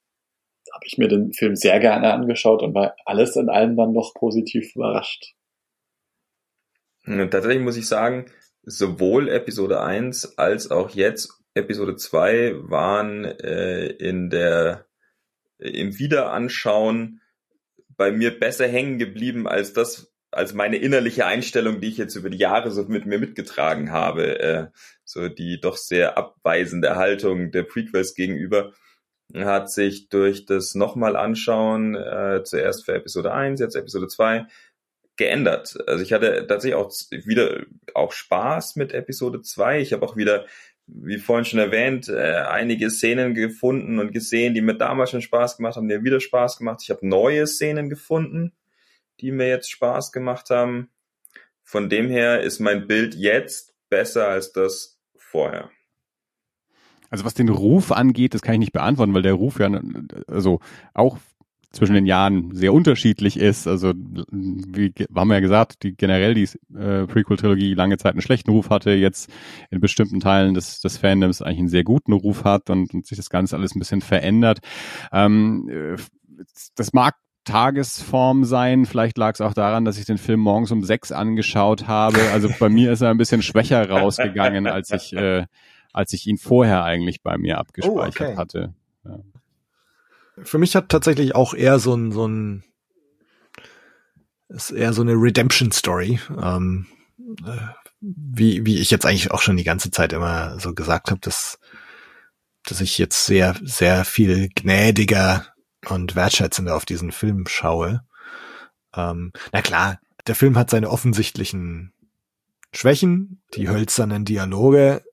habe 0.73 0.85
ich 0.85 0.97
mir 0.97 1.07
den 1.07 1.33
Film 1.33 1.55
sehr 1.55 1.79
gerne 1.79 2.13
angeschaut 2.13 2.61
und 2.61 2.73
war 2.73 2.95
alles 3.05 3.35
in 3.35 3.49
allem 3.49 3.75
dann 3.75 3.93
noch 3.93 4.13
positiv 4.13 4.75
überrascht. 4.75 5.33
Und 7.05 7.31
tatsächlich 7.31 7.63
muss 7.63 7.77
ich 7.77 7.87
sagen, 7.87 8.25
sowohl 8.67 9.29
Episode 9.29 9.81
1 9.81 10.37
als 10.37 10.71
auch 10.71 10.89
jetzt 10.89 11.31
Episode 11.53 11.95
2 11.95 12.69
waren 12.69 13.23
äh, 13.23 13.87
in 13.87 14.29
der 14.29 14.85
im 15.57 15.97
Wiederanschauen 15.97 17.21
bei 17.95 18.11
mir 18.11 18.37
besser 18.37 18.67
hängen 18.67 18.99
geblieben 18.99 19.47
als 19.47 19.73
das, 19.73 20.13
als 20.31 20.53
meine 20.53 20.77
innerliche 20.77 21.25
Einstellung, 21.25 21.79
die 21.79 21.87
ich 21.87 21.97
jetzt 21.97 22.15
über 22.15 22.29
die 22.29 22.37
Jahre 22.37 22.69
so 22.69 22.83
mit 22.83 23.05
mir 23.05 23.17
mitgetragen 23.17 23.91
habe. 23.91 24.39
Äh, 24.39 24.67
so 25.03 25.29
die 25.29 25.59
doch 25.61 25.77
sehr 25.77 26.17
abweisende 26.17 26.97
Haltung 26.97 27.51
der 27.51 27.63
Prequels 27.63 28.13
gegenüber 28.13 28.73
hat 29.35 29.71
sich 29.71 30.09
durch 30.09 30.45
das 30.45 30.75
nochmal 30.75 31.15
anschauen, 31.15 31.95
äh, 31.95 32.43
zuerst 32.43 32.85
für 32.85 32.93
Episode 32.93 33.33
1, 33.33 33.59
jetzt 33.59 33.75
Episode 33.75 34.07
2, 34.07 34.47
geändert. 35.17 35.77
Also 35.87 36.03
ich 36.03 36.13
hatte 36.13 36.45
tatsächlich 36.47 36.75
auch 36.75 36.91
wieder 37.09 37.65
auch 37.93 38.11
Spaß 38.13 38.75
mit 38.75 38.93
Episode 38.93 39.41
2. 39.41 39.81
Ich 39.81 39.93
habe 39.93 40.05
auch 40.05 40.15
wieder, 40.15 40.45
wie 40.85 41.17
vorhin 41.17 41.45
schon 41.45 41.59
erwähnt, 41.59 42.07
äh, 42.07 42.43
einige 42.47 42.89
Szenen 42.89 43.33
gefunden 43.33 43.99
und 43.99 44.11
gesehen, 44.11 44.53
die 44.53 44.61
mir 44.61 44.75
damals 44.75 45.11
schon 45.11 45.21
Spaß 45.21 45.57
gemacht 45.57 45.75
haben, 45.75 45.89
die 45.89 45.97
mir 45.97 46.03
wieder 46.03 46.19
Spaß 46.19 46.57
gemacht. 46.57 46.81
Ich 46.83 46.89
habe 46.89 47.07
neue 47.07 47.47
Szenen 47.47 47.89
gefunden, 47.89 48.53
die 49.19 49.31
mir 49.31 49.47
jetzt 49.47 49.71
Spaß 49.71 50.11
gemacht 50.11 50.49
haben. 50.51 50.89
Von 51.63 51.89
dem 51.89 52.09
her 52.09 52.41
ist 52.41 52.59
mein 52.59 52.87
Bild 52.87 53.15
jetzt 53.15 53.73
besser 53.89 54.27
als 54.27 54.53
das 54.53 54.99
vorher. 55.17 55.69
Also 57.09 57.25
was 57.25 57.33
den 57.33 57.49
Ruf 57.49 57.91
angeht, 57.91 58.33
das 58.33 58.41
kann 58.41 58.53
ich 58.55 58.59
nicht 58.59 58.73
beantworten, 58.73 59.13
weil 59.13 59.21
der 59.21 59.33
Ruf 59.33 59.59
ja 59.59 59.69
also 60.27 60.59
auch 60.93 61.17
zwischen 61.77 61.93
den 61.93 62.05
Jahren 62.05 62.53
sehr 62.55 62.73
unterschiedlich 62.73 63.37
ist. 63.37 63.67
Also 63.67 63.93
wie 63.95 64.93
haben 65.15 65.27
wir 65.27 65.35
ja 65.35 65.39
gesagt, 65.41 65.83
die 65.83 65.95
generell 65.95 66.33
die 66.33 66.49
äh, 66.75 67.05
Prequel-Trilogie 67.05 67.75
lange 67.75 67.97
Zeit 67.97 68.13
einen 68.13 68.21
schlechten 68.21 68.49
Ruf 68.49 68.69
hatte, 68.69 68.91
jetzt 68.91 69.31
in 69.69 69.79
bestimmten 69.79 70.19
Teilen 70.19 70.55
des, 70.55 70.81
des 70.81 70.97
Fandoms 70.97 71.41
eigentlich 71.41 71.59
einen 71.59 71.69
sehr 71.69 71.83
guten 71.83 72.13
Ruf 72.13 72.43
hat 72.43 72.69
und, 72.69 72.93
und 72.93 73.05
sich 73.05 73.17
das 73.17 73.29
Ganze 73.29 73.55
alles 73.55 73.75
ein 73.75 73.79
bisschen 73.79 74.01
verändert. 74.01 74.59
Ähm, 75.11 75.69
äh, 75.69 75.97
das 76.75 76.93
mag 76.93 77.15
Tagesform 77.45 78.43
sein. 78.43 78.85
Vielleicht 78.85 79.17
lag 79.17 79.35
es 79.35 79.41
auch 79.41 79.53
daran, 79.53 79.85
dass 79.85 79.97
ich 79.97 80.05
den 80.05 80.17
Film 80.17 80.39
morgens 80.39 80.71
um 80.71 80.83
sechs 80.83 81.11
angeschaut 81.11 81.87
habe. 81.87 82.19
Also 82.33 82.49
bei 82.59 82.69
mir 82.69 82.91
ist 82.91 83.01
er 83.01 83.11
ein 83.11 83.17
bisschen 83.17 83.41
schwächer 83.41 83.87
rausgegangen, 83.89 84.67
als 84.67 84.91
ich, 84.91 85.13
äh, 85.13 85.45
als 85.93 86.11
ich 86.13 86.27
ihn 86.27 86.37
vorher 86.37 86.83
eigentlich 86.83 87.21
bei 87.21 87.37
mir 87.37 87.59
abgespeichert 87.59 88.21
oh, 88.21 88.23
okay. 88.23 88.35
hatte. 88.35 88.73
Ja. 89.05 89.19
Für 90.43 90.57
mich 90.57 90.75
hat 90.75 90.89
tatsächlich 90.89 91.35
auch 91.35 91.53
eher 91.53 91.79
so 91.79 91.95
ein, 91.95 92.11
so 92.11 92.27
ein, 92.27 92.63
ist 94.49 94.71
eher 94.71 94.93
so 94.93 95.01
eine 95.01 95.13
Redemption 95.13 95.71
Story. 95.71 96.19
Ähm, 96.41 96.87
äh, 97.45 97.57
wie, 97.99 98.65
wie 98.65 98.79
ich 98.79 98.91
jetzt 98.91 99.05
eigentlich 99.05 99.31
auch 99.31 99.41
schon 99.41 99.57
die 99.57 99.63
ganze 99.63 99.91
Zeit 99.91 100.13
immer 100.13 100.59
so 100.59 100.73
gesagt 100.73 101.09
habe, 101.09 101.19
dass, 101.21 101.59
dass 102.65 102.81
ich 102.81 102.97
jetzt 102.97 103.25
sehr, 103.25 103.55
sehr 103.63 104.05
viel 104.05 104.49
gnädiger 104.55 105.47
und 105.89 106.15
wertschätzender 106.15 106.75
auf 106.75 106.85
diesen 106.85 107.11
Film 107.11 107.45
schaue. 107.47 108.03
Ähm, 108.95 109.31
na 109.51 109.61
klar, 109.61 109.99
der 110.27 110.35
Film 110.35 110.57
hat 110.57 110.69
seine 110.69 110.89
offensichtlichen 110.89 111.93
Schwächen, 112.71 113.41
die 113.53 113.69
hölzernen 113.69 114.25
Dialoge. 114.25 115.03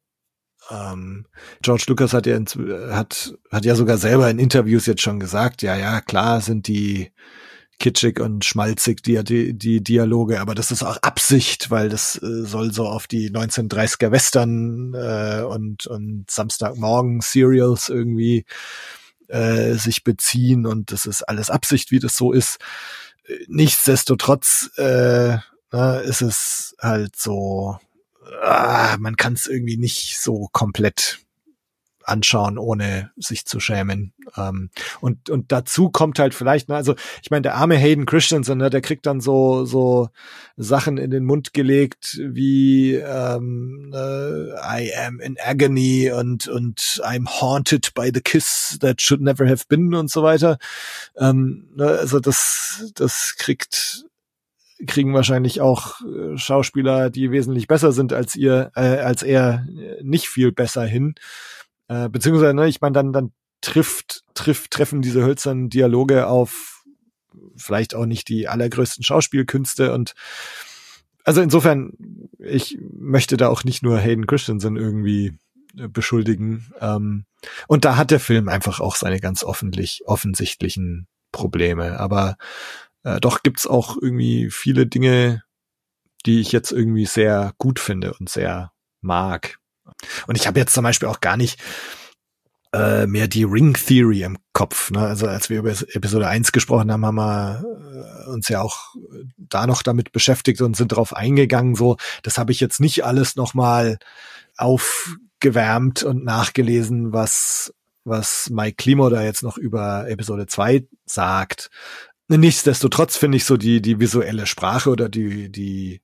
Ähm, 0.70 1.26
George 1.62 1.84
Lucas 1.88 2.12
hat 2.12 2.26
ja, 2.26 2.38
hat, 2.90 3.34
hat 3.50 3.64
ja 3.64 3.74
sogar 3.74 3.98
selber 3.98 4.30
in 4.30 4.38
Interviews 4.38 4.86
jetzt 4.86 5.02
schon 5.02 5.20
gesagt, 5.20 5.62
ja, 5.62 5.76
ja, 5.76 6.00
klar 6.00 6.40
sind 6.40 6.68
die 6.68 7.12
kitschig 7.78 8.20
und 8.20 8.44
schmalzig, 8.44 9.02
die, 9.02 9.22
die, 9.24 9.52
die 9.52 9.82
Dialoge, 9.82 10.40
aber 10.40 10.54
das 10.54 10.70
ist 10.70 10.82
auch 10.82 10.98
Absicht, 10.98 11.70
weil 11.70 11.88
das 11.88 12.20
äh, 12.22 12.44
soll 12.44 12.72
so 12.72 12.86
auf 12.86 13.06
die 13.06 13.30
1930er 13.30 14.10
Western 14.10 14.94
äh, 14.94 15.42
und, 15.42 15.86
und 15.86 16.30
Samstagmorgen 16.30 17.20
Serials 17.20 17.88
irgendwie 17.88 18.44
äh, 19.28 19.74
sich 19.74 20.04
beziehen 20.04 20.66
und 20.66 20.92
das 20.92 21.06
ist 21.06 21.22
alles 21.22 21.50
Absicht, 21.50 21.90
wie 21.90 21.98
das 21.98 22.16
so 22.16 22.32
ist. 22.32 22.58
Nichtsdestotrotz 23.48 24.70
äh, 24.76 25.38
na, 25.72 25.98
ist 25.98 26.22
es 26.22 26.76
halt 26.80 27.16
so, 27.16 27.78
ah, 28.42 28.96
man 28.98 29.16
kann 29.16 29.34
es 29.34 29.46
irgendwie 29.46 29.76
nicht 29.76 30.18
so 30.20 30.48
komplett 30.52 31.24
anschauen, 32.06 32.58
ohne 32.58 33.10
sich 33.16 33.46
zu 33.46 33.60
schämen. 33.60 34.12
Ähm, 34.36 34.70
und, 35.00 35.30
und 35.30 35.52
dazu 35.52 35.90
kommt 35.90 36.18
halt 36.18 36.34
vielleicht, 36.34 36.68
ne, 36.68 36.76
also 36.76 36.94
ich 37.22 37.30
meine, 37.30 37.42
der 37.42 37.56
arme 37.56 37.76
Hayden 37.76 38.06
Christensen, 38.06 38.58
ne, 38.58 38.70
der 38.70 38.80
kriegt 38.80 39.06
dann 39.06 39.20
so, 39.20 39.64
so 39.64 40.08
Sachen 40.56 40.98
in 40.98 41.10
den 41.10 41.24
Mund 41.24 41.52
gelegt 41.52 42.20
wie 42.22 42.94
ähm, 42.94 43.92
äh, 43.94 44.82
I 44.82 44.94
am 44.94 45.20
in 45.20 45.36
agony 45.42 46.10
und, 46.12 46.48
und 46.48 47.00
I'm 47.04 47.40
haunted 47.40 47.94
by 47.94 48.10
the 48.12 48.20
kiss 48.20 48.78
that 48.80 49.00
should 49.00 49.20
never 49.20 49.48
have 49.48 49.64
been 49.68 49.94
und 49.94 50.10
so 50.10 50.22
weiter. 50.22 50.58
Ähm, 51.16 51.68
ne, 51.74 51.86
also 51.86 52.20
das, 52.20 52.92
das 52.94 53.34
kriegt 53.38 54.03
kriegen 54.86 55.14
wahrscheinlich 55.14 55.60
auch 55.60 56.00
äh, 56.00 56.36
Schauspieler, 56.36 57.10
die 57.10 57.30
wesentlich 57.30 57.66
besser 57.66 57.92
sind 57.92 58.12
als 58.12 58.36
ihr, 58.36 58.72
äh, 58.74 58.98
als 58.98 59.22
er, 59.22 59.66
nicht 60.02 60.28
viel 60.28 60.52
besser 60.52 60.84
hin. 60.84 61.14
Äh, 61.88 62.08
beziehungsweise, 62.08 62.54
ne, 62.54 62.68
ich 62.68 62.80
meine, 62.80 62.92
dann, 62.92 63.12
dann 63.12 63.32
trifft, 63.60 64.22
trifft, 64.34 64.70
treffen 64.70 65.02
diese 65.02 65.22
hölzernen 65.24 65.70
Dialoge 65.70 66.26
auf 66.26 66.84
vielleicht 67.56 67.94
auch 67.94 68.06
nicht 68.06 68.28
die 68.28 68.48
allergrößten 68.48 69.04
Schauspielkünste 69.04 69.92
und 69.92 70.14
also 71.24 71.40
insofern, 71.40 71.92
ich 72.38 72.78
möchte 72.92 73.36
da 73.36 73.48
auch 73.48 73.64
nicht 73.64 73.82
nur 73.82 73.98
Hayden 73.98 74.26
Christensen 74.26 74.76
irgendwie 74.76 75.38
äh, 75.78 75.88
beschuldigen. 75.88 76.66
Ähm, 76.80 77.24
und 77.66 77.86
da 77.86 77.96
hat 77.96 78.10
der 78.10 78.20
Film 78.20 78.48
einfach 78.48 78.80
auch 78.80 78.96
seine 78.96 79.20
ganz 79.20 79.42
offentlich, 79.42 80.02
offensichtlichen 80.04 81.06
Probleme. 81.32 81.98
Aber 81.98 82.36
äh, 83.04 83.20
doch 83.20 83.42
gibt's 83.42 83.66
auch 83.66 83.96
irgendwie 84.00 84.50
viele 84.50 84.86
Dinge, 84.86 85.42
die 86.26 86.40
ich 86.40 86.52
jetzt 86.52 86.72
irgendwie 86.72 87.06
sehr 87.06 87.52
gut 87.58 87.78
finde 87.78 88.14
und 88.14 88.28
sehr 88.28 88.72
mag. 89.00 89.58
Und 90.26 90.36
ich 90.36 90.46
habe 90.46 90.58
jetzt 90.58 90.74
zum 90.74 90.82
Beispiel 90.82 91.08
auch 91.08 91.20
gar 91.20 91.36
nicht 91.36 91.60
äh, 92.72 93.06
mehr 93.06 93.28
die 93.28 93.44
Ring 93.44 93.74
Theory 93.74 94.22
im 94.22 94.38
Kopf. 94.52 94.90
Ne? 94.90 95.00
Also 95.00 95.26
als 95.26 95.48
wir 95.48 95.60
über 95.60 95.70
Episode 95.70 96.26
1 96.26 96.50
gesprochen 96.52 96.90
haben, 96.90 97.06
haben 97.06 97.14
wir 97.16 97.64
äh, 98.26 98.30
uns 98.30 98.48
ja 98.48 98.62
auch 98.62 98.94
da 99.36 99.66
noch 99.66 99.82
damit 99.82 100.12
beschäftigt 100.12 100.60
und 100.60 100.76
sind 100.76 100.90
darauf 100.90 101.14
eingegangen. 101.14 101.74
So, 101.74 101.96
das 102.22 102.38
habe 102.38 102.52
ich 102.52 102.60
jetzt 102.60 102.80
nicht 102.80 103.04
alles 103.04 103.36
nochmal 103.36 103.98
aufgewärmt 104.56 106.02
und 106.02 106.24
nachgelesen, 106.24 107.12
was 107.12 107.72
was 108.06 108.50
Mike 108.50 108.76
Klimo 108.76 109.08
da 109.08 109.22
jetzt 109.22 109.42
noch 109.42 109.56
über 109.56 110.08
Episode 110.08 110.46
2 110.46 110.86
sagt. 111.06 111.70
Nichtsdestotrotz 112.28 113.16
finde 113.16 113.36
ich 113.36 113.44
so 113.44 113.56
die, 113.56 113.82
die 113.82 114.00
visuelle 114.00 114.46
Sprache 114.46 114.90
oder 114.90 115.08
die, 115.08 115.50
die 115.52 116.00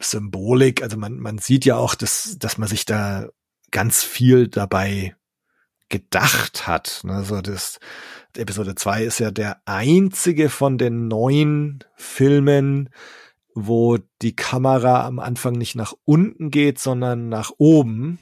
Symbolik, 0.00 0.82
also 0.82 0.96
man, 0.96 1.18
man 1.18 1.38
sieht 1.38 1.64
ja 1.64 1.76
auch, 1.76 1.94
dass, 1.94 2.36
dass 2.38 2.58
man 2.58 2.68
sich 2.68 2.84
da 2.84 3.28
ganz 3.70 4.02
viel 4.02 4.48
dabei 4.48 5.14
gedacht 5.88 6.66
hat. 6.66 7.02
Also 7.06 7.40
das 7.40 7.78
Episode 8.36 8.74
2 8.74 9.04
ist 9.04 9.20
ja 9.20 9.30
der 9.30 9.60
einzige 9.64 10.48
von 10.48 10.78
den 10.78 11.08
neuen 11.08 11.84
Filmen, 11.94 12.90
wo 13.54 13.98
die 14.22 14.34
Kamera 14.34 15.06
am 15.06 15.18
Anfang 15.18 15.54
nicht 15.54 15.76
nach 15.76 15.94
unten 16.04 16.50
geht, 16.50 16.78
sondern 16.78 17.28
nach 17.28 17.52
oben. 17.58 18.18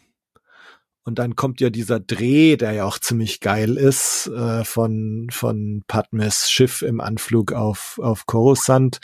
Und 1.04 1.18
dann 1.18 1.34
kommt 1.34 1.60
ja 1.60 1.70
dieser 1.70 1.98
Dreh, 1.98 2.56
der 2.56 2.72
ja 2.72 2.84
auch 2.84 2.98
ziemlich 2.98 3.40
geil 3.40 3.76
ist, 3.76 4.28
äh, 4.28 4.64
von, 4.64 5.28
von 5.30 5.82
Padmes 5.88 6.48
Schiff 6.48 6.82
im 6.82 7.00
Anflug 7.00 7.52
auf, 7.52 7.98
auf 8.00 8.26
Coruscant 8.26 9.00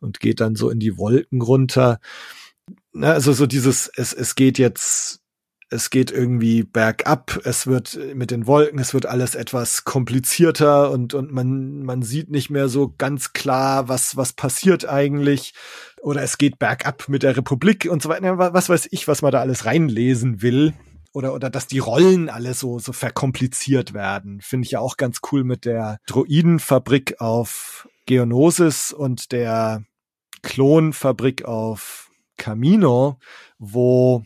und 0.00 0.18
geht 0.20 0.40
dann 0.40 0.56
so 0.56 0.70
in 0.70 0.80
die 0.80 0.96
Wolken 0.96 1.42
runter. 1.42 2.00
Na, 2.92 3.12
also 3.12 3.34
so 3.34 3.46
dieses, 3.46 3.90
es, 3.94 4.14
es 4.14 4.34
geht 4.34 4.56
jetzt, 4.56 5.20
es 5.68 5.90
geht 5.90 6.10
irgendwie 6.10 6.62
bergab, 6.62 7.40
es 7.44 7.66
wird 7.66 7.98
mit 8.14 8.30
den 8.30 8.46
Wolken, 8.46 8.78
es 8.78 8.94
wird 8.94 9.04
alles 9.04 9.34
etwas 9.34 9.84
komplizierter 9.84 10.90
und, 10.90 11.12
und 11.12 11.32
man, 11.32 11.82
man 11.82 12.00
sieht 12.00 12.30
nicht 12.30 12.48
mehr 12.48 12.68
so 12.68 12.94
ganz 12.96 13.34
klar, 13.34 13.88
was, 13.88 14.16
was 14.16 14.32
passiert 14.32 14.88
eigentlich. 14.88 15.52
Oder 16.00 16.22
es 16.22 16.38
geht 16.38 16.58
bergab 16.58 17.10
mit 17.10 17.22
der 17.22 17.36
Republik 17.36 17.88
und 17.90 18.02
so 18.02 18.08
weiter. 18.08 18.38
Was 18.38 18.70
weiß 18.70 18.88
ich, 18.90 19.06
was 19.06 19.20
man 19.20 19.32
da 19.32 19.40
alles 19.40 19.66
reinlesen 19.66 20.40
will 20.40 20.72
oder, 21.12 21.34
oder 21.34 21.50
dass 21.50 21.66
die 21.66 21.78
Rollen 21.78 22.28
alle 22.28 22.54
so, 22.54 22.78
so 22.78 22.92
verkompliziert 22.92 23.92
werden. 23.94 24.40
Finde 24.40 24.66
ich 24.66 24.72
ja 24.72 24.80
auch 24.80 24.96
ganz 24.96 25.20
cool 25.30 25.44
mit 25.44 25.64
der 25.64 25.98
Droidenfabrik 26.06 27.20
auf 27.20 27.88
Geonosis 28.06 28.92
und 28.92 29.32
der 29.32 29.84
Klonfabrik 30.42 31.44
auf 31.44 32.10
Camino, 32.36 33.18
wo 33.58 34.24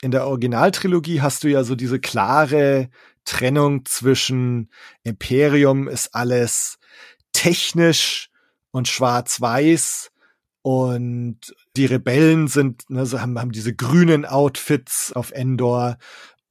in 0.00 0.10
der 0.10 0.26
Originaltrilogie 0.26 1.20
hast 1.20 1.44
du 1.44 1.48
ja 1.48 1.62
so 1.62 1.76
diese 1.76 2.00
klare 2.00 2.88
Trennung 3.24 3.84
zwischen 3.84 4.70
Imperium 5.02 5.86
ist 5.86 6.14
alles 6.14 6.78
technisch 7.32 8.30
und 8.70 8.88
schwarz-weiß 8.88 10.10
und 10.62 11.54
die 11.80 11.86
Rebellen 11.86 12.46
sind, 12.46 12.90
ne, 12.90 13.06
so 13.06 13.22
haben, 13.22 13.38
haben 13.38 13.52
diese 13.52 13.74
grünen 13.74 14.26
Outfits 14.26 15.14
auf 15.14 15.30
Endor 15.30 15.96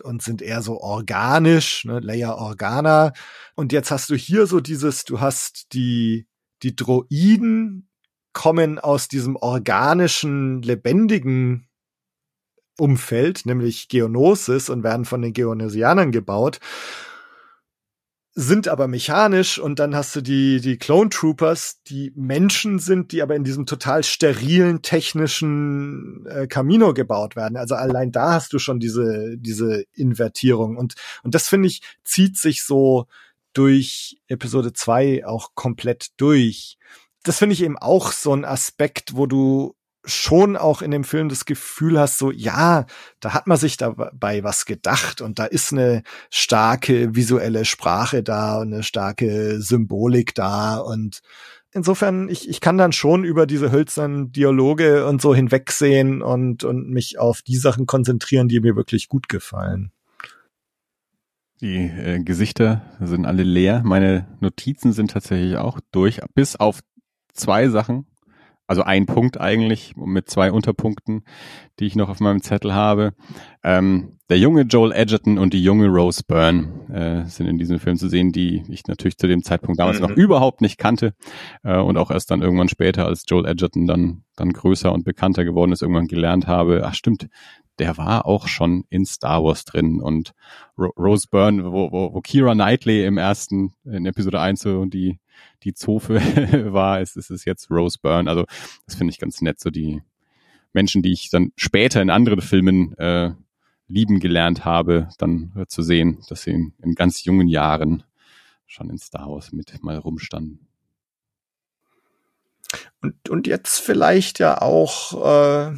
und 0.01 0.23
sind 0.23 0.41
eher 0.41 0.63
so 0.63 0.81
organisch, 0.81 1.85
ne, 1.85 1.99
Leia 1.99 2.33
Organa. 2.33 3.13
Und 3.53 3.71
jetzt 3.71 3.91
hast 3.91 4.09
du 4.09 4.15
hier 4.15 4.47
so 4.47 4.59
dieses, 4.59 5.03
du 5.05 5.19
hast 5.19 5.73
die, 5.73 6.25
die 6.63 6.75
Droiden 6.75 7.89
kommen 8.33 8.79
aus 8.79 9.07
diesem 9.07 9.35
organischen, 9.35 10.63
lebendigen 10.63 11.67
Umfeld, 12.79 13.45
nämlich 13.45 13.87
Geonosis 13.87 14.69
und 14.69 14.83
werden 14.83 15.05
von 15.05 15.21
den 15.21 15.33
Geonosianern 15.33 16.11
gebaut 16.11 16.59
sind 18.41 18.69
aber 18.69 18.87
mechanisch 18.87 19.59
und 19.59 19.79
dann 19.79 19.93
hast 19.93 20.15
du 20.15 20.21
die, 20.21 20.61
die 20.61 20.77
Clone 20.77 21.09
Troopers, 21.09 21.81
die 21.83 22.13
Menschen 22.15 22.79
sind, 22.79 23.11
die 23.11 23.21
aber 23.21 23.35
in 23.35 23.43
diesem 23.43 23.65
total 23.65 24.01
sterilen 24.01 24.81
technischen 24.81 26.25
äh, 26.25 26.47
Camino 26.47 26.93
gebaut 26.93 27.35
werden. 27.35 27.57
Also 27.57 27.75
allein 27.75 28.13
da 28.13 28.31
hast 28.31 28.53
du 28.53 28.59
schon 28.59 28.79
diese, 28.79 29.35
diese 29.37 29.83
Invertierung 29.93 30.77
und, 30.77 30.95
und 31.23 31.35
das 31.35 31.49
finde 31.49 31.67
ich 31.67 31.81
zieht 32.05 32.37
sich 32.37 32.63
so 32.63 33.07
durch 33.51 34.21
Episode 34.27 34.71
2 34.71 35.25
auch 35.25 35.53
komplett 35.53 36.11
durch. 36.15 36.77
Das 37.23 37.39
finde 37.39 37.53
ich 37.53 37.61
eben 37.61 37.77
auch 37.77 38.13
so 38.13 38.33
ein 38.33 38.45
Aspekt, 38.45 39.17
wo 39.17 39.25
du 39.25 39.75
schon 40.09 40.57
auch 40.57 40.81
in 40.81 40.91
dem 40.91 41.03
Film 41.03 41.29
das 41.29 41.45
Gefühl 41.45 41.99
hast, 41.99 42.17
so 42.17 42.31
ja, 42.31 42.85
da 43.19 43.33
hat 43.33 43.47
man 43.47 43.57
sich 43.57 43.77
dabei 43.77 44.43
was 44.43 44.65
gedacht 44.65 45.21
und 45.21 45.39
da 45.39 45.45
ist 45.45 45.71
eine 45.71 46.03
starke 46.29 47.15
visuelle 47.15 47.65
Sprache 47.65 48.23
da 48.23 48.59
und 48.59 48.73
eine 48.73 48.83
starke 48.83 49.61
Symbolik 49.61 50.35
da 50.35 50.77
und 50.77 51.21
insofern, 51.71 52.29
ich, 52.29 52.49
ich 52.49 52.61
kann 52.61 52.77
dann 52.77 52.91
schon 52.91 53.23
über 53.23 53.45
diese 53.45 53.71
hölzernen 53.71 54.31
Dialoge 54.31 55.05
und 55.05 55.21
so 55.21 55.33
hinwegsehen 55.33 56.21
und, 56.21 56.63
und 56.63 56.89
mich 56.89 57.19
auf 57.19 57.41
die 57.41 57.57
Sachen 57.57 57.85
konzentrieren, 57.85 58.47
die 58.47 58.59
mir 58.59 58.75
wirklich 58.75 59.07
gut 59.07 59.29
gefallen. 59.29 59.91
Die 61.61 61.77
äh, 61.77 62.23
Gesichter 62.23 62.81
sind 63.01 63.25
alle 63.25 63.43
leer. 63.43 63.81
Meine 63.83 64.27
Notizen 64.39 64.93
sind 64.93 65.11
tatsächlich 65.11 65.57
auch 65.57 65.79
durch, 65.91 66.21
bis 66.33 66.55
auf 66.55 66.79
zwei 67.33 67.67
Sachen. 67.67 68.05
Also 68.69 68.83
ein 68.83 69.07
Punkt 69.07 69.41
eigentlich 69.41 69.95
mit 69.97 70.29
zwei 70.29 70.51
Unterpunkten, 70.51 71.23
die 71.79 71.87
ich 71.87 71.95
noch 71.95 72.07
auf 72.07 72.19
meinem 72.19 72.43
Zettel 72.43 72.75
habe. 72.75 73.13
Ähm, 73.63 74.19
der 74.29 74.37
junge 74.37 74.61
Joel 74.61 74.91
Edgerton 74.91 75.39
und 75.39 75.55
die 75.55 75.63
junge 75.63 75.87
Rose 75.87 76.21
Byrne 76.23 77.23
äh, 77.25 77.27
sind 77.27 77.47
in 77.47 77.57
diesem 77.57 77.79
Film 77.79 77.97
zu 77.97 78.07
sehen, 78.07 78.31
die 78.31 78.63
ich 78.69 78.85
natürlich 78.85 79.17
zu 79.17 79.25
dem 79.25 79.41
Zeitpunkt 79.41 79.79
damals 79.79 79.99
mhm. 79.99 80.07
noch 80.07 80.15
überhaupt 80.15 80.61
nicht 80.61 80.77
kannte 80.77 81.15
äh, 81.63 81.79
und 81.79 81.97
auch 81.97 82.11
erst 82.11 82.29
dann 82.29 82.43
irgendwann 82.43 82.69
später, 82.69 83.07
als 83.07 83.23
Joel 83.27 83.47
Edgerton 83.47 83.87
dann 83.87 84.23
dann 84.35 84.53
größer 84.53 84.93
und 84.93 85.03
bekannter 85.03 85.45
geworden 85.45 85.71
ist, 85.71 85.81
irgendwann 85.81 86.07
gelernt 86.07 86.45
habe. 86.45 86.83
Ach 86.85 86.93
stimmt, 86.93 87.27
der 87.79 87.97
war 87.97 88.27
auch 88.27 88.47
schon 88.47 88.83
in 88.91 89.03
Star 89.05 89.43
Wars 89.43 89.65
drin 89.65 89.99
und 89.99 90.33
Ro 90.77 90.93
Rose 90.95 91.27
Byrne, 91.31 91.71
wo, 91.71 91.91
wo, 91.91 92.13
wo 92.13 92.21
Kira 92.21 92.53
Knightley 92.53 93.03
im 93.03 93.17
ersten, 93.17 93.73
in 93.83 94.05
Episode 94.05 94.39
1 94.39 94.61
so 94.61 94.85
die, 94.85 95.19
die 95.63 95.73
Zofe 95.73 96.15
war, 96.73 97.01
ist, 97.01 97.17
ist 97.17 97.31
es 97.31 97.45
jetzt 97.45 97.69
Rose 97.69 97.97
Byrne. 98.01 98.29
Also 98.29 98.45
das 98.85 98.95
finde 98.95 99.11
ich 99.11 99.19
ganz 99.19 99.41
nett, 99.41 99.59
so 99.59 99.69
die 99.69 100.01
Menschen, 100.73 101.01
die 101.01 101.11
ich 101.11 101.29
dann 101.29 101.51
später 101.55 102.01
in 102.01 102.09
anderen 102.09 102.41
Filmen 102.41 102.97
äh, 102.97 103.31
lieben 103.87 104.19
gelernt 104.19 104.65
habe, 104.65 105.09
dann 105.17 105.51
äh, 105.55 105.65
zu 105.65 105.81
sehen, 105.81 106.21
dass 106.29 106.43
sie 106.43 106.51
in, 106.51 106.73
in 106.81 106.95
ganz 106.95 107.23
jungen 107.23 107.47
Jahren 107.47 108.03
schon 108.67 108.89
in 108.89 108.99
Star 108.99 109.27
Wars 109.29 109.51
mit 109.51 109.83
mal 109.83 109.97
rumstanden. 109.97 110.67
Und, 113.01 113.29
und 113.29 113.47
jetzt 113.47 113.79
vielleicht 113.79 114.39
ja 114.39 114.61
auch 114.61 115.71
äh, 115.71 115.77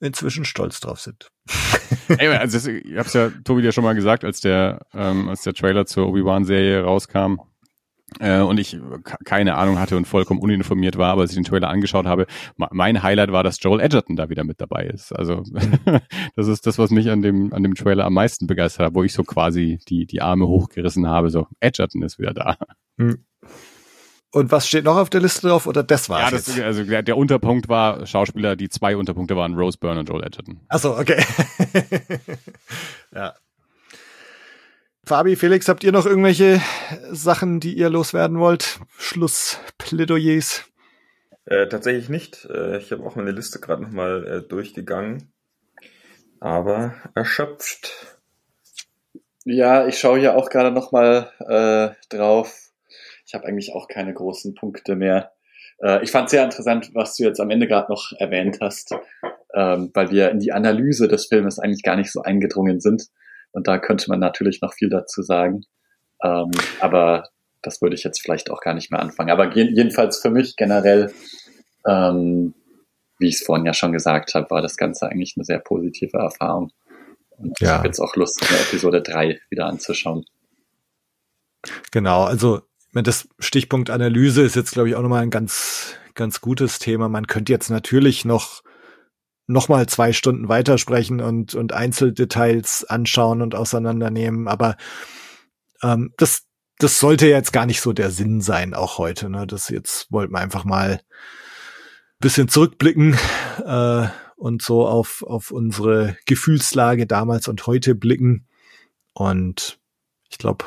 inzwischen 0.00 0.44
stolz 0.44 0.80
drauf 0.80 1.00
sind. 1.00 1.30
Ey, 2.08 2.28
also 2.28 2.70
ich 2.70 2.96
hab's 2.96 3.14
ja 3.14 3.30
Tobi 3.44 3.62
dir 3.62 3.72
schon 3.72 3.84
mal 3.84 3.94
gesagt, 3.94 4.24
als 4.24 4.40
der 4.40 4.86
ähm, 4.92 5.28
als 5.28 5.42
der 5.42 5.54
Trailer 5.54 5.86
zur 5.86 6.06
Obi-Wan-Serie 6.08 6.82
rauskam 6.82 7.40
äh, 8.20 8.40
und 8.40 8.58
ich 8.58 8.78
keine 9.24 9.56
Ahnung 9.56 9.78
hatte 9.78 9.96
und 9.96 10.06
vollkommen 10.06 10.40
uninformiert 10.40 10.96
war, 10.96 11.12
aber 11.12 11.22
als 11.22 11.30
ich 11.30 11.36
den 11.36 11.44
Trailer 11.44 11.68
angeschaut 11.68 12.06
habe, 12.06 12.26
mein 12.56 13.02
Highlight 13.02 13.32
war, 13.32 13.44
dass 13.44 13.62
Joel 13.62 13.80
Edgerton 13.80 14.16
da 14.16 14.28
wieder 14.28 14.44
mit 14.44 14.60
dabei 14.60 14.86
ist. 14.86 15.12
Also 15.12 15.42
das 16.36 16.48
ist 16.48 16.66
das, 16.66 16.78
was 16.78 16.90
mich 16.90 17.10
an 17.10 17.22
dem 17.22 17.52
an 17.52 17.62
dem 17.62 17.74
Trailer 17.74 18.04
am 18.04 18.14
meisten 18.14 18.46
begeistert 18.46 18.86
hat, 18.86 18.94
wo 18.94 19.02
ich 19.02 19.12
so 19.12 19.24
quasi 19.24 19.78
die 19.88 20.06
die 20.06 20.22
Arme 20.22 20.46
hochgerissen 20.46 21.06
habe, 21.06 21.30
so 21.30 21.46
Edgerton 21.60 22.02
ist 22.02 22.18
wieder 22.18 22.34
da. 22.34 22.56
Hm. 22.98 23.24
Und 24.30 24.52
was 24.52 24.68
steht 24.68 24.84
noch 24.84 24.96
auf 24.96 25.08
der 25.08 25.22
Liste 25.22 25.48
drauf? 25.48 25.66
Oder 25.66 25.82
das 25.82 26.10
war 26.10 26.20
Ja, 26.20 26.30
das, 26.30 26.48
jetzt? 26.48 26.60
also 26.60 26.84
der, 26.84 27.02
der, 27.02 27.16
Unterpunkt 27.16 27.68
war 27.68 28.04
Schauspieler, 28.04 28.56
die 28.56 28.68
zwei 28.68 28.94
Unterpunkte 28.96 29.36
waren 29.36 29.54
Rose 29.54 29.78
Byrne 29.78 30.00
und 30.00 30.08
Joel 30.08 30.24
Edgerton. 30.24 30.60
Achso, 30.68 30.98
okay. 30.98 31.24
ja. 33.14 33.34
Fabi, 35.08 35.36
Felix, 35.36 35.68
habt 35.68 35.82
ihr 35.82 35.92
noch 35.92 36.06
irgendwelche 36.06 36.60
Sachen, 37.10 37.60
die 37.60 37.74
ihr 37.74 37.90
loswerden 37.90 38.38
wollt? 38.38 38.78
Schlussplädoyers? 38.98 40.64
Äh, 41.46 41.66
tatsächlich 41.68 42.08
nicht. 42.08 42.44
Äh, 42.44 42.78
ich 42.78 42.92
habe 42.92 43.04
auch 43.04 43.16
meine 43.16 43.32
Liste 43.32 43.58
gerade 43.58 43.82
nochmal 43.82 44.26
äh, 44.26 44.48
durchgegangen. 44.48 45.32
Aber 46.40 46.94
erschöpft. 47.14 48.18
Ja, 49.44 49.86
ich 49.86 49.98
schaue 49.98 50.20
hier 50.20 50.36
auch 50.36 50.50
gerade 50.50 50.70
nochmal 50.70 51.32
äh, 51.40 52.14
drauf 52.14 52.68
ich 53.28 53.34
habe 53.34 53.46
eigentlich 53.46 53.74
auch 53.74 53.88
keine 53.88 54.14
großen 54.14 54.54
Punkte 54.54 54.96
mehr. 54.96 55.32
Äh, 55.82 56.02
ich 56.02 56.10
fand 56.10 56.30
sehr 56.30 56.44
interessant, 56.44 56.90
was 56.94 57.14
du 57.16 57.24
jetzt 57.24 57.40
am 57.40 57.50
Ende 57.50 57.68
gerade 57.68 57.92
noch 57.92 58.12
erwähnt 58.18 58.58
hast, 58.60 58.94
ähm, 59.54 59.90
weil 59.92 60.10
wir 60.10 60.30
in 60.30 60.40
die 60.40 60.52
Analyse 60.52 61.08
des 61.08 61.26
Filmes 61.26 61.58
eigentlich 61.58 61.82
gar 61.82 61.96
nicht 61.96 62.10
so 62.10 62.22
eingedrungen 62.22 62.80
sind. 62.80 63.08
Und 63.52 63.66
da 63.66 63.78
könnte 63.78 64.10
man 64.10 64.20
natürlich 64.20 64.60
noch 64.60 64.74
viel 64.74 64.88
dazu 64.88 65.22
sagen. 65.22 65.64
Ähm, 66.22 66.50
aber 66.80 67.28
das 67.62 67.80
würde 67.82 67.96
ich 67.96 68.04
jetzt 68.04 68.20
vielleicht 68.20 68.50
auch 68.50 68.60
gar 68.60 68.74
nicht 68.74 68.90
mehr 68.90 69.00
anfangen. 69.00 69.30
Aber 69.30 69.54
jedenfalls 69.54 70.20
für 70.20 70.30
mich 70.30 70.56
generell, 70.56 71.12
ähm, 71.86 72.54
wie 73.18 73.28
ich 73.28 73.36
es 73.36 73.42
vorhin 73.42 73.66
ja 73.66 73.74
schon 73.74 73.92
gesagt 73.92 74.34
habe, 74.34 74.50
war 74.50 74.62
das 74.62 74.76
Ganze 74.76 75.08
eigentlich 75.08 75.34
eine 75.36 75.44
sehr 75.44 75.58
positive 75.58 76.18
Erfahrung. 76.18 76.70
Und 77.36 77.58
ja. 77.60 77.66
ich 77.66 77.72
habe 77.74 77.86
jetzt 77.88 78.00
auch 78.00 78.14
Lust, 78.16 78.44
eine 78.48 78.60
Episode 78.60 79.02
3 79.02 79.40
wieder 79.50 79.66
anzuschauen. 79.66 80.24
Genau, 81.90 82.24
also 82.24 82.62
das 82.92 83.28
Stichpunkt 83.38 83.90
Analyse 83.90 84.42
ist 84.42 84.56
jetzt, 84.56 84.72
glaube 84.72 84.88
ich, 84.88 84.94
auch 84.94 85.02
nochmal 85.02 85.22
ein 85.22 85.30
ganz, 85.30 85.94
ganz 86.14 86.40
gutes 86.40 86.78
Thema. 86.78 87.08
Man 87.08 87.26
könnte 87.26 87.52
jetzt 87.52 87.70
natürlich 87.70 88.24
noch 88.24 88.62
noch 89.48 89.68
mal 89.68 89.86
zwei 89.88 90.12
Stunden 90.12 90.48
weitersprechen 90.48 91.20
und, 91.20 91.54
und 91.54 91.72
Einzeldetails 91.72 92.84
anschauen 92.84 93.42
und 93.42 93.54
auseinandernehmen, 93.54 94.46
aber 94.46 94.76
ähm, 95.82 96.12
das, 96.18 96.42
das 96.78 97.00
sollte 97.00 97.26
jetzt 97.26 97.52
gar 97.52 97.66
nicht 97.66 97.80
so 97.80 97.92
der 97.92 98.10
Sinn 98.10 98.40
sein, 98.40 98.74
auch 98.74 98.98
heute. 98.98 99.30
Ne? 99.30 99.46
Das 99.46 99.70
jetzt 99.70 100.12
wollten 100.12 100.34
wir 100.34 100.40
einfach 100.40 100.64
mal 100.64 101.00
bisschen 102.20 102.48
zurückblicken 102.48 103.16
äh, 103.64 104.06
und 104.36 104.62
so 104.62 104.86
auf, 104.86 105.22
auf 105.22 105.50
unsere 105.50 106.16
Gefühlslage 106.26 107.06
damals 107.06 107.48
und 107.48 107.66
heute 107.66 107.94
blicken. 107.94 108.46
Und 109.14 109.80
ich 110.28 110.38
glaube, 110.38 110.64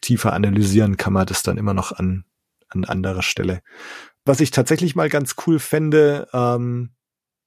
tiefer 0.00 0.32
analysieren 0.32 0.96
kann 0.96 1.12
man 1.12 1.26
das 1.26 1.42
dann 1.42 1.58
immer 1.58 1.74
noch 1.74 1.92
an, 1.92 2.24
an 2.68 2.84
anderer 2.84 3.22
Stelle. 3.22 3.62
Was 4.24 4.40
ich 4.40 4.52
tatsächlich 4.52 4.94
mal 4.94 5.08
ganz 5.08 5.34
cool 5.46 5.58
fände, 5.58 6.28
ähm, 6.32 6.90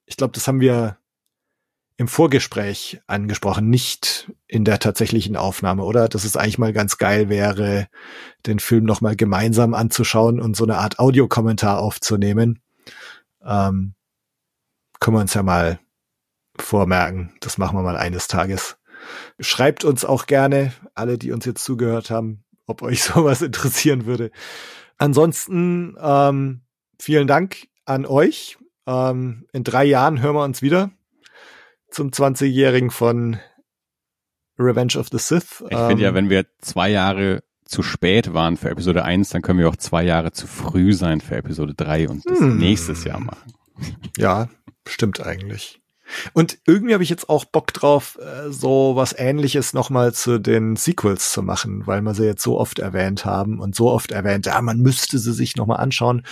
ich 0.06 0.16
glaube, 0.16 0.32
das 0.32 0.46
haben 0.48 0.60
wir 0.60 0.98
im 1.98 2.08
Vorgespräch 2.08 3.00
angesprochen, 3.06 3.70
nicht 3.70 4.30
in 4.46 4.64
der 4.64 4.78
tatsächlichen 4.78 5.36
Aufnahme, 5.36 5.82
oder? 5.82 6.08
Dass 6.08 6.24
es 6.24 6.36
eigentlich 6.36 6.58
mal 6.58 6.72
ganz 6.72 6.98
geil 6.98 7.28
wäre, 7.28 7.88
den 8.44 8.58
Film 8.58 8.84
noch 8.84 9.00
mal 9.00 9.16
gemeinsam 9.16 9.72
anzuschauen 9.72 10.40
und 10.40 10.56
so 10.56 10.64
eine 10.64 10.78
Art 10.78 10.98
Audiokommentar 10.98 11.78
aufzunehmen. 11.78 12.60
Ähm, 13.42 13.94
können 15.00 15.16
wir 15.16 15.20
uns 15.20 15.34
ja 15.34 15.42
mal 15.42 15.78
vormerken. 16.58 17.34
Das 17.40 17.56
machen 17.56 17.78
wir 17.78 17.82
mal 17.82 17.96
eines 17.96 18.28
Tages. 18.28 18.76
Schreibt 19.40 19.84
uns 19.84 20.04
auch 20.04 20.26
gerne, 20.26 20.72
alle, 20.94 21.16
die 21.16 21.32
uns 21.32 21.44
jetzt 21.44 21.64
zugehört 21.64 22.10
haben, 22.10 22.44
ob 22.66 22.82
euch 22.82 23.02
sowas 23.04 23.40
interessieren 23.40 24.04
würde. 24.04 24.30
Ansonsten 24.98 25.96
ähm, 25.98 26.62
vielen 27.00 27.26
Dank 27.26 27.68
an 27.86 28.04
euch. 28.04 28.58
Ähm, 28.86 29.46
in 29.52 29.64
drei 29.64 29.84
Jahren 29.84 30.20
hören 30.20 30.36
wir 30.36 30.44
uns 30.44 30.62
wieder 30.62 30.90
zum 31.90 32.10
20-Jährigen 32.10 32.90
von 32.90 33.38
Revenge 34.58 34.98
of 34.98 35.08
the 35.10 35.18
Sith. 35.18 35.64
Ich 35.68 35.76
ähm, 35.76 35.88
finde 35.88 36.04
ja, 36.04 36.14
wenn 36.14 36.30
wir 36.30 36.46
zwei 36.60 36.90
Jahre 36.90 37.42
zu 37.64 37.82
spät 37.82 38.32
waren 38.32 38.56
für 38.56 38.70
Episode 38.70 39.04
1, 39.04 39.30
dann 39.30 39.42
können 39.42 39.58
wir 39.58 39.68
auch 39.68 39.76
zwei 39.76 40.04
Jahre 40.04 40.32
zu 40.32 40.46
früh 40.46 40.92
sein 40.92 41.20
für 41.20 41.36
Episode 41.36 41.74
3 41.74 42.08
und 42.08 42.28
das 42.28 42.38
hm. 42.38 42.58
nächstes 42.58 43.04
Jahr 43.04 43.20
machen. 43.20 43.52
Ja, 44.16 44.48
stimmt 44.86 45.20
eigentlich. 45.20 45.80
Und 46.32 46.58
irgendwie 46.66 46.94
habe 46.94 47.02
ich 47.02 47.10
jetzt 47.10 47.28
auch 47.28 47.44
Bock 47.44 47.72
drauf, 47.72 48.18
äh, 48.20 48.50
so 48.50 48.96
was 48.96 49.14
ähnliches 49.18 49.72
nochmal 49.72 50.12
zu 50.14 50.38
den 50.38 50.76
Sequels 50.76 51.32
zu 51.32 51.42
machen, 51.42 51.86
weil 51.86 52.02
wir 52.02 52.14
sie 52.14 52.24
jetzt 52.24 52.42
so 52.42 52.58
oft 52.58 52.78
erwähnt 52.78 53.24
haben 53.24 53.60
und 53.60 53.74
so 53.74 53.90
oft 53.90 54.12
erwähnt, 54.12 54.46
ja, 54.46 54.60
man 54.62 54.78
müsste 54.78 55.18
sie 55.18 55.32
sich 55.32 55.56
nochmal 55.56 55.80
anschauen. 55.80 56.24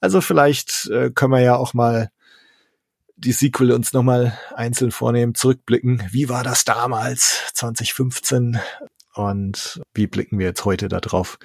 Also 0.00 0.20
vielleicht 0.20 0.88
äh, 0.90 1.10
können 1.10 1.32
wir 1.32 1.40
ja 1.40 1.56
auch 1.56 1.74
mal 1.74 2.10
die 3.16 3.32
Sequel 3.32 3.72
uns 3.72 3.92
nochmal 3.92 4.38
einzeln 4.54 4.90
vornehmen, 4.90 5.34
zurückblicken. 5.34 6.02
Wie 6.10 6.28
war 6.28 6.42
das 6.42 6.64
damals, 6.64 7.42
2015? 7.54 8.58
Und 9.14 9.80
wie 9.94 10.06
blicken 10.06 10.38
wir 10.38 10.46
jetzt 10.46 10.64
heute 10.64 10.88
da 10.88 11.00
drauf? 11.00 11.38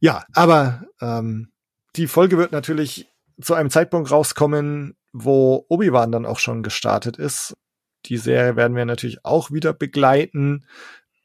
Ja, 0.00 0.24
aber 0.34 0.84
ähm, 1.00 1.48
die 1.96 2.06
Folge 2.06 2.38
wird 2.38 2.52
natürlich 2.52 3.08
zu 3.42 3.54
einem 3.54 3.70
Zeitpunkt 3.70 4.10
rauskommen, 4.10 4.96
wo 5.12 5.66
Obi-Wan 5.68 6.12
dann 6.12 6.26
auch 6.26 6.38
schon 6.38 6.62
gestartet 6.62 7.18
ist. 7.18 7.54
Die 8.06 8.16
Serie 8.16 8.56
werden 8.56 8.76
wir 8.76 8.84
natürlich 8.84 9.24
auch 9.24 9.50
wieder 9.50 9.72
begleiten. 9.72 10.66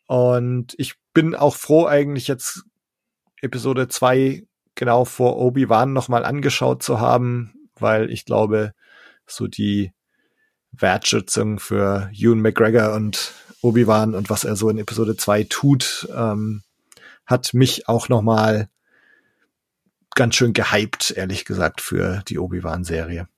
Und 0.07 0.75
ich 0.77 0.95
bin 1.13 1.35
auch 1.35 1.55
froh, 1.55 1.85
eigentlich 1.87 2.27
jetzt 2.27 2.63
Episode 3.41 3.87
2 3.87 4.43
genau 4.75 5.05
vor 5.05 5.37
Obi-Wan 5.37 5.93
nochmal 5.93 6.23
angeschaut 6.23 6.83
zu 6.83 6.99
haben, 6.99 7.53
weil 7.75 8.11
ich 8.11 8.25
glaube, 8.25 8.73
so 9.25 9.47
die 9.47 9.91
Wertschätzung 10.71 11.59
für 11.59 12.09
Ewan 12.13 12.41
McGregor 12.41 12.93
und 12.93 13.33
Obi-Wan 13.61 14.15
und 14.15 14.29
was 14.29 14.43
er 14.43 14.55
so 14.55 14.69
in 14.69 14.77
Episode 14.77 15.17
2 15.17 15.45
tut, 15.49 16.07
ähm, 16.15 16.63
hat 17.25 17.53
mich 17.53 17.89
auch 17.89 18.09
nochmal 18.09 18.69
ganz 20.17 20.35
schön 20.35 20.51
gehypt, 20.51 21.11
ehrlich 21.11 21.45
gesagt, 21.45 21.79
für 21.79 22.23
die 22.27 22.39
Obi-Wan-Serie. 22.39 23.29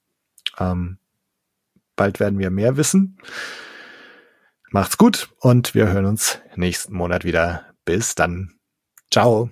Ähm, 0.57 0.97
bald 1.95 2.19
werden 2.19 2.39
wir 2.39 2.49
mehr 2.49 2.77
wissen. 2.77 3.19
Macht's 4.71 4.97
gut 4.97 5.29
und 5.39 5.75
wir 5.75 5.91
hören 5.91 6.05
uns 6.05 6.39
nächsten 6.55 6.95
Monat 6.95 7.25
wieder. 7.25 7.65
Bis 7.83 8.15
dann. 8.15 8.53
Ciao. 9.11 9.49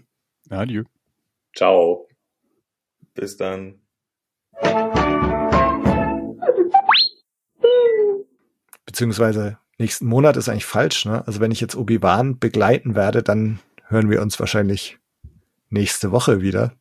Adieu. 0.50 0.84
Ciao. 1.54 2.08
Bis 3.14 3.36
dann. 3.36 3.82
Beziehungsweise 8.86 9.58
nächsten 9.78 10.06
Monat 10.06 10.38
ist 10.38 10.48
eigentlich 10.48 10.66
falsch, 10.66 11.06
ne? 11.06 11.28
Also 11.28 11.42
wenn 11.42 11.52
ich 11.52 11.60
jetzt 11.60 11.76
Obi-Wan 11.76 12.40
begleiten 12.40 12.96
werde, 12.96 13.22
dann 13.22 13.60
hören 13.88 14.10
wir 14.10 14.22
uns 14.22 14.40
wahrscheinlich 14.40 14.98
nächste 15.70 16.12
Woche 16.12 16.40
wieder. 16.42 16.74